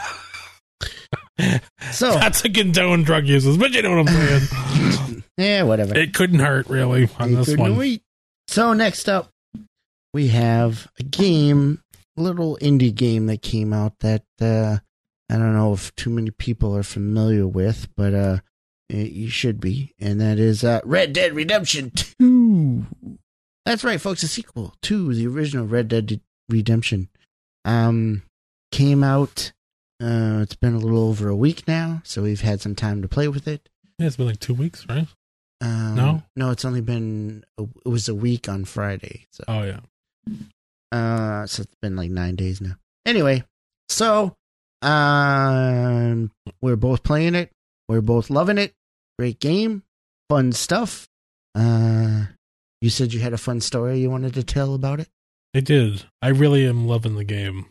So 1.93 2.13
That's 2.15 2.45
a 2.45 2.49
condone 2.51 3.03
drug 3.05 3.27
users, 3.27 3.57
but 3.59 3.73
you 3.73 3.83
know 3.83 3.97
what 3.97 4.09
I'm 4.09 4.41
saying. 4.41 5.25
yeah, 5.37 5.63
whatever. 5.63 5.97
It 5.97 6.15
couldn't 6.15 6.39
hurt 6.41 6.67
really 6.69 7.09
on 7.19 7.31
You 7.31 7.37
this 7.45 7.57
one. 7.57 7.77
wait. 7.77 8.03
So 8.49 8.73
next 8.73 9.09
up, 9.09 9.29
we 10.15 10.29
have 10.29 10.89
a 10.99 11.03
game, 11.03 11.81
a 12.17 12.23
little 12.23 12.59
indie 12.61 12.95
game 12.95 13.27
that 13.27 13.43
came 13.43 13.73
out 13.73 13.93
that 14.01 14.25
uh, 14.41 14.79
I 15.31 15.37
don't 15.39 15.55
know 15.55 15.73
if 15.73 15.95
too 15.97 16.11
many 16.11 16.31
people 16.31 16.77
are 16.77 16.83
familiar 16.83 17.47
with, 17.47 17.89
but 17.97 18.15
uh, 18.15 18.39
it, 18.89 19.11
you 19.13 19.29
should 19.29 19.61
be, 19.61 19.95
and 19.99 20.21
that 20.21 20.39
is 20.39 20.63
uh, 20.63 20.81
Red 20.85 21.13
Dead 21.13 21.35
Redemption 21.35 21.91
Two. 21.91 22.87
That's 23.65 23.83
right, 23.83 24.01
folks. 24.01 24.23
A 24.23 24.29
sequel 24.29 24.75
to 24.83 25.13
the 25.15 25.27
original 25.27 25.67
Red 25.67 25.89
Dead 25.89 26.21
Redemption. 26.49 27.09
Um, 27.65 28.23
came 28.71 29.03
out. 29.03 29.53
Uh, 30.01 30.41
it's 30.43 30.55
been 30.55 30.75
a 30.75 30.79
little 30.79 31.09
over 31.09 31.29
a 31.29 31.35
week 31.37 31.67
now, 31.67 32.03
so 32.05 32.23
we've 32.23 32.43
had 32.43 32.61
some 32.61 32.75
time 32.77 33.03
to 33.03 33.09
play 33.09 33.27
with 33.29 33.49
it. 33.49 33.69
Yeah, 33.99 34.07
it's 34.07 34.17
been 34.17 34.27
like 34.27 34.39
two 34.41 34.55
weeks, 34.55 34.87
right? 34.89 35.09
Um, 35.63 35.95
No? 35.97 36.23
no, 36.37 36.51
it's 36.51 36.65
only 36.67 36.83
been 36.83 37.45
a, 37.59 37.63
it 37.85 37.89
was 37.89 38.09
a 38.09 38.15
week 38.15 38.47
on 38.49 38.67
Friday, 38.67 39.27
so 39.33 39.43
Oh 39.49 39.63
yeah. 39.63 39.81
uh, 40.93 41.47
so 41.47 41.63
it's 41.63 41.75
been 41.81 41.97
like 41.97 42.11
nine 42.11 42.37
days 42.37 42.61
now. 42.61 42.75
Anyway, 43.07 43.43
so 43.89 44.37
um, 44.83 46.31
we're 46.61 46.77
both 46.77 47.03
playing 47.03 47.35
it. 47.35 47.51
We're 47.89 48.01
both 48.01 48.31
loving 48.31 48.59
it. 48.59 48.75
Great 49.19 49.41
game, 49.41 49.83
fun 50.29 50.53
stuff. 50.53 51.07
Uh, 51.55 52.25
you 52.81 52.91
said 52.91 53.13
you 53.15 53.21
had 53.21 53.33
a 53.33 53.39
fun 53.39 53.61
story 53.61 53.99
you 53.99 54.11
wanted 54.11 54.35
to 54.35 54.43
tell 54.45 54.75
about 54.75 55.01
it. 55.01 55.09
I 55.55 55.61
did. 55.61 56.05
I 56.21 56.29
really 56.29 56.67
am 56.67 56.87
loving 56.87 57.15
the 57.17 57.25
game. 57.25 57.67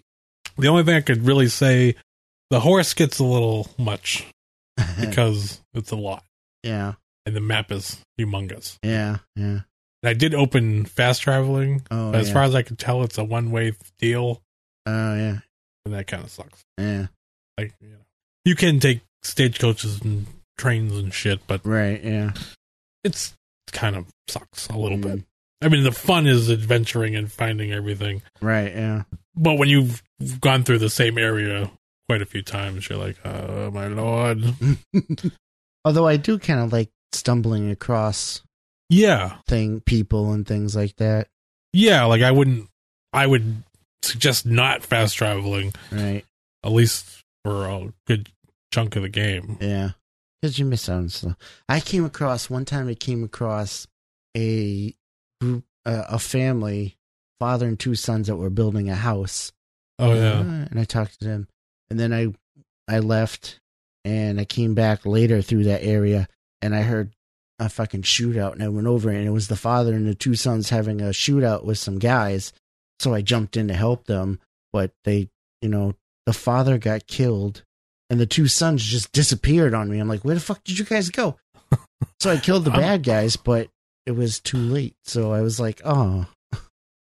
The 0.57 0.67
only 0.69 0.83
thing 0.83 0.95
I 0.95 1.01
could 1.01 1.25
really 1.25 1.49
say, 1.49 1.95
the 2.49 2.59
horse 2.61 2.93
gets 2.93 3.19
a 3.19 3.23
little 3.23 3.67
much 3.77 4.25
because 4.99 5.61
it's 5.73 5.91
a 5.91 5.95
lot, 5.95 6.23
yeah, 6.63 6.93
and 7.25 7.35
the 7.35 7.41
map 7.41 7.71
is 7.71 8.01
humongous. 8.19 8.77
yeah, 8.83 9.17
yeah. 9.35 9.61
And 10.03 10.09
I 10.09 10.13
did 10.13 10.33
open 10.33 10.85
fast 10.85 11.21
traveling, 11.21 11.81
Oh, 11.91 12.11
as 12.13 12.27
yeah. 12.29 12.33
far 12.33 12.43
as 12.43 12.55
I 12.55 12.61
could 12.61 12.79
tell, 12.79 13.03
it's 13.03 13.17
a 13.17 13.23
one 13.23 13.51
way 13.51 13.73
deal, 13.99 14.41
Oh, 14.85 15.15
yeah, 15.15 15.39
and 15.85 15.93
that 15.93 16.07
kind 16.07 16.23
of 16.23 16.29
sucks. 16.29 16.63
yeah. 16.77 17.07
Like 17.57 17.73
you 17.81 17.89
know, 17.89 17.97
you 18.43 18.55
can 18.55 18.79
take 18.79 19.01
stagecoaches 19.23 20.01
and 20.01 20.25
trains 20.57 20.93
and 20.97 21.13
shit, 21.13 21.39
but 21.47 21.65
Right, 21.65 22.03
yeah. 22.03 22.33
it's 23.03 23.33
kind 23.71 23.95
of 23.95 24.05
sucks 24.27 24.67
a 24.67 24.77
little 24.77 24.97
Mm. 24.97 25.01
bit. 25.01 25.23
I 25.61 25.69
mean, 25.69 25.83
the 25.83 25.91
fun 25.91 26.27
is 26.27 26.51
adventuring 26.51 27.15
and 27.15 27.31
finding 27.31 27.71
everything. 27.71 28.21
Right, 28.41 28.73
yeah. 28.73 29.03
But 29.35 29.57
when 29.57 29.69
you've 29.69 30.03
gone 30.41 30.63
through 30.63 30.79
the 30.79 30.89
same 30.89 31.17
area 31.17 31.71
quite 32.07 32.21
a 32.21 32.25
few 32.25 32.41
times, 32.41 32.87
you're 32.89 32.99
like, 32.99 33.17
oh 33.25 33.71
my 33.71 33.87
lord. 33.87 34.43
Although 35.85 36.07
I 36.07 36.17
do 36.17 36.37
kind 36.39 36.59
of 36.59 36.71
like 36.73 36.89
stumbling 37.13 37.71
across 37.71 38.41
Yeah. 38.89 39.37
thing 39.47 39.81
people 39.81 40.31
and 40.33 40.45
things 40.47 40.75
like 40.75 40.95
that. 40.97 41.29
Yeah. 41.73 42.03
Like 42.05 42.21
I 42.21 42.31
wouldn't, 42.31 42.69
I 43.13 43.25
would 43.25 43.63
suggest 44.05 44.45
not 44.45 44.83
fast 44.83 45.15
traveling, 45.17 45.73
Right. 45.91 46.23
at 46.63 46.71
least 46.71 47.23
for 47.43 47.65
a 47.67 47.93
good 48.07 48.29
chunk 48.73 48.95
of 48.95 49.03
the 49.03 49.09
game. 49.09 49.57
Yeah. 49.61 49.91
Because 50.41 50.59
you 50.59 50.65
miss 50.65 50.87
out 50.89 50.97
on 50.97 51.09
stuff. 51.09 51.35
I 51.67 51.79
came 51.79 52.05
across 52.05 52.49
one 52.49 52.65
time. 52.65 52.87
I 52.87 52.93
came 52.93 53.23
across 53.23 53.87
a 54.37 54.93
group, 55.41 55.63
uh, 55.85 56.03
a 56.09 56.19
family, 56.19 56.97
father 57.39 57.67
and 57.67 57.79
two 57.79 57.95
sons 57.95 58.27
that 58.27 58.35
were 58.35 58.49
building 58.49 58.89
a 58.89 58.95
house. 58.95 59.51
Oh, 59.99 60.13
yeah. 60.13 60.39
Uh, 60.39 60.67
and 60.69 60.79
I 60.79 60.83
talked 60.83 61.19
to 61.19 61.25
them, 61.25 61.47
and 61.89 61.99
then 61.99 62.13
I, 62.13 62.33
I 62.87 62.99
left, 62.99 63.59
and 64.03 64.39
I 64.39 64.45
came 64.45 64.75
back 64.75 65.05
later 65.05 65.41
through 65.41 65.63
that 65.65 65.83
area, 65.83 66.27
and 66.61 66.75
I 66.75 66.81
heard 66.81 67.13
a 67.59 67.69
fucking 67.69 68.01
shootout, 68.01 68.53
and 68.53 68.61
I 68.63 68.67
went 68.67 68.87
over, 68.87 69.09
and 69.09 69.25
it 69.25 69.31
was 69.31 69.47
the 69.47 69.55
father 69.55 69.93
and 69.93 70.05
the 70.05 70.13
two 70.15 70.35
sons 70.35 70.69
having 70.69 70.99
a 71.01 71.05
shootout 71.05 71.63
with 71.63 71.77
some 71.77 71.97
guys. 71.97 72.51
So 72.99 73.13
I 73.13 73.21
jumped 73.21 73.57
in 73.57 73.67
to 73.67 73.73
help 73.73 74.05
them, 74.05 74.39
but 74.71 74.91
they, 75.03 75.29
you 75.61 75.69
know, 75.69 75.95
the 76.25 76.33
father 76.33 76.77
got 76.77 77.07
killed, 77.07 77.63
and 78.09 78.19
the 78.19 78.25
two 78.25 78.47
sons 78.47 78.83
just 78.83 79.11
disappeared 79.11 79.73
on 79.73 79.89
me. 79.89 79.99
I'm 79.99 80.07
like, 80.07 80.23
where 80.23 80.35
the 80.35 80.41
fuck 80.41 80.63
did 80.63 80.79
you 80.79 80.85
guys 80.85 81.09
go? 81.09 81.37
so 82.19 82.31
I 82.31 82.37
killed 82.37 82.65
the 82.65 82.71
bad 82.71 83.03
guys, 83.03 83.35
but 83.35 83.69
it 84.05 84.11
was 84.11 84.39
too 84.39 84.57
late. 84.57 84.95
So 85.03 85.33
I 85.33 85.41
was 85.41 85.59
like, 85.59 85.81
oh, 85.83 86.25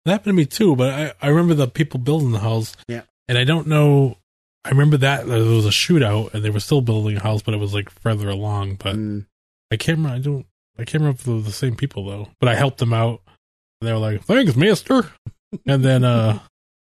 That 0.04 0.12
happened 0.12 0.32
to 0.32 0.32
me 0.32 0.46
too, 0.46 0.76
but 0.76 0.92
I, 0.92 1.12
I 1.20 1.28
remember 1.28 1.54
the 1.54 1.68
people 1.68 2.00
building 2.00 2.32
the 2.32 2.38
house. 2.40 2.76
Yeah. 2.88 3.02
And 3.28 3.38
I 3.38 3.44
don't 3.44 3.66
know. 3.66 4.18
I 4.64 4.70
remember 4.70 4.96
that 4.98 5.26
there 5.26 5.42
was 5.42 5.66
a 5.66 5.70
shootout 5.70 6.32
and 6.34 6.44
they 6.44 6.50
were 6.50 6.60
still 6.60 6.80
building 6.80 7.16
a 7.16 7.22
house, 7.22 7.42
but 7.42 7.54
it 7.54 7.60
was 7.60 7.74
like 7.74 7.90
further 7.90 8.28
along. 8.28 8.76
But 8.76 8.96
mm, 8.96 9.26
I 9.70 9.76
can't 9.76 9.98
remember. 9.98 10.16
I 10.16 10.20
don't. 10.20 10.46
I 10.78 10.84
can't 10.84 11.02
remember 11.02 11.18
if 11.18 11.24
they 11.24 11.32
were 11.32 11.40
the 11.40 11.52
same 11.52 11.76
people 11.76 12.06
though. 12.06 12.28
But 12.40 12.48
I 12.48 12.54
helped 12.54 12.78
them 12.78 12.92
out. 12.92 13.22
And 13.80 13.88
they 13.88 13.92
were 13.92 13.98
like, 13.98 14.24
"Thanks, 14.24 14.56
Mister." 14.56 15.10
And 15.66 15.84
then 15.84 16.04
uh, 16.04 16.38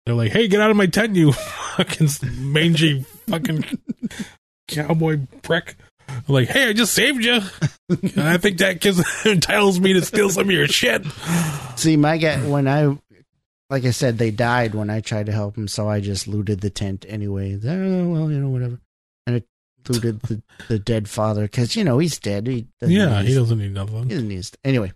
they're 0.07 0.15
like, 0.15 0.32
"Hey, 0.32 0.49
get 0.49 0.61
out 0.61 0.70
of 0.70 0.77
my 0.77 0.86
tent, 0.86 1.16
you 1.16 1.32
fucking 1.77 2.09
mangy 2.39 3.03
fucking 3.28 3.65
cowboy 4.69 5.20
prick!" 5.43 5.77
I'm 6.09 6.23
like, 6.28 6.49
"Hey, 6.49 6.69
I 6.69 6.73
just 6.73 6.93
saved 6.95 7.24
you." 7.24 7.41
and 7.89 8.19
I 8.20 8.36
think 8.39 8.59
that 8.59 8.81
gives 8.81 9.03
entitles 9.27 9.81
me 9.81 9.93
to 9.95 10.03
steal 10.03 10.31
some 10.31 10.47
of 10.49 10.51
your 10.55 10.66
shit. 10.69 11.05
See, 11.77 11.97
my 11.97 12.19
guy, 12.19 12.39
when 12.47 12.69
I, 12.69 12.97
like 13.70 13.85
I 13.85 13.91
said, 13.91 14.19
they 14.19 14.31
died 14.31 14.74
when 14.74 14.91
I 14.91 15.01
tried 15.01 15.27
to 15.27 15.32
help 15.32 15.55
them, 15.55 15.69
so 15.69 15.89
I 15.89 16.01
just 16.01 16.28
looted 16.28 16.61
the 16.61 16.70
tent 16.70 17.05
anyway. 17.09 17.59
Oh, 17.65 18.09
well, 18.09 18.31
you 18.31 18.39
know, 18.39 18.49
whatever. 18.51 18.78
And 19.27 19.36
it 19.36 19.47
looted 19.89 20.20
the, 20.23 20.43
the 20.69 20.78
dead 20.78 21.09
father 21.09 21.43
because, 21.43 21.74
you 21.77 21.85
know, 21.85 21.99
he's 21.99 22.19
dead. 22.19 22.47
He 22.47 22.66
Yeah, 22.82 23.20
need 23.23 23.28
he 23.28 23.35
doesn't 23.35 23.59
need 23.59 23.73
nothing. 23.73 24.05
he 24.05 24.11
doesn't 24.11 24.28
need 24.28 24.47
Anyway, 24.65 24.93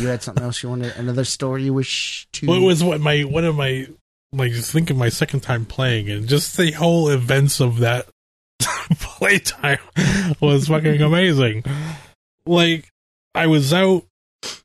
you 0.00 0.08
had 0.08 0.22
something 0.22 0.42
else 0.44 0.62
you 0.62 0.68
wanted, 0.68 0.96
another 0.96 1.24
story 1.24 1.64
you 1.64 1.74
wish 1.74 2.26
to. 2.32 2.46
What 2.46 2.60
was 2.60 2.82
what 2.82 3.00
my 3.00 3.22
one 3.22 3.44
of 3.44 3.54
my 3.56 3.86
like 4.32 4.52
just 4.52 4.72
thinking 4.72 4.96
my 4.96 5.08
second 5.10 5.40
time 5.40 5.66
playing 5.66 6.10
and 6.10 6.26
just 6.26 6.56
the 6.56 6.70
whole 6.72 7.08
events 7.08 7.60
of 7.60 7.78
that 7.80 8.06
playtime 9.00 9.78
was 10.40 10.68
fucking 10.68 11.02
amazing. 11.02 11.64
Like 12.46 12.88
I 13.34 13.46
was 13.46 13.72
out 13.72 14.04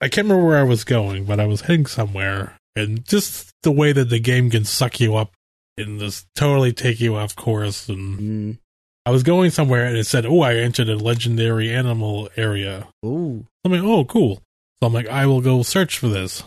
I 0.01 0.09
can't 0.09 0.25
remember 0.27 0.45
where 0.45 0.57
I 0.57 0.63
was 0.63 0.83
going, 0.83 1.25
but 1.25 1.39
I 1.39 1.45
was 1.45 1.61
heading 1.61 1.85
somewhere 1.85 2.57
and 2.75 3.05
just 3.05 3.51
the 3.63 3.71
way 3.71 3.91
that 3.91 4.09
the 4.09 4.19
game 4.19 4.49
can 4.49 4.65
suck 4.65 4.99
you 4.99 5.15
up 5.15 5.33
and 5.77 5.99
just 5.99 6.25
totally 6.35 6.73
take 6.73 6.99
you 6.99 7.15
off 7.15 7.35
course 7.35 7.89
and 7.89 8.19
Mm. 8.19 8.57
I 9.05 9.09
was 9.11 9.23
going 9.23 9.51
somewhere 9.51 9.85
and 9.85 9.95
it 9.95 10.05
said, 10.05 10.25
Oh, 10.25 10.41
I 10.41 10.55
entered 10.55 10.89
a 10.89 10.97
legendary 10.97 11.73
animal 11.73 12.27
area. 12.35 12.89
Ooh. 13.05 13.45
I'm 13.63 13.71
like, 13.71 13.81
oh, 13.81 14.03
cool. 14.03 14.41
So 14.81 14.87
I'm 14.87 14.93
like, 14.93 15.07
I 15.07 15.25
will 15.25 15.41
go 15.41 15.63
search 15.63 15.97
for 15.97 16.07
this. 16.07 16.43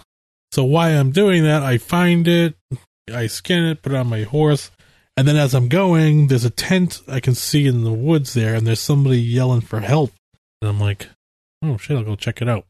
So 0.53 0.65
while 0.65 0.99
I'm 0.99 1.11
doing 1.11 1.45
that, 1.45 1.63
I 1.63 1.79
find 1.79 2.27
it, 2.29 2.55
I 3.13 3.27
skin 3.27 3.65
it, 3.65 3.83
put 3.83 3.93
it 3.93 3.97
on 3.99 4.07
my 4.09 4.23
horse, 4.25 4.71
and 5.17 5.27
then 5.27 5.37
as 5.37 5.55
I'm 5.55 5.69
going, 5.69 6.27
there's 6.29 6.45
a 6.45 6.51
tent 6.51 7.03
I 7.09 7.21
can 7.21 7.35
see 7.35 7.67
in 7.67 7.85
the 7.85 7.93
woods 7.93 8.35
there, 8.35 8.55
and 8.55 8.67
there's 8.67 8.81
somebody 8.81 9.21
yelling 9.21 9.61
for 9.61 9.81
help, 9.81 10.13
and 10.61 10.69
I'm 10.69 10.81
like, 10.81 11.09
oh 11.63 11.77
shit, 11.77 11.97
I'll 11.97 12.05
go 12.05 12.17
check 12.17 12.41
it 12.43 12.49
out. 12.49 12.65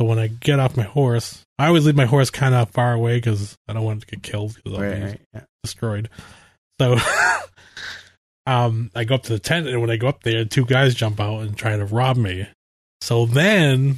So 0.00 0.06
when 0.06 0.18
I 0.18 0.28
get 0.28 0.58
off 0.60 0.76
my 0.78 0.82
horse, 0.84 1.42
I 1.58 1.66
always 1.66 1.84
leave 1.84 1.96
my 1.96 2.06
horse 2.06 2.30
kind 2.30 2.54
of 2.54 2.70
far 2.70 2.94
away 2.94 3.18
because 3.18 3.56
I 3.68 3.74
don't 3.74 3.84
want 3.84 4.02
it 4.02 4.08
to 4.08 4.16
get 4.16 4.22
killed 4.22 4.54
because 4.54 4.78
I'll 4.78 4.84
Right, 4.84 5.12
be 5.18 5.18
yeah. 5.34 5.40
destroyed. 5.62 6.08
So 6.80 6.96
um, 8.46 8.90
I 8.94 9.04
go 9.04 9.16
up 9.16 9.24
to 9.24 9.32
the 9.34 9.38
tent, 9.38 9.66
and 9.68 9.80
when 9.80 9.90
I 9.90 9.96
go 9.96 10.08
up 10.08 10.22
there, 10.22 10.44
two 10.44 10.64
guys 10.64 10.94
jump 10.94 11.20
out 11.20 11.40
and 11.40 11.56
try 11.56 11.76
to 11.76 11.84
rob 11.84 12.16
me. 12.16 12.48
So 13.02 13.26
then 13.26 13.96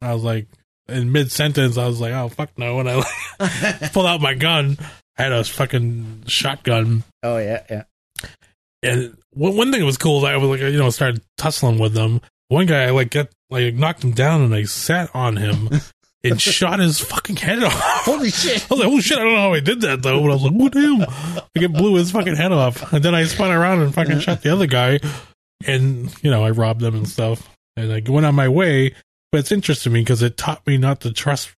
I 0.00 0.14
was 0.14 0.22
like, 0.22 0.46
in 0.88 1.12
mid 1.12 1.30
sentence, 1.30 1.76
I 1.76 1.86
was 1.86 2.00
like, 2.00 2.12
oh, 2.12 2.28
fuck 2.28 2.50
no. 2.56 2.80
And 2.80 2.88
I 2.88 2.96
like, 3.40 3.92
pulled 3.92 4.06
out 4.06 4.20
my 4.20 4.34
gun. 4.34 4.78
I 5.16 5.22
had 5.24 5.32
a 5.32 5.44
fucking 5.44 6.24
shotgun. 6.26 7.04
oh 7.22 7.38
yeah, 7.38 7.62
yeah. 7.68 7.82
And 8.82 9.16
one, 9.32 9.56
one 9.56 9.72
thing 9.72 9.80
that 9.80 9.86
was 9.86 9.98
cool 9.98 10.18
is 10.18 10.24
I 10.24 10.36
was 10.36 10.48
like, 10.48 10.60
you 10.60 10.78
know, 10.78 10.90
started 10.90 11.22
tussling 11.36 11.78
with 11.78 11.94
them. 11.94 12.20
One 12.48 12.66
guy, 12.66 12.84
I 12.84 12.90
like, 12.90 13.10
got, 13.10 13.28
like, 13.50 13.74
knocked 13.74 14.04
him 14.04 14.12
down 14.12 14.40
and 14.42 14.54
I 14.54 14.62
sat 14.64 15.10
on 15.14 15.36
him 15.36 15.68
and 16.24 16.40
shot 16.40 16.78
his 16.78 17.00
fucking 17.00 17.36
head 17.36 17.62
off. 17.62 17.72
Holy 17.74 18.30
shit! 18.30 18.62
I 18.62 18.74
was 18.74 18.80
like, 18.80 18.88
oh 18.88 19.00
shit, 19.00 19.18
I 19.18 19.22
don't 19.22 19.34
know 19.34 19.40
how 19.40 19.52
I 19.54 19.60
did 19.60 19.80
that 19.82 20.02
though. 20.02 20.20
But 20.20 20.30
I 20.30 20.34
was 20.34 20.42
like, 20.42 20.52
what 20.52 20.72
damn? 20.72 20.98
Like 20.98 21.46
it 21.56 21.72
blew 21.72 21.96
his 21.96 22.12
fucking 22.12 22.36
head 22.36 22.52
off. 22.52 22.92
And 22.92 23.04
then 23.04 23.14
I 23.14 23.24
spun 23.24 23.50
around 23.50 23.80
and 23.82 23.92
fucking 23.92 24.20
shot 24.20 24.42
the 24.42 24.52
other 24.52 24.66
guy. 24.66 25.00
And, 25.66 26.14
you 26.22 26.30
know, 26.30 26.44
I 26.44 26.50
robbed 26.50 26.80
them 26.80 26.94
and 26.94 27.08
stuff. 27.08 27.48
And 27.76 27.92
I 27.92 28.02
went 28.10 28.26
on 28.26 28.34
my 28.34 28.48
way. 28.48 28.94
But 29.30 29.38
it's 29.38 29.52
interesting 29.52 29.90
to 29.90 29.94
me 29.94 30.00
because 30.00 30.22
it 30.22 30.36
taught 30.36 30.66
me 30.66 30.78
not 30.78 31.00
to 31.00 31.12
trust 31.12 31.50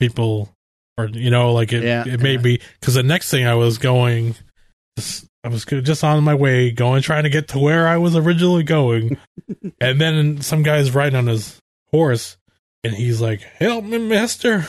people 0.00 0.50
or, 0.96 1.06
you 1.06 1.30
know, 1.30 1.52
like 1.52 1.72
it, 1.72 1.82
Yeah, 1.84 2.04
it 2.06 2.20
made 2.20 2.40
yeah. 2.40 2.52
me, 2.52 2.60
because 2.80 2.94
the 2.94 3.02
next 3.02 3.30
thing 3.30 3.46
I 3.46 3.54
was 3.54 3.78
going, 3.78 4.34
I 5.44 5.48
was 5.48 5.64
just 5.64 6.04
on 6.04 6.22
my 6.24 6.34
way 6.34 6.70
going, 6.70 7.02
trying 7.02 7.24
to 7.24 7.30
get 7.30 7.48
to 7.48 7.58
where 7.58 7.88
I 7.88 7.96
was 7.98 8.16
originally 8.16 8.62
going. 8.62 9.18
and 9.80 10.00
then 10.00 10.40
some 10.40 10.62
guy's 10.62 10.94
riding 10.94 11.18
on 11.18 11.26
his 11.26 11.60
horse 11.90 12.36
and 12.84 12.94
he's 12.94 13.20
like, 13.20 13.40
help 13.40 13.84
me, 13.84 13.98
mister 13.98 14.66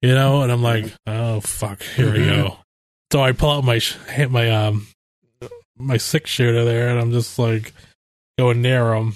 you 0.00 0.14
know, 0.14 0.42
and 0.42 0.52
I'm 0.52 0.62
like, 0.62 0.92
oh 1.06 1.40
fuck, 1.40 1.82
here 1.82 2.12
we 2.12 2.24
go. 2.24 2.56
So 3.12 3.20
I 3.22 3.32
pull 3.32 3.50
out 3.50 3.64
my 3.64 3.78
hit 3.78 4.30
my 4.30 4.50
um 4.50 4.86
my 5.76 5.96
six 5.96 6.30
shooter 6.30 6.64
there, 6.64 6.88
and 6.88 7.00
I'm 7.00 7.12
just 7.12 7.38
like 7.38 7.72
going 8.38 8.62
near 8.62 8.94
him, 8.94 9.14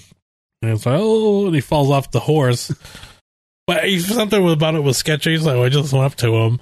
and 0.63 0.71
it's 0.71 0.85
like, 0.85 0.99
oh, 0.99 1.45
and 1.47 1.55
he 1.55 1.61
falls 1.61 1.91
off 1.91 2.11
the 2.11 2.19
horse. 2.19 2.73
But 3.65 3.85
he, 3.85 3.97
something 3.99 4.49
about 4.49 4.75
it 4.75 4.83
was 4.83 4.97
sketchy, 4.97 5.37
so 5.37 5.61
oh, 5.61 5.63
I 5.63 5.69
just 5.69 5.93
went 5.93 6.03
up 6.03 6.15
to 6.15 6.35
him, 6.35 6.59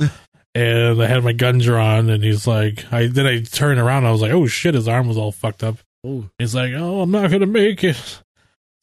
and 0.54 1.02
I 1.02 1.08
had 1.08 1.24
my 1.24 1.34
gun 1.34 1.58
drawn, 1.58 2.12
and 2.12 2.24
he's 2.24 2.46
like, 2.46 2.94
I 2.94 3.08
then 3.08 3.26
I 3.26 3.42
turned 3.42 3.80
around, 3.80 4.04
and 4.04 4.08
I 4.10 4.12
was 4.12 4.22
like, 4.22 4.32
oh 4.32 4.46
shit, 4.46 4.76
his 4.76 4.88
arm 4.88 5.08
was 5.08 5.18
all 5.18 5.32
fucked 5.32 5.64
up. 5.64 5.78
Ooh. 6.06 6.30
He's 6.38 6.54
like, 6.54 6.74
oh, 6.76 7.02
I'm 7.02 7.10
not 7.10 7.32
gonna 7.32 7.48
make 7.48 7.84
it. 7.84 8.22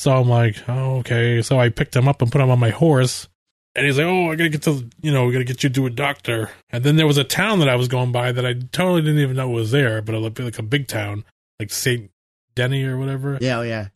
So 0.00 0.12
I'm 0.12 0.28
like, 0.28 0.56
oh, 0.68 0.96
okay. 0.96 1.42
So 1.42 1.60
I 1.60 1.68
picked 1.68 1.94
him 1.94 2.08
up 2.08 2.20
and 2.20 2.30
put 2.32 2.40
him 2.40 2.50
on 2.50 2.58
my 2.58 2.70
horse. 2.70 3.28
And 3.76 3.86
he's 3.86 3.98
like, 3.98 4.08
oh, 4.08 4.32
I 4.32 4.34
gotta 4.34 4.50
get 4.50 4.62
to, 4.62 4.88
you 5.00 5.12
know, 5.12 5.26
we 5.26 5.32
gotta 5.32 5.44
get 5.44 5.62
you 5.62 5.70
to 5.70 5.86
a 5.86 5.90
doctor. 5.90 6.50
And 6.70 6.82
then 6.82 6.96
there 6.96 7.06
was 7.06 7.18
a 7.18 7.24
town 7.24 7.60
that 7.60 7.68
I 7.68 7.76
was 7.76 7.86
going 7.86 8.10
by 8.10 8.32
that 8.32 8.44
I 8.44 8.54
totally 8.54 9.02
didn't 9.02 9.20
even 9.20 9.36
know 9.36 9.48
was 9.48 9.70
there, 9.70 10.02
but 10.02 10.16
it 10.16 10.18
looked 10.18 10.40
like 10.40 10.58
a 10.58 10.62
big 10.64 10.88
town, 10.88 11.24
like 11.60 11.70
St. 11.70 12.10
Denny 12.56 12.82
or 12.82 12.98
whatever, 12.98 13.38
Yeah, 13.40 13.58
oh, 13.58 13.62
yeah. 13.62 13.88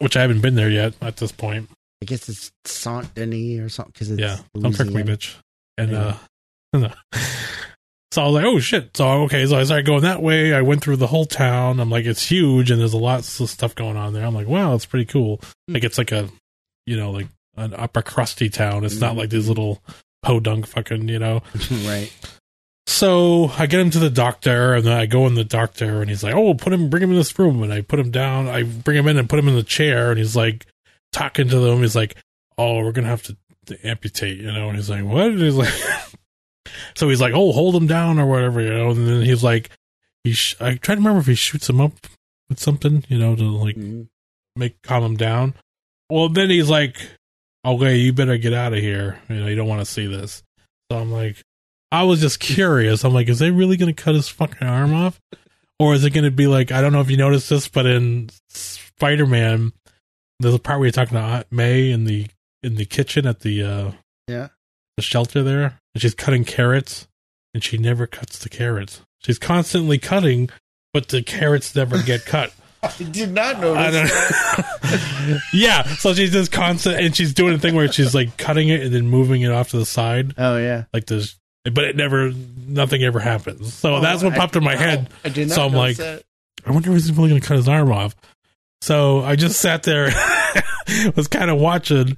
Which 0.00 0.16
I 0.16 0.22
haven't 0.22 0.40
been 0.40 0.54
there 0.54 0.70
yet 0.70 0.94
at 1.00 1.16
this 1.16 1.32
point. 1.32 1.70
I 2.02 2.06
guess 2.06 2.28
it's 2.28 2.50
Saint 2.64 3.14
Denis 3.14 3.60
or 3.60 3.68
something 3.68 3.92
because 3.92 4.10
it's 4.10 4.20
yeah, 4.20 4.38
don't 4.58 4.74
trick 4.74 4.90
me, 4.90 5.02
bitch. 5.02 5.36
And, 5.76 5.92
Yeah. 5.92 6.16
Uh, 6.72 6.78
uh, 7.12 7.18
so 8.12 8.22
I 8.22 8.24
was 8.26 8.34
like, 8.34 8.44
oh 8.44 8.58
shit. 8.58 8.96
So, 8.96 9.08
okay, 9.24 9.46
so 9.46 9.56
I 9.56 9.62
started 9.62 9.86
going 9.86 10.02
that 10.02 10.22
way. 10.22 10.52
I 10.52 10.62
went 10.62 10.82
through 10.82 10.96
the 10.96 11.06
whole 11.06 11.26
town. 11.26 11.78
I'm 11.78 11.90
like, 11.90 12.06
it's 12.06 12.28
huge 12.28 12.70
and 12.70 12.80
there's 12.80 12.92
a 12.92 12.98
lot 12.98 13.20
of 13.20 13.24
stuff 13.24 13.74
going 13.76 13.96
on 13.96 14.14
there. 14.14 14.26
I'm 14.26 14.34
like, 14.34 14.48
wow, 14.48 14.74
it's 14.74 14.86
pretty 14.86 15.04
cool. 15.04 15.40
Hmm. 15.68 15.74
Like, 15.74 15.84
it's 15.84 15.98
like 15.98 16.10
a, 16.10 16.28
you 16.86 16.96
know, 16.96 17.12
like 17.12 17.28
an 17.56 17.72
upper 17.74 18.02
crusty 18.02 18.48
town. 18.50 18.84
It's 18.84 19.00
not 19.00 19.12
hmm. 19.12 19.18
like 19.18 19.30
these 19.30 19.48
little 19.48 19.80
podunk 20.22 20.66
fucking, 20.66 21.08
you 21.08 21.20
know. 21.20 21.42
right. 21.84 22.10
So 22.90 23.52
I 23.56 23.66
get 23.66 23.78
him 23.78 23.90
to 23.90 24.00
the 24.00 24.10
doctor, 24.10 24.74
and 24.74 24.84
then 24.84 24.92
I 24.92 25.06
go 25.06 25.28
in 25.28 25.34
the 25.36 25.44
doctor, 25.44 26.00
and 26.00 26.10
he's 26.10 26.24
like, 26.24 26.34
"Oh, 26.34 26.54
put 26.54 26.72
him, 26.72 26.90
bring 26.90 27.04
him 27.04 27.10
in 27.10 27.16
this 27.16 27.38
room." 27.38 27.62
And 27.62 27.72
I 27.72 27.82
put 27.82 28.00
him 28.00 28.10
down. 28.10 28.48
I 28.48 28.64
bring 28.64 28.96
him 28.98 29.06
in 29.06 29.16
and 29.16 29.28
put 29.30 29.38
him 29.38 29.46
in 29.46 29.54
the 29.54 29.62
chair, 29.62 30.10
and 30.10 30.18
he's 30.18 30.34
like 30.34 30.66
talking 31.12 31.48
to 31.50 31.60
them. 31.60 31.82
He's 31.82 31.94
like, 31.94 32.16
"Oh, 32.58 32.82
we're 32.82 32.90
gonna 32.90 33.06
have 33.06 33.22
to, 33.24 33.36
to 33.66 33.86
amputate," 33.86 34.38
you 34.38 34.50
know. 34.50 34.66
And 34.68 34.76
he's 34.76 34.90
like, 34.90 35.04
"What?" 35.04 35.26
And 35.30 35.38
he's 35.38 35.54
like, 35.54 35.72
so 36.96 37.08
he's 37.08 37.20
like, 37.20 37.32
"Oh, 37.32 37.52
hold 37.52 37.76
him 37.76 37.86
down 37.86 38.18
or 38.18 38.26
whatever," 38.26 38.60
you 38.60 38.74
know. 38.74 38.90
And 38.90 39.06
then 39.06 39.22
he's 39.22 39.44
like, 39.44 39.70
he. 40.24 40.32
Sh- 40.32 40.56
I 40.60 40.74
try 40.74 40.96
to 40.96 41.00
remember 41.00 41.20
if 41.20 41.26
he 41.26 41.36
shoots 41.36 41.70
him 41.70 41.80
up 41.80 41.92
with 42.48 42.58
something, 42.58 43.04
you 43.08 43.18
know, 43.18 43.36
to 43.36 43.44
like 43.44 43.76
Mhm. 43.76 44.08
make 44.56 44.82
calm 44.82 45.04
him 45.04 45.16
down. 45.16 45.54
Well, 46.10 46.28
then 46.28 46.50
he's 46.50 46.68
like, 46.68 46.96
"Okay, 47.64 47.98
you 47.98 48.12
better 48.12 48.36
get 48.36 48.52
out 48.52 48.72
of 48.72 48.80
here. 48.80 49.20
You 49.28 49.36
know, 49.36 49.46
you 49.46 49.54
don't 49.54 49.68
want 49.68 49.80
to 49.80 49.86
see 49.90 50.08
this." 50.08 50.42
So 50.90 50.98
I'm 50.98 51.12
like, 51.12 51.36
I 51.92 52.04
was 52.04 52.20
just 52.20 52.38
curious. 52.40 53.04
I'm 53.04 53.12
like, 53.12 53.28
is 53.28 53.38
they 53.38 53.50
really 53.50 53.76
going 53.76 53.92
to 53.94 54.02
cut 54.02 54.14
his 54.14 54.28
fucking 54.28 54.66
arm 54.66 54.94
off, 54.94 55.20
or 55.78 55.94
is 55.94 56.04
it 56.04 56.10
going 56.10 56.24
to 56.24 56.30
be 56.30 56.46
like 56.46 56.70
I 56.72 56.80
don't 56.80 56.92
know 56.92 57.00
if 57.00 57.10
you 57.10 57.16
noticed 57.16 57.50
this, 57.50 57.68
but 57.68 57.86
in 57.86 58.30
Spider 58.48 59.26
Man, 59.26 59.72
there's 60.38 60.54
a 60.54 60.58
part 60.58 60.78
where 60.78 60.86
you're 60.86 60.92
talking 60.92 61.16
to 61.16 61.22
Aunt 61.22 61.46
May 61.50 61.90
in 61.90 62.04
the 62.04 62.26
in 62.62 62.76
the 62.76 62.84
kitchen 62.84 63.26
at 63.26 63.40
the 63.40 63.62
uh 63.64 63.90
Yeah. 64.28 64.48
the 64.96 65.02
shelter 65.02 65.42
there, 65.42 65.78
and 65.94 66.02
she's 66.02 66.14
cutting 66.14 66.44
carrots, 66.44 67.08
and 67.54 67.62
she 67.64 67.76
never 67.78 68.06
cuts 68.06 68.38
the 68.38 68.48
carrots. 68.48 69.00
She's 69.22 69.38
constantly 69.38 69.98
cutting, 69.98 70.48
but 70.92 71.08
the 71.08 71.22
carrots 71.22 71.74
never 71.74 72.00
get 72.02 72.24
cut. 72.24 72.52
I 72.82 72.92
did 73.10 73.32
not 73.32 73.56
I 73.56 73.60
notice. 73.90 74.12
don't 75.28 75.40
yeah, 75.52 75.82
so 75.82 76.14
she's 76.14 76.32
just 76.32 76.50
constant, 76.52 76.98
and 77.00 77.14
she's 77.16 77.34
doing 77.34 77.54
a 77.54 77.58
thing 77.58 77.74
where 77.74 77.90
she's 77.92 78.14
like 78.14 78.36
cutting 78.38 78.68
it 78.68 78.80
and 78.82 78.94
then 78.94 79.06
moving 79.08 79.42
it 79.42 79.50
off 79.50 79.70
to 79.70 79.78
the 79.78 79.84
side, 79.84 80.34
Oh 80.38 80.56
yeah. 80.56 80.84
like 80.94 81.06
this. 81.06 81.36
But 81.64 81.84
it 81.84 81.96
never, 81.96 82.32
nothing 82.66 83.02
ever 83.02 83.20
happens. 83.20 83.74
So 83.74 83.96
oh, 83.96 84.00
that's 84.00 84.22
what 84.22 84.32
I- 84.32 84.36
popped 84.36 84.56
in 84.56 84.64
my 84.64 84.74
wow. 84.74 84.80
head. 84.80 85.10
I 85.24 85.28
did 85.28 85.48
not 85.48 85.54
So 85.56 85.66
I'm 85.66 85.72
like- 85.72 85.96
that. 85.98 86.22
I 86.66 86.72
wonder 86.72 86.90
if 86.90 86.96
he's 86.96 87.12
really 87.12 87.30
going 87.30 87.40
to 87.40 87.46
cut 87.46 87.56
his 87.56 87.68
arm 87.68 87.90
off. 87.90 88.14
So 88.82 89.20
I 89.20 89.36
just 89.36 89.60
sat 89.60 89.82
there, 89.82 90.10
was 91.16 91.26
kind 91.28 91.50
of 91.50 91.58
watching, 91.58 92.16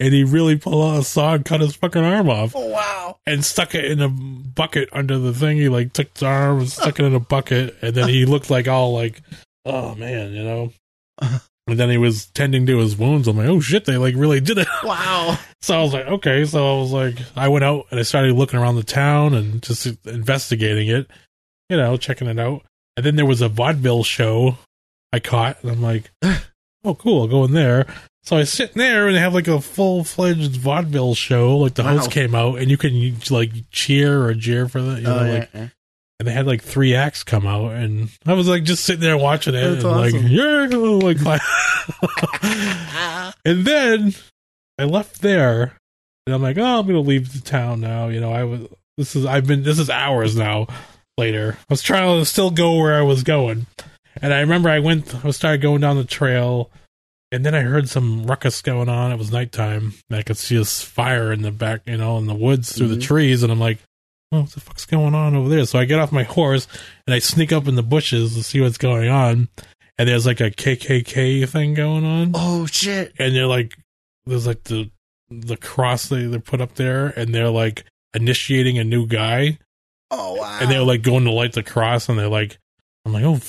and 0.00 0.14
he 0.14 0.24
really 0.24 0.56
pulled 0.56 0.94
out 0.94 1.00
a 1.00 1.04
saw 1.04 1.34
and 1.34 1.44
cut 1.44 1.60
his 1.60 1.74
fucking 1.76 2.02
arm 2.02 2.28
off 2.30 2.52
Oh 2.56 2.66
wow. 2.68 3.18
and 3.26 3.44
stuck 3.44 3.74
it 3.74 3.84
in 3.86 4.00
a 4.00 4.08
bucket 4.08 4.88
under 4.92 5.18
the 5.18 5.32
thing. 5.34 5.56
He 5.58 5.68
like 5.68 5.92
took 5.92 6.12
his 6.14 6.22
arm 6.22 6.60
and 6.60 6.68
stuck 6.70 7.00
it 7.00 7.04
in 7.04 7.14
a 7.14 7.20
bucket, 7.20 7.76
and 7.82 7.94
then 7.94 8.08
he 8.08 8.24
looked 8.26 8.50
like 8.50 8.66
all 8.68 8.92
like, 8.94 9.22
oh 9.66 9.94
man, 9.94 10.32
you 10.32 10.42
know. 10.42 10.72
And 11.68 11.78
then 11.78 11.90
he 11.90 11.96
was 11.98 12.26
tending 12.26 12.66
to 12.66 12.78
his 12.78 12.96
wounds. 12.96 13.28
I'm 13.28 13.36
like, 13.36 13.48
oh 13.48 13.60
shit, 13.60 13.84
they 13.84 13.96
like 13.96 14.14
really 14.16 14.40
did 14.40 14.58
it. 14.58 14.68
Wow. 14.84 15.38
So 15.60 15.78
I 15.78 15.82
was 15.82 15.92
like, 15.92 16.06
okay. 16.06 16.44
So 16.44 16.58
I 16.76 16.80
was 16.80 16.90
like, 16.92 17.14
I 17.36 17.46
went 17.48 17.64
out 17.64 17.86
and 17.90 18.00
I 18.00 18.02
started 18.02 18.34
looking 18.34 18.58
around 18.58 18.74
the 18.76 18.82
town 18.82 19.32
and 19.32 19.62
just 19.62 19.86
investigating 20.06 20.88
it, 20.88 21.08
you 21.68 21.76
know, 21.76 21.96
checking 21.96 22.26
it 22.26 22.38
out. 22.38 22.62
And 22.96 23.06
then 23.06 23.14
there 23.14 23.24
was 23.26 23.40
a 23.42 23.48
vaudeville 23.48 24.02
show 24.02 24.58
I 25.12 25.20
caught, 25.20 25.62
and 25.62 25.70
I'm 25.70 25.80
like, 25.82 26.10
oh, 26.84 26.94
cool, 26.96 27.22
I'll 27.22 27.28
go 27.28 27.44
in 27.44 27.52
there. 27.52 27.86
So 28.24 28.36
I 28.36 28.44
sit 28.44 28.72
in 28.72 28.78
there 28.78 29.06
and 29.06 29.16
they 29.16 29.20
have 29.20 29.34
like 29.34 29.48
a 29.48 29.60
full 29.60 30.04
fledged 30.04 30.56
vaudeville 30.56 31.14
show. 31.14 31.58
Like 31.58 31.74
the 31.74 31.82
Wow. 31.84 31.96
host 31.98 32.10
came 32.10 32.34
out 32.34 32.58
and 32.58 32.70
you 32.70 32.76
can 32.76 33.16
like 33.30 33.50
cheer 33.70 34.22
or 34.24 34.34
jeer 34.34 34.68
for 34.68 34.80
the, 34.82 35.00
you 35.00 35.06
oh, 35.06 35.10
know, 35.16 35.18
Oh 35.20 35.24
yeah. 35.26 35.32
like, 35.38 35.48
yeah. 35.54 35.68
And 36.22 36.28
they 36.28 36.32
had 36.32 36.46
like 36.46 36.62
three 36.62 36.94
acts 36.94 37.24
come 37.24 37.48
out 37.48 37.72
and 37.72 38.08
I 38.24 38.34
was 38.34 38.46
like 38.46 38.62
just 38.62 38.84
sitting 38.84 39.00
there 39.00 39.18
watching 39.18 39.56
it 39.56 39.64
and 39.64 39.82
like, 39.82 40.12
yeah, 40.12 40.68
like, 40.70 41.40
and 43.44 43.64
then 43.64 44.14
I 44.78 44.84
left 44.84 45.20
there, 45.20 45.76
and 46.24 46.32
I'm 46.34 46.40
like, 46.40 46.58
oh, 46.58 46.78
I'm 46.78 46.86
gonna 46.86 47.00
leave 47.00 47.32
the 47.32 47.40
town 47.40 47.80
now. 47.80 48.06
You 48.06 48.20
know, 48.20 48.32
I 48.32 48.44
was. 48.44 48.68
This 48.96 49.16
is 49.16 49.26
I've 49.26 49.48
been. 49.48 49.64
This 49.64 49.80
is 49.80 49.90
hours 49.90 50.36
now. 50.36 50.68
Later, 51.18 51.56
I 51.58 51.64
was 51.72 51.82
trying 51.82 52.20
to 52.20 52.24
still 52.24 52.50
go 52.52 52.76
where 52.78 52.94
I 52.94 53.02
was 53.02 53.24
going, 53.24 53.66
and 54.20 54.32
I 54.32 54.40
remember 54.40 54.68
I 54.68 54.78
went. 54.78 55.24
I 55.24 55.30
started 55.32 55.60
going 55.60 55.80
down 55.80 55.96
the 55.96 56.04
trail, 56.04 56.70
and 57.32 57.44
then 57.44 57.54
I 57.56 57.62
heard 57.62 57.88
some 57.88 58.26
ruckus 58.26 58.62
going 58.62 58.88
on. 58.88 59.10
It 59.10 59.18
was 59.18 59.32
nighttime, 59.32 59.94
and 60.08 60.18
I 60.20 60.22
could 60.22 60.36
see 60.38 60.56
this 60.56 60.82
fire 60.82 61.32
in 61.32 61.42
the 61.42 61.50
back, 61.50 61.80
you 61.86 61.96
know, 61.96 62.16
in 62.18 62.26
the 62.26 62.34
woods 62.34 62.72
through 62.76 62.88
the 62.88 62.96
Mhm. 62.96 63.02
trees, 63.02 63.42
and 63.42 63.50
I'm 63.50 63.58
like. 63.60 63.78
Oh, 64.32 64.40
what 64.40 64.50
the 64.50 64.60
fuck's 64.60 64.86
going 64.86 65.14
on 65.14 65.34
over 65.36 65.48
there? 65.48 65.64
So 65.66 65.78
I 65.78 65.84
get 65.84 65.98
off 65.98 66.10
my 66.10 66.22
horse 66.38 66.66
and 67.06 67.14
I 67.14 67.18
sneak 67.18 67.52
up 67.52 67.68
in 67.68 67.74
the 67.74 67.82
bushes 67.82 68.34
to 68.34 68.42
see 68.42 68.60
what's 68.60 68.78
going 68.78 69.08
on. 69.08 69.48
And 69.98 70.08
there's 70.08 70.26
like 70.26 70.40
a 70.40 70.50
KKK 70.50 71.48
thing 71.48 71.74
going 71.74 72.04
on 72.04 72.32
Oh 72.34 72.66
shit. 72.66 73.12
and 73.18 73.34
they're 73.36 73.46
like 73.46 73.76
there's 74.26 74.46
like 74.46 74.64
the 74.64 74.90
the 75.30 75.56
cross 75.56 76.08
they 76.08 76.24
they 76.26 76.38
put 76.38 76.60
up 76.60 76.74
there 76.74 77.08
and 77.08 77.34
they're 77.34 77.50
like 77.50 77.84
initiating 78.14 78.78
a 78.78 78.84
new 78.84 79.06
guy 79.06 79.58
Oh 80.10 80.34
wow. 80.36 80.58
and 80.60 80.70
they're 80.70 80.82
like 80.82 81.02
going 81.02 81.24
to 81.24 81.30
light 81.30 81.52
the 81.52 81.62
cross 81.62 82.08
and 82.08 82.18
they're 82.18 82.28
like 82.28 82.58
i'm 83.06 83.12
like 83.12 83.24
oh 83.24 83.40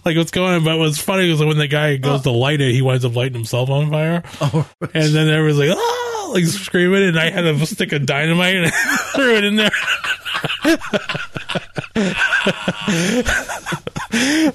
like 0.04 0.16
what's 0.16 0.30
going 0.30 0.54
on 0.54 0.64
but 0.64 0.78
what's 0.78 0.98
funny 1.00 1.30
is 1.30 1.38
that 1.38 1.46
when 1.46 1.58
the 1.58 1.66
guy 1.68 1.96
goes 1.96 2.20
oh. 2.20 2.22
to 2.24 2.30
light 2.30 2.60
it 2.60 2.72
he 2.72 2.82
winds 2.82 3.04
up 3.04 3.14
lighting 3.14 3.34
himself 3.34 3.68
on 3.70 3.90
fire 3.90 4.22
Oh. 4.40 4.68
and 4.94 5.14
then 5.14 5.28
everyone's 5.32 5.58
like 5.58 5.70
oh 5.72 6.05
like 6.32 6.44
screaming 6.44 7.02
and 7.04 7.18
i 7.18 7.30
had 7.30 7.44
a 7.44 7.66
stick 7.66 7.92
of 7.92 8.06
dynamite 8.06 8.56
and 8.56 8.72
threw 9.14 9.34
it 9.36 9.44
in 9.44 9.56
there 9.56 9.70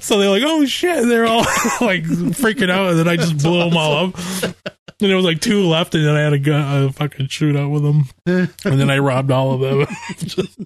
so 0.00 0.18
they're 0.18 0.30
like, 0.30 0.42
"Oh 0.44 0.64
shit!" 0.66 1.06
They're 1.06 1.26
all 1.26 1.40
like 1.80 2.04
freaking 2.04 2.70
out, 2.70 2.90
and 2.90 2.98
then 2.98 3.08
I 3.08 3.16
just 3.16 3.38
blew 3.38 3.58
them 3.58 3.76
all 3.76 4.06
up. 4.06 4.18
And 4.42 5.10
there 5.10 5.16
was 5.16 5.24
like 5.24 5.40
two 5.40 5.66
left, 5.66 5.94
and 5.94 6.04
then 6.04 6.14
I 6.14 6.20
had 6.20 6.32
a, 6.32 6.38
gun, 6.38 6.84
a 6.84 6.92
fucking 6.92 7.26
shootout 7.26 7.70
with 7.72 7.82
them, 7.82 8.04
and 8.26 8.80
then 8.80 8.90
I 8.90 8.98
robbed 8.98 9.30
all 9.30 9.52
of 9.52 9.60
them. 9.60 9.86
Just- 10.18 10.60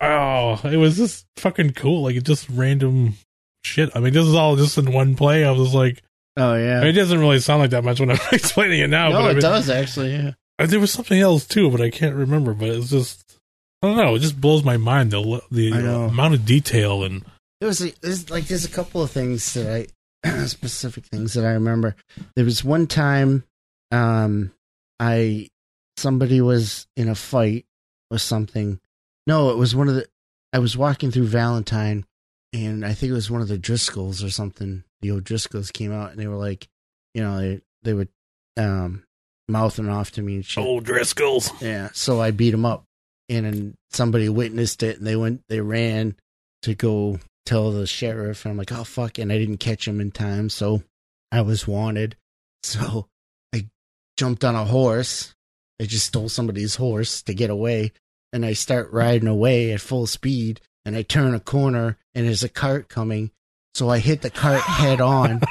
oh, 0.00 0.60
it 0.64 0.76
was 0.76 0.96
just 0.96 1.26
fucking 1.36 1.72
cool. 1.72 2.02
Like 2.02 2.16
it 2.16 2.24
just 2.24 2.48
random 2.50 3.14
shit. 3.62 3.90
I 3.94 4.00
mean, 4.00 4.12
this 4.12 4.26
is 4.26 4.34
all 4.34 4.56
just 4.56 4.78
in 4.78 4.92
one 4.92 5.14
play. 5.16 5.44
I 5.44 5.50
was 5.50 5.74
like, 5.74 6.02
Oh 6.36 6.54
yeah. 6.54 6.82
it 6.84 6.92
doesn't 6.92 7.18
really 7.18 7.40
sound 7.40 7.60
like 7.62 7.70
that 7.70 7.84
much 7.84 7.98
when 8.00 8.10
I'm 8.10 8.18
explaining 8.32 8.80
it 8.80 8.88
now. 8.90 9.08
no, 9.08 9.14
but 9.20 9.24
I 9.24 9.30
it 9.30 9.34
mean, 9.34 9.42
does 9.42 9.70
actually. 9.70 10.12
Yeah. 10.14 10.32
uh, 10.58 10.66
There 10.66 10.80
was 10.80 10.92
something 10.92 11.18
else 11.18 11.46
too, 11.46 11.70
but 11.70 11.80
I 11.80 11.90
can't 11.90 12.14
remember. 12.14 12.52
But 12.54 12.68
it's 12.68 12.90
just, 12.90 13.38
I 13.82 13.86
don't 13.88 13.96
know. 13.96 14.14
It 14.14 14.20
just 14.20 14.40
blows 14.40 14.62
my 14.64 14.76
mind 14.76 15.10
the 15.12 15.40
the 15.50 15.70
amount 15.72 16.34
of 16.34 16.44
detail 16.44 17.04
and 17.04 17.24
It 17.60 17.64
was 17.66 17.78
there's 18.02 18.28
like 18.30 18.46
there's 18.48 18.64
a 18.66 18.70
couple 18.70 19.02
of 19.02 19.10
things 19.10 19.54
that 19.54 19.88
I 20.24 20.28
specific 20.46 21.06
things 21.06 21.32
that 21.34 21.44
I 21.44 21.52
remember. 21.52 21.96
There 22.34 22.44
was 22.44 22.62
one 22.64 22.86
time 22.86 23.44
um 23.92 24.52
I 25.00 25.48
somebody 25.96 26.40
was 26.40 26.86
in 26.96 27.08
a 27.08 27.14
fight 27.14 27.64
or 28.10 28.18
something. 28.18 28.78
No, 29.26 29.50
it 29.50 29.56
was 29.56 29.74
one 29.74 29.88
of 29.88 29.94
the 29.94 30.06
I 30.52 30.58
was 30.58 30.76
walking 30.76 31.10
through 31.10 31.26
Valentine 31.28 32.04
and 32.52 32.84
I 32.84 32.92
think 32.94 33.10
it 33.10 33.14
was 33.14 33.30
one 33.30 33.40
of 33.42 33.48
the 33.48 33.58
Driscolls 33.58 34.22
or 34.24 34.30
something. 34.30 34.84
The 35.06 35.20
O'Driscolls 35.20 35.72
came 35.72 35.92
out 35.92 36.10
and 36.10 36.18
they 36.18 36.26
were 36.26 36.36
like, 36.36 36.68
you 37.14 37.22
know, 37.22 37.38
they 37.38 37.60
they 37.82 37.94
were 37.94 38.08
um 38.56 39.04
mouthing 39.48 39.88
off 39.88 40.10
to 40.12 40.22
me 40.22 40.36
and 40.36 40.44
shit. 40.44 40.64
old 40.64 40.84
Driscolls. 40.84 41.60
Yeah, 41.60 41.90
so 41.92 42.20
I 42.20 42.30
beat 42.30 42.54
him 42.54 42.64
up, 42.64 42.84
and 43.28 43.46
then 43.46 43.74
somebody 43.90 44.28
witnessed 44.28 44.82
it, 44.82 44.98
and 44.98 45.06
they 45.06 45.16
went, 45.16 45.42
they 45.48 45.60
ran 45.60 46.16
to 46.62 46.74
go 46.74 47.18
tell 47.44 47.70
the 47.70 47.86
sheriff, 47.86 48.44
and 48.44 48.52
I'm 48.52 48.58
like, 48.58 48.72
oh 48.72 48.84
fuck, 48.84 49.18
and 49.18 49.32
I 49.32 49.38
didn't 49.38 49.58
catch 49.58 49.86
him 49.86 50.00
in 50.00 50.10
time, 50.10 50.48
so 50.48 50.82
I 51.30 51.42
was 51.42 51.66
wanted. 51.66 52.16
So 52.62 53.06
I 53.54 53.68
jumped 54.16 54.44
on 54.44 54.56
a 54.56 54.64
horse. 54.64 55.34
I 55.80 55.84
just 55.84 56.06
stole 56.06 56.28
somebody's 56.28 56.74
horse 56.74 57.22
to 57.22 57.34
get 57.34 57.50
away, 57.50 57.92
and 58.32 58.44
I 58.44 58.54
start 58.54 58.90
riding 58.90 59.28
away 59.28 59.72
at 59.72 59.80
full 59.80 60.08
speed, 60.08 60.60
and 60.84 60.96
I 60.96 61.02
turn 61.02 61.34
a 61.34 61.38
corner, 61.38 61.96
and 62.14 62.26
there's 62.26 62.42
a 62.42 62.48
cart 62.48 62.88
coming, 62.88 63.30
so 63.76 63.90
I 63.90 63.98
hit 63.98 64.22
the 64.22 64.30
cart 64.30 64.62
head 64.62 65.02
on, 65.02 65.42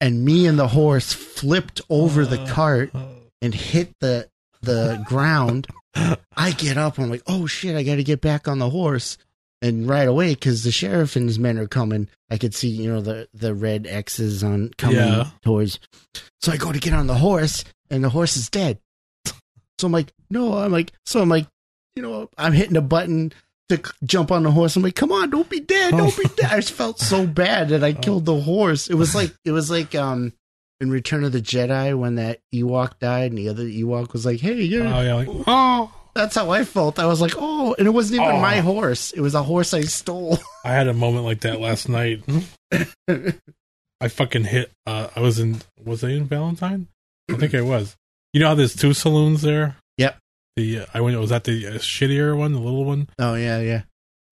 and 0.00 0.24
me 0.24 0.46
and 0.46 0.56
the 0.58 0.68
horse 0.68 1.12
flipped 1.12 1.80
over 1.90 2.24
the 2.24 2.44
cart 2.46 2.92
and 3.42 3.52
hit 3.54 3.92
the 4.00 4.28
the 4.62 5.02
ground. 5.06 5.66
I 6.36 6.52
get 6.52 6.76
up. 6.76 6.98
I'm 6.98 7.10
like, 7.10 7.22
oh 7.26 7.46
shit! 7.46 7.74
I 7.74 7.82
got 7.82 7.96
to 7.96 8.04
get 8.04 8.20
back 8.20 8.46
on 8.46 8.58
the 8.60 8.70
horse. 8.70 9.18
And 9.62 9.88
right 9.88 10.06
away, 10.06 10.34
because 10.34 10.62
the 10.64 10.70
sheriff 10.70 11.16
and 11.16 11.26
his 11.26 11.38
men 11.38 11.58
are 11.58 11.66
coming, 11.66 12.08
I 12.30 12.36
could 12.38 12.54
see 12.54 12.68
you 12.68 12.92
know 12.92 13.00
the 13.00 13.26
the 13.34 13.54
red 13.54 13.86
X's 13.88 14.44
on 14.44 14.70
coming 14.78 14.98
Yeah. 14.98 15.30
towards. 15.42 15.80
So 16.42 16.52
I 16.52 16.58
go 16.58 16.70
to 16.72 16.78
get 16.78 16.92
on 16.92 17.06
the 17.08 17.14
horse, 17.14 17.64
and 17.90 18.04
the 18.04 18.10
horse 18.10 18.36
is 18.36 18.48
dead. 18.50 18.78
So 19.78 19.86
I'm 19.86 19.92
like, 19.92 20.12
no, 20.30 20.54
I'm 20.58 20.70
like, 20.72 20.92
so 21.04 21.20
I'm 21.20 21.28
like, 21.28 21.46
you 21.96 22.02
know, 22.02 22.28
I'm 22.38 22.52
hitting 22.52 22.76
a 22.76 22.82
button 22.82 23.32
to 23.68 23.82
jump 24.04 24.30
on 24.30 24.42
the 24.44 24.50
horse. 24.50 24.76
I'm 24.76 24.82
like, 24.82 24.94
come 24.94 25.12
on, 25.12 25.30
don't 25.30 25.48
be 25.50 25.60
dead, 25.60 25.90
don't 25.92 26.16
be 26.16 26.24
dead. 26.36 26.52
I 26.52 26.56
just 26.56 26.72
felt 26.72 26.98
so 27.00 27.26
bad 27.26 27.70
that 27.70 27.82
I 27.84 27.92
killed 27.92 28.24
the 28.24 28.40
horse. 28.40 28.88
It 28.88 28.94
was 28.94 29.14
like, 29.14 29.32
it 29.44 29.52
was 29.52 29.70
like, 29.70 29.94
um, 29.94 30.32
in 30.80 30.90
Return 30.90 31.24
of 31.24 31.32
the 31.32 31.40
Jedi 31.40 31.98
when 31.98 32.16
that 32.16 32.40
Ewok 32.54 32.98
died 32.98 33.30
and 33.32 33.38
the 33.38 33.48
other 33.48 33.64
Ewok 33.64 34.12
was 34.12 34.26
like, 34.26 34.40
hey, 34.40 34.60
you're, 34.62 34.86
Oh 34.86 35.00
yeah, 35.00 35.14
like 35.14 35.28
oh. 35.46 35.90
that's 36.14 36.34
how 36.34 36.50
I 36.50 36.64
felt. 36.64 36.98
I 36.98 37.06
was 37.06 37.20
like, 37.20 37.32
oh, 37.38 37.74
and 37.78 37.86
it 37.86 37.92
wasn't 37.92 38.20
even 38.20 38.36
Oh. 38.36 38.40
my 38.40 38.58
horse. 38.58 39.10
It 39.12 39.20
was 39.22 39.34
a 39.34 39.42
horse 39.42 39.72
I 39.72 39.80
stole. 39.82 40.38
I 40.64 40.72
had 40.72 40.86
a 40.88 40.92
moment 40.94 41.24
like 41.24 41.40
that 41.40 41.60
last 41.60 41.88
night. 41.88 42.22
I 43.08 44.08
fucking 44.08 44.44
hit. 44.44 44.70
Uh, 44.86 45.08
I 45.16 45.20
was 45.20 45.38
in. 45.38 45.62
Was 45.82 46.04
I 46.04 46.10
in 46.10 46.26
Valentine? 46.26 46.88
I 47.30 47.34
think 47.36 47.54
I 47.54 47.62
was. 47.62 47.96
You 48.32 48.40
know 48.40 48.48
how 48.48 48.54
there's 48.54 48.76
two 48.76 48.92
saloons 48.92 49.40
there. 49.42 49.76
Yep. 49.96 50.18
The 50.56 50.80
uh, 50.80 50.86
I 50.94 51.00
went. 51.00 51.18
Was 51.18 51.30
that 51.30 51.44
the 51.44 51.66
uh, 51.66 51.70
shittier 51.74 52.36
one, 52.36 52.52
the 52.52 52.58
little 52.60 52.84
one? 52.84 53.08
oh 53.18 53.34
yeah, 53.34 53.60
yeah. 53.60 53.82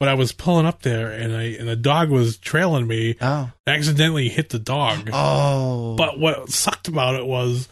But 0.01 0.09
I 0.09 0.15
was 0.15 0.33
pulling 0.33 0.67
up 0.67 0.83
there, 0.83 1.11
and 1.11 1.35
I 1.37 1.43
and 1.59 1.69
the 1.69 1.77
dog 1.77 2.11
was 2.11 2.37
trailing 2.39 2.87
me. 2.87 3.17
Oh, 3.21 3.51
I 3.67 3.71
accidentally 3.71 4.29
hit 4.29 4.49
the 4.51 4.59
dog. 4.59 5.11
oh, 5.13 5.95
But 5.97 6.19
what 6.19 6.51
sucked 6.51 6.89
about 6.89 7.15
it 7.15 7.25
was, 7.27 7.69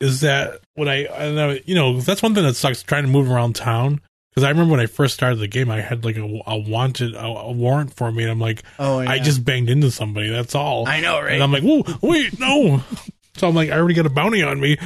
is 0.00 0.20
that 0.20 0.60
when 0.74 0.88
I, 0.88 1.06
I 1.08 1.32
know, 1.32 1.58
you 1.64 1.74
know, 1.74 2.00
that's 2.00 2.22
one 2.22 2.34
thing 2.34 2.44
that 2.44 2.54
sucks 2.54 2.82
trying 2.82 3.04
to 3.04 3.08
move 3.10 3.30
around 3.30 3.54
town. 3.56 4.00
Because 4.30 4.44
I 4.44 4.50
remember 4.50 4.72
when 4.72 4.80
I 4.80 4.86
first 4.86 5.14
started 5.14 5.36
the 5.38 5.46
game, 5.46 5.70
I 5.70 5.80
had 5.80 6.04
like 6.04 6.16
a, 6.16 6.40
a 6.46 6.58
wanted, 6.58 7.14
a, 7.14 7.24
a 7.24 7.52
warrant 7.52 7.94
for 7.94 8.10
me, 8.10 8.24
and 8.24 8.32
I'm 8.32 8.40
like, 8.40 8.64
oh, 8.80 9.00
yeah. 9.00 9.10
I 9.10 9.20
just 9.20 9.44
banged 9.44 9.70
into 9.70 9.92
somebody. 9.92 10.28
That's 10.28 10.56
all. 10.56 10.88
I 10.88 11.00
know, 11.00 11.20
right? 11.20 11.34
And 11.34 11.42
I'm 11.42 11.52
like, 11.52 11.62
whoa, 11.62 11.84
wait, 12.02 12.38
no. 12.38 12.82
So 13.36 13.48
I'm 13.48 13.54
like, 13.56 13.70
I 13.70 13.78
already 13.78 13.94
got 13.94 14.06
a 14.06 14.10
bounty 14.10 14.44
on 14.44 14.60
me. 14.60 14.78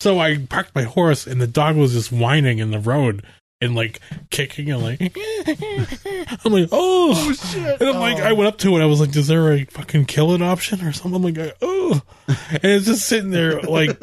So 0.00 0.20
I 0.20 0.38
parked 0.38 0.74
my 0.74 0.82
horse, 0.82 1.26
and 1.26 1.40
the 1.40 1.46
dog 1.46 1.76
was 1.76 1.92
just 1.92 2.12
whining 2.12 2.58
in 2.58 2.70
the 2.70 2.78
road 2.78 3.24
and 3.60 3.74
like 3.74 4.00
kicking 4.30 4.70
and 4.70 4.82
like. 4.82 5.00
I'm 6.44 6.52
like, 6.52 6.68
oh. 6.70 7.12
oh, 7.14 7.32
shit. 7.32 7.80
And 7.80 7.90
I'm 7.90 8.00
like, 8.00 8.18
Oh. 8.18 8.24
I 8.24 8.32
went 8.32 8.48
up 8.48 8.58
to 8.58 8.76
it. 8.76 8.82
I 8.82 8.86
was 8.86 9.00
like, 9.00 9.14
is 9.16 9.26
there 9.26 9.52
a 9.52 9.64
fucking 9.64 10.06
kill 10.06 10.32
it 10.32 10.42
option 10.42 10.84
or 10.86 10.92
something? 10.92 11.16
I'm 11.16 11.22
like, 11.22 11.38
uh, 11.38 11.52
oh, 11.62 12.02
and 12.28 12.64
it's 12.64 12.86
just 12.86 13.06
sitting 13.06 13.30
there 13.30 13.60
like 13.60 14.00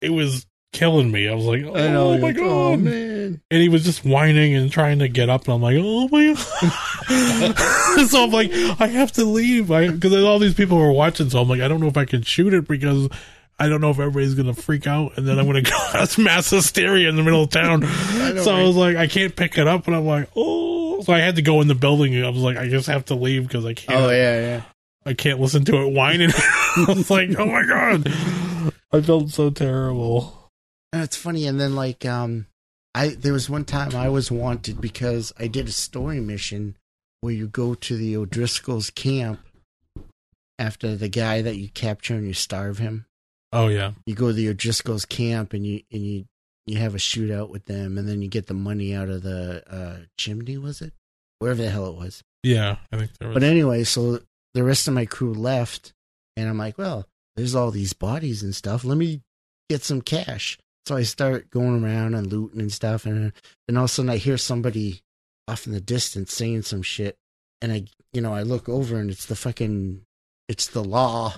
it 0.00 0.10
was 0.10 0.46
killing 0.72 1.10
me. 1.10 1.28
I 1.28 1.34
was 1.34 1.44
like, 1.44 1.64
oh 1.64 1.72
know. 1.72 2.12
my 2.14 2.18
like, 2.18 2.36
god. 2.36 2.44
Oh 2.44 2.76
man. 2.76 3.40
And 3.50 3.62
he 3.62 3.68
was 3.68 3.84
just 3.84 4.04
whining 4.04 4.54
and 4.54 4.70
trying 4.70 4.98
to 5.00 5.08
get 5.08 5.28
up, 5.28 5.44
and 5.44 5.54
I'm 5.54 5.62
like, 5.62 5.76
oh 5.78 6.08
my 6.08 6.34
god. 6.34 7.58
so 8.08 8.24
I'm 8.24 8.30
like, 8.30 8.50
I 8.80 8.88
have 8.88 9.12
to 9.12 9.24
leave, 9.24 9.68
because 9.68 10.24
all 10.24 10.38
these 10.38 10.54
people 10.54 10.78
were 10.78 10.92
watching. 10.92 11.30
So 11.30 11.40
I'm 11.40 11.48
like, 11.48 11.60
I 11.60 11.68
don't 11.68 11.80
know 11.80 11.88
if 11.88 11.96
I 11.96 12.04
can 12.04 12.22
shoot 12.22 12.54
it 12.54 12.66
because 12.66 13.08
I 13.60 13.68
don't 13.68 13.80
know 13.80 13.90
if 13.90 13.98
everybody's 13.98 14.34
gonna 14.34 14.54
freak 14.54 14.86
out, 14.86 15.16
and 15.16 15.26
then 15.26 15.38
I'm 15.38 15.46
gonna 15.46 15.62
cause 15.92 16.16
mass 16.18 16.50
hysteria 16.50 17.08
in 17.08 17.16
the 17.16 17.22
middle 17.22 17.42
of 17.42 17.50
town. 17.50 17.80
know, 17.80 18.42
so 18.42 18.54
I 18.54 18.62
was 18.62 18.76
like, 18.76 18.96
I 18.96 19.06
can't 19.06 19.34
pick 19.34 19.58
it 19.58 19.66
up, 19.66 19.86
and 19.86 19.96
I'm 19.96 20.06
like, 20.06 20.28
oh. 20.36 21.02
So 21.02 21.12
I 21.12 21.20
had 21.20 21.36
to 21.36 21.42
go 21.42 21.60
in 21.60 21.68
the 21.68 21.76
building. 21.76 22.14
And 22.16 22.26
I 22.26 22.30
was 22.30 22.42
like, 22.42 22.56
I 22.56 22.68
just 22.68 22.88
have 22.88 23.04
to 23.06 23.14
leave 23.14 23.46
because 23.46 23.64
I 23.64 23.74
can't. 23.74 23.98
Oh 23.98 24.10
yeah, 24.10 24.40
yeah. 24.40 24.62
I 25.06 25.14
can't 25.14 25.40
listen 25.40 25.64
to 25.66 25.82
it 25.82 25.92
whining. 25.92 26.30
I 26.34 26.84
was 26.88 27.10
like, 27.10 27.30
oh 27.38 27.46
my 27.46 27.64
god, 27.64 28.12
I 28.92 29.00
felt 29.00 29.30
so 29.30 29.50
terrible. 29.50 30.50
And 30.92 31.02
it's 31.02 31.16
funny. 31.16 31.46
And 31.46 31.60
then 31.60 31.74
like, 31.74 32.04
um, 32.04 32.46
I 32.94 33.08
there 33.08 33.32
was 33.32 33.48
one 33.48 33.64
time 33.64 33.94
I 33.94 34.08
was 34.08 34.30
wanted 34.30 34.80
because 34.80 35.32
I 35.38 35.46
did 35.46 35.68
a 35.68 35.72
story 35.72 36.20
mission 36.20 36.76
where 37.20 37.32
you 37.32 37.46
go 37.46 37.74
to 37.74 37.96
the 37.96 38.16
O'Driscoll's 38.16 38.90
camp 38.90 39.40
after 40.58 40.96
the 40.96 41.08
guy 41.08 41.42
that 41.42 41.56
you 41.56 41.68
capture 41.68 42.14
and 42.14 42.26
you 42.26 42.34
starve 42.34 42.78
him. 42.78 43.06
Oh 43.52 43.68
yeah, 43.68 43.92
You 44.06 44.14
go 44.14 44.28
to 44.28 44.32
the 44.32 44.48
O'Driscoll's 44.48 45.04
camp 45.06 45.52
and 45.52 45.66
you 45.66 45.82
and 45.90 46.04
you 46.04 46.24
you 46.66 46.78
have 46.78 46.94
a 46.94 46.98
shootout 46.98 47.48
with 47.48 47.64
them, 47.64 47.96
and 47.96 48.06
then 48.06 48.20
you 48.20 48.28
get 48.28 48.46
the 48.46 48.54
money 48.54 48.94
out 48.94 49.08
of 49.08 49.22
the 49.22 49.62
uh, 49.72 50.04
chimney. 50.18 50.58
Was 50.58 50.82
it 50.82 50.92
wherever 51.38 51.62
the 51.62 51.70
hell 51.70 51.86
it 51.86 51.96
was? 51.96 52.22
yeah. 52.42 52.76
I 52.92 52.98
think 52.98 53.10
there 53.18 53.28
was. 53.28 53.34
But 53.34 53.42
anyway, 53.42 53.84
so 53.84 54.20
the 54.54 54.62
rest 54.64 54.86
of 54.86 54.94
my 54.94 55.06
crew 55.06 55.32
left, 55.32 55.92
and 56.36 56.48
I'm 56.48 56.58
like, 56.58 56.76
well, 56.76 57.06
there's 57.36 57.54
all 57.54 57.70
these 57.70 57.94
bodies 57.94 58.42
and 58.42 58.54
stuff. 58.54 58.84
Let 58.84 58.98
me 58.98 59.22
get 59.70 59.82
some 59.82 60.02
cash. 60.02 60.58
So 60.86 60.96
I 60.96 61.02
start 61.02 61.50
going 61.50 61.82
around 61.84 62.14
and 62.14 62.26
looting 62.26 62.60
and 62.60 62.72
stuff, 62.72 63.06
and 63.06 63.32
then 63.66 63.76
all 63.76 63.84
of 63.84 63.90
a 63.90 63.92
sudden 63.92 64.10
I 64.10 64.16
hear 64.16 64.36
somebody 64.38 65.00
off 65.46 65.66
in 65.66 65.72
the 65.72 65.80
distance 65.80 66.32
saying 66.34 66.62
some 66.62 66.82
shit, 66.82 67.16
and 67.62 67.72
I, 67.72 67.84
you 68.12 68.20
know, 68.20 68.34
I 68.34 68.42
look 68.42 68.68
over 68.68 68.98
and 68.98 69.10
it's 69.10 69.26
the 69.26 69.36
fucking, 69.36 70.02
it's 70.48 70.66
the 70.68 70.84
law, 70.84 71.34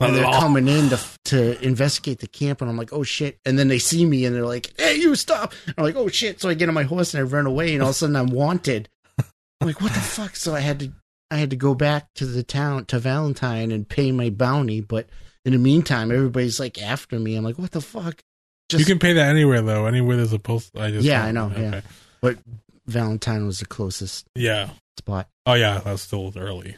and 0.00 0.16
they're 0.16 0.24
coming 0.24 0.68
in 0.68 0.88
to 0.88 1.00
to 1.26 1.62
investigate 1.64 2.20
the 2.20 2.26
camp, 2.26 2.60
and 2.60 2.70
I'm 2.70 2.76
like, 2.76 2.92
oh 2.92 3.02
shit! 3.02 3.38
And 3.44 3.58
then 3.58 3.68
they 3.68 3.78
see 3.78 4.04
me 4.06 4.24
and 4.24 4.34
they're 4.34 4.46
like, 4.46 4.72
hey, 4.78 4.96
you 4.96 5.14
stop! 5.14 5.52
I'm 5.76 5.84
like, 5.84 5.96
oh 5.96 6.08
shit! 6.08 6.40
So 6.40 6.48
I 6.48 6.54
get 6.54 6.68
on 6.68 6.74
my 6.74 6.84
horse 6.84 7.14
and 7.14 7.20
I 7.20 7.24
run 7.24 7.46
away, 7.46 7.74
and 7.74 7.82
all 7.82 7.90
of 7.90 7.94
a 7.94 7.98
sudden 7.98 8.16
I'm 8.16 8.30
wanted. 8.30 8.88
I'm 9.18 9.66
like, 9.66 9.80
what 9.80 9.92
the 9.92 10.00
fuck? 10.00 10.36
So 10.36 10.54
I 10.54 10.60
had 10.60 10.80
to 10.80 10.92
I 11.30 11.36
had 11.36 11.50
to 11.50 11.56
go 11.56 11.74
back 11.74 12.08
to 12.16 12.26
the 12.26 12.42
town 12.42 12.86
to 12.86 12.98
Valentine 12.98 13.70
and 13.70 13.88
pay 13.88 14.10
my 14.10 14.30
bounty, 14.30 14.80
but 14.80 15.08
in 15.44 15.52
the 15.52 15.58
meantime, 15.58 16.10
everybody's 16.10 16.58
like 16.58 16.80
after 16.82 17.18
me. 17.18 17.36
I'm 17.36 17.44
like, 17.44 17.58
what 17.58 17.70
the 17.70 17.80
fuck? 17.80 18.20
Just 18.68 18.80
you 18.80 18.86
can 18.86 18.98
pay 18.98 19.14
that 19.14 19.28
anywhere 19.28 19.62
though. 19.62 19.86
Anywhere 19.86 20.16
there's 20.16 20.32
a 20.32 20.38
post. 20.38 20.76
I 20.76 20.90
just 20.90 21.04
Yeah, 21.04 21.24
I 21.24 21.32
know, 21.32 21.52
yeah. 21.56 21.80
but 22.20 22.38
Valentine 22.86 23.46
was 23.46 23.60
the 23.60 23.66
closest 23.66 24.26
yeah. 24.34 24.70
spot. 24.98 25.28
Oh 25.46 25.54
yeah, 25.54 25.80
that's 25.84 26.02
still 26.02 26.32
early. 26.36 26.74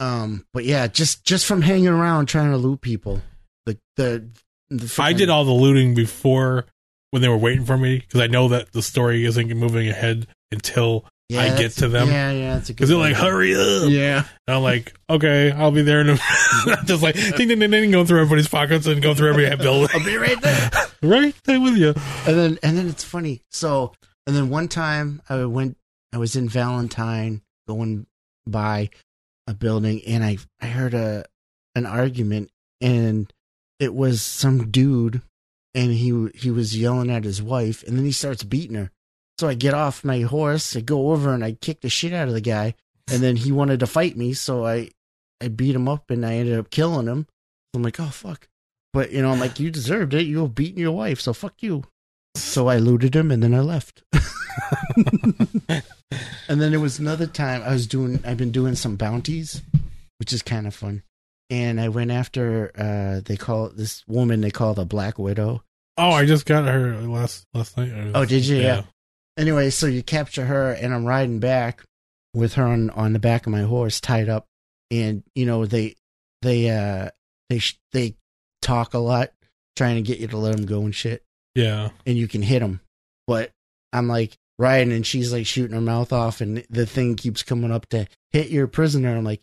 Um, 0.00 0.44
but 0.52 0.64
yeah, 0.64 0.86
just 0.86 1.24
just 1.24 1.46
from 1.46 1.62
hanging 1.62 1.88
around 1.88 2.26
trying 2.26 2.50
to 2.50 2.56
loot 2.56 2.80
people. 2.80 3.22
The 3.66 3.78
the, 3.96 4.28
the 4.70 4.94
I 5.02 5.12
did 5.12 5.28
all 5.30 5.44
the 5.44 5.52
looting 5.52 5.94
before 5.94 6.66
when 7.10 7.22
they 7.22 7.28
were 7.28 7.36
waiting 7.38 7.64
for 7.64 7.78
me 7.78 7.98
because 8.00 8.20
I 8.20 8.26
know 8.26 8.48
that 8.48 8.72
the 8.72 8.82
story 8.82 9.24
isn't 9.24 9.48
moving 9.48 9.88
ahead 9.88 10.26
until 10.52 11.06
Yeah, 11.28 11.42
I 11.42 11.56
get 11.56 11.72
to 11.72 11.88
them. 11.88 12.08
Yeah, 12.08 12.30
yeah, 12.32 12.58
it's 12.58 12.68
a 12.68 12.72
good. 12.72 12.76
because 12.76 12.88
they're 12.90 12.98
like, 12.98 13.14
hurry 13.16 13.54
up. 13.54 13.88
Yeah, 13.90 14.24
And 14.46 14.56
I'm 14.56 14.62
like, 14.62 14.92
okay, 15.08 15.50
I'll 15.50 15.70
be 15.70 15.82
there 15.82 16.00
in 16.02 16.10
a 16.10 16.16
just 16.84 17.02
like 17.02 17.14
ding 17.36 17.48
ding 17.48 17.58
ding 17.58 17.70
ding, 17.70 17.90
go 17.90 18.04
through 18.04 18.20
everybody's 18.20 18.48
pockets 18.48 18.86
and 18.86 19.00
go 19.00 19.14
through 19.14 19.30
every 19.30 19.48
building. 19.56 19.88
I'll 19.94 20.04
be 20.04 20.16
right 20.16 20.40
there. 20.42 20.70
right 21.02 21.34
there 21.44 21.60
with 21.60 21.76
you. 21.76 21.94
and 22.26 22.36
then 22.36 22.58
and 22.62 22.76
then 22.76 22.88
it's 22.88 23.04
funny. 23.04 23.40
So 23.50 23.92
And 24.26 24.36
then 24.36 24.50
one 24.50 24.68
time 24.68 25.22
I 25.28 25.44
went, 25.46 25.76
I 26.12 26.18
was 26.18 26.36
in 26.36 26.48
Valentine 26.48 27.40
going 27.66 28.06
by 28.46 28.90
a 29.46 29.54
building 29.54 30.02
and 30.06 30.24
I, 30.24 30.38
I 30.60 30.66
heard 30.66 30.94
a, 30.94 31.24
an 31.74 31.86
argument 31.86 32.50
and 32.80 33.32
it 33.78 33.94
was 33.94 34.22
some 34.22 34.70
dude 34.70 35.22
and 35.74 35.92
he, 35.92 36.28
he 36.34 36.50
was 36.50 36.76
yelling 36.76 37.10
at 37.10 37.24
his 37.24 37.42
wife 37.42 37.82
and 37.84 37.96
then 37.96 38.04
he 38.04 38.12
starts 38.12 38.42
beating 38.42 38.76
her. 38.76 38.90
So 39.38 39.48
I 39.48 39.54
get 39.54 39.74
off 39.74 40.04
my 40.04 40.20
horse, 40.20 40.74
I 40.74 40.80
go 40.80 41.12
over 41.12 41.34
and 41.34 41.44
I 41.44 41.52
kick 41.52 41.82
the 41.82 41.90
shit 41.90 42.12
out 42.12 42.28
of 42.28 42.34
the 42.34 42.40
guy 42.40 42.74
and 43.08 43.22
then 43.22 43.36
he 43.36 43.52
wanted 43.52 43.80
to 43.80 43.86
fight 43.86 44.16
me. 44.16 44.32
So 44.32 44.66
I, 44.66 44.90
I 45.40 45.48
beat 45.48 45.74
him 45.74 45.88
up 45.88 46.10
and 46.10 46.24
I 46.24 46.34
ended 46.34 46.58
up 46.58 46.70
killing 46.70 47.06
him. 47.06 47.26
I'm 47.74 47.82
like, 47.82 48.00
oh 48.00 48.06
fuck. 48.06 48.48
But 48.92 49.12
you 49.12 49.20
know, 49.20 49.30
I'm 49.30 49.40
like, 49.40 49.60
you 49.60 49.70
deserved 49.70 50.14
it. 50.14 50.26
You 50.26 50.42
were 50.42 50.48
beating 50.48 50.78
your 50.78 50.92
wife, 50.92 51.20
so 51.20 51.34
fuck 51.34 51.62
you. 51.62 51.84
So 52.34 52.68
I 52.68 52.78
looted 52.78 53.14
him 53.14 53.30
and 53.30 53.42
then 53.42 53.54
I 53.54 53.60
left. 53.60 54.02
and 55.68 56.60
then 56.60 56.70
there 56.70 56.80
was 56.80 56.98
another 56.98 57.26
time 57.26 57.62
I 57.62 57.72
was 57.72 57.86
doing 57.86 58.20
I've 58.24 58.36
been 58.36 58.52
doing 58.52 58.74
some 58.74 58.96
bounties, 58.96 59.62
which 60.18 60.32
is 60.32 60.42
kind 60.42 60.66
of 60.66 60.74
fun. 60.74 61.02
And 61.50 61.80
I 61.80 61.88
went 61.88 62.10
after 62.10 62.70
uh 62.76 63.20
they 63.24 63.36
call 63.36 63.68
this 63.70 64.04
woman 64.06 64.40
they 64.40 64.50
call 64.50 64.74
the 64.74 64.84
Black 64.84 65.18
Widow. 65.18 65.62
Oh, 65.98 66.10
I 66.10 66.26
just 66.26 66.46
got 66.46 66.64
her 66.66 66.94
last 67.00 67.46
last 67.54 67.76
night. 67.76 67.92
Oh, 68.14 68.24
did 68.24 68.46
you? 68.46 68.56
Yeah. 68.56 68.82
Anyway, 69.38 69.70
so 69.70 69.86
you 69.86 70.02
capture 70.02 70.44
her 70.46 70.72
and 70.72 70.94
I'm 70.94 71.04
riding 71.04 71.38
back 71.40 71.82
with 72.34 72.54
her 72.54 72.64
on 72.64 72.90
on 72.90 73.12
the 73.12 73.18
back 73.18 73.46
of 73.46 73.52
my 73.52 73.62
horse 73.62 74.00
tied 74.00 74.28
up 74.28 74.46
and 74.90 75.22
you 75.34 75.46
know 75.46 75.66
they 75.66 75.94
they 76.42 76.70
uh 76.70 77.08
they 77.50 77.58
sh- 77.58 77.78
they 77.92 78.14
talk 78.62 78.94
a 78.94 78.98
lot 78.98 79.30
trying 79.76 79.96
to 79.96 80.02
get 80.02 80.18
you 80.20 80.26
to 80.28 80.36
let 80.38 80.56
them 80.56 80.66
go 80.66 80.80
and 80.82 80.94
shit 80.94 81.22
Yeah. 81.54 81.90
and 82.06 82.16
you 82.16 82.28
can 82.28 82.42
hit 82.42 82.60
them. 82.60 82.80
But 83.26 83.50
I'm 83.92 84.08
like 84.08 84.36
riding 84.58 84.92
and 84.92 85.06
she's 85.06 85.32
like 85.32 85.46
shooting 85.46 85.74
her 85.74 85.80
mouth 85.80 86.12
off 86.12 86.40
and 86.40 86.64
the 86.70 86.86
thing 86.86 87.14
keeps 87.16 87.42
coming 87.42 87.70
up 87.70 87.86
to 87.90 88.06
hit 88.30 88.48
your 88.48 88.66
prisoner. 88.66 89.16
I'm 89.16 89.24
like, 89.24 89.42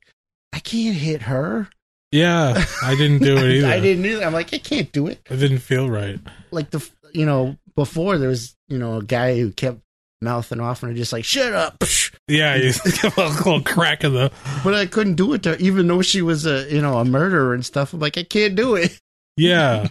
I 0.51 0.59
can't 0.59 0.95
hit 0.95 1.23
her. 1.23 1.69
Yeah. 2.11 2.63
I 2.83 2.95
didn't 2.95 3.23
do 3.23 3.37
it 3.37 3.51
either. 3.57 3.67
I 3.67 3.79
didn't 3.79 4.05
either. 4.05 4.23
I'm 4.23 4.33
like, 4.33 4.53
I 4.53 4.59
can't 4.59 4.91
do 4.91 5.07
it. 5.07 5.21
It 5.29 5.37
didn't 5.37 5.59
feel 5.59 5.89
right. 5.89 6.19
Like 6.51 6.69
the, 6.71 6.87
you 7.13 7.25
know, 7.25 7.57
before 7.75 8.17
there 8.17 8.29
was, 8.29 8.55
you 8.67 8.77
know, 8.77 8.97
a 8.97 9.03
guy 9.03 9.37
who 9.37 9.51
kept 9.51 9.79
mouthing 10.21 10.59
off 10.59 10.83
and 10.83 10.91
I 10.91 10.95
just 10.95 11.13
like, 11.13 11.25
shut 11.25 11.53
up. 11.53 11.83
Yeah, 12.29 12.55
you 12.55 12.69
a 13.03 13.09
little 13.17 13.61
crack 13.61 14.05
in 14.05 14.13
the. 14.13 14.31
But 14.63 14.73
I 14.75 14.85
couldn't 14.85 15.15
do 15.15 15.33
it 15.33 15.43
to 15.43 15.49
her, 15.51 15.55
even 15.57 15.87
though 15.87 16.01
she 16.01 16.21
was 16.21 16.45
a, 16.45 16.73
you 16.73 16.81
know, 16.81 16.97
a 16.99 17.03
murderer 17.03 17.53
and 17.53 17.65
stuff. 17.65 17.91
I'm 17.91 17.99
like, 17.99 18.17
I 18.17 18.23
can't 18.23 18.55
do 18.55 18.75
it. 18.75 18.97
Yeah, 19.35 19.89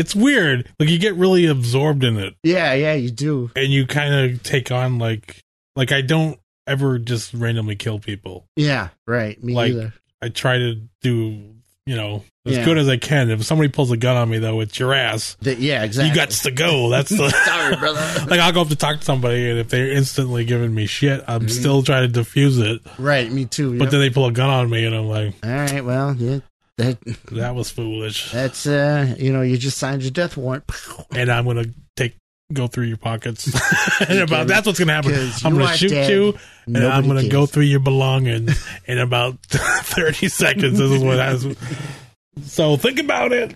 it's 0.00 0.16
weird. 0.16 0.68
Like 0.80 0.88
you 0.88 0.98
get 0.98 1.14
really 1.14 1.46
absorbed 1.46 2.02
in 2.04 2.16
it, 2.16 2.34
Yeah, 2.42 2.72
yeah, 2.74 2.94
you 2.94 3.10
do. 3.10 3.50
and 3.54 3.72
you 3.72 3.86
kind 3.86 4.14
of 4.14 4.42
take 4.42 4.72
on 4.72 4.98
like 4.98 5.40
like 5.76 5.92
I 5.92 6.00
don't 6.00 6.38
ever 6.66 6.98
just 6.98 7.34
randomly 7.34 7.76
kill 7.76 7.98
people. 7.98 8.46
Yeah, 8.56 8.88
right. 9.06 9.42
Me 9.42 9.54
Like, 9.54 9.72
either. 9.72 9.94
I 10.22 10.28
try 10.28 10.58
to 10.58 10.80
do 11.02 11.54
you 11.86 11.96
know 11.96 12.24
as 12.46 12.56
Yeah. 12.56 12.64
good 12.64 12.78
as 12.78 12.88
I 12.88 12.96
can. 12.96 13.30
If 13.30 13.44
somebody 13.44 13.68
pulls 13.68 13.90
a 13.90 13.96
gun 13.96 14.16
on 14.16 14.28
me 14.30 14.38
though, 14.38 14.60
it's 14.60 14.78
your 14.78 14.94
ass. 14.94 15.36
The- 15.40 15.56
yeah, 15.56 15.82
exactly. 15.82 16.08
You 16.10 16.14
got 16.14 16.30
to 16.30 16.50
go. 16.50 16.88
That's 16.90 17.08
the 17.10 17.30
Sorry, 17.46 17.76
brother. 17.76 18.26
like 18.28 18.38
I'll 18.40 18.52
go 18.52 18.60
up 18.62 18.68
to 18.68 18.76
talk 18.76 18.98
to 19.00 19.04
somebody, 19.04 19.48
and 19.50 19.58
if 19.58 19.68
they're 19.70 19.90
instantly 19.90 20.44
giving 20.44 20.74
me 20.74 20.86
shit, 20.86 21.24
I'm 21.26 21.42
Mhm. 21.46 21.50
still 21.50 21.82
trying 21.82 22.10
to 22.12 22.20
defuse 22.20 22.60
it. 22.60 22.80
right, 22.98 23.30
me 23.32 23.44
too. 23.46 23.78
But 23.78 23.84
yep. 23.86 23.90
then 23.92 24.00
they 24.00 24.10
pull 24.10 24.26
a 24.26 24.32
gun 24.32 24.50
on 24.50 24.70
me, 24.70 24.84
and 24.84 24.94
I'm 24.94 25.06
like, 25.08 25.34
All 25.42 25.50
right, 25.50 25.84
well, 25.84 26.14
yeah, 26.16 26.40
that 26.80 26.98
that 27.30 27.54
was 27.54 27.70
foolish. 27.70 28.32
that's 28.32 28.66
uh, 28.66 29.14
you 29.18 29.32
know, 29.32 29.42
you 29.42 29.58
just 29.58 29.78
signed 29.78 30.02
your 30.02 30.10
death 30.10 30.36
warrant. 30.36 30.64
and 31.14 31.30
I'm 31.30 31.44
gonna 31.44 31.66
take 31.96 32.16
go 32.52 32.66
through 32.66 32.84
your 32.84 32.96
pockets. 32.96 33.52
and 34.08 34.20
about 34.20 34.46
that's 34.46 34.66
what's 34.66 34.78
gonna 34.78 34.94
happen. 34.94 35.30
I'm 35.44 35.54
gonna 35.54 35.76
shoot 35.76 35.90
dead. 35.90 36.10
you, 36.10 36.38
and 36.66 36.78
I'm 36.78 37.06
gonna 37.06 37.20
cares. 37.20 37.32
go 37.32 37.46
through 37.46 37.64
your 37.64 37.80
belongings 37.80 38.66
in 38.86 38.98
about 38.98 39.38
30 39.46 40.28
seconds. 40.28 40.78
This 40.78 40.90
is 40.90 41.02
what 41.02 41.18
has. 41.18 41.46
So 42.42 42.76
think 42.76 42.98
about 42.98 43.32
it. 43.32 43.54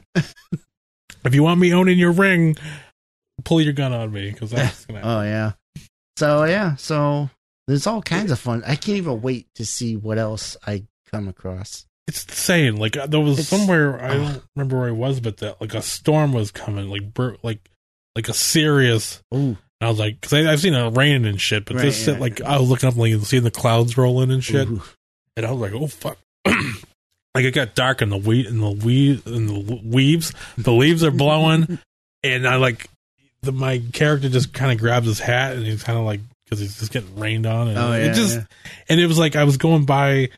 if 1.24 1.34
you 1.34 1.42
want 1.42 1.60
me 1.60 1.72
owning 1.72 1.98
your 1.98 2.12
ring, 2.12 2.56
pull 3.44 3.60
your 3.60 3.72
gun 3.72 3.92
on 3.92 4.12
me 4.12 4.30
because 4.30 4.51
that's 4.51 4.84
gonna. 4.84 5.01
Happen. 5.01 5.10
Oh 5.10 5.22
yeah. 5.22 5.52
So 6.16 6.44
yeah, 6.44 6.76
so 6.76 7.30
there's 7.66 7.86
all 7.86 8.02
kinds 8.02 8.30
of 8.30 8.38
fun. 8.38 8.62
I 8.66 8.76
can't 8.76 8.98
even 8.98 9.22
wait 9.22 9.46
to 9.55 9.64
see 9.64 9.96
what 9.96 10.18
else 10.18 10.56
I 10.66 10.84
come 11.10 11.28
across. 11.28 11.86
It's 12.06 12.24
insane. 12.24 12.76
Like 12.76 12.93
there 13.09 13.20
was 13.20 13.39
It's- 13.39 13.48
somewhere 13.48 14.02
I 14.02 14.14
don't 14.14 14.43
remember 14.55 14.78
where 14.78 14.89
I 14.89 14.93
was, 14.93 15.20
but 15.20 15.39
that 15.39 15.60
like 15.60 15.74
a 15.74 15.82
storm 15.82 16.32
was 16.32 16.51
coming, 16.51 16.89
like 16.90 17.14
bur- 17.14 17.36
like 17.43 17.60
like 18.16 18.28
a 18.28 18.35
serious. 18.35 19.22
Ooh, 19.35 19.56
I 19.81 19.89
was 19.89 19.98
like, 19.98 20.20
because 20.20 20.47
I've 20.47 20.60
seen 20.60 20.74
it 20.74 20.97
rain 20.97 21.24
and 21.24 21.40
shit, 21.40 21.64
but 21.64 21.76
Right, 21.76 21.82
this 21.86 22.05
shit, 22.05 22.14
yeah. 22.14 22.20
like 22.20 22.40
I 22.43 22.59
was 22.59 22.68
looking 22.68 22.89
up, 22.89 22.97
like 22.97 23.14
seeing 23.22 23.43
the 23.43 23.51
clouds 23.51 23.97
rolling 23.97 24.31
and 24.31 24.43
shit. 24.44 24.68
ooh. 24.68 24.82
and 25.36 25.44
I 25.47 25.51
was 25.51 25.60
like, 25.60 25.72
"Oh 25.81 25.86
fuck!" 25.86 26.18
like 26.47 27.44
it 27.44 27.52
got 27.55 27.74
dark 27.74 28.02
in 28.02 28.10
the 28.10 28.16
wheat 28.16 28.47
and 28.47 28.62
the 28.62 28.70
weed 28.70 29.26
and 29.26 29.48
the 29.48 29.81
weaves. 29.85 30.32
The 30.59 30.72
leaves 30.72 31.02
are 31.05 31.10
blowing, 31.10 31.78
and 32.22 32.47
I 32.47 32.56
like 32.56 32.89
the 33.43 33.52
my 33.52 33.82
character 33.93 34.28
just 34.28 34.52
kind 34.52 34.72
of 34.72 34.78
grabs 34.78 35.06
his 35.06 35.20
hat 35.20 35.56
and 35.56 35.66
he's 35.66 35.82
kind 35.82 35.98
of 35.98 36.05
like 36.05 36.20
because 36.44 36.60
he's 36.60 36.78
just 36.78 36.93
getting 36.93 37.18
rained 37.18 37.47
on, 37.47 37.68
and 37.68 37.78
Oh, 37.78 37.93
it 37.93 38.12
just 38.14 38.36
yeah. 38.36 38.44
and 38.89 39.01
it 39.01 39.06
was 39.06 39.18
like 39.18 39.36
I 39.36 39.44
was 39.44 39.56
going 39.56 39.85
by. 39.86 40.28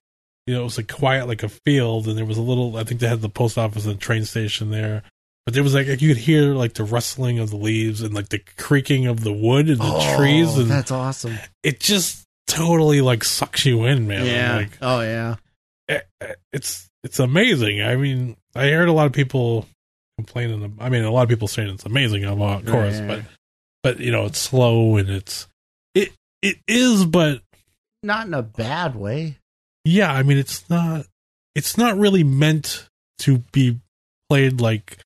You 0.47 0.55
know, 0.55 0.61
it 0.61 0.65
was 0.65 0.77
like 0.77 0.93
quiet, 0.93 1.27
like 1.27 1.43
a 1.43 1.49
field, 1.49 2.07
and 2.07 2.17
there 2.17 2.25
was 2.25 2.39
a 2.39 2.43
little. 2.43 2.77
I 2.77 2.85
think 2.85 3.01
they 3.01 3.09
had 3.09 3.21
the 3.21 3.29
post 3.29 3.59
office 3.59 3.85
and 3.87 4.01
train 4.01 4.25
station 4.25 4.71
there, 4.71 5.03
but 5.45 5.55
there 5.55 5.63
was 5.65 5.75
like 5.75 5.87
you 5.89 6.09
could 6.09 6.17
hear 6.17 6.55
like 6.55 6.75
the 6.75 6.85
rustling 6.85 7.39
of 7.41 7.51
the 7.51 7.57
leaves 7.57 8.01
and 8.03 8.15
like 8.15 8.29
the 8.29 8.41
creaking 8.57 9.07
of 9.07 9.21
the 9.25 9.33
wood 9.33 9.69
and 9.69 9.79
the 9.79 9.85
Oh, 9.85 10.17
trees, 10.17 10.57
and 10.57 10.71
that's 10.71 10.91
awesome. 10.93 11.37
it 11.65 11.81
just 11.81 12.25
totally 12.47 13.01
like 13.01 13.25
sucks 13.25 13.67
you 13.67 13.85
in, 13.87 14.07
man. 14.07 14.25
Yeah. 14.27 14.57
like, 14.57 14.79
oh 14.81 15.01
yeah. 15.01 15.37
it- 15.89 16.07
it's 16.53 16.89
it's 17.03 17.19
amazing. 17.19 17.83
I 17.83 17.97
mean, 17.97 18.37
I 18.55 18.69
heard 18.71 18.89
a 18.89 18.93
lot 18.93 19.07
of 19.07 19.13
people 19.13 19.67
complaining. 20.17 20.77
I 20.81 20.89
mean, 20.89 21.03
a 21.05 21.11
lot 21.11 21.23
of 21.25 21.29
people 21.29 21.49
saying 21.49 21.71
it's 21.71 21.85
amazing, 21.87 22.25
of 22.25 22.39
course, 22.67 22.95
Yeah. 23.01 23.07
but 23.09 23.23
but 23.83 24.01
you 24.01 24.13
know, 24.13 24.27
it's 24.27 24.39
slow 24.39 24.97
and 24.97 25.09
it's 25.11 25.49
it 25.95 26.13
it 26.41 26.57
is, 26.69 27.05
but 27.05 27.43
Not 28.05 28.27
in 28.29 28.35
a 28.35 28.43
bad 28.43 28.95
way. 28.95 29.39
Yeah, 29.87 30.13
I 30.13 30.23
mean, 30.23 30.37
it's 30.39 30.69
not 30.69 31.07
it's 31.55 31.79
not 31.79 31.97
really 31.97 32.25
meant 32.25 32.89
to 33.21 33.39
be 33.53 33.79
played 34.29 34.61
like 34.61 34.99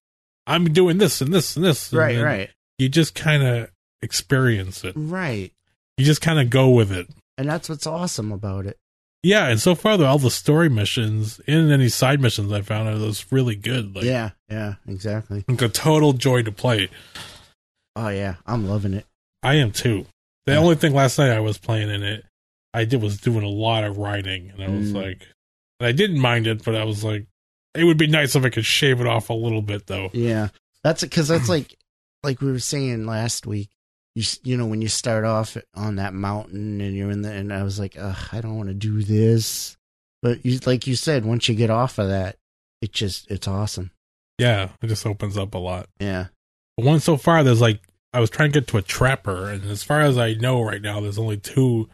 I'm 0.47 0.73
doing 0.73 0.97
this 0.97 1.21
and 1.21 1.31
this 1.33 1.55
and 1.55 1.63
this. 1.63 1.91
and 1.91 1.99
Right, 1.99 2.19
right, 2.21 2.49
You 2.77 2.89
just 2.89 3.15
kind 3.15 3.43
of 3.43 3.69
experience 4.01 4.83
it. 4.83 4.93
right. 4.97 5.53
You 5.97 6.05
just 6.05 6.21
kind 6.21 6.39
of 6.39 6.49
go 6.49 6.69
with 6.71 6.91
it. 6.91 7.07
And 7.37 7.47
that's 7.47 7.69
what's 7.69 7.85
awesome 7.87 8.31
about 8.31 8.65
it. 8.65 8.77
Yeah, 9.23 9.47
and 9.49 9.59
so 9.59 9.75
far, 9.75 9.97
though, 9.97 10.07
all 10.07 10.17
the 10.17 10.31
story 10.31 10.67
missions 10.67 11.39
and 11.47 11.71
any 11.71 11.89
side 11.89 12.19
missions 12.19 12.51
I 12.51 12.61
found 12.61 12.89
are 12.89 12.97
those 12.97 13.23
really 13.31 13.55
good. 13.55 13.95
Like, 13.95 14.05
yeah, 14.05 14.31
yeah, 14.49 14.75
exactly. 14.87 15.45
like 15.47 15.61
a 15.61 15.69
total 15.69 16.13
joy 16.13 16.41
to 16.41 16.51
play. 16.51 16.89
Oh 17.95 18.09
yeah, 18.09 18.35
I'm 18.47 18.67
loving 18.67 18.93
it. 18.95 19.05
I 19.43 19.55
am 19.55 19.71
too. 19.71 20.07
The 20.47 20.53
Yeah. 20.53 20.59
only 20.59 20.75
thing 20.75 20.93
last 20.93 21.19
night 21.19 21.29
I 21.29 21.39
was 21.39 21.57
playing 21.59 21.89
in 21.91 22.01
it, 22.03 22.25
I 22.73 22.85
did 22.85 23.01
was 23.01 23.19
doing 23.19 23.43
a 23.43 23.49
lot 23.49 23.83
of 23.83 23.97
writing, 23.97 24.49
and 24.51 24.63
I 24.63 24.69
was 24.69 24.91
Mm. 24.91 24.95
like, 25.03 25.27
and 25.79 25.87
I 25.87 25.91
didn't 25.91 26.19
mind 26.19 26.47
it, 26.47 26.63
but 26.63 26.75
I 26.75 26.83
was 26.85 27.03
like, 27.03 27.25
it 27.75 27.83
would 27.83 27.97
be 27.97 28.07
nice 28.07 28.35
if 28.35 28.43
I 28.45 28.49
could 28.49 28.65
shave 28.65 29.01
it 29.01 29.07
off 29.07 29.29
a 29.29 29.33
little 29.33 29.61
bit, 29.61 29.87
though. 29.87 30.09
Yeah, 30.13 30.49
that's 30.83 31.01
because 31.01 31.27
that's 31.27 31.49
like 31.49 31.75
like 32.23 32.39
we 32.41 32.51
were 32.51 32.59
saying 32.59 33.05
last 33.05 33.45
week. 33.47 33.69
You 34.15 34.23
you 34.43 34.57
know 34.57 34.65
when 34.65 34.81
you 34.81 34.89
start 34.89 35.23
off 35.23 35.55
on 35.73 35.95
that 35.95 36.13
mountain 36.13 36.81
and 36.81 36.95
you're 36.95 37.11
in 37.11 37.21
the 37.21 37.31
and 37.31 37.53
I 37.53 37.63
was 37.63 37.79
like, 37.79 37.95
Ugh, 37.97 38.17
I 38.33 38.41
don't 38.41 38.57
want 38.57 38.67
to 38.69 38.73
do 38.75 39.01
this, 39.03 39.77
but 40.21 40.45
you 40.45 40.59
like 40.65 40.85
you 40.85 40.95
said, 40.95 41.23
once 41.25 41.47
you 41.47 41.55
get 41.55 41.69
off 41.69 41.97
of 41.97 42.09
that, 42.09 42.35
it 42.81 42.91
just 42.91 43.31
it's 43.31 43.47
awesome. 43.47 43.91
Yeah, 44.37 44.69
it 44.81 44.87
just 44.87 45.05
opens 45.05 45.37
up 45.37 45.53
a 45.53 45.57
lot. 45.59 45.87
Yeah, 45.99 46.27
But 46.75 46.85
one 46.85 46.99
so 46.99 47.15
far, 47.15 47.41
there's 47.43 47.61
like 47.61 47.79
I 48.13 48.19
was 48.19 48.29
trying 48.29 48.51
to 48.51 48.59
get 48.59 48.67
to 48.69 48.77
a 48.77 48.81
trapper, 48.81 49.49
and 49.49 49.63
as 49.69 49.81
far 49.83 50.01
as 50.01 50.17
I 50.17 50.33
know 50.33 50.61
right 50.61 50.81
now, 50.81 50.99
there's 50.99 51.17
only 51.19 51.37
two 51.37 51.87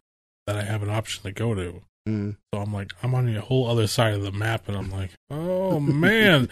that 0.47 0.55
I 0.55 0.63
have 0.63 0.81
an 0.81 0.89
option 0.89 1.21
to 1.23 1.31
go 1.31 1.53
to. 1.53 1.81
mm. 2.09 2.35
So 2.53 2.59
I'm 2.61 2.73
like, 2.73 2.91
I'm 3.03 3.13
on 3.13 3.31
the 3.31 3.39
whole 3.41 3.69
other 3.69 3.85
side 3.85 4.13
of 4.15 4.23
the 4.23 4.31
map, 4.31 4.67
and 4.67 4.75
I'm 4.75 4.89
like, 4.89 5.11
oh 5.29 5.79
man. 5.79 6.49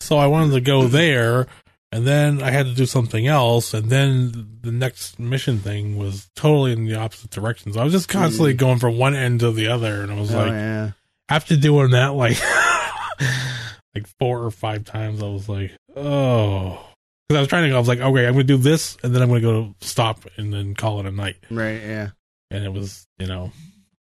so 0.00 0.16
I 0.16 0.26
wanted 0.28 0.52
to 0.54 0.60
go 0.62 0.86
there, 0.88 1.46
and 1.92 2.06
then 2.06 2.42
I 2.42 2.50
had 2.50 2.66
to 2.66 2.74
do 2.74 2.86
something 2.86 3.26
else, 3.26 3.74
and 3.74 3.90
then 3.90 4.58
the 4.62 4.72
next 4.72 5.18
mission 5.18 5.58
thing 5.58 5.96
was 5.98 6.28
totally 6.36 6.72
in 6.72 6.86
the 6.86 6.94
opposite 6.96 7.30
direction. 7.30 7.72
So 7.72 7.80
I 7.80 7.84
was 7.84 7.92
just 7.92 8.08
constantly 8.08 8.54
Mm. 8.54 8.58
going 8.58 8.78
from 8.78 8.96
one 8.96 9.14
end 9.14 9.40
to 9.40 9.50
the 9.52 9.68
other, 9.68 10.02
and 10.02 10.10
I 10.12 10.14
was 10.18 10.32
oh 10.34 10.38
like, 10.38 10.52
yeah, 10.52 10.90
after 11.28 11.56
doing 11.56 11.90
that 11.90 12.14
like 12.14 12.38
like 13.94 14.06
four 14.20 14.42
or 14.44 14.50
five 14.50 14.84
times, 14.84 15.22
I 15.22 15.26
was 15.26 15.48
like, 15.48 15.72
oh. 15.96 16.80
Because 17.28 17.38
I 17.38 17.40
was 17.40 17.48
trying 17.48 17.64
to 17.64 17.70
go, 17.70 17.74
I 17.76 17.78
was 17.80 17.88
like, 17.88 17.98
okay, 17.98 18.26
I'm 18.26 18.34
going 18.34 18.46
to 18.46 18.56
do 18.56 18.56
this, 18.56 18.96
and 19.02 19.12
then 19.12 19.20
I'm 19.20 19.28
going 19.28 19.42
to 19.42 19.46
go 19.48 19.74
stop 19.80 20.20
and 20.36 20.52
then 20.52 20.74
call 20.74 21.00
it 21.00 21.06
a 21.06 21.10
night. 21.10 21.34
right, 21.50 21.80
yeah. 21.82 22.10
And 22.50 22.64
it 22.64 22.72
was, 22.72 23.06
you 23.18 23.26
know, 23.26 23.52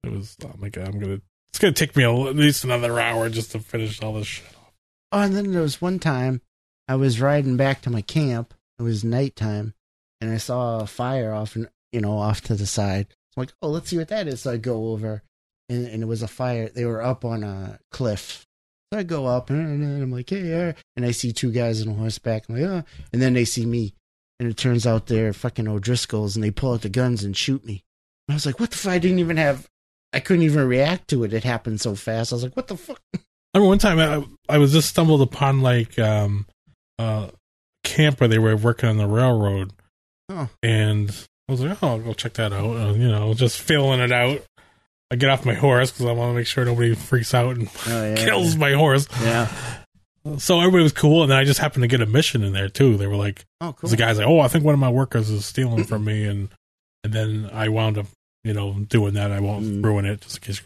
it 0.04 0.12
was, 0.12 0.36
oh 0.44 0.54
my 0.58 0.68
god 0.68 0.88
I'm 0.88 1.00
to, 1.00 1.20
it's 1.50 1.58
to 1.58 1.72
take 1.72 1.96
me 1.96 2.04
at 2.04 2.36
least 2.36 2.64
another 2.64 2.98
hour 3.00 3.28
just 3.28 3.52
to 3.52 3.58
finish 3.58 4.02
all 4.02 4.14
this 4.14 4.26
shit 4.26 4.46
off. 4.56 4.72
Oh, 5.12 5.20
and 5.20 5.36
then 5.36 5.52
there 5.52 5.62
was 5.62 5.82
one 5.82 5.98
time 5.98 6.40
I 6.86 6.94
was 6.96 7.20
riding 7.20 7.56
back 7.56 7.82
to 7.82 7.90
my 7.90 8.02
camp. 8.02 8.54
It 8.78 8.82
was 8.82 9.04
nighttime, 9.04 9.74
and 10.20 10.32
I 10.32 10.38
saw 10.38 10.80
a 10.80 10.86
fire 10.86 11.32
off 11.32 11.56
you 11.56 12.00
know, 12.00 12.18
off 12.18 12.40
to 12.42 12.54
the 12.54 12.66
side. 12.66 13.08
I'm 13.36 13.42
like, 13.42 13.52
oh, 13.60 13.68
let's 13.68 13.90
see 13.90 13.98
what 13.98 14.08
that 14.08 14.28
is. 14.28 14.42
So 14.42 14.52
I 14.52 14.56
go 14.56 14.88
over, 14.88 15.22
and, 15.68 15.86
and 15.86 16.02
it 16.02 16.06
was 16.06 16.22
a 16.22 16.28
fire. 16.28 16.68
They 16.68 16.84
were 16.84 17.02
up 17.02 17.24
on 17.24 17.42
a 17.42 17.78
cliff. 17.90 18.46
So 18.92 18.98
I 18.98 19.02
go 19.02 19.26
up, 19.26 19.50
and, 19.50 19.60
and 19.60 20.02
I'm 20.02 20.10
like, 20.10 20.30
hey, 20.30 20.74
and 20.96 21.04
I 21.04 21.10
see 21.10 21.32
two 21.32 21.52
guys 21.52 21.84
on 21.86 21.94
horseback. 21.94 22.48
I'm 22.48 22.56
like, 22.56 22.64
oh, 22.64 22.84
and 23.12 23.20
then 23.20 23.34
they 23.34 23.44
see 23.44 23.66
me, 23.66 23.94
and 24.38 24.48
it 24.48 24.56
turns 24.56 24.86
out 24.86 25.06
they're 25.06 25.32
fucking 25.32 25.68
O'Driscolls, 25.68 26.34
and 26.34 26.42
they 26.42 26.50
pull 26.50 26.72
out 26.72 26.82
the 26.82 26.88
guns 26.88 27.22
and 27.22 27.36
shoot 27.36 27.64
me. 27.64 27.84
I 28.32 28.34
was 28.34 28.46
like, 28.46 28.60
what 28.60 28.70
the 28.70 28.76
fuck? 28.76 28.92
I 28.92 28.98
didn't 28.98 29.18
even 29.18 29.36
have, 29.36 29.66
I 30.12 30.20
couldn't 30.20 30.42
even 30.44 30.66
react 30.66 31.08
to 31.08 31.24
it. 31.24 31.32
It 31.32 31.44
happened 31.44 31.80
so 31.80 31.94
fast. 31.94 32.32
I 32.32 32.36
was 32.36 32.42
like, 32.44 32.56
what 32.56 32.68
the 32.68 32.76
fuck? 32.76 33.00
I 33.14 33.18
remember 33.58 33.68
one 33.68 33.78
time 33.78 33.98
I, 33.98 34.54
I 34.54 34.58
was 34.58 34.72
just 34.72 34.88
stumbled 34.88 35.22
upon 35.22 35.60
like 35.60 35.98
um 35.98 36.46
uh 36.98 37.28
camp 37.82 38.20
where 38.20 38.28
they 38.28 38.38
were 38.38 38.56
working 38.56 38.88
on 38.88 38.96
the 38.98 39.06
railroad, 39.08 39.72
Oh. 40.28 40.48
and 40.62 41.10
I 41.48 41.52
was 41.52 41.60
like, 41.60 41.82
oh, 41.82 41.88
I'll 41.88 41.98
go 41.98 42.12
check 42.12 42.34
that 42.34 42.52
out. 42.52 42.76
Uh, 42.76 42.92
you 42.92 43.08
know, 43.08 43.34
just 43.34 43.60
feeling 43.60 43.98
it 44.00 44.12
out. 44.12 44.42
I 45.10 45.16
get 45.16 45.30
off 45.30 45.44
my 45.44 45.54
horse 45.54 45.90
because 45.90 46.06
I 46.06 46.12
want 46.12 46.30
to 46.30 46.34
make 46.36 46.46
sure 46.46 46.64
nobody 46.64 46.94
freaks 46.94 47.34
out 47.34 47.56
and 47.56 47.68
Oh, 47.88 48.04
yeah. 48.10 48.14
kills 48.14 48.54
my 48.54 48.72
horse. 48.74 49.08
Yeah. 49.20 49.48
So 50.38 50.60
everybody 50.60 50.82
was 50.84 50.92
cool, 50.92 51.22
and 51.22 51.30
then 51.32 51.38
I 51.38 51.44
just 51.44 51.58
happened 51.58 51.82
to 51.82 51.88
get 51.88 52.02
a 52.02 52.06
mission 52.06 52.44
in 52.44 52.52
there 52.52 52.68
too. 52.68 52.96
They 52.98 53.06
were 53.08 53.16
like, 53.16 53.44
Oh, 53.60 53.72
cool. 53.72 53.88
the 53.90 53.96
guy's 53.96 54.18
like, 54.18 54.26
"Oh, 54.28 54.38
I 54.40 54.48
think 54.48 54.64
one 54.64 54.74
of 54.74 54.78
my 54.78 54.90
workers 54.90 55.30
is 55.30 55.44
stealing 55.46 55.82
from 55.84 56.04
me," 56.04 56.24
and 56.26 56.50
and 57.02 57.12
then 57.12 57.50
I 57.52 57.70
wound 57.70 57.96
up, 57.98 58.06
you 58.44 58.52
know, 58.52 58.74
doing 58.88 59.14
that. 59.14 59.30
I 59.32 59.40
won't 59.40 59.64
Mm. 59.64 59.84
ruin 59.84 60.04
it 60.06 60.20
just 60.22 60.36
in 60.38 60.42
case. 60.42 60.60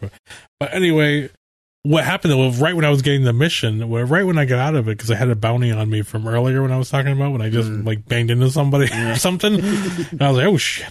But 0.61 0.73
anyway, 0.75 1.31
what 1.83 2.05
happened 2.05 2.37
was 2.39 2.59
right 2.61 2.75
when 2.75 2.85
I 2.85 2.91
was 2.91 3.03
getting 3.03 3.25
the 3.25 3.33
mission, 3.33 3.89
right 3.91 4.25
when 4.25 4.39
I 4.39 4.45
got 4.45 4.59
out 4.59 4.75
of 4.75 4.89
it, 4.89 4.93
because 4.97 5.11
I 5.11 5.17
had 5.17 5.29
a 5.29 5.35
bounty 5.37 5.71
on 5.71 5.91
me 5.91 6.03
from 6.03 6.27
earlier 6.27 6.63
when 6.63 6.73
I 6.73 6.79
was 6.79 6.89
talking 6.91 7.13
about 7.13 7.33
when 7.33 7.43
I 7.43 7.51
just 7.51 7.69
Mm. 7.69 7.85
like 7.85 8.07
banged 8.07 8.31
into 8.31 8.51
somebody 8.51 8.87
Yeah. 8.91 9.13
or 9.13 9.17
something, 9.17 9.55
and 9.61 9.63
I 10.23 10.29
was 10.31 10.39
like, 10.39 10.47
"Oh 10.47 10.57
shit." 10.57 10.87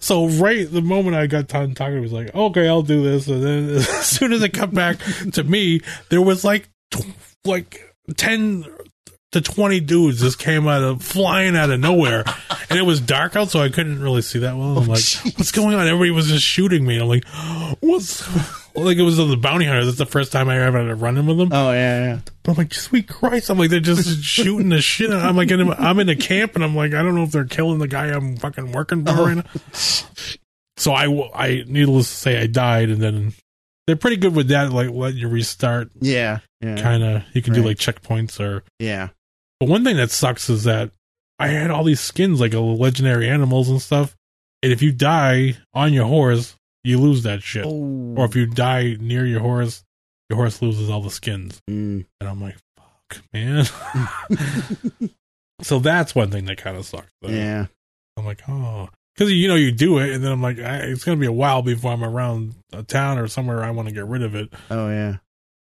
So 0.00 0.26
right 0.26 0.70
the 0.70 0.82
moment 0.82 1.14
I 1.16 1.26
got 1.26 1.46
done 1.48 1.74
talking, 1.74 1.96
he 1.96 2.00
was 2.00 2.12
like, 2.12 2.34
"Okay, 2.34 2.66
I'll 2.68 2.82
do 2.82 3.02
this," 3.02 3.26
and 3.28 3.42
then 3.42 3.68
as 3.76 3.86
soon 4.06 4.32
as 4.32 4.42
it 4.42 4.52
cut 4.52 4.74
back 4.74 4.96
to 5.32 5.44
me, 5.44 5.80
there 6.08 6.22
was 6.22 6.44
like 6.44 6.68
like 7.44 7.94
ten 8.16 8.64
to 9.34 9.40
twenty 9.40 9.78
dudes 9.78 10.20
just 10.20 10.38
came 10.40 10.66
out 10.66 10.82
of 10.82 11.02
flying 11.02 11.54
out 11.56 11.70
of 11.70 11.78
nowhere, 11.78 12.24
and 12.70 12.78
it 12.78 12.82
was 12.86 13.00
dark 13.00 13.36
out, 13.36 13.50
so 13.50 13.60
I 13.60 13.68
couldn't 13.68 14.00
really 14.02 14.22
see 14.22 14.40
that 14.40 14.56
well. 14.56 14.78
I'm 14.78 14.88
Oh, 14.88 14.92
like, 14.92 14.98
jeez. 15.00 15.38
"What's 15.38 15.52
going 15.52 15.74
on?" 15.76 15.86
Everybody 15.86 16.10
was 16.10 16.26
just 16.28 16.44
shooting 16.44 16.84
me. 16.84 16.98
I'm 16.98 17.06
like, 17.08 17.24
"What's?" 17.80 18.26
Like 18.76 18.96
it 18.96 19.02
was 19.02 19.18
the 19.18 19.36
bounty 19.36 19.66
hunters. 19.66 19.86
That's 19.86 19.98
the 19.98 20.04
first 20.04 20.32
time 20.32 20.48
I 20.48 20.58
ever 20.58 20.78
had 20.78 20.88
to 20.88 20.96
run 20.96 21.16
in 21.16 21.26
with 21.26 21.38
them. 21.38 21.50
Oh, 21.52 21.70
yeah, 21.70 22.04
yeah. 22.06 22.18
But 22.42 22.50
I'm 22.50 22.58
like, 22.58 22.74
sweet 22.74 23.06
Christ! 23.06 23.48
I'm 23.48 23.56
like, 23.56 23.70
they're 23.70 23.78
just 23.78 24.24
shooting 24.24 24.68
the 24.70 24.80
shit. 24.82 25.12
out- 25.12 25.22
I'm 25.22 25.36
like, 25.36 25.52
in, 25.52 25.70
I'm 25.74 26.00
in 26.00 26.08
a 26.08 26.16
camp, 26.16 26.56
and 26.56 26.64
I'm 26.64 26.74
like, 26.74 26.92
I 26.92 27.00
don't 27.04 27.14
know 27.14 27.22
if 27.22 27.30
they're 27.30 27.44
killing 27.44 27.78
the 27.78 27.86
guy 27.86 28.06
I'm 28.06 28.36
fucking 28.36 28.72
working 28.72 29.04
for 29.04 29.12
Oh. 29.12 29.26
right 29.26 29.36
now. 29.36 29.44
So 30.76 30.92
I, 30.92 31.04
I, 31.34 31.64
needless 31.68 32.08
to 32.08 32.14
say, 32.16 32.40
I 32.40 32.48
died, 32.48 32.88
and 32.90 33.00
then 33.00 33.32
they're 33.86 33.94
pretty 33.94 34.16
good 34.16 34.34
with 34.34 34.48
that, 34.48 34.72
like 34.72 34.90
letting 34.90 35.18
you 35.18 35.28
restart. 35.28 35.90
Yeah. 36.00 36.40
Yeah. 36.60 36.76
Kind 36.82 37.04
of, 37.04 37.22
you 37.32 37.42
can 37.42 37.54
do 37.54 37.62
like 37.62 37.76
checkpoints 37.76 38.40
or. 38.40 38.64
Yeah. 38.80 39.10
But 39.64 39.70
one 39.70 39.82
thing 39.82 39.96
that 39.96 40.10
sucks 40.10 40.50
is 40.50 40.64
that 40.64 40.90
I 41.38 41.48
had 41.48 41.70
all 41.70 41.84
these 41.84 41.98
skins, 41.98 42.38
like 42.38 42.52
legendary 42.52 43.30
animals 43.30 43.70
and 43.70 43.80
stuff, 43.80 44.14
and 44.62 44.70
if 44.70 44.82
you 44.82 44.92
die 44.92 45.56
on 45.72 45.94
your 45.94 46.04
horse, 46.04 46.54
you 46.82 46.98
lose 46.98 47.22
that 47.22 47.42
shit. 47.42 47.64
Oh. 47.64 48.14
Or 48.14 48.26
if 48.26 48.36
you 48.36 48.44
die 48.44 48.98
near 49.00 49.24
your 49.24 49.40
horse, 49.40 49.82
your 50.28 50.36
horse 50.36 50.60
loses 50.60 50.90
all 50.90 51.00
the 51.00 51.08
skins. 51.08 51.62
Mm. 51.70 52.04
And 52.20 52.28
I'm 52.28 52.42
like, 52.42 52.58
fuck, 52.76 53.22
man. 53.32 53.64
so 55.62 55.78
that's 55.78 56.14
one 56.14 56.30
thing 56.30 56.44
that 56.44 56.58
kind 56.58 56.76
of 56.76 56.84
sucks. 56.84 57.10
though. 57.22 57.30
Yeah. 57.30 57.68
I'm 58.18 58.26
like, 58.26 58.42
oh, 58.46 58.90
because 59.14 59.32
you 59.32 59.48
know 59.48 59.54
you 59.54 59.72
do 59.72 59.96
it, 59.96 60.10
and 60.10 60.22
then 60.22 60.30
I'm 60.30 60.42
like, 60.42 60.58
I, 60.58 60.80
it's 60.80 61.04
gonna 61.04 61.16
be 61.16 61.24
a 61.24 61.32
while 61.32 61.62
before 61.62 61.90
I'm 61.90 62.04
around 62.04 62.54
a 62.70 62.82
town 62.82 63.16
or 63.16 63.28
somewhere 63.28 63.64
I 63.64 63.70
want 63.70 63.88
to 63.88 63.94
get 63.94 64.04
rid 64.04 64.24
of 64.24 64.34
it. 64.34 64.52
Oh 64.70 64.90
yeah. 64.90 65.16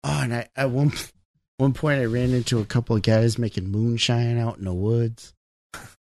Oh, 0.05 0.21
and 0.23 0.33
I, 0.33 0.47
at 0.55 0.71
one 0.71 0.93
one 1.59 1.73
point 1.73 1.99
I 2.01 2.05
ran 2.05 2.33
into 2.33 2.59
a 2.59 2.65
couple 2.65 2.95
of 2.95 3.01
guys 3.01 3.37
making 3.37 3.69
moonshine 3.69 4.37
out 4.37 4.57
in 4.57 4.65
the 4.65 4.73
woods. 4.73 5.33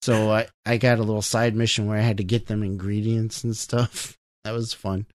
So 0.03 0.31
I 0.33 0.49
I 0.67 0.79
got 0.79 0.99
a 0.99 1.03
little 1.03 1.23
side 1.23 1.55
mission 1.55 1.87
where 1.87 1.99
I 1.99 2.03
had 2.03 2.17
to 2.17 2.25
get 2.25 2.47
them 2.47 2.63
ingredients 2.63 3.45
and 3.45 3.57
stuff. 3.57 4.17
That 4.45 4.53
was 4.53 4.75
fun. 4.75 5.07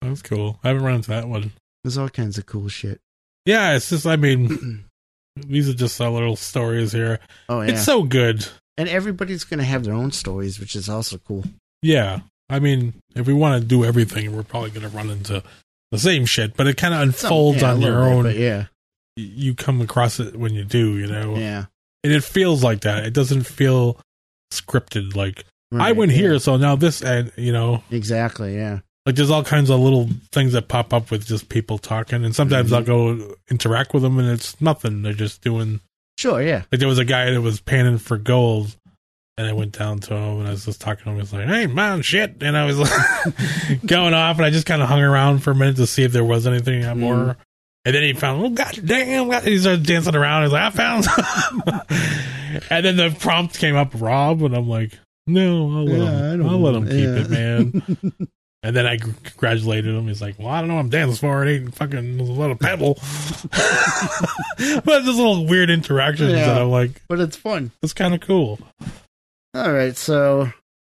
That's 0.00 0.22
cool. 0.22 0.60
I 0.62 0.68
haven't 0.68 0.84
run 0.84 0.94
into 0.94 1.10
that 1.10 1.26
one. 1.26 1.50
There's 1.82 1.98
all 1.98 2.08
kinds 2.08 2.38
of 2.38 2.46
cool 2.46 2.68
shit. 2.68 3.00
Yeah, 3.44 3.74
it's 3.74 3.90
just, 3.90 4.06
I 4.06 4.14
mean, 4.14 4.84
these 5.36 5.68
are 5.68 5.74
just 5.74 6.00
our 6.00 6.08
little 6.08 6.36
stories 6.36 6.92
here. 6.92 7.18
Oh 7.48 7.62
yeah. 7.62 7.72
It's 7.72 7.84
so 7.84 8.04
good. 8.04 8.46
and 8.78 8.88
everybody's 8.88 9.42
gonna 9.42 9.64
have 9.64 9.82
their 9.82 9.94
own 9.94 10.12
stories, 10.12 10.60
which 10.60 10.76
is 10.76 10.88
also 10.88 11.18
cool. 11.18 11.42
Yeah, 11.82 12.20
I 12.48 12.60
mean, 12.60 12.94
if 13.16 13.26
we 13.26 13.34
want 13.34 13.60
to 13.60 13.66
do 13.66 13.84
everything, 13.84 14.36
we're 14.36 14.44
probably 14.44 14.70
gonna 14.70 14.88
run 14.88 15.10
into 15.10 15.42
the 15.90 15.98
same 15.98 16.24
shit, 16.24 16.56
but 16.56 16.68
it 16.68 16.76
kind 16.76 16.94
of 16.94 17.00
unfolds 17.00 17.62
yeah, 17.62 17.72
on 17.72 17.80
your 17.82 18.22
bit, 18.22 18.36
own. 18.36 18.40
yeah. 18.40 18.64
You 19.16 19.54
come 19.54 19.80
across 19.80 20.20
it 20.20 20.36
when 20.36 20.52
you 20.54 20.64
do, 20.64 20.96
you 20.98 21.06
know. 21.06 21.36
Yeah. 21.36 21.66
and 22.04 22.12
it 22.12 22.22
feels 22.22 22.62
like 22.62 22.80
that. 22.82 23.04
It 23.06 23.14
doesn't 23.14 23.44
feel 23.44 23.98
scripted. 24.52 25.16
Like 25.16 25.44
I 25.72 25.92
went 25.92 26.12
yeah. 26.12 26.18
here, 26.18 26.38
so 26.38 26.56
now 26.56 26.76
this, 26.76 27.02
and 27.02 27.32
you 27.36 27.52
know, 27.52 27.82
Exactly, 27.90 28.54
yeah. 28.56 28.80
like 29.04 29.14
there's 29.16 29.30
all 29.30 29.42
kinds 29.44 29.70
of 29.70 29.80
little 29.80 30.08
things 30.32 30.52
that 30.52 30.68
pop 30.68 30.92
up 30.94 31.10
with 31.10 31.26
just 31.26 31.48
people 31.48 31.78
talking, 31.78 32.24
and 32.24 32.34
sometimes 32.36 32.70
Mhm. 32.70 32.76
I'll 32.76 32.82
go 32.82 33.34
interact 33.50 33.92
with 33.94 34.02
them, 34.02 34.18
and 34.18 34.28
it's 34.30 34.60
nothing. 34.60 35.02
They're 35.02 35.12
just 35.12 35.42
doing. 35.42 35.80
Sure, 36.18 36.40
yeah. 36.40 36.62
Like 36.70 36.78
there 36.78 36.88
was 36.88 36.98
a 36.98 37.04
guy 37.04 37.30
that 37.30 37.40
was 37.42 37.60
panning 37.60 37.98
for 37.98 38.16
gold, 38.16 38.76
and 39.36 39.46
I 39.46 39.52
went 39.52 39.76
down 39.76 39.98
to 40.00 40.14
him, 40.14 40.38
and 40.40 40.48
I 40.48 40.52
was 40.52 40.64
just 40.64 40.80
talking 40.80 41.04
to 41.04 41.10
him. 41.10 41.16
He 41.16 41.20
was 41.22 41.32
like, 41.32 41.46
"Hey, 41.48 41.66
man, 41.66 42.02
shit," 42.02 42.36
and 42.42 42.56
I 42.56 42.64
was 42.64 42.78
like 42.78 42.90
going 43.86 44.14
off, 44.14 44.36
and 44.36 44.46
I 44.46 44.50
just 44.50 44.66
kind 44.66 44.80
of 44.82 44.88
hung 44.88 45.00
around 45.02 45.40
for 45.40 45.50
a 45.50 45.54
minute 45.54 45.76
to 45.76 45.86
see 45.86 46.04
if 46.04 46.12
there 46.12 46.24
was 46.24 46.46
anything 46.46 46.82
more. 46.98 47.16
Mhm. 47.16 47.36
And 47.86 47.94
then 47.94 48.02
he 48.02 48.12
found, 48.14 48.44
oh 48.44 48.50
god 48.50 48.80
damn! 48.84 49.28
God. 49.30 49.44
He 49.44 49.58
started 49.58 49.86
dancing 49.86 50.16
around. 50.16 50.42
He's 50.42 50.52
like, 50.52 50.62
I 50.62 50.70
found. 50.70 51.04
some." 51.04 51.62
and 52.70 52.84
then 52.84 52.96
the 52.96 53.16
prompt 53.18 53.58
came 53.60 53.76
up, 53.76 53.92
Rob, 53.94 54.42
and 54.42 54.56
I'm 54.56 54.68
like, 54.68 54.92
no, 55.28 55.70
I'll 55.70 55.84
let 55.84 55.98
Yeah, 55.98 56.32
him. 56.32 56.48
I'll 56.48 56.58
let 56.60 56.74
him 56.74 56.84
keep 56.86 56.94
yeah. 56.94 57.14
it, 57.24 57.30
man. 57.30 58.12
and 58.64 58.74
then 58.76 58.86
I 58.86 58.96
congratulated 58.96 59.94
him. 59.94 60.08
He's 60.08 60.20
like, 60.20 60.36
well, 60.36 60.48
I 60.48 60.58
don't 60.60 60.68
know. 60.68 60.78
I'm 60.78 60.88
dancing 60.88 61.16
for 61.16 61.46
it. 61.46 61.48
Ain't 61.62 61.74
fucking 61.76 62.18
a 62.18 62.22
of 62.50 62.58
pebble. 62.58 62.94
but 64.84 65.02
just 65.04 65.16
little 65.18 65.46
weird 65.46 65.70
interactions 65.70 66.32
Yeah. 66.32 66.46
that 66.46 66.62
I'm 66.62 66.70
like, 66.70 67.02
but 67.08 67.20
it's 67.20 67.36
fun. 67.36 67.70
it's 67.82 67.92
kind 67.92 68.14
of 68.14 68.20
cool. 68.20 68.58
All 69.54 69.72
right, 69.72 69.96
so 69.96 70.50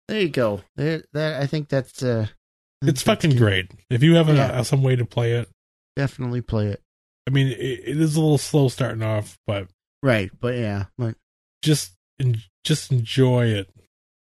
there 0.07 0.21
you 0.21 0.29
go. 0.29 0.61
There, 0.75 1.03
that 1.13 1.41
I 1.41 1.45
think 1.45 1.69
that's 1.69 2.01
uh, 2.03 2.25
It's 2.81 3.03
fucking 3.03 3.35
great. 3.35 3.71
If 3.89 4.01
you 4.03 4.15
have 4.15 4.29
a, 4.29 4.33
Yeah. 4.33 4.61
some 4.63 4.81
way 4.83 4.95
to 4.95 5.05
play 5.05 5.33
it, 5.33 5.49
Definitely 5.95 6.41
play 6.41 6.67
it. 6.67 6.81
I 7.27 7.31
mean, 7.31 7.47
it, 7.47 7.59
it 7.59 7.99
is 8.01 8.15
a 8.15 8.21
little 8.21 8.37
slow 8.37 8.67
starting 8.69 9.03
off, 9.03 9.37
but 9.45 9.67
Right, 10.01 10.31
but 10.39 10.57
yeah, 10.57 10.85
but 10.97 11.15
just 11.61 11.91
en- 12.19 12.41
just 12.63 12.91
enjoy 12.91 13.47
it. 13.47 13.69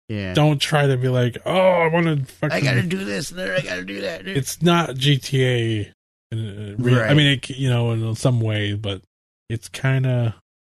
yeah. 0.09 0.33
Don't 0.33 0.59
try 0.59 0.87
to 0.87 0.97
be 0.97 1.07
like, 1.07 1.37
oh, 1.45 1.51
I 1.57 1.87
want 1.87 2.05
to 2.07 2.25
fucking. 2.33 2.55
I 2.55 2.59
gotta 2.61 2.83
do 2.83 3.03
this, 3.05 3.29
and 3.31 3.39
then 3.39 3.51
I 3.51 3.61
gotta 3.61 3.83
do 3.85 4.01
that. 4.01 4.27
It's 4.27 4.61
not 4.61 4.89
GTA. 4.91 5.91
In, 6.31 6.75
uh, 6.79 6.83
real, 6.83 6.99
I 6.99 7.13
mean, 7.15 7.27
it, 7.39 7.49
you 7.49 7.69
know, 7.69 7.91
in 7.91 8.15
some 8.15 8.39
way, 8.41 8.73
but 8.73 9.01
it's 9.49 9.67
kind 9.69 10.05
of 10.05 10.33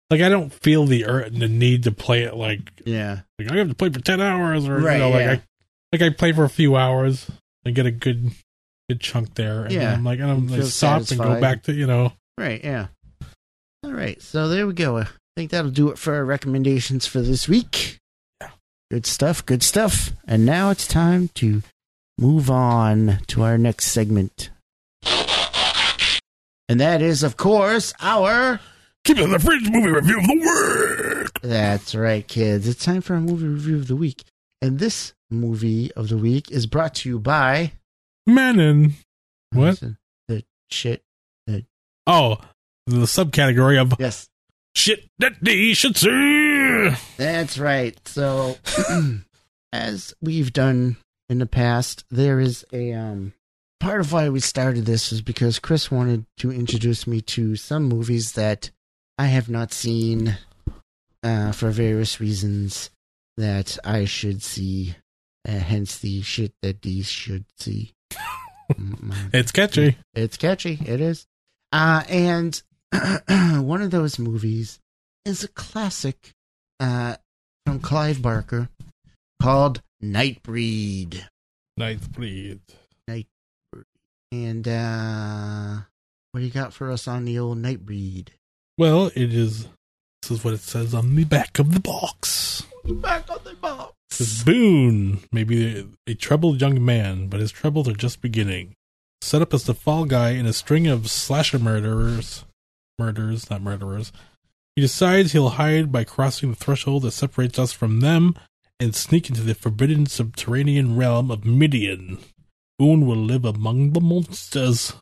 like 0.08 0.20
I 0.22 0.28
don't 0.30 0.50
feel 0.52 0.86
the 0.86 1.04
ur- 1.06 1.28
the 1.28 1.48
need 1.48 1.82
to 1.82 1.92
play 1.92 2.22
it 2.22 2.34
like 2.36 2.80
yeah, 2.86 3.20
like 3.38 3.50
I 3.50 3.56
have 3.56 3.68
to 3.68 3.74
play 3.74 3.90
for 3.90 4.00
ten 4.00 4.20
hours 4.20 4.66
or 4.66 4.78
Right, 4.78 4.94
you 4.94 4.98
know, 5.00 5.10
like 5.10 5.24
yeah. 5.24 5.32
I 5.32 5.42
like 5.92 6.02
I 6.02 6.08
play 6.10 6.32
for 6.32 6.44
a 6.44 6.48
few 6.48 6.76
hours 6.76 7.30
and 7.66 7.74
get 7.74 7.84
a 7.84 7.90
good 7.90 8.30
good 8.92 9.00
chunk 9.00 9.34
there, 9.34 9.64
and 9.64 9.72
Yeah. 9.72 9.92
I'm 9.92 10.04
like, 10.04 10.20
and 10.20 10.30
I'm 10.30 10.48
like 10.48 10.62
stop 10.64 11.02
and 11.10 11.18
go 11.18 11.40
back 11.40 11.62
to 11.64 11.72
you 11.72 11.86
know. 11.86 12.12
right, 12.38 12.62
yeah. 12.62 12.88
All 13.84 13.92
right, 13.92 14.20
so 14.22 14.48
there 14.48 14.66
we 14.66 14.74
go. 14.74 14.98
I 14.98 15.06
think 15.36 15.50
that'll 15.50 15.70
do 15.70 15.88
it 15.90 15.98
for 15.98 16.14
our 16.14 16.24
recommendations 16.24 17.06
for 17.06 17.20
this 17.20 17.48
week. 17.48 17.98
Yeah. 18.40 18.50
Good 18.90 19.06
stuff, 19.06 19.44
good 19.44 19.62
stuff. 19.62 20.10
And 20.26 20.44
now 20.46 20.70
it's 20.70 20.86
time 20.86 21.30
to 21.36 21.62
move 22.18 22.50
on 22.50 23.18
to 23.28 23.42
our 23.42 23.56
next 23.58 23.86
segment. 23.86 24.50
And 26.68 26.80
that 26.80 27.02
is, 27.02 27.22
of 27.22 27.36
course, 27.36 27.92
our. 28.00 28.60
Keep 29.04 29.18
it 29.18 29.24
in 29.24 29.30
the 29.30 29.38
fridge 29.40 29.68
movie 29.68 29.90
review 29.90 30.18
of 30.18 30.26
the 30.26 30.34
week. 31.24 31.40
That's 31.42 31.92
right, 31.94 32.26
kids. 32.26 32.68
It's 32.68 32.84
time 32.84 33.00
for 33.00 33.14
our 33.14 33.20
movie 33.20 33.48
review 33.48 33.76
of 33.76 33.88
the 33.88 33.96
week. 33.96 34.22
And 34.62 34.78
this 34.78 35.12
movie 35.28 35.90
of 35.94 36.08
the 36.08 36.16
week 36.16 36.52
is 36.52 36.66
brought 36.66 36.94
to 36.96 37.08
you 37.08 37.18
by. 37.18 37.72
Manon. 38.26 38.94
What? 39.52 39.82
The 40.28 40.44
shit. 40.70 41.02
Oh, 42.06 42.38
the 42.86 43.02
subcategory 43.06 43.80
of 43.80 43.94
Yes, 43.98 44.28
shit 44.74 45.08
that 45.18 45.34
they 45.40 45.72
should 45.72 45.96
see. 45.96 46.90
That's 47.16 47.58
right. 47.58 47.96
So, 48.08 48.56
as 49.72 50.14
we've 50.20 50.52
done 50.52 50.96
in 51.28 51.38
the 51.38 51.46
past, 51.46 52.04
there 52.10 52.40
is 52.40 52.64
a 52.72 52.92
um 52.92 53.34
part 53.78 54.00
of 54.00 54.12
why 54.12 54.28
we 54.28 54.40
started 54.40 54.84
this 54.84 55.12
is 55.12 55.22
because 55.22 55.58
Chris 55.58 55.90
wanted 55.90 56.24
to 56.38 56.50
introduce 56.50 57.06
me 57.06 57.20
to 57.20 57.56
some 57.56 57.84
movies 57.84 58.32
that 58.32 58.70
I 59.18 59.26
have 59.26 59.48
not 59.48 59.72
seen 59.72 60.38
uh, 61.22 61.52
for 61.52 61.70
various 61.70 62.20
reasons 62.20 62.90
that 63.36 63.78
I 63.84 64.04
should 64.06 64.42
see. 64.42 64.96
Uh, 65.48 65.52
hence 65.58 65.98
the 65.98 66.22
shit 66.22 66.52
that 66.62 66.82
these 66.82 67.08
should 67.08 67.44
see. 67.58 67.92
Mm, 68.74 69.30
It's 69.34 69.52
catchy. 69.52 69.96
It's 70.14 70.36
catchy. 70.36 70.78
It 70.84 71.00
is. 71.00 71.26
Uh, 71.72 72.02
and 72.08 72.62
one 73.28 73.82
of 73.82 73.90
those 73.90 74.18
movies 74.18 74.78
is 75.24 75.42
a 75.44 75.48
classic 75.48 76.32
uh, 76.80 77.16
from 77.66 77.80
Clive 77.80 78.20
Barker 78.22 78.68
called 79.40 79.80
Nightbreed. 80.02 81.24
Night 81.76 82.00
bleed. 82.12 82.60
And 84.30 84.66
uh, 84.66 85.80
what 86.30 86.40
do 86.40 86.46
you 86.46 86.52
got 86.52 86.72
for 86.72 86.90
us 86.90 87.06
on 87.06 87.26
the 87.26 87.38
old 87.38 87.58
Nightbreed? 87.58 88.28
Well, 88.78 89.08
it 89.14 89.34
is. 89.34 89.68
This 90.22 90.30
is 90.30 90.44
what 90.44 90.54
it 90.54 90.60
says 90.60 90.94
on 90.94 91.14
the 91.16 91.24
back 91.24 91.58
of 91.58 91.74
the 91.74 91.80
box. 91.80 92.64
Back 92.84 93.30
on 93.30 93.40
the 93.44 93.52
box. 93.54 93.92
Says 94.12 94.44
Boone 94.44 95.20
may 95.32 95.42
be 95.42 95.86
a 96.06 96.14
troubled 96.14 96.60
young 96.60 96.84
man, 96.84 97.28
but 97.28 97.40
his 97.40 97.50
troubles 97.50 97.88
are 97.88 97.94
just 97.94 98.20
beginning. 98.20 98.74
Set 99.22 99.40
up 99.40 99.54
as 99.54 99.64
the 99.64 99.72
fall 99.72 100.04
guy 100.04 100.30
in 100.30 100.44
a 100.44 100.52
string 100.52 100.86
of 100.86 101.10
slasher 101.10 101.58
murderers, 101.58 102.44
murders, 102.98 103.48
not 103.48 103.62
murderers, 103.62 104.12
he 104.76 104.82
decides 104.82 105.32
he'll 105.32 105.50
hide 105.50 105.90
by 105.90 106.04
crossing 106.04 106.50
the 106.50 106.56
threshold 106.56 107.04
that 107.04 107.12
separates 107.12 107.58
us 107.58 107.72
from 107.72 108.00
them 108.00 108.34
and 108.78 108.94
sneak 108.94 109.30
into 109.30 109.40
the 109.40 109.54
forbidden 109.54 110.04
subterranean 110.04 110.94
realm 110.94 111.30
of 111.30 111.46
Midian. 111.46 112.18
Boone 112.78 113.06
will 113.06 113.16
live 113.16 113.46
among 113.46 113.92
the 113.92 114.00
monsters. 114.00 114.94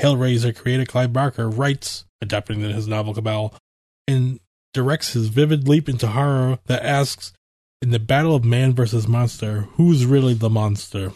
Hellraiser 0.00 0.54
creator 0.54 0.84
Clive 0.84 1.12
Barker 1.12 1.48
writes, 1.50 2.04
adapting 2.20 2.60
his 2.60 2.86
novel 2.86 3.14
Cabal, 3.14 3.54
and 4.06 4.38
directs 4.72 5.14
his 5.14 5.28
vivid 5.28 5.66
leap 5.66 5.88
into 5.88 6.06
horror 6.06 6.60
that 6.66 6.84
asks, 6.84 7.32
in 7.82 7.90
the 7.90 7.98
battle 7.98 8.34
of 8.34 8.44
man 8.44 8.72
versus 8.74 9.06
monster, 9.08 9.62
who's 9.72 10.06
really 10.06 10.34
the 10.34 10.48
monster? 10.50 11.12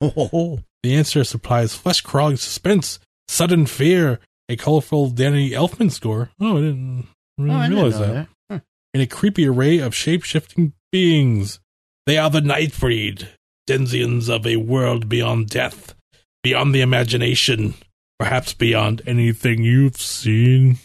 Oh, 0.00 0.60
The 0.82 0.94
answer 0.94 1.24
supplies 1.24 1.74
flesh 1.74 2.00
crawling 2.02 2.36
suspense, 2.36 2.98
sudden 3.28 3.66
fear, 3.66 4.20
a 4.48 4.56
colorful 4.56 5.10
Danny 5.10 5.50
Elfman 5.50 5.90
score. 5.90 6.30
Oh, 6.40 6.58
I 6.58 6.60
didn't 6.60 7.06
really 7.38 7.50
Oh, 7.50 7.58
I 7.58 7.68
didn't 7.68 7.74
realize 7.84 7.98
that. 7.98 8.28
that. 8.50 8.62
And 8.92 9.02
a 9.02 9.06
creepy 9.06 9.46
array 9.48 9.78
of 9.78 9.94
shape 9.94 10.22
shifting 10.22 10.72
beings. 10.92 11.58
They 12.06 12.16
are 12.18 12.30
the 12.30 12.40
Nightbreed, 12.40 13.28
denizens 13.66 14.28
of 14.28 14.46
a 14.46 14.56
world 14.56 15.08
beyond 15.08 15.48
death, 15.48 15.94
beyond 16.42 16.74
the 16.74 16.80
imagination, 16.82 17.74
perhaps 18.18 18.52
beyond 18.54 19.02
anything 19.06 19.62
you've 19.64 19.96
seen. 20.00 20.78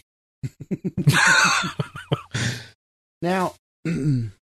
Now, 3.22 3.53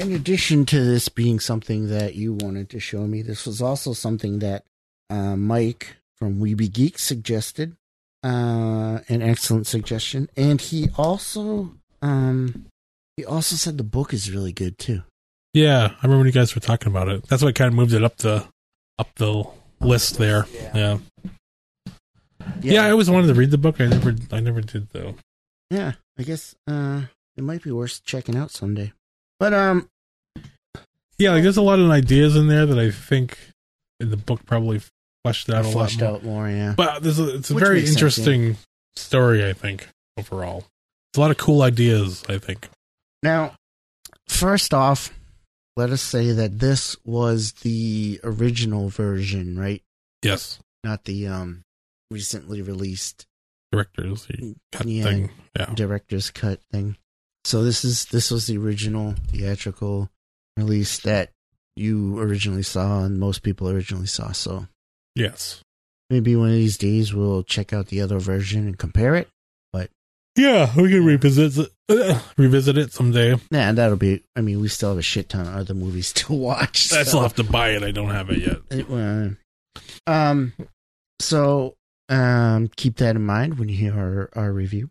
in 0.00 0.12
addition 0.12 0.64
to 0.66 0.82
this 0.82 1.10
being 1.10 1.38
something 1.38 1.88
that 1.88 2.14
you 2.14 2.32
wanted 2.32 2.70
to 2.70 2.80
show 2.80 3.06
me, 3.06 3.20
this 3.20 3.46
was 3.46 3.60
also 3.60 3.92
something 3.92 4.38
that 4.38 4.64
uh, 5.10 5.36
Mike 5.36 5.96
from 6.16 6.40
Weeby 6.40 6.72
Geek 6.72 6.98
suggested. 6.98 7.76
Uh, 8.22 9.00
an 9.08 9.22
excellent 9.22 9.66
suggestion, 9.66 10.28
and 10.36 10.60
he 10.60 10.90
also 10.98 11.72
um, 12.02 12.66
he 13.16 13.24
also 13.24 13.56
said 13.56 13.78
the 13.78 13.82
book 13.82 14.12
is 14.12 14.30
really 14.30 14.52
good 14.52 14.76
too. 14.78 15.02
Yeah, 15.54 15.86
I 15.86 16.02
remember 16.02 16.18
when 16.18 16.26
you 16.26 16.32
guys 16.32 16.54
were 16.54 16.60
talking 16.60 16.88
about 16.88 17.08
it. 17.08 17.26
That's 17.28 17.42
what 17.42 17.54
kind 17.54 17.68
of 17.68 17.74
moved 17.74 17.94
it 17.94 18.04
up 18.04 18.18
the 18.18 18.46
up 18.98 19.08
the 19.16 19.44
list 19.80 20.18
there. 20.18 20.44
Yeah. 20.74 20.98
yeah. 22.60 22.84
I 22.84 22.90
always 22.90 23.08
wanted 23.08 23.28
to 23.28 23.34
read 23.34 23.50
the 23.50 23.56
book. 23.56 23.80
I 23.80 23.86
never, 23.86 24.14
I 24.30 24.40
never 24.40 24.60
did 24.60 24.90
though. 24.90 25.14
yeah. 25.70 25.92
I 26.18 26.22
guess 26.22 26.54
uh, 26.66 27.04
it 27.38 27.42
might 27.42 27.62
be 27.62 27.70
worth 27.70 28.04
checking 28.04 28.36
out 28.36 28.50
someday. 28.50 28.92
But 29.40 29.52
um, 29.54 29.88
Yeah, 31.18 31.32
like 31.32 31.42
there's 31.42 31.56
a 31.56 31.62
lot 31.62 31.80
of 31.80 31.90
ideas 31.90 32.36
in 32.36 32.46
there 32.46 32.66
that 32.66 32.78
I 32.78 32.90
think 32.92 33.36
in 33.98 34.10
the 34.10 34.16
book 34.16 34.46
probably 34.46 34.80
fleshed 35.24 35.50
out 35.50 35.64
a 35.64 35.68
lot 35.68 35.96
more. 35.98 36.08
out 36.08 36.24
more. 36.24 36.48
Yeah. 36.48 36.74
But 36.76 37.02
there's 37.02 37.18
a, 37.18 37.36
it's 37.36 37.50
a 37.50 37.54
Which 37.54 37.64
very 37.64 37.76
makes 37.76 37.88
sense, 37.88 37.96
interesting 37.96 38.56
story. 38.96 39.44
I 39.48 39.52
think 39.54 39.88
overall, 40.16 40.66
it's 41.10 41.18
a 41.18 41.20
lot 41.20 41.30
of 41.32 41.36
cool 41.38 41.62
ideas. 41.62 42.22
I 42.28 42.38
think. 42.38 42.68
Now, 43.22 43.54
first 44.28 44.72
off, 44.72 45.12
let 45.76 45.90
us 45.90 46.00
say 46.02 46.32
that 46.32 46.58
this 46.58 46.96
was 47.04 47.52
the 47.62 48.20
original 48.22 48.88
version, 48.90 49.58
right? 49.58 49.82
Yes, 50.22 50.58
Not 50.84 51.04
the 51.04 51.26
um 51.28 51.62
recently 52.10 52.60
released 52.62 53.26
directors 53.72 54.26
cut 54.72 54.86
Yeah. 54.86 55.02
thing. 55.04 55.30
Yeah, 55.58 55.72
director's 55.74 56.30
cut 56.30 56.60
thing. 56.72 56.96
So 57.44 57.64
this 57.64 57.84
is 57.84 58.06
this 58.06 58.30
was 58.30 58.46
the 58.46 58.58
original 58.58 59.14
theatrical 59.28 60.10
release 60.56 60.98
that 61.00 61.30
you 61.76 62.18
originally 62.18 62.62
saw 62.62 63.04
and 63.04 63.18
most 63.18 63.42
people 63.42 63.68
originally 63.68 64.06
saw. 64.06 64.32
So 64.32 64.66
yes, 65.14 65.62
maybe 66.10 66.36
one 66.36 66.48
of 66.48 66.54
these 66.54 66.76
days 66.76 67.14
we'll 67.14 67.42
check 67.42 67.72
out 67.72 67.86
the 67.86 68.00
other 68.00 68.18
version 68.18 68.66
and 68.66 68.78
compare 68.78 69.14
it. 69.14 69.28
But 69.72 69.90
yeah. 70.36 70.72
We 70.76 70.90
can 70.90 71.04
revisit 71.04 71.56
it, 71.56 71.70
uh, 71.88 72.20
revisit 72.36 72.76
it 72.76 72.92
someday. 72.92 73.38
Nah, 73.50 73.72
that'll 73.72 73.96
be. 73.96 74.24
I 74.36 74.42
mean, 74.42 74.60
we 74.60 74.68
still 74.68 74.90
have 74.90 74.98
a 74.98 75.02
shit 75.02 75.28
ton 75.28 75.46
of 75.46 75.54
other 75.54 75.74
movies 75.74 76.12
to 76.14 76.32
watch. 76.32 76.92
I 76.92 77.04
still 77.04 77.22
have 77.22 77.34
to 77.36 77.44
buy 77.44 77.70
it. 77.70 77.82
I 77.82 77.90
don't 77.90 78.10
have 78.10 78.30
it 78.30 78.38
yet. 78.38 78.58
It, 78.70 78.88
well, 78.88 79.36
um, 80.06 80.52
so 81.20 81.76
um, 82.08 82.68
keep 82.76 82.96
that 82.96 83.16
in 83.16 83.24
mind 83.24 83.58
when 83.58 83.68
you 83.68 83.76
hear 83.76 83.94
our, 83.94 84.30
our 84.34 84.52
review. 84.52 84.90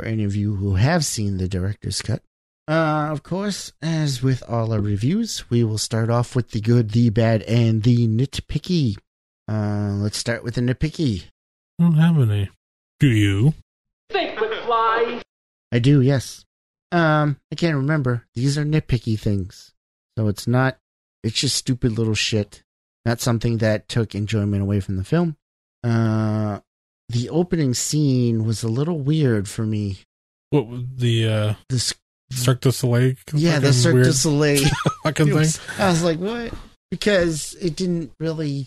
For 0.00 0.06
any 0.06 0.24
of 0.24 0.34
you 0.34 0.54
who 0.54 0.76
have 0.76 1.04
seen 1.04 1.36
the 1.36 1.46
director's 1.46 2.00
cut, 2.00 2.22
uh, 2.66 3.10
of 3.12 3.22
course, 3.22 3.74
as 3.82 4.22
with 4.22 4.42
all 4.48 4.72
our 4.72 4.80
reviews, 4.80 5.50
we 5.50 5.62
will 5.62 5.76
start 5.76 6.08
off 6.08 6.34
with 6.34 6.52
the 6.52 6.60
good, 6.62 6.92
the 6.92 7.10
bad, 7.10 7.42
and 7.42 7.82
the 7.82 8.08
nitpicky. 8.08 8.96
Uh, 9.46 9.98
let's 10.00 10.16
start 10.16 10.42
with 10.42 10.54
the 10.54 10.62
nitpicky. 10.62 11.24
I 11.78 11.82
don't 11.82 11.96
have 11.96 12.18
any. 12.18 12.48
Do 12.98 13.08
you? 13.08 13.52
Think 14.08 14.40
with 14.40 14.58
fly. 14.60 15.20
I 15.70 15.78
do, 15.80 16.00
yes. 16.00 16.46
Um, 16.90 17.36
I 17.52 17.56
can't 17.56 17.76
remember. 17.76 18.24
These 18.34 18.56
are 18.56 18.64
nitpicky 18.64 19.20
things, 19.20 19.74
so 20.16 20.28
it's 20.28 20.48
not. 20.48 20.78
It's 21.22 21.38
just 21.38 21.56
stupid 21.56 21.98
little 21.98 22.14
shit. 22.14 22.62
Not 23.04 23.20
something 23.20 23.58
that 23.58 23.86
took 23.86 24.14
enjoyment 24.14 24.62
away 24.62 24.80
from 24.80 24.96
the 24.96 25.04
film. 25.04 25.36
Uh, 25.84 26.60
the 27.10 27.28
opening 27.30 27.74
scene 27.74 28.44
was 28.44 28.62
a 28.62 28.68
little 28.68 28.98
weird 28.98 29.48
for 29.48 29.64
me. 29.66 29.98
What 30.50 30.66
was 30.66 30.82
the 30.96 31.28
uh, 31.28 31.54
This, 31.68 31.94
Cirque 32.32 32.60
du 32.60 32.72
Soleil? 32.72 33.14
yeah, 33.34 33.58
the 33.58 33.72
Cirque 33.72 33.94
du 33.94 34.00
weird 34.02 34.14
Soleil. 34.14 34.68
fucking 35.04 35.28
It 35.28 35.30
thing. 35.30 35.38
was- 35.38 35.60
I 35.78 35.88
was 35.88 36.02
like, 36.02 36.18
what? 36.18 36.52
Because 36.90 37.54
it 37.60 37.76
didn't 37.76 38.12
really. 38.18 38.66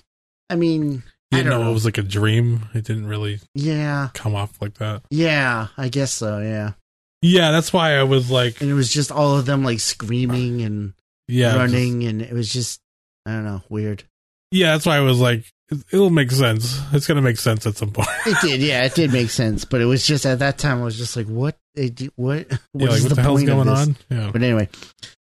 I 0.49 0.55
mean, 0.55 1.03
I 1.33 1.37
You 1.37 1.43
don't 1.43 1.49
know, 1.51 1.63
know. 1.63 1.69
it 1.71 1.73
was 1.73 1.85
like 1.85 1.97
a 1.97 2.03
dream. 2.03 2.69
It 2.73 2.85
didn't 2.85 3.07
really 3.07 3.39
yeah, 3.55 4.09
come 4.13 4.35
off 4.35 4.61
like 4.61 4.75
that. 4.75 5.01
yeah, 5.09 5.67
I 5.77 5.89
guess 5.89 6.13
so. 6.13 6.39
Yeah, 6.39 6.73
Yeah, 7.21 7.51
that's 7.51 7.73
why 7.73 7.97
I 7.97 8.03
was 8.03 8.29
like, 8.31 8.61
and 8.61 8.69
it 8.69 8.75
was 8.75 8.91
just 8.91 9.11
all 9.11 9.37
of 9.37 9.45
them 9.45 9.63
like 9.63 9.79
screaming 9.79 10.61
and 10.61 10.93
yeah, 11.27 11.47
just- 11.53 11.57
running, 11.57 12.03
and 12.05 12.21
it 12.21 12.31
was 12.33 12.51
just, 12.51 12.79
I 13.25 13.31
don't 13.31 13.45
know, 13.45 13.61
weird. 13.69 14.03
yeah, 14.51 14.71
that's 14.73 14.85
why 14.85 14.97
I 14.97 15.01
was 15.01 15.19
like, 15.19 15.45
it'll 15.91 16.09
make 16.09 16.31
sense. 16.31 16.79
It's 16.91 17.07
gonna 17.07 17.21
make 17.21 17.37
sense 17.37 17.65
at 17.65 17.77
some 17.77 17.91
point. 17.91 18.07
It 18.25 18.37
did, 18.41 18.61
yeah, 18.61 18.83
it 18.83 18.95
did 18.95 19.11
make 19.11 19.29
sense, 19.29 19.65
but 19.65 19.81
it 19.81 19.85
was 19.85 20.05
just 20.05 20.25
at 20.25 20.39
that 20.39 20.57
time 20.57 20.81
I 20.81 20.85
was 20.85 20.97
just 20.97 21.15
like, 21.15 21.27
what? 21.27 21.57
Do, 21.75 22.09
what? 22.15 22.47
yeah, 22.49 22.57
like 22.73 22.97
is 22.97 23.03
what 23.03 23.15
the, 23.15 23.21
hell's 23.21 23.39
point 23.41 23.49
of 23.49 23.55
going 23.55 23.69
on? 23.69 23.95
Yeah, 24.09 24.29
But 24.31 24.43
anyway, 24.43 24.69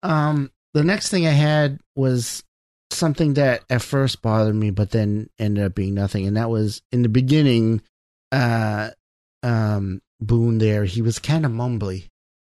um, 0.02 0.50
the 0.74 0.84
next 0.84 1.08
thing 1.08 1.26
I 1.26 1.30
had 1.30 1.78
was 1.96 2.42
something 2.90 3.34
that 3.34 3.64
at 3.70 3.82
first 3.82 4.22
bothered 4.22 4.54
me, 4.54 4.70
but 4.70 4.90
then 4.90 5.30
ended 5.38 5.64
up 5.64 5.74
being 5.74 5.94
nothing, 5.94 6.26
and 6.26 6.36
that 6.36 6.50
was 6.50 6.82
in 6.92 7.02
the 7.02 7.08
beginning. 7.08 7.82
Uh, 8.30 8.90
um, 9.42 10.00
Boone 10.20 10.58
there, 10.58 10.84
he 10.84 11.02
was 11.02 11.18
kind 11.18 11.44
of 11.44 11.50
mumbly, 11.50 12.06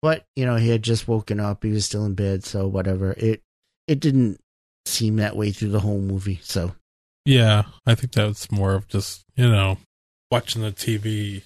but 0.02 0.26
you 0.38 0.46
know 0.46 0.56
he 0.56 0.70
had 0.70 0.84
just 0.84 1.08
woken 1.08 1.40
up, 1.40 1.64
he 1.64 1.72
was 1.72 1.86
still 1.86 2.06
in 2.06 2.14
bed, 2.14 2.46
so 2.46 2.66
whatever. 2.66 3.12
It 3.18 3.42
it 3.88 4.00
didn't 4.00 4.40
seem 4.86 5.18
that 5.18 5.36
way 5.36 5.52
through 5.52 5.70
the 5.70 5.82
whole 5.82 6.00
movie, 6.00 6.40
so 6.42 6.74
yeah. 7.28 7.64
I 7.86 7.96
think 7.96 8.14
that's 8.14 8.52
more 8.52 8.76
of 8.76 8.88
just 8.88 9.24
you 9.36 9.50
know 9.50 9.78
watching 10.32 10.62
the 10.62 10.72
TV, 10.72 11.44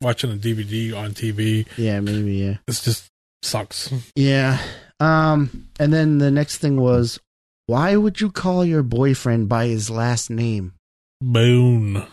watching 0.00 0.32
a 0.32 0.36
DVD 0.36 0.96
on 0.96 1.12
TV. 1.12 1.66
yeah, 1.76 2.00
maybe 2.00 2.34
yeah. 2.36 2.56
This 2.66 2.84
just 2.84 3.08
sucks. 3.42 3.92
Yeah. 4.14 4.58
Um 5.00 5.68
and 5.78 5.92
then 5.92 6.18
the 6.18 6.30
next 6.30 6.58
thing 6.58 6.76
was 6.80 7.20
why 7.66 7.96
would 7.96 8.20
you 8.20 8.30
call 8.30 8.64
your 8.64 8.82
boyfriend 8.82 9.48
by 9.48 9.66
his 9.66 9.90
last 9.90 10.30
name? 10.30 10.74
Boone. 11.20 12.06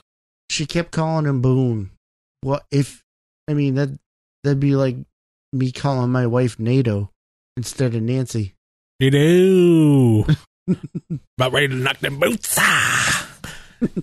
She 0.49 0.65
kept 0.65 0.91
calling 0.91 1.26
him 1.26 1.41
Boone. 1.41 1.91
What 2.41 2.64
if 2.72 3.03
I 3.48 3.53
mean 3.53 3.76
that 3.76 3.89
that'd 4.43 4.60
be 4.60 4.76
like 4.76 4.95
me 5.53 5.72
calling 5.72 6.11
my 6.11 6.27
wife 6.27 6.60
NATO 6.60 7.10
instead 7.57 7.95
of 7.95 8.02
Nancy. 8.02 8.53
Know, 8.99 10.26
about 11.38 11.52
ready 11.53 11.68
to 11.69 11.76
knock 11.76 11.99
them 11.99 12.19
boots. 12.19 12.56
Ah! 12.60 13.30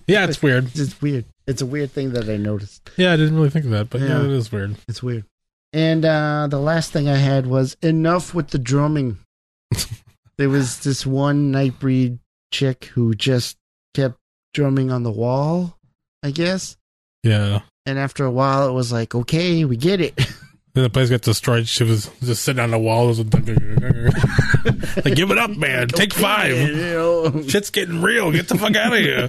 yeah, 0.07 0.25
it's 0.25 0.43
weird. 0.43 0.71
It's 0.75 1.01
weird. 1.01 1.25
It's 1.47 1.63
a 1.63 1.67
weird 1.67 1.93
thing 1.93 2.13
that 2.13 2.29
I 2.29 2.37
noticed. 2.37 2.91
Yeah, 2.97 3.13
I 3.13 3.17
didn't 3.17 3.37
really 3.37 3.51
think 3.51 3.65
of 3.65 3.71
that, 3.73 3.91
but 3.91 4.01
yeah, 4.01 4.09
Yeah. 4.21 4.25
it 4.25 4.31
is 4.31 4.51
weird. 4.53 4.77
It's 4.89 5.03
weird. 5.03 5.25
And 5.73 6.05
uh 6.05 6.49
the 6.51 6.59
last 6.59 6.93
thing 6.93 7.09
I 7.09 7.17
had 7.17 7.47
was 7.47 7.77
enough 7.83 8.35
with 8.35 8.49
the 8.49 8.59
drumming. 8.59 9.19
there 10.39 10.49
was 10.49 10.81
this 10.81 11.05
one 11.07 11.53
Nightbreed 11.53 12.19
chick 12.53 12.87
who 12.87 13.15
just 13.15 13.57
kept 13.95 14.17
drumming 14.55 14.91
on 14.91 15.03
the 15.03 15.11
wall, 15.13 15.77
I 16.23 16.31
guess. 16.31 16.77
Yeah. 17.23 17.61
And 17.87 17.99
after 17.99 18.25
a 18.25 18.31
while, 18.31 18.69
it 18.69 18.73
was 18.73 18.93
like, 18.93 19.15
okay, 19.15 19.65
we 19.65 19.77
get 19.77 20.01
it. 20.01 20.19
Then 20.79 20.85
the 20.85 20.91
place 20.91 21.11
got 21.11 21.23
destroyed. 21.23 21.67
She 21.67 21.83
was 21.83 22.09
just 22.23 22.45
sitting 22.45 22.63
on 22.63 22.71
the 22.71 22.79
wall. 22.79 23.13
Like, 25.05 25.17
give 25.17 25.33
it 25.33 25.39
up, 25.39 25.51
man. 25.51 25.89
Take 25.89 26.13
five. 26.13 26.55
Shit's 27.51 27.71
getting 27.71 28.01
real. 28.01 28.31
Get 28.31 28.47
the 28.47 28.57
fuck 28.57 28.77
out 28.77 28.93
of 28.93 28.99
here. 29.01 29.29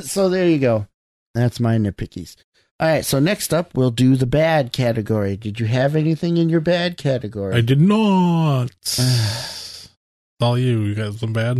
so 0.02 0.30
there 0.30 0.48
you 0.48 0.58
go. 0.58 0.86
That's 1.34 1.60
my 1.60 1.76
nitpickies. 1.76 2.36
All 2.80 2.88
right, 2.88 3.04
so 3.04 3.18
next 3.18 3.52
up, 3.52 3.74
we'll 3.74 3.90
do 3.90 4.16
the 4.16 4.26
bad 4.26 4.72
category. 4.72 5.36
Did 5.36 5.60
you 5.60 5.66
have 5.66 5.94
anything 5.94 6.38
in 6.38 6.48
your 6.48 6.60
bad 6.60 6.96
category? 6.96 7.56
I 7.56 7.60
did 7.60 7.80
not. 7.80 8.70
It's 8.96 9.90
all 10.40 10.58
you. 10.58 10.80
You 10.80 10.94
got 10.94 11.14
some 11.14 11.34
bad? 11.34 11.58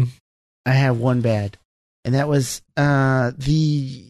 I 0.64 0.72
have 0.72 0.98
one 0.98 1.20
bad, 1.20 1.58
and 2.04 2.14
that 2.14 2.28
was 2.28 2.62
uh 2.76 3.32
the 3.36 4.06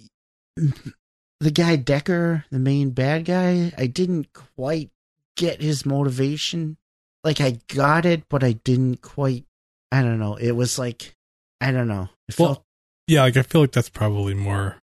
the 1.45 1.51
guy 1.51 1.77
Decker, 1.77 2.45
the 2.51 2.59
main 2.59 2.91
bad 2.91 3.27
guy. 3.27 3.73
I 3.77 3.87
didn't 3.87 4.33
quite 4.33 4.91
get 5.37 5.61
his 5.61 5.85
motivation. 5.85 6.77
Like 7.23 7.41
I 7.41 7.59
got 7.69 8.07
it, 8.07 8.25
but 8.31 8.43
I 8.43 8.53
didn't 8.53 9.03
quite. 9.03 9.45
I 9.93 10.03
don't 10.03 10.19
know. 10.19 10.37
It 10.37 10.53
was 10.53 10.79
like 10.79 11.15
I 11.61 11.71
don't 11.71 11.87
know. 11.89 12.09
It 12.29 12.39
Well, 12.39 12.55
felt 12.55 12.65
Yeah, 13.07 13.23
like 13.23 13.37
I 13.37 13.43
feel 13.43 13.61
like 13.61 13.73
that's 13.73 13.91
probably 13.91 14.35
more 14.35 14.79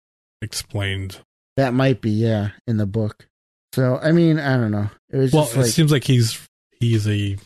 explained. 0.43 1.21
that 1.57 1.75
might 1.75 2.01
be 2.01 2.11
yeah 2.11 2.51
in 2.67 2.77
the 2.77 2.87
book. 2.87 3.27
So 3.75 3.99
I 4.03 4.13
mean 4.13 4.39
I 4.39 4.57
don't 4.57 4.71
know. 4.73 4.91
It 5.11 5.17
was 5.17 5.33
Well, 5.33 5.45
just 5.45 5.57
it 5.57 5.73
seems 5.73 5.93
like 5.93 6.05
he's 6.05 6.39
he's 6.81 7.07
a 7.09 7.37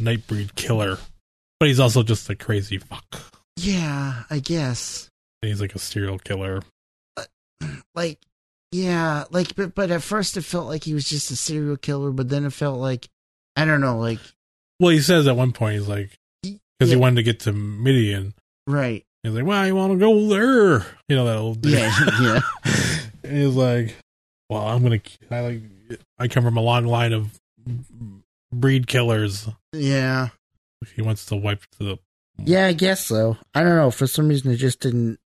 nightbreed 0.00 0.54
killer, 0.54 0.98
but 1.58 1.68
he's 1.68 1.80
also 1.80 2.02
just 2.02 2.28
a 2.30 2.34
crazy 2.36 2.78
fuck. 2.78 3.20
yeah, 3.56 4.22
I 4.30 4.38
guess. 4.38 5.08
He's 5.42 5.60
like 5.60 5.74
a 5.74 5.78
serial 5.78 6.18
killer. 6.18 6.60
Uh, 7.16 7.24
like 7.94 8.18
yeah 8.72 9.24
like 9.30 9.54
but, 9.56 9.74
but 9.74 9.90
at 9.90 10.02
first 10.02 10.36
it 10.36 10.42
felt 10.42 10.66
like 10.68 10.84
he 10.84 10.94
was 10.94 11.08
just 11.08 11.30
a 11.30 11.36
serial 11.36 11.76
killer 11.76 12.10
but 12.12 12.28
then 12.28 12.44
it 12.44 12.52
felt 12.52 12.78
like 12.78 13.08
i 13.56 13.64
don't 13.64 13.80
know 13.80 13.98
like 13.98 14.20
Well, 14.78 14.90
he 14.90 15.00
says 15.00 15.26
at 15.26 15.36
one 15.36 15.52
point 15.52 15.78
he's 15.78 15.88
like 15.88 16.10
because 16.42 16.58
yeah, 16.80 16.86
he 16.86 16.96
wanted 16.96 17.16
to 17.16 17.22
get 17.22 17.40
to 17.40 17.52
Midian. 17.52 18.32
right 18.66 19.04
He's 19.22 19.34
like, 19.34 19.44
"Well, 19.44 19.66
you 19.66 19.74
want 19.74 19.92
to 19.92 19.98
go 19.98 20.28
there?" 20.28 20.86
You 21.10 21.16
know 21.16 21.26
that 21.26 21.36
old. 21.36 21.66
yeah 21.66 21.92
yeah 22.22 22.40
he's 23.30 23.54
like, 23.54 23.94
"Well, 24.48 24.62
I'm 24.66 24.82
gonna. 24.82 25.00
I 25.30 25.40
like. 25.40 25.62
I 26.18 26.26
come 26.28 26.42
from 26.42 26.56
a 26.56 26.62
long 26.62 26.86
line 26.86 27.12
of 27.12 27.38
breed 28.50 28.86
killers. 28.86 29.46
yeah 29.74 30.28
He 30.96 31.02
wants 31.02 31.26
to 31.26 31.36
wipe 31.36 31.60
to 31.78 31.84
the. 31.84 31.98
yeah 32.38 32.64
i 32.66 32.72
guess 32.72 33.04
so 33.04 33.36
i 33.54 33.62
don't 33.62 33.76
know 33.76 33.90
for 33.90 34.06
some 34.06 34.28
reason 34.28 34.50
it 34.50 34.56
just 34.56 34.80
didn't 34.80 35.18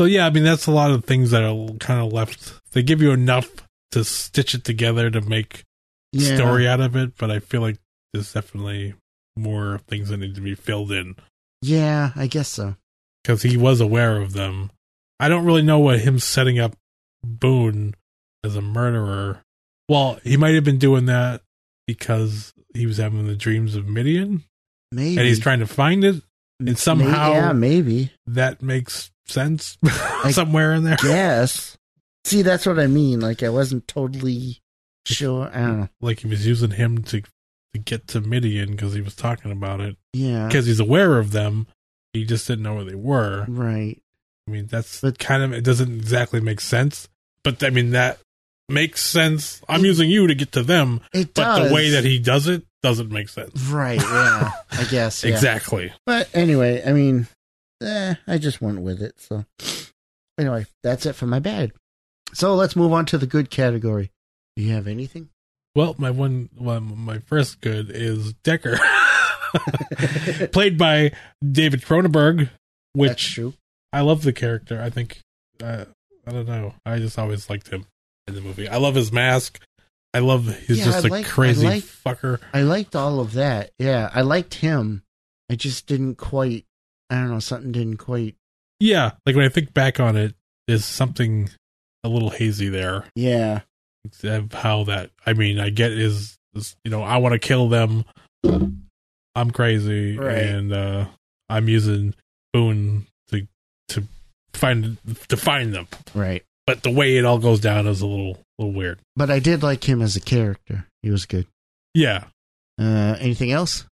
So 0.00 0.06
yeah, 0.06 0.26
I 0.26 0.30
mean 0.30 0.44
that's 0.44 0.66
a 0.66 0.70
lot 0.70 0.92
of 0.92 1.04
things 1.04 1.32
that 1.32 1.42
are 1.44 1.76
kind 1.76 2.00
of 2.00 2.10
left. 2.10 2.54
They 2.72 2.82
give 2.82 3.02
you 3.02 3.10
enough 3.10 3.50
to 3.90 4.02
stitch 4.02 4.54
it 4.54 4.64
together 4.64 5.10
to 5.10 5.20
make 5.20 5.64
yeah 6.12 6.36
story 6.36 6.66
out 6.66 6.80
of 6.80 6.96
it, 6.96 7.18
but 7.18 7.30
I 7.30 7.38
feel 7.38 7.60
like 7.60 7.76
there's 8.14 8.32
definitely 8.32 8.94
more 9.36 9.82
things 9.88 10.08
that 10.08 10.16
need 10.16 10.36
to 10.36 10.40
be 10.40 10.54
filled 10.54 10.90
in 10.90 11.16
yeah 11.60 12.12
i 12.16 12.26
guess 12.26 12.48
so 12.48 12.76
because 13.22 13.42
he 13.42 13.58
was 13.58 13.82
aware 13.82 14.22
of 14.22 14.32
them. 14.32 14.70
I 15.18 15.28
don't 15.28 15.44
really 15.44 15.60
know 15.60 15.80
what 15.80 16.00
him 16.00 16.18
setting 16.18 16.58
up 16.58 16.74
Boone 17.22 17.94
as 18.42 18.56
a 18.56 18.62
murderer. 18.62 19.42
Well, 19.86 20.18
he 20.24 20.38
might 20.38 20.54
have 20.54 20.64
been 20.64 20.78
doing 20.78 21.04
that 21.06 21.42
because 21.86 22.54
he 22.72 22.86
was 22.86 22.96
having 22.96 23.26
the 23.26 23.36
dreams 23.36 23.76
of 23.76 23.86
Midian 23.86 24.44
maybe 24.92 25.18
and 25.18 25.26
he's 25.26 25.40
trying 25.40 25.58
to 25.58 25.66
find 25.66 26.04
it. 26.04 26.22
And 26.58 26.78
somehow 26.78 27.28
May- 27.28 27.34
yeah 27.34 27.52
maybe 27.52 28.12
that 28.26 28.62
makes 28.62 29.10
sense 29.30 29.78
somewhere 30.30 30.72
in 30.74 30.84
there. 30.84 30.96
yes 31.04 31.76
see 32.24 32.42
that's 32.42 32.66
what 32.66 32.78
i 32.78 32.86
mean 32.86 33.20
like 33.20 33.42
i 33.42 33.48
wasn't 33.48 33.86
totally 33.88 34.58
sure 35.06 35.48
i 35.54 35.58
don't 35.60 35.80
know 35.80 35.88
Like 36.00 36.20
he 36.20 36.28
was 36.28 36.46
using 36.46 36.70
him 36.72 37.02
to 37.04 37.22
to 37.72 37.78
get 37.78 38.08
to 38.08 38.20
Midian 38.20 38.72
because 38.72 38.94
he 38.94 39.00
was 39.00 39.14
talking 39.14 39.52
about 39.52 39.80
it 39.80 39.96
yeah 40.12 40.46
because 40.48 40.66
he's 40.66 40.80
aware 40.80 41.18
of 41.18 41.30
them. 41.30 41.66
He 42.12 42.24
just 42.24 42.46
didn't 42.48 42.64
know 42.64 42.74
where 42.74 42.84
they 42.84 42.96
were. 42.96 43.44
right 43.48 43.96
I 44.48 44.50
mean, 44.50 44.66
that's 44.66 45.00
But- 45.00 45.20
kind 45.20 45.42
of 45.44 45.52
it 45.52 45.62
doesn't 45.62 45.92
exactly 45.92 46.40
make 46.40 46.60
sense, 46.60 47.08
but 47.44 47.62
I 47.62 47.70
mean 47.70 47.90
that 47.90 48.18
makes 48.68 49.04
sense. 49.04 49.62
I'm 49.68 49.84
using 49.84 50.10
you 50.10 50.26
to 50.26 50.34
get 50.34 50.50
to 50.52 50.64
them, 50.64 51.00
it 51.14 51.32
but 51.34 51.42
does 51.58 51.68
the 51.68 51.74
way 51.74 51.90
that 51.90 52.02
he 52.04 52.18
does 52.18 52.48
it 52.48 52.64
doesn't 52.82 53.10
make 53.12 53.28
sense. 53.28 53.60
right 53.66 54.00
yeah 54.00 54.50
i 54.72 54.84
guess 54.90 55.22
yeah. 55.24 55.30
Exactly. 55.32 55.92
But 56.06 56.28
anyway, 56.34 56.82
I 56.84 56.92
mean, 56.92 57.28
eh, 57.82 58.14
I 58.26 58.38
just 58.38 58.60
went 58.60 58.80
with 58.80 59.02
it. 59.02 59.20
So 59.20 59.44
anyway, 60.38 60.66
that's 60.82 61.06
it 61.06 61.14
for 61.14 61.26
my 61.26 61.38
bad. 61.38 61.72
So 62.32 62.54
let's 62.54 62.76
move 62.76 62.92
on 62.92 63.06
to 63.06 63.18
the 63.18 63.26
good 63.26 63.50
category. 63.50 64.10
Do 64.56 64.62
you 64.62 64.72
have 64.72 64.86
anything? 64.86 65.28
Well, 65.74 65.94
my 65.98 66.10
one, 66.10 66.48
well, 66.58 66.80
my 66.80 67.18
first 67.18 67.60
good 67.60 67.90
is 67.90 68.32
Decker, 68.42 68.78
played 70.52 70.76
by 70.78 71.12
David 71.48 71.82
Cronenberg, 71.82 72.38
That's 72.38 72.50
which 72.94 73.34
true. 73.34 73.54
I 73.92 74.00
love 74.02 74.22
the 74.22 74.32
character. 74.32 74.80
I 74.82 74.90
think 74.90 75.18
uh, 75.62 75.84
I 76.26 76.32
don't 76.32 76.46
know. 76.48 76.74
I 76.84 76.98
just 76.98 77.18
always 77.18 77.48
liked 77.50 77.68
him 77.68 77.86
in 78.26 78.34
the 78.34 78.40
movie. 78.40 78.68
I 78.68 78.76
love 78.76 78.94
his 78.94 79.12
mask. 79.12 79.60
I 80.12 80.18
love 80.18 80.46
he's 80.66 80.78
Yeah, 80.78 80.84
just 80.86 81.04
I 81.04 81.08
a 81.08 81.10
like- 81.10 81.26
I 81.26 81.28
crazy 81.28 81.66
fucker. 81.66 82.40
I 82.52 82.62
liked 82.62 82.96
all 82.96 83.20
of 83.20 83.34
that. 83.34 83.70
Yeah, 83.78 84.10
I 84.12 84.22
liked 84.22 84.54
him. 84.54 85.02
I 85.50 85.54
just 85.56 85.86
didn't 85.86 86.16
quite. 86.16 86.64
I 87.10 87.16
don't 87.16 87.30
know. 87.30 87.40
Something 87.40 87.72
didn't 87.72 87.96
quite. 87.98 88.36
Yeah, 88.78 89.10
like 89.26 89.36
when 89.36 89.44
I 89.44 89.48
think 89.50 89.74
back 89.74 90.00
on 90.00 90.16
it, 90.16 90.34
there's 90.66 90.84
something 90.84 91.50
a 92.04 92.08
little 92.08 92.30
hazy 92.30 92.68
there 92.70 93.04
Yeah. 93.14 93.60
of 94.22 94.52
how 94.52 94.84
that. 94.84 95.10
I 95.26 95.34
mean, 95.34 95.58
I 95.60 95.68
get 95.70 95.92
is, 95.92 96.38
is 96.54 96.76
you 96.84 96.90
know 96.90 97.02
I 97.02 97.18
want 97.18 97.32
to 97.34 97.38
kill 97.38 97.68
them. 97.68 98.04
I'm 99.34 99.50
crazy, 99.50 100.16
Right. 100.16 100.38
and 100.42 100.72
uh 100.72 101.06
I'm 101.48 101.68
using 101.68 102.14
Boone 102.52 103.06
to 103.28 103.46
to 103.88 104.04
find 104.54 104.96
to 105.28 105.36
find 105.36 105.72
them. 105.74 105.86
Right. 106.14 106.42
But 106.66 106.82
the 106.82 106.90
way 106.90 107.16
it 107.16 107.24
all 107.24 107.38
goes 107.38 107.60
down 107.60 107.86
is 107.86 108.00
a 108.00 108.06
little 108.06 108.38
little 108.58 108.72
weird. 108.74 109.00
But 109.16 109.30
I 109.30 109.38
did 109.40 109.62
like 109.62 109.88
him 109.88 110.00
as 110.02 110.16
a 110.16 110.20
character. 110.20 110.86
He 111.02 111.10
was 111.10 111.26
good. 111.26 111.46
Yeah, 111.94 112.24
Uh, 112.78 113.16
anything 113.20 113.50
else? 113.52 113.84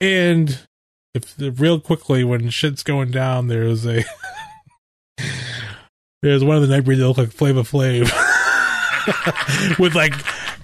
and 0.00 0.58
if 1.16 1.60
real 1.60 1.80
quickly 1.80 2.24
when 2.24 2.50
shit's 2.50 2.82
going 2.82 3.10
down, 3.10 3.48
there's 3.48 3.86
a 3.86 4.04
there's 6.22 6.44
one 6.44 6.56
of 6.56 6.68
the 6.68 6.74
Nightbreed 6.74 6.98
that 6.98 7.08
look 7.08 7.18
like 7.18 7.32
Flavor 7.32 7.62
Flav 7.62 8.08
with 9.78 9.94
like 9.94 10.14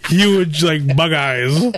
huge 0.08 0.62
like 0.62 0.96
bug 0.96 1.12
eyes, 1.12 1.62
and 1.64 1.74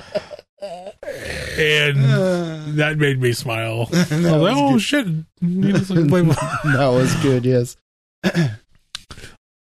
that 2.78 2.96
made 2.98 3.20
me 3.20 3.32
smile. 3.32 3.88
I 3.92 3.96
was 3.96 4.08
that, 4.08 4.38
like, 4.38 4.56
oh 4.56 4.72
was 4.74 4.82
shit, 4.82 5.06
he 5.06 5.72
like 5.72 5.84
Flava 5.84 6.08
good. 6.08 6.74
that 6.74 6.88
was 6.92 7.14
good. 7.22 7.44
Yes. 7.44 7.76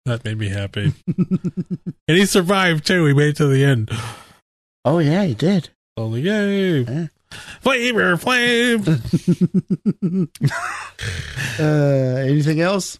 that 0.06 0.24
made 0.24 0.38
me 0.38 0.48
happy, 0.48 0.92
and 1.06 2.16
he 2.18 2.24
survived 2.26 2.86
too. 2.86 3.04
He 3.06 3.14
made 3.14 3.30
it 3.30 3.36
to 3.36 3.46
the 3.46 3.64
end. 3.64 3.90
oh 4.84 4.98
yeah, 4.98 5.24
he 5.24 5.34
did. 5.34 5.70
Like, 5.96 6.24
yay, 6.24 6.80
Yeah. 6.80 7.06
Flavor 7.60 8.16
Flav. 8.16 8.86
uh, 11.58 12.20
anything 12.20 12.60
else? 12.60 12.98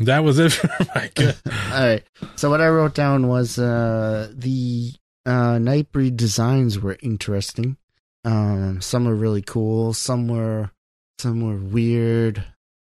That 0.00 0.24
was 0.24 0.38
it 0.38 0.52
for 0.52 0.68
my 0.94 1.10
good. 1.14 1.36
All 1.72 1.86
right. 1.86 2.02
So 2.36 2.50
what 2.50 2.60
I 2.60 2.68
wrote 2.68 2.94
down 2.94 3.28
was 3.28 3.58
uh, 3.58 4.30
the 4.34 4.92
uh, 5.26 5.56
Nightbreed 5.58 6.16
designs 6.16 6.78
were 6.78 6.96
interesting. 7.02 7.76
Um, 8.24 8.80
some 8.80 9.04
were 9.04 9.14
really 9.14 9.42
cool. 9.42 9.92
Some 9.92 10.28
were 10.28 10.70
some 11.18 11.40
were 11.46 11.56
weird. 11.56 12.44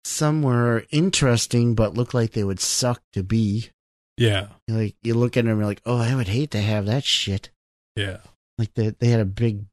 Some 0.04 0.44
were 0.44 0.86
interesting, 0.92 1.74
but 1.76 1.96
looked 1.96 2.14
like 2.14 2.32
they 2.32 2.44
would 2.44 2.60
suck 2.60 3.02
to 3.14 3.24
be. 3.24 3.70
Yeah, 4.18 4.48
Like 4.70 4.96
you 5.04 5.14
look 5.16 5.36
at 5.36 5.42
them, 5.44 5.50
and 5.52 5.60
you're 5.60 5.68
like, 5.68 5.82
oh, 5.86 5.98
I 5.98 6.16
would 6.16 6.30
hate 6.30 6.52
to 6.52 6.62
have 6.62 6.86
that 6.86 7.04
shit. 7.04 7.50
yeah. 7.98 8.20
Like 8.58 8.74
they 8.76 8.90
they 8.92 9.08
had 9.08 9.20
a 9.20 9.26
big, 9.26 9.66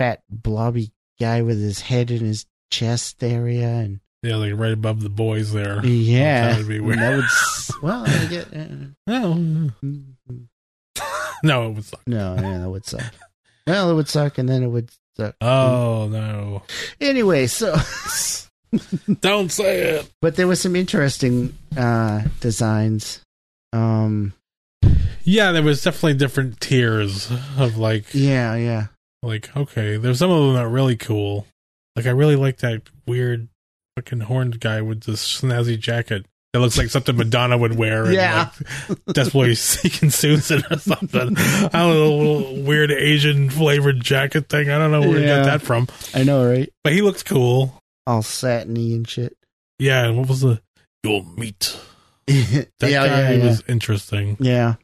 fat, 0.00 0.22
blobby 0.30 0.90
guy 1.20 1.42
with 1.42 1.60
his 1.60 1.82
head 1.82 2.10
in 2.10 2.20
his 2.20 2.46
chest 2.70 3.22
area, 3.22 3.68
and 3.68 4.00
Yeah, 4.22 4.36
like 4.36 4.54
right 4.56 4.72
above 4.72 5.02
the 5.02 5.10
boys 5.10 5.52
there. 5.52 5.84
yeah, 5.86 6.48
That 6.48 6.58
would 6.58 6.68
be 6.68 6.80
weird. 6.80 6.98
that 7.00 7.16
would 7.16 7.82
well, 7.82 8.04
I 8.06 8.24
get. 8.26 8.46
Uh, 8.56 8.66
No, 9.06 9.34
no, 11.42 11.70
it 11.70 11.74
was. 11.74 11.94
No, 12.06 12.34
yeah, 12.40 12.58
that 12.58 12.70
would 12.70 12.86
suck. 12.86 13.12
well, 13.66 13.90
it 13.90 13.94
would 13.94 14.08
suck, 14.08 14.38
and 14.38 14.48
then 14.48 14.62
it 14.62 14.68
would 14.68 14.90
suck. 15.16 15.34
Oh 15.42 16.08
no! 16.10 16.62
Anyway, 17.00 17.46
so 17.46 17.76
Don't 19.20 19.50
say 19.52 19.80
it. 19.98 20.10
but 20.22 20.36
there 20.36 20.46
was 20.46 20.60
some 20.62 20.76
interesting 20.76 21.54
uh 21.76 22.22
designs. 22.40 23.20
Um, 23.72 24.32
Yeah, 25.24 25.52
there 25.52 25.62
was 25.62 25.82
definitely 25.82 26.14
different 26.14 26.58
tiers 26.60 27.30
of 27.58 27.76
like, 27.76 28.06
yeah, 28.14 28.54
yeah, 28.56 28.86
like 29.22 29.54
okay, 29.56 29.96
there's 29.96 30.18
some 30.18 30.30
of 30.30 30.42
them 30.44 30.54
that 30.54 30.64
are 30.64 30.68
really 30.68 30.96
cool. 30.96 31.46
Like 31.96 32.06
I 32.06 32.10
really 32.10 32.36
like 32.36 32.58
that 32.58 32.82
weird 33.06 33.48
fucking 33.96 34.20
horned 34.20 34.60
guy 34.60 34.80
with 34.82 35.02
the 35.02 35.12
snazzy 35.12 35.78
jacket. 35.78 36.26
That 36.52 36.58
looks 36.60 36.76
like 36.78 36.88
something 36.88 37.16
Madonna 37.16 37.56
would 37.56 37.76
wear. 37.76 38.10
Yeah. 38.10 38.50
like, 38.88 38.98
that's 39.06 39.32
why 39.32 39.52
Seeking 39.54 40.10
Susan 40.10 40.62
or 40.70 40.78
something. 40.78 41.36
I 41.38 41.68
don't 41.68 41.72
know, 41.72 42.06
a 42.06 42.16
little 42.16 42.62
weird 42.64 42.90
Asian 42.90 43.50
flavored 43.50 44.00
jacket 44.00 44.48
thing. 44.48 44.68
I 44.68 44.78
don't 44.78 44.90
know 44.90 45.00
where 45.08 45.20
he 45.20 45.26
got 45.26 45.44
that 45.44 45.62
from. 45.62 45.86
I 46.12 46.24
know, 46.24 46.44
right? 46.50 46.68
But 46.82 46.92
he 46.92 47.02
looks 47.02 47.22
cool. 47.22 47.80
All 48.06 48.22
satiny 48.22 48.94
and 48.94 49.06
shit. 49.08 49.36
Yeah, 49.78 50.06
and 50.06 50.18
what 50.18 50.28
was 50.28 50.40
the 50.40 50.60
your 51.04 51.22
meat? 51.36 51.78
yeah, 52.26 52.64
That 52.80 52.90
yeah, 52.90 53.06
guy 53.06 53.32
yeah. 53.34 53.46
was 53.46 53.62
interesting. 53.68 54.36
yeah. 54.40 54.74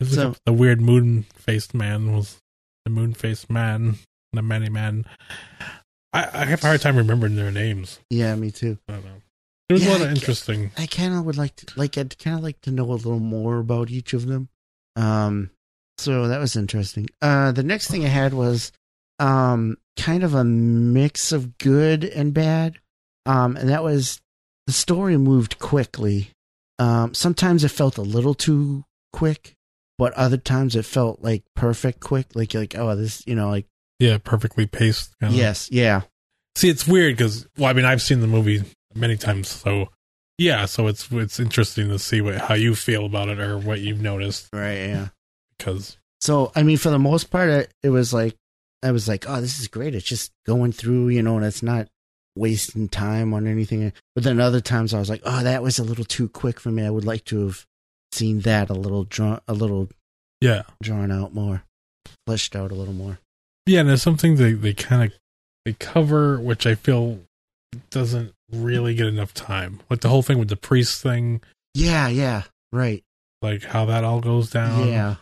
It 0.00 0.04
was 0.04 0.14
So- 0.14 0.34
the 0.44 0.52
weird 0.52 0.82
moon 0.82 1.24
faced 1.36 1.72
man 1.72 2.14
was 2.14 2.36
the 2.84 2.90
moon 2.90 3.14
faced 3.14 3.50
man, 3.50 3.96
the 4.32 4.42
many 4.42 4.68
man. 4.68 5.04
I, 6.12 6.28
I 6.32 6.44
have 6.44 6.62
a 6.62 6.66
hard 6.66 6.80
time 6.80 6.96
remembering 6.96 7.36
their 7.36 7.50
names. 7.50 7.98
Yeah, 8.10 8.34
me 8.36 8.50
too. 8.50 8.78
I 8.88 8.92
don't 8.92 9.04
know. 9.04 9.10
There 9.68 9.74
was 9.76 9.84
Yeah, 9.84 9.90
a 9.90 9.92
lot 9.92 10.00
of 10.02 10.10
interesting. 10.10 10.70
I 10.76 10.86
kind 10.86 11.14
of 11.14 11.24
would 11.24 11.36
like 11.38 11.56
to, 11.56 11.66
like, 11.76 11.96
I'd 11.98 12.18
kind 12.18 12.36
of 12.36 12.42
like 12.42 12.60
to 12.62 12.70
know 12.70 12.84
a 12.84 12.94
little 12.94 13.18
more 13.18 13.58
about 13.58 13.90
each 13.90 14.12
of 14.12 14.26
them. 14.26 14.48
Um, 14.96 15.50
so 15.98 16.28
that 16.28 16.38
was 16.38 16.54
interesting. 16.56 17.08
Uh, 17.22 17.52
the 17.52 17.62
next 17.62 17.90
thing 17.90 18.04
I 18.04 18.08
had 18.08 18.34
was, 18.34 18.72
um, 19.18 19.78
kind 19.96 20.22
of 20.22 20.34
a 20.34 20.44
mix 20.44 21.32
of 21.32 21.56
good 21.58 22.04
and 22.04 22.34
bad. 22.34 22.78
Um, 23.26 23.56
and 23.56 23.70
that 23.70 23.82
was 23.82 24.20
the 24.66 24.72
story 24.72 25.16
moved 25.16 25.58
quickly. 25.58 26.30
Um, 26.78 27.14
sometimes 27.14 27.64
it 27.64 27.68
felt 27.70 27.96
a 27.96 28.02
little 28.02 28.34
too 28.34 28.84
quick, 29.12 29.54
but 29.98 30.12
other 30.14 30.36
times 30.36 30.76
it 30.76 30.84
felt 30.84 31.22
like 31.22 31.42
perfect 31.54 32.00
quick. 32.00 32.34
Like, 32.34 32.54
like, 32.54 32.74
oh, 32.76 32.94
this, 32.96 33.22
you 33.26 33.34
know, 33.34 33.48
like, 33.50 33.66
Yeah, 33.98 34.18
perfectly 34.18 34.66
paced. 34.66 35.14
kinda. 35.20 35.36
yes, 35.36 35.68
yeah, 35.70 36.02
See, 36.56 36.68
it's 36.68 36.86
weird 36.86 37.16
because 37.16 37.46
well, 37.58 37.68
I 37.68 37.72
mean, 37.72 37.84
I've 37.84 38.02
seen 38.02 38.20
the 38.20 38.26
movie 38.28 38.62
many 38.94 39.16
times, 39.16 39.48
so 39.48 39.88
yeah. 40.38 40.66
So 40.66 40.86
it's 40.86 41.10
it's 41.10 41.40
interesting 41.40 41.88
to 41.88 41.98
see 41.98 42.20
what 42.20 42.36
how 42.36 42.54
you 42.54 42.74
feel 42.76 43.06
about 43.06 43.28
it 43.28 43.40
or 43.40 43.58
what 43.58 43.80
you've 43.80 44.00
noticed 44.00 44.48
right, 44.52 44.74
yeah. 44.88 45.08
because 45.58 45.96
So, 46.20 46.52
I 46.54 46.62
mean, 46.62 46.76
for 46.76 46.90
the 46.90 46.98
most 46.98 47.30
part, 47.30 47.48
it, 47.50 47.72
it 47.82 47.90
was 47.90 48.14
like, 48.14 48.36
I 48.84 48.92
was 48.92 49.08
like, 49.08 49.28
oh, 49.28 49.40
this 49.40 49.58
is 49.60 49.66
great. 49.68 49.94
It's 49.96 50.06
just 50.06 50.30
going 50.46 50.70
through, 50.72 51.08
you 51.08 51.22
know, 51.22 51.36
and 51.36 51.44
it's 51.44 51.62
not 51.62 51.88
wasting 52.36 52.88
time 52.88 53.34
on 53.34 53.46
anything. 53.46 53.92
But 54.14 54.24
then 54.24 54.38
other 54.40 54.60
times 54.60 54.94
I 54.94 54.98
was 54.98 55.10
like, 55.10 55.22
oh, 55.24 55.42
that 55.42 55.62
was 55.62 55.78
a 55.78 55.84
little 55.84 56.04
too 56.04 56.28
quick 56.28 56.60
for 56.60 56.70
me. 56.70 56.84
I 56.84 56.90
would 56.90 57.04
like 57.04 57.24
to 57.26 57.46
have 57.46 57.66
seen 58.14 58.40
that 58.40 58.70
a 58.70 58.74
little 58.74 59.04
drawn, 59.04 59.40
a 59.48 59.52
little 59.54 59.88
yeah, 60.40 60.62
drawn 60.82 61.10
out 61.12 61.34
more, 61.34 61.62
fleshed 62.26 62.54
out 62.56 62.70
a 62.70 62.74
little 62.74 62.94
more. 62.94 63.18
yeah. 63.66 63.80
And 63.80 63.88
there's 63.88 64.02
something 64.02 64.36
they 64.36 64.52
they 64.52 64.72
kind 64.74 65.02
of 65.04 65.18
they 65.64 65.72
cover, 65.74 66.38
which 66.40 66.66
I 66.66 66.74
feel 66.74 67.20
doesn't 67.90 68.32
really 68.52 68.94
get 68.94 69.06
enough 69.06 69.34
time. 69.34 69.80
Like 69.90 70.00
the 70.00 70.08
whole 70.08 70.22
thing 70.22 70.38
with 70.38 70.48
the 70.48 70.56
priest 70.56 71.02
thing, 71.02 71.40
Yeah, 71.74 72.08
yeah, 72.08 72.42
right. 72.72 73.02
like 73.42 73.64
how 73.64 73.84
that 73.86 74.04
all 74.04 74.20
goes 74.20 74.50
down. 74.50 74.88
yeah, 74.88 75.16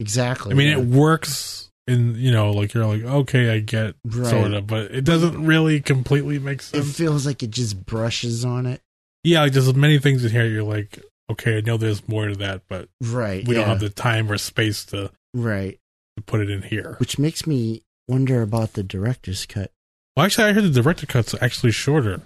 exactly. 0.00 0.52
I 0.52 0.54
mean, 0.54 0.68
yeah. 0.68 0.78
it 0.78 0.84
works 0.86 1.70
in 1.86 2.14
you 2.16 2.32
know, 2.32 2.50
like 2.50 2.74
you're 2.74 2.86
like 2.86 3.02
okay, 3.02 3.50
I 3.54 3.60
get 3.60 3.94
Right. 4.04 4.30
sort 4.30 4.52
of, 4.54 4.66
but 4.66 4.90
it 4.90 5.04
doesn't 5.04 5.44
really 5.46 5.80
completely 5.80 6.38
make 6.38 6.62
sense. 6.62 6.86
it 6.88 6.92
feels 6.92 7.26
like 7.26 7.42
it 7.42 7.50
just 7.50 7.84
brushes 7.86 8.44
on 8.44 8.66
it. 8.66 8.80
yeah, 9.22 9.42
like 9.42 9.52
there's 9.52 9.72
many 9.74 9.98
things 9.98 10.24
in 10.24 10.30
here. 10.32 10.46
You're 10.46 10.62
like, 10.64 11.00
okay, 11.30 11.58
I 11.58 11.60
know 11.60 11.76
there's 11.76 12.06
more 12.08 12.26
to 12.28 12.36
that, 12.36 12.62
but 12.68 12.88
Right. 13.00 13.46
we 13.46 13.54
yeah, 13.54 13.60
don't 13.62 13.68
have 13.70 13.80
the 13.80 13.90
time 13.90 14.30
or 14.30 14.38
space 14.38 14.84
to, 14.86 15.10
right. 15.32 15.78
to 16.16 16.22
put 16.22 16.40
it 16.40 16.50
in 16.50 16.62
here. 16.62 16.94
Which 16.98 17.18
makes 17.18 17.46
me 17.46 17.82
wonder 18.08 18.42
about 18.42 18.74
the 18.74 18.82
director's 18.82 19.46
cut. 19.46 19.70
Well, 20.16 20.26
actually, 20.26 20.44
I 20.50 20.52
heard 20.52 20.64
the 20.64 20.82
director 20.82 21.06
cut's 21.06 21.34
actually 21.42 21.72
shorter, 21.72 22.22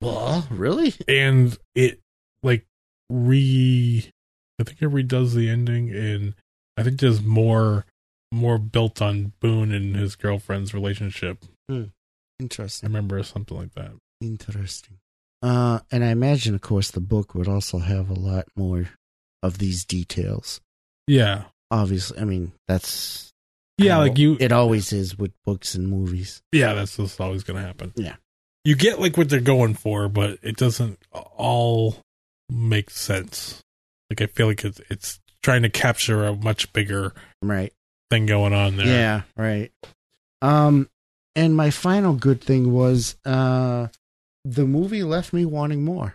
Well, 0.00 0.46
really? 0.50 0.94
and 1.08 1.56
it 1.74 2.00
like 2.42 2.66
re. 3.08 4.10
I 4.58 4.64
think 4.64 4.82
it 4.82 4.90
redoes 4.90 5.34
the 5.34 5.48
ending, 5.48 5.88
and 5.94 6.34
I 6.76 6.82
think 6.82 7.00
there's 7.00 7.22
more 7.22 7.86
more 8.32 8.58
built 8.58 9.00
on 9.02 9.32
Boone 9.40 9.72
and 9.72 9.96
his 9.96 10.16
girlfriend's 10.16 10.72
relationship. 10.74 11.38
I 11.70 11.90
Interesting. 12.38 12.86
I 12.86 12.88
remember 12.88 13.22
something 13.22 13.56
like 13.56 13.72
that. 13.74 13.92
Interesting. 14.20 14.98
Uh, 15.42 15.80
and 15.90 16.04
I 16.04 16.08
imagine, 16.08 16.54
of 16.54 16.60
course, 16.60 16.90
the 16.90 17.00
book 17.00 17.34
would 17.34 17.48
also 17.48 17.78
have 17.78 18.10
a 18.10 18.14
lot 18.14 18.46
more 18.56 18.90
of 19.42 19.58
these 19.58 19.84
details. 19.84 20.60
Yeah, 21.06 21.44
Obviously, 21.72 22.18
I 22.18 22.24
mean 22.24 22.52
that's 22.68 23.30
yeah, 23.78 23.96
like 23.98 24.18
you. 24.18 24.36
It 24.40 24.50
always 24.52 24.92
is 24.92 25.16
with 25.16 25.30
books 25.44 25.74
and 25.76 25.88
movies. 25.88 26.42
yeah, 26.52 26.74
that's 26.74 26.96
just 26.96 27.20
always 27.20 27.44
going 27.44 27.60
to 27.60 27.66
happen. 27.66 27.92
Yeah. 27.96 28.16
you 28.64 28.74
get 28.74 29.00
like 29.00 29.16
what 29.16 29.28
they're 29.30 29.40
going 29.40 29.74
for, 29.74 30.08
but 30.08 30.38
it 30.42 30.56
doesn't 30.56 30.98
all 31.12 31.96
make 32.50 32.90
sense. 32.90 33.62
Like 34.10 34.20
I 34.20 34.26
feel 34.26 34.48
like 34.48 34.64
it's 34.64 34.80
it's 34.90 35.20
trying 35.44 35.62
to 35.62 35.70
capture 35.70 36.26
a 36.26 36.34
much 36.36 36.72
bigger 36.72 37.14
Right. 37.40 37.72
thing 38.10 38.26
going 38.26 38.52
on 38.52 38.76
there. 38.76 38.86
Yeah. 38.86 39.22
Right. 39.36 39.70
Um, 40.42 40.88
and 41.36 41.56
my 41.56 41.70
final 41.70 42.14
good 42.14 42.42
thing 42.42 42.72
was 42.72 43.16
uh, 43.24 43.86
the 44.44 44.66
movie 44.66 45.02
left 45.02 45.32
me 45.32 45.44
wanting 45.44 45.84
more. 45.84 46.14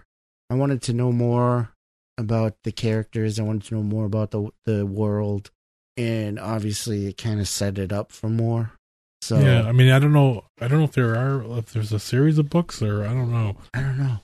I 0.50 0.56
wanted 0.56 0.82
to 0.84 0.94
know 0.94 1.12
more 1.12 1.72
about 2.18 2.56
the 2.64 2.72
characters. 2.72 3.40
I 3.40 3.44
wanted 3.44 3.64
to 3.66 3.76
know 3.76 3.84
more 3.84 4.06
about 4.06 4.32
the 4.32 4.50
the 4.66 4.86
world, 4.86 5.52
and 5.98 6.40
obviously, 6.40 7.08
it 7.08 7.18
kind 7.18 7.40
of 7.40 7.48
set 7.48 7.78
it 7.78 7.92
up 7.92 8.12
for 8.12 8.30
more. 8.30 8.72
So 9.22 9.40
yeah. 9.40 9.64
I 9.64 9.72
mean, 9.72 9.92
I 9.92 9.98
don't 10.00 10.14
know. 10.14 10.46
I 10.62 10.68
don't 10.68 10.80
know 10.80 10.86
if 10.86 10.92
there 10.92 11.16
are 11.16 11.58
if 11.58 11.74
there's 11.74 11.92
a 11.92 12.00
series 12.00 12.38
of 12.38 12.50
books 12.50 12.82
or 12.82 13.04
I 13.04 13.08
don't 13.14 13.32
know. 13.32 13.58
I 13.74 13.82
don't 13.82 13.98
know. 13.98 14.20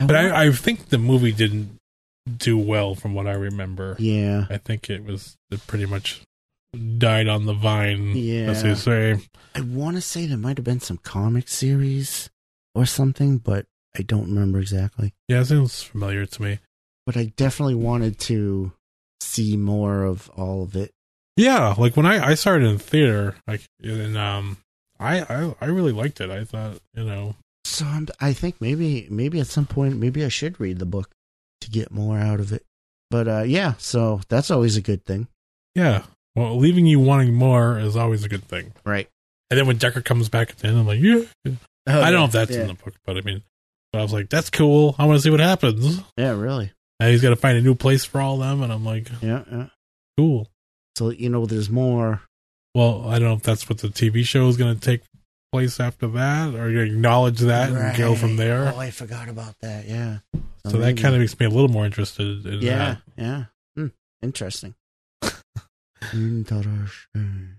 But 0.00 0.16
I, 0.16 0.46
I 0.46 0.50
think 0.52 0.88
the 0.90 0.98
movie 0.98 1.32
didn't 1.32 1.78
do 2.36 2.58
well 2.58 2.94
from 2.94 3.14
what 3.14 3.26
I 3.26 3.32
remember. 3.32 3.96
yeah, 3.98 4.46
I 4.50 4.58
think 4.58 4.90
it 4.90 5.04
was 5.04 5.36
it 5.50 5.66
pretty 5.66 5.86
much 5.86 6.20
died 6.98 7.28
on 7.28 7.46
the 7.46 7.52
vine, 7.54 8.14
Yeah. 8.16 8.50
as 8.50 8.62
they 8.62 8.74
say. 8.74 9.18
I 9.54 9.60
want 9.62 9.96
to 9.96 10.02
say 10.02 10.26
there 10.26 10.36
might 10.36 10.58
have 10.58 10.64
been 10.64 10.80
some 10.80 10.98
comic 10.98 11.48
series 11.48 12.28
or 12.74 12.86
something, 12.86 13.38
but 13.38 13.66
I 13.96 14.02
don't 14.02 14.26
remember 14.28 14.58
exactly. 14.58 15.14
Yeah, 15.28 15.40
it 15.40 15.46
sounds 15.46 15.82
familiar 15.82 16.26
to 16.26 16.42
me. 16.42 16.58
But 17.06 17.16
I 17.16 17.32
definitely 17.36 17.74
wanted 17.74 18.18
to 18.20 18.72
see 19.20 19.56
more 19.56 20.04
of 20.04 20.30
all 20.36 20.62
of 20.62 20.74
it. 20.74 20.90
Yeah, 21.36 21.74
like 21.76 21.96
when 21.96 22.06
I 22.06 22.24
I 22.30 22.34
started 22.34 22.66
in 22.68 22.78
theater, 22.78 23.36
like 23.46 23.62
and 23.82 24.16
um, 24.16 24.58
I 24.98 25.20
I 25.22 25.54
I 25.60 25.66
really 25.66 25.92
liked 25.92 26.20
it. 26.20 26.30
I 26.30 26.44
thought 26.44 26.78
you 26.94 27.04
know 27.04 27.34
So 27.64 27.84
I'm, 27.84 28.08
I 28.20 28.32
think 28.32 28.60
maybe 28.60 29.06
maybe 29.10 29.40
at 29.40 29.48
some 29.48 29.66
point 29.66 29.96
maybe 29.98 30.24
I 30.24 30.28
should 30.28 30.60
read 30.60 30.78
the 30.78 30.86
book 30.86 31.10
to 31.60 31.70
get 31.70 31.90
more 31.90 32.18
out 32.18 32.40
of 32.40 32.52
it. 32.52 32.64
But 33.10 33.28
uh, 33.28 33.42
yeah, 33.42 33.74
so 33.78 34.20
that's 34.28 34.50
always 34.50 34.76
a 34.76 34.80
good 34.80 35.04
thing, 35.04 35.28
yeah. 35.74 36.04
Well, 36.36 36.56
leaving 36.56 36.86
you 36.86 36.98
wanting 36.98 37.32
more 37.34 37.78
is 37.78 37.96
always 37.96 38.24
a 38.24 38.28
good 38.28 38.44
thing. 38.44 38.72
right? 38.84 39.08
And 39.50 39.58
then 39.58 39.66
when 39.66 39.76
Decker 39.76 40.00
comes 40.00 40.28
back 40.28 40.50
at 40.50 40.58
the 40.58 40.68
end, 40.68 40.78
I'm 40.78 40.86
like, 40.86 41.00
yeah. 41.00 41.22
I 41.86 42.10
don't 42.10 42.20
know 42.20 42.24
if 42.24 42.32
that's 42.32 42.50
Oh, 42.50 42.54
yeah. 42.54 42.60
in 42.62 42.66
the 42.68 42.74
book, 42.74 42.94
but 43.04 43.16
I 43.16 43.20
mean, 43.20 43.42
but 43.92 43.98
I 43.98 44.02
was 44.02 44.12
like, 44.12 44.30
that's 44.30 44.50
cool. 44.50 44.94
I 44.98 45.04
want 45.06 45.18
to 45.18 45.22
see 45.22 45.30
what 45.30 45.40
happens. 45.40 46.00
Yeah, 46.16 46.30
really. 46.38 46.72
And 47.00 47.10
he's 47.10 47.20
got 47.22 47.30
to 47.30 47.36
find 47.36 47.58
a 47.58 47.60
new 47.60 47.74
place 47.74 48.04
for 48.04 48.20
all 48.20 48.34
of 48.42 48.48
them, 48.48 48.62
and 48.62 48.72
I'm 48.72 48.84
like, 48.84 49.08
Yeah, 49.20 49.42
yeah. 49.50 49.66
cool. 50.16 50.48
So 50.96 51.10
you 51.10 51.28
know, 51.28 51.44
there's 51.46 51.68
more. 51.70 52.22
Well, 52.74 53.08
I 53.08 53.18
don't 53.18 53.28
know 53.28 53.34
if 53.34 53.42
that's 53.42 53.68
what 53.68 53.78
the 53.78 53.88
TV 53.88 54.24
show 54.24 54.48
is 54.48 54.56
going 54.56 54.74
to 54.74 54.80
take 54.80 55.02
place 55.52 55.78
after 55.78 56.08
that, 56.08 56.54
or 56.54 56.70
you 56.70 56.80
acknowledge 56.80 57.38
that 57.40 57.70
and 57.70 57.96
go 57.96 58.14
from 58.16 58.36
there. 58.36 58.72
Oh, 58.74 58.78
I 58.78 58.90
forgot 58.90 59.28
about 59.28 59.54
that. 59.60 59.86
Yeah. 59.86 60.18
so 60.66 60.78
that 60.78 60.96
kind 60.96 61.14
of 61.14 61.20
makes 61.20 61.38
me 61.38 61.46
a 61.46 61.50
little 61.50 61.68
more 61.68 61.84
interested 61.84 62.44
in 62.46 62.60
yeah, 62.62 62.76
that. 62.78 63.02
yeah. 63.16 63.44
Hmm, 63.76 63.86
interesting. 64.22 64.74
interesting. 66.12 67.56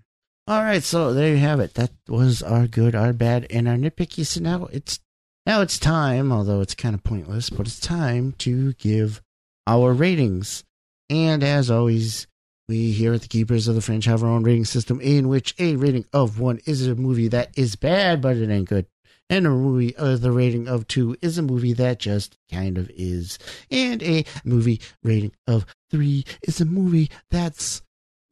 All 0.47 0.61
right, 0.61 0.83
so 0.83 1.11
there 1.11 1.29
you 1.29 1.37
have 1.37 1.59
it. 1.59 1.73
That 1.73 1.91
was 2.07 2.43
our 2.43 2.67
good, 2.67 2.93
our 2.93 3.13
bad, 3.13 3.47
and 3.49 3.67
our 3.67 3.77
nitpicky. 3.77 4.23
So 4.23 4.41
now 4.41 4.65
it's 4.71 4.99
now 5.47 5.61
it's 5.61 5.79
time, 5.79 6.31
although 6.31 6.61
it's 6.61 6.75
kind 6.75 6.93
of 6.93 7.03
pointless, 7.03 7.49
but 7.49 7.65
it's 7.65 7.79
time 7.79 8.33
to 8.39 8.73
give 8.73 9.23
our 9.65 9.91
ratings. 9.91 10.63
And 11.09 11.43
as 11.43 11.71
always, 11.71 12.27
we 12.67 12.91
here 12.91 13.13
at 13.13 13.21
the 13.21 13.27
Keepers 13.27 13.67
of 13.67 13.73
the 13.73 13.81
Fringe 13.81 14.05
have 14.05 14.23
our 14.23 14.29
own 14.29 14.43
rating 14.43 14.65
system, 14.65 15.01
in 15.01 15.29
which 15.29 15.55
a 15.57 15.77
rating 15.77 16.05
of 16.13 16.39
one 16.39 16.59
is 16.65 16.85
a 16.85 16.93
movie 16.93 17.27
that 17.29 17.49
is 17.57 17.75
bad, 17.75 18.21
but 18.21 18.37
it 18.37 18.47
ain't 18.47 18.69
good. 18.69 18.85
And 19.31 19.47
a 19.47 19.49
movie, 19.49 19.95
uh, 19.95 20.17
the 20.17 20.31
rating 20.31 20.67
of 20.67 20.87
two 20.87 21.15
is 21.23 21.39
a 21.39 21.41
movie 21.41 21.73
that 21.73 21.97
just 21.97 22.37
kind 22.51 22.77
of 22.77 22.91
is. 22.95 23.39
And 23.71 24.03
a 24.03 24.25
movie 24.43 24.79
rating 25.01 25.31
of 25.47 25.65
three 25.89 26.23
is 26.43 26.61
a 26.61 26.65
movie 26.65 27.09
that's 27.31 27.81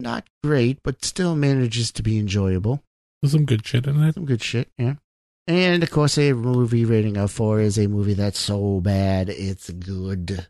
not 0.03 0.27
great, 0.43 0.79
but 0.83 1.03
still 1.03 1.35
manages 1.35 1.91
to 1.93 2.03
be 2.03 2.19
enjoyable. 2.19 2.83
There's 3.21 3.31
some 3.31 3.45
good 3.45 3.65
shit 3.65 3.87
in 3.87 4.03
it. 4.03 4.13
Some 4.13 4.25
good 4.25 4.43
shit, 4.43 4.69
yeah. 4.77 4.95
And 5.47 5.81
of 5.81 5.91
course, 5.91 6.17
a 6.17 6.33
movie 6.33 6.85
rating 6.85 7.17
of 7.17 7.31
four 7.31 7.59
is 7.59 7.77
a 7.77 7.87
movie 7.87 8.13
that's 8.13 8.39
so 8.39 8.79
bad 8.79 9.29
it's 9.29 9.69
good. 9.69 10.47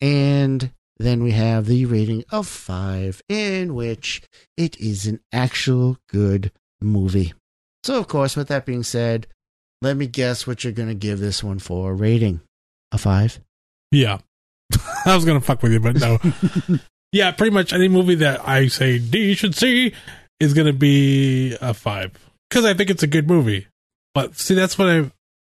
And 0.00 0.72
then 0.98 1.22
we 1.22 1.30
have 1.30 1.66
the 1.66 1.86
rating 1.86 2.24
of 2.30 2.46
five, 2.46 3.22
in 3.28 3.74
which 3.74 4.22
it 4.56 4.78
is 4.80 5.06
an 5.06 5.20
actual 5.32 5.98
good 6.08 6.50
movie. 6.80 7.32
So, 7.84 7.98
of 7.98 8.08
course, 8.08 8.36
with 8.36 8.48
that 8.48 8.66
being 8.66 8.82
said, 8.82 9.28
let 9.80 9.96
me 9.96 10.06
guess 10.06 10.46
what 10.46 10.64
you're 10.64 10.72
gonna 10.72 10.94
give 10.94 11.20
this 11.20 11.42
one 11.42 11.58
for 11.58 11.92
a 11.92 11.94
rating. 11.94 12.40
A 12.90 12.98
five. 12.98 13.38
Yeah. 13.92 14.18
I 15.06 15.14
was 15.14 15.24
gonna 15.24 15.40
fuck 15.40 15.62
with 15.62 15.72
you, 15.72 15.80
but 15.80 15.96
no. 15.96 16.18
yeah, 17.12 17.30
pretty 17.32 17.52
much 17.52 17.72
any 17.72 17.88
movie 17.88 18.16
that 18.16 18.46
I 18.46 18.68
say 18.68 18.98
D 18.98 19.34
should 19.34 19.54
see 19.54 19.94
is 20.40 20.54
gonna 20.54 20.72
be 20.72 21.56
a 21.60 21.74
five 21.74 22.12
because 22.48 22.64
I 22.64 22.74
think 22.74 22.90
it's 22.90 23.02
a 23.02 23.06
good 23.08 23.26
movie. 23.28 23.66
But 24.14 24.36
see, 24.36 24.54
that's 24.54 24.78
what 24.78 24.88
I. 24.88 25.10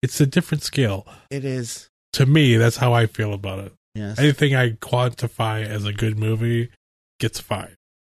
It's 0.03 0.21
a 0.21 0.27
different 0.27 0.63
scale 0.63 1.07
It 1.31 1.45
is. 1.45 1.89
to 2.15 2.25
me. 2.27 2.57
That's 2.57 2.79
how 2.79 2.93
I 2.95 3.07
feel 3.07 3.35
about 3.35 3.59
it. 3.59 3.73
Yes. 3.95 4.19
Anything 4.19 4.55
I 4.55 4.71
quantify 4.71 5.65
as 5.67 5.85
a 5.85 5.93
good 5.93 6.19
movie 6.19 6.71
gets 7.19 7.41
a 7.41 7.43
five. 7.43 7.75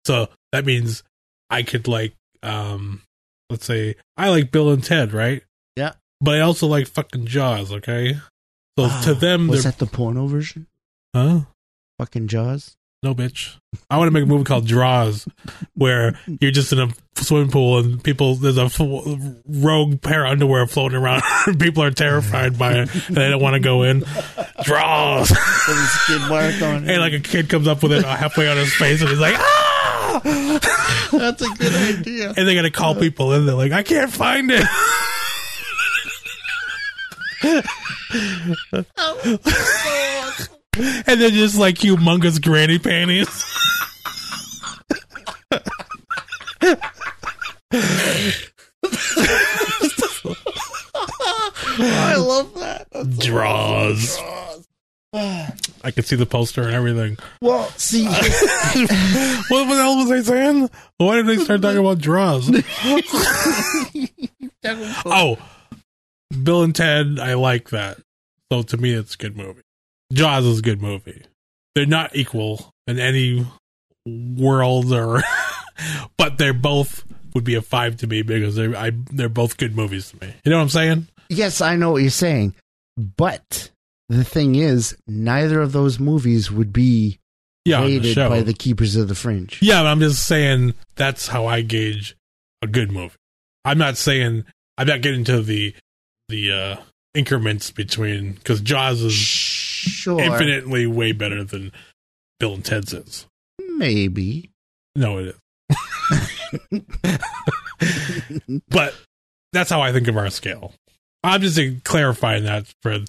So 0.05 0.29
that 0.51 0.65
means 0.65 1.01
I 1.49 1.63
could 1.63 1.87
like, 1.87 2.13
um, 2.43 3.01
let's 3.49 3.65
say 3.65 3.95
I 4.17 4.29
like 4.29 4.51
Bill 4.51 4.69
and 4.69 4.83
Ted, 4.83 5.11
right? 5.13 5.41
Yeah. 5.75 5.93
But 6.19 6.35
I 6.35 6.41
also 6.41 6.67
like 6.67 6.87
fucking 6.87 7.25
Jaws. 7.25 7.71
Okay. 7.71 8.15
So 8.77 8.87
to 9.03 9.13
them, 9.15 9.47
Ah, 9.47 9.51
was 9.51 9.63
they're 9.63 9.71
that 9.71 9.79
the 9.79 9.85
porno 9.87 10.27
version? 10.27 10.67
huh? 11.15 11.41
Fucking 11.99 12.27
Jaws. 12.27 12.75
No, 13.03 13.15
bitch. 13.15 13.57
I 13.89 13.97
want 13.97 14.09
to 14.09 14.11
make 14.11 14.23
a 14.23 14.27
movie 14.27 14.43
called 14.43 14.67
Draws, 14.67 15.27
where 15.73 16.19
you're 16.39 16.51
just 16.51 16.71
in 16.71 16.79
a 16.79 16.89
swimming 17.15 17.49
pool 17.49 17.79
and 17.79 18.03
people 18.03 18.35
there's 18.35 18.57
a 18.59 18.69
rogue 19.47 20.01
pair 20.01 20.25
of 20.25 20.31
underwear 20.31 20.67
floating 20.67 20.99
around. 20.99 21.23
and 21.47 21.59
people 21.59 21.81
are 21.81 21.89
terrified 21.89 22.59
by 22.59 22.73
it 22.73 22.77
and 23.07 23.15
they 23.15 23.27
don't 23.29 23.41
want 23.41 23.55
to 23.55 23.59
go 23.59 23.81
in. 23.81 24.03
Draws. 24.63 25.31
With 25.31 25.39
a 25.39 25.87
skid 25.87 26.21
mark 26.29 26.61
on 26.61 26.87
and 26.87 27.01
like 27.01 27.13
a 27.13 27.19
kid 27.19 27.49
comes 27.49 27.67
up 27.67 27.81
with 27.81 27.91
it 27.91 28.05
halfway 28.05 28.47
on 28.47 28.57
his 28.57 28.73
face 28.75 29.01
and 29.01 29.09
he's 29.09 29.19
like, 29.19 29.35
ah! 29.35 30.21
That's 31.11 31.41
a 31.41 31.49
good 31.57 31.73
idea. 31.99 32.33
And 32.37 32.47
they 32.47 32.53
got 32.53 32.63
to 32.63 32.71
call 32.71 32.93
people 32.93 33.33
in. 33.33 33.47
They're 33.47 33.55
like, 33.55 33.71
I 33.71 33.81
can't 33.81 34.11
find 34.11 34.51
it. 34.51 34.67
and 40.77 41.21
then 41.21 41.31
just 41.31 41.57
like 41.57 41.75
humongous 41.75 42.41
granny 42.41 42.79
panties. 42.79 43.43
I 51.83 52.15
love 52.15 52.53
that. 52.55 52.87
That's 52.91 53.17
Draws. 53.17 54.19
I 55.13 55.91
could 55.91 56.05
see 56.05 56.15
the 56.15 56.25
poster 56.25 56.61
and 56.61 56.73
everything. 56.73 57.17
Well, 57.41 57.67
see, 57.71 58.05
what 58.09 58.15
the 58.15 59.45
hell 59.49 59.97
was 59.97 60.11
I 60.11 60.21
saying? 60.21 60.69
Why 60.97 61.17
did 61.17 61.27
they 61.27 61.37
start 61.37 61.61
talking 61.61 61.79
about 61.79 61.99
draws? 61.99 62.49
oh, 65.05 65.37
Bill 66.43 66.63
and 66.63 66.75
Ted, 66.75 67.19
I 67.19 67.33
like 67.33 67.71
that. 67.71 67.97
So 68.51 68.63
to 68.63 68.77
me, 68.77 68.93
it's 68.93 69.15
a 69.15 69.17
good 69.17 69.35
movie. 69.35 69.63
Jaws 70.11 70.45
is 70.45 70.59
a 70.59 70.61
good 70.61 70.81
movie. 70.81 71.23
They're 71.75 71.85
not 71.85 72.15
equal 72.15 72.71
in 72.87 72.99
any 72.99 73.45
world, 74.05 74.91
or, 74.91 75.21
but 76.17 76.37
they're 76.37 76.53
both 76.53 77.03
would 77.33 77.43
be 77.45 77.55
a 77.55 77.61
five 77.61 77.95
to 77.97 78.07
me 78.07 78.21
because 78.23 78.55
they're 78.55 78.75
I, 78.75 78.91
they're 79.11 79.29
both 79.29 79.57
good 79.57 79.75
movies 79.75 80.11
to 80.11 80.25
me. 80.25 80.33
You 80.43 80.51
know 80.51 80.57
what 80.57 80.63
I'm 80.63 80.69
saying? 80.69 81.07
yes, 81.29 81.61
I 81.61 81.77
know 81.77 81.91
what 81.91 82.01
you're 82.01 82.09
saying, 82.11 82.55
but 82.97 83.69
the 84.09 84.25
thing 84.25 84.55
is, 84.55 84.97
neither 85.07 85.61
of 85.61 85.71
those 85.71 85.97
movies 85.97 86.51
would 86.51 86.73
be 86.73 87.19
Yeah, 87.63 87.79
on 87.81 87.87
the 87.87 87.99
rated 87.99 88.15
by 88.29 88.41
the 88.41 88.53
Keepers 88.53 88.97
of 88.97 89.07
the 89.07 89.15
Fringe. 89.15 89.57
Yeah, 89.61 89.81
but 89.81 89.87
I'm 89.87 90.01
just 90.01 90.27
saying 90.27 90.73
that's 90.95 91.27
how 91.29 91.45
I 91.45 91.61
gauge 91.61 92.17
a 92.61 92.67
good 92.67 92.91
movie. 92.91 93.15
I'm 93.63 93.77
not 93.77 93.95
saying 93.95 94.43
I'm 94.77 94.87
not 94.87 95.01
getting 95.01 95.23
to 95.25 95.41
the 95.41 95.73
the 96.27 96.51
uh 96.51 96.75
increments 97.13 97.71
between 97.71 98.33
because 98.33 98.59
Jaws 98.59 99.01
is 99.01 99.13
Sure, 99.89 100.21
infinitely 100.21 100.87
way 100.87 101.11
better 101.11 101.43
than 101.43 101.71
Bill 102.39 102.53
and 102.53 102.65
Ted's 102.65 102.93
is. 102.93 103.25
maybe. 103.77 104.51
No, 104.95 105.17
it 105.19 105.27
is. 105.27 106.81
but 108.69 108.95
that's 109.53 109.69
how 109.69 109.81
I 109.81 109.91
think 109.91 110.07
of 110.07 110.17
our 110.17 110.29
scale. 110.29 110.73
I'm 111.23 111.41
just 111.41 111.83
clarifying 111.83 112.43
that 112.45 112.71
for 112.81 112.99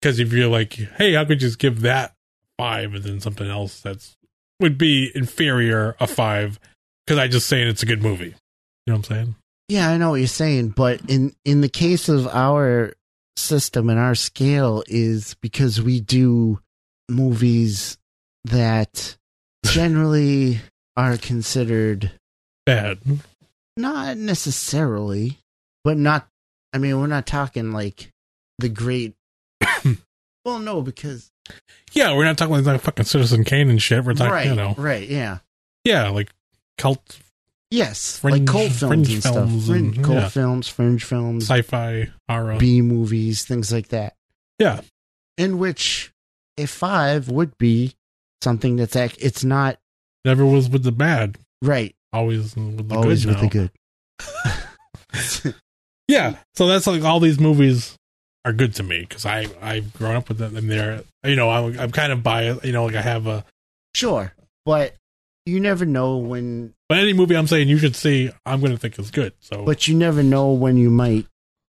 because 0.00 0.20
if 0.20 0.32
you're 0.32 0.48
like, 0.48 0.74
hey, 0.74 1.14
how 1.14 1.24
could 1.24 1.42
you 1.42 1.48
just 1.48 1.58
give 1.58 1.82
that 1.82 2.14
five 2.56 2.94
and 2.94 3.04
then 3.04 3.20
something 3.20 3.48
else 3.48 3.80
that's 3.80 4.16
would 4.60 4.78
be 4.78 5.10
inferior 5.14 5.96
a 6.00 6.06
five? 6.06 6.58
Because 7.06 7.18
I 7.18 7.28
just 7.28 7.48
saying 7.48 7.68
it's 7.68 7.82
a 7.82 7.86
good 7.86 8.02
movie. 8.02 8.34
You 8.86 8.92
know 8.92 8.94
what 8.94 9.10
I'm 9.10 9.16
saying? 9.16 9.34
Yeah, 9.68 9.90
I 9.90 9.98
know 9.98 10.10
what 10.10 10.16
you're 10.16 10.28
saying, 10.28 10.70
but 10.70 11.00
in 11.08 11.34
in 11.44 11.60
the 11.60 11.68
case 11.68 12.08
of 12.08 12.26
our 12.28 12.94
system 13.38 13.88
and 13.88 13.98
our 13.98 14.14
scale 14.14 14.82
is 14.86 15.34
because 15.40 15.80
we 15.80 16.00
do 16.00 16.60
movies 17.08 17.98
that 18.44 19.16
generally 19.64 20.60
are 20.96 21.16
considered 21.16 22.12
Bad. 22.66 22.98
not 23.76 24.16
necessarily, 24.16 25.38
but 25.84 25.96
not 25.96 26.28
I 26.72 26.78
mean, 26.78 27.00
we're 27.00 27.06
not 27.06 27.26
talking 27.26 27.72
like 27.72 28.10
the 28.58 28.68
great 28.68 29.14
Well, 30.44 30.58
no, 30.58 30.82
because 30.82 31.30
Yeah, 31.92 32.16
we're 32.16 32.24
not 32.24 32.38
talking 32.38 32.62
like 32.64 32.80
fucking 32.80 33.04
Citizen 33.04 33.44
Kane 33.44 33.70
and 33.70 33.80
shit. 33.80 34.04
We're 34.04 34.14
talking, 34.14 34.32
right, 34.32 34.46
you 34.46 34.54
know, 34.54 34.74
right, 34.76 35.08
yeah. 35.08 35.38
yeah, 35.84 36.08
like 36.08 36.30
cult 36.78 37.18
Yes, 37.70 38.18
Fringe- 38.18 38.38
like 38.38 38.46
cult 38.48 38.72
films 38.72 38.80
fringe 38.90 39.12
and 39.12 39.20
stuff. 39.22 39.34
films 39.34 39.66
Fringe, 39.66 39.96
and- 39.96 40.04
cult 40.04 40.18
yeah. 40.18 40.28
films, 40.28 40.68
fringe 40.68 41.04
films, 41.04 41.44
sci-fi 41.44 42.10
horror. 42.28 42.56
B 42.58 42.80
movies, 42.80 43.44
things 43.44 43.70
like 43.72 43.88
that. 43.88 44.14
Yeah. 44.58 44.80
In 45.36 45.58
which 45.58 46.10
a 46.56 46.66
five 46.66 47.28
would 47.28 47.56
be 47.58 47.94
something 48.42 48.76
that's 48.76 48.96
act. 48.96 49.16
It's 49.20 49.44
not 49.44 49.78
Never 50.24 50.44
was 50.46 50.68
with 50.68 50.82
the 50.82 50.92
bad. 50.92 51.38
right. 51.62 51.94
Always 52.12 52.56
with 52.56 52.88
the 52.88 52.94
always 52.96 53.24
good. 53.26 53.40
with 53.40 53.50
the 53.50 53.70
good. 55.44 55.54
Yeah, 56.08 56.36
so 56.54 56.66
that's 56.66 56.86
like 56.86 57.02
all 57.04 57.20
these 57.20 57.38
movies 57.38 57.94
are 58.46 58.54
good 58.54 58.74
to 58.76 58.82
me 58.82 59.00
because 59.00 59.26
I 59.26 59.46
I've 59.60 59.92
grown 59.92 60.16
up 60.16 60.28
with 60.30 60.38
them 60.38 60.56
and 60.56 60.70
they're 60.70 61.02
you 61.22 61.36
know 61.36 61.50
I'm 61.50 61.78
I'm 61.78 61.90
kind 61.92 62.12
of 62.12 62.22
biased. 62.22 62.64
You 62.64 62.72
know, 62.72 62.86
like 62.86 62.94
I 62.94 63.02
have 63.02 63.26
a 63.26 63.44
Sure, 63.94 64.32
but 64.64 64.94
you 65.48 65.60
never 65.60 65.84
know 65.86 66.16
when. 66.18 66.74
but 66.88 66.98
any 66.98 67.12
movie 67.12 67.36
I'm 67.36 67.46
saying 67.46 67.68
you 67.68 67.78
should 67.78 67.96
see, 67.96 68.30
I'm 68.46 68.60
going 68.60 68.72
to 68.72 68.78
think 68.78 68.98
is 68.98 69.10
good. 69.10 69.32
So 69.40 69.64
But 69.64 69.88
you 69.88 69.94
never 69.96 70.22
know 70.22 70.52
when 70.52 70.76
you 70.76 70.90
might 70.90 71.26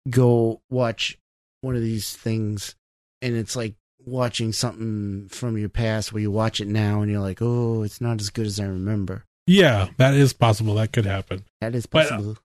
go 0.09 0.61
watch 0.69 1.17
one 1.61 1.75
of 1.75 1.81
these 1.81 2.15
things, 2.15 2.75
and 3.21 3.35
it's 3.35 3.55
like 3.55 3.75
watching 4.05 4.53
something 4.53 5.27
from 5.29 5.57
your 5.57 5.69
past 5.69 6.13
where 6.13 6.21
you 6.21 6.31
watch 6.31 6.61
it 6.61 6.67
now 6.67 7.01
and 7.01 7.11
you're 7.11 7.19
like, 7.21 7.39
oh, 7.41 7.83
it's 7.83 7.99
not 7.99 8.19
as 8.21 8.29
good 8.29 8.45
as 8.45 8.59
I 8.59 8.65
remember. 8.65 9.25
yeah, 9.47 9.89
that 9.97 10.13
is 10.13 10.33
possible. 10.33 10.75
That 10.75 10.93
could 10.93 11.05
happen. 11.05 11.43
That 11.61 11.75
is 11.75 11.85
But, 11.85 12.05
uh, 12.05 12.09
possible. 12.09 12.37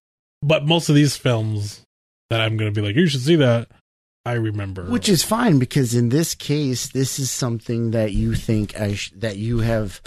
But 0.42 0.66
most 0.66 0.88
of 0.88 0.94
these 0.96 1.16
films 1.16 1.82
that 2.30 2.40
I'm 2.40 2.56
going 2.56 2.72
to 2.72 2.80
be 2.80 2.84
like, 2.86 2.96
you 2.96 3.06
should 3.06 3.20
see 3.20 3.36
that. 3.36 3.68
I 4.24 4.34
remember, 4.34 4.84
Which 4.84 5.08
is 5.08 5.24
fine 5.24 5.58
because 5.58 5.94
in 5.96 6.08
this 6.08 6.36
case, 6.36 6.86
this 6.88 7.18
is 7.18 7.28
something 7.30 7.90
that 7.90 8.12
you 8.12 8.34
think 8.36 8.78
I 8.80 8.94
sh- 8.94 9.12
that 9.16 9.36
you 9.36 9.58
have 9.58 10.00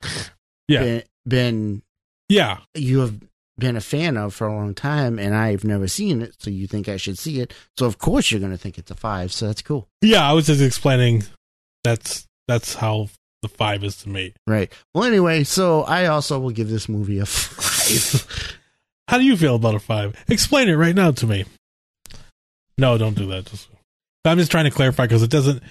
Yeah. 0.68 0.80
been, 0.80 1.02
been 1.26 1.82
yeah, 2.28 2.58
you 2.74 3.00
have 3.00 3.20
been 3.58 3.76
a 3.76 3.80
fan 3.80 4.16
of 4.16 4.34
for 4.34 4.46
a 4.46 4.54
long 4.54 4.74
time, 4.74 5.18
and 5.18 5.34
I've 5.34 5.64
never 5.64 5.88
seen 5.88 6.20
it, 6.22 6.34
so 6.38 6.50
you 6.50 6.66
think 6.66 6.88
I 6.88 6.96
should 6.96 7.18
see 7.18 7.40
it. 7.40 7.54
So 7.78 7.86
of 7.86 7.98
course 7.98 8.30
you're 8.30 8.40
going 8.40 8.52
to 8.52 8.58
think 8.58 8.78
it's 8.78 8.90
a 8.90 8.94
five. 8.94 9.32
So 9.32 9.46
that's 9.46 9.62
cool, 9.62 9.88
yeah. 10.02 10.28
I 10.28 10.32
was 10.32 10.46
just 10.46 10.60
explaining 10.60 11.24
that's 11.84 12.26
that's 12.48 12.74
how 12.74 13.08
the 13.42 13.48
five 13.48 13.84
is 13.84 13.96
to 13.98 14.08
me. 14.08 14.34
right? 14.46 14.72
Well, 14.94 15.04
anyway, 15.04 15.44
so 15.44 15.82
I 15.82 16.06
also 16.06 16.38
will 16.38 16.50
give 16.50 16.68
this 16.68 16.88
movie 16.88 17.18
a 17.18 17.26
five. 17.26 18.56
How 19.08 19.18
do 19.18 19.24
you 19.24 19.36
feel 19.36 19.54
about 19.54 19.76
a 19.76 19.78
five? 19.78 20.16
Explain 20.28 20.68
it 20.68 20.74
right 20.74 20.94
now 20.94 21.12
to 21.12 21.26
me. 21.28 21.44
No, 22.76 22.98
don't 22.98 23.16
do 23.16 23.26
that. 23.28 23.46
Just 23.46 23.68
I'm 24.24 24.38
just 24.38 24.50
trying 24.50 24.64
to 24.64 24.70
clarify 24.72 25.04
because 25.04 25.22
it 25.22 25.30
doesn't 25.30 25.62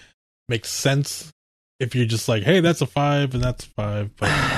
make 0.48 0.64
sense 0.66 1.34
if 1.80 1.94
you're 1.96 2.06
just 2.06 2.30
like, 2.30 2.44
hey, 2.44 2.62
that's 2.62 2.80
a 2.82 2.86
five 2.86 3.34
and 3.34 3.44
that's 3.44 3.66
five. 3.66 4.16
But 4.16 4.30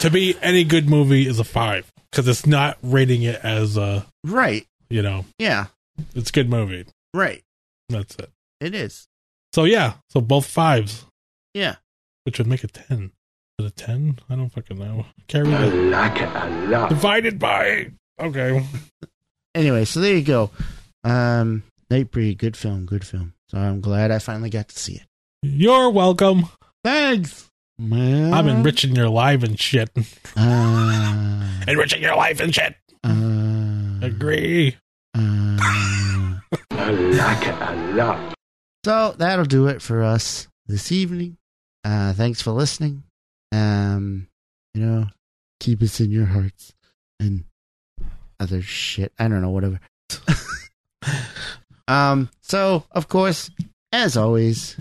to 0.00 0.10
me, 0.10 0.34
any 0.42 0.64
good 0.64 0.88
movie 0.88 1.26
is 1.26 1.38
a 1.38 1.44
five 1.44 1.90
because 2.10 2.28
it's 2.28 2.46
not 2.46 2.78
rating 2.82 3.22
it 3.22 3.40
as 3.42 3.76
a, 3.76 4.06
right? 4.24 4.66
you 4.90 5.02
know, 5.02 5.24
Yeah, 5.38 5.66
it's 6.14 6.30
a 6.30 6.32
good 6.32 6.48
movie. 6.50 6.86
right. 7.14 7.42
That's 7.88 8.16
it. 8.16 8.30
It 8.60 8.74
is. 8.74 9.06
So 9.52 9.64
yeah, 9.64 9.94
so 10.10 10.20
both 10.20 10.46
fives, 10.46 11.04
Yeah. 11.54 11.76
which 12.24 12.38
would 12.38 12.46
make 12.48 12.64
a 12.64 12.68
ten. 12.68 13.12
Is 13.58 13.64
it 13.64 13.68
a 13.68 13.70
ten? 13.70 14.18
I 14.28 14.34
don't 14.36 14.50
fucking 14.50 14.78
know. 14.78 15.06
Carry 15.28 15.54
I 15.54 15.68
the 15.68 15.76
like 15.76 16.20
it 16.20 16.28
a 16.28 16.68
lot. 16.68 16.88
divided 16.90 17.38
by. 17.38 17.92
Okay. 18.20 18.64
Anyway, 19.54 19.86
so 19.86 20.00
there 20.00 20.14
you 20.14 20.22
go. 20.22 20.50
Um, 21.02 21.62
Nightbreed, 21.90 22.36
good 22.36 22.58
film, 22.58 22.84
good 22.84 23.06
film. 23.06 23.32
So 23.48 23.56
I'm 23.56 23.80
glad 23.80 24.10
I 24.10 24.18
finally 24.18 24.50
got 24.50 24.68
to 24.68 24.78
see 24.78 24.96
it. 24.96 25.06
You're 25.42 25.88
welcome. 25.88 26.50
Thanks, 26.84 27.48
man. 27.78 28.32
I'm 28.32 28.48
enriching 28.48 28.94
your 28.96 29.08
life 29.08 29.42
and 29.42 29.58
shit. 29.58 29.90
Uh, 30.36 31.48
enriching 31.68 32.02
your 32.02 32.16
life 32.16 32.40
and 32.40 32.54
shit. 32.54 32.74
uh, 33.04 34.04
Agree. 34.06 34.76
uh, 35.14 35.18
I 36.70 36.90
like 36.90 37.46
it 37.46 37.54
a 37.60 37.94
lot. 37.94 38.34
So 38.84 39.14
that'll 39.18 39.44
do 39.44 39.66
it 39.66 39.82
for 39.82 40.02
us 40.02 40.48
this 40.66 40.92
evening. 40.92 41.36
Uh, 41.84 42.12
thanks 42.12 42.40
for 42.40 42.52
listening. 42.52 43.02
Um, 43.52 44.28
you 44.74 44.80
know, 44.84 45.06
keep 45.60 45.82
us 45.82 46.00
in 46.00 46.10
your 46.10 46.26
hearts 46.26 46.72
and 47.18 47.44
other 48.38 48.62
shit. 48.62 49.12
I 49.18 49.28
don't 49.28 49.42
know, 49.42 49.50
whatever. 49.50 49.80
um, 51.88 52.28
so 52.42 52.84
of 52.92 53.08
course, 53.08 53.50
as 53.92 54.16
always, 54.16 54.76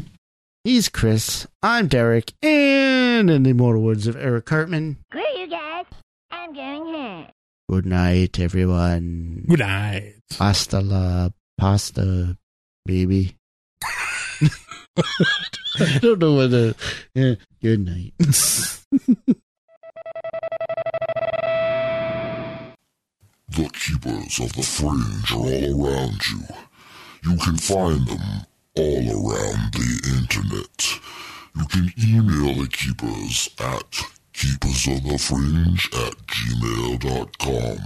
he's 0.66 0.90
Chris. 0.90 1.48
I'm 1.64 1.88
Derek, 1.88 2.34
and 2.42 3.30
in 3.30 3.44
the 3.44 3.52
immortal 3.52 3.82
words 3.82 4.08
of 4.08 4.18
Eric 4.18 4.46
Cartman, 4.46 4.98
Screw 5.10 5.22
you 5.38 5.48
guys. 5.48 5.86
I'm 6.32 6.54
going 6.54 6.94
home. 6.94 7.28
good 7.70 7.86
night, 7.86 8.38
everyone. 8.40 9.46
Good 9.48 9.60
night. 9.60 10.16
Pasta 10.38 10.82
la 10.82 11.30
pasta, 11.58 12.38
baby. 12.86 13.38
I 14.42 14.50
don't 16.02 16.20
know 16.20 16.34
what 16.34 16.52
the. 16.52 16.76
Yeah, 17.14 17.36
good 17.62 17.86
night. 17.86 18.14
The 23.48 23.70
keepers 23.70 24.40
of 24.42 24.52
the 24.54 24.64
fringe 24.64 25.32
are 25.32 25.38
all 25.38 25.88
around 25.88 26.20
you. 26.28 26.42
You 27.24 27.38
can 27.38 27.56
find 27.58 28.06
them 28.06 28.20
all 28.78 29.10
around 29.10 29.74
the 29.74 30.02
internet. 30.18 31.00
You 31.56 31.66
can 31.68 31.94
email 31.98 32.54
the 32.62 32.68
keepers 32.68 33.50
at 33.60 33.90
keepersofthefringe 34.34 35.86
at 36.08 36.16
gmail.com. 36.28 37.80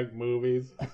Like 0.00 0.14
movies. 0.14 0.72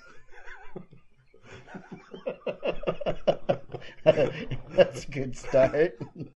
That's 4.04 5.04
a 5.04 5.10
good 5.10 5.36
start. 5.36 5.98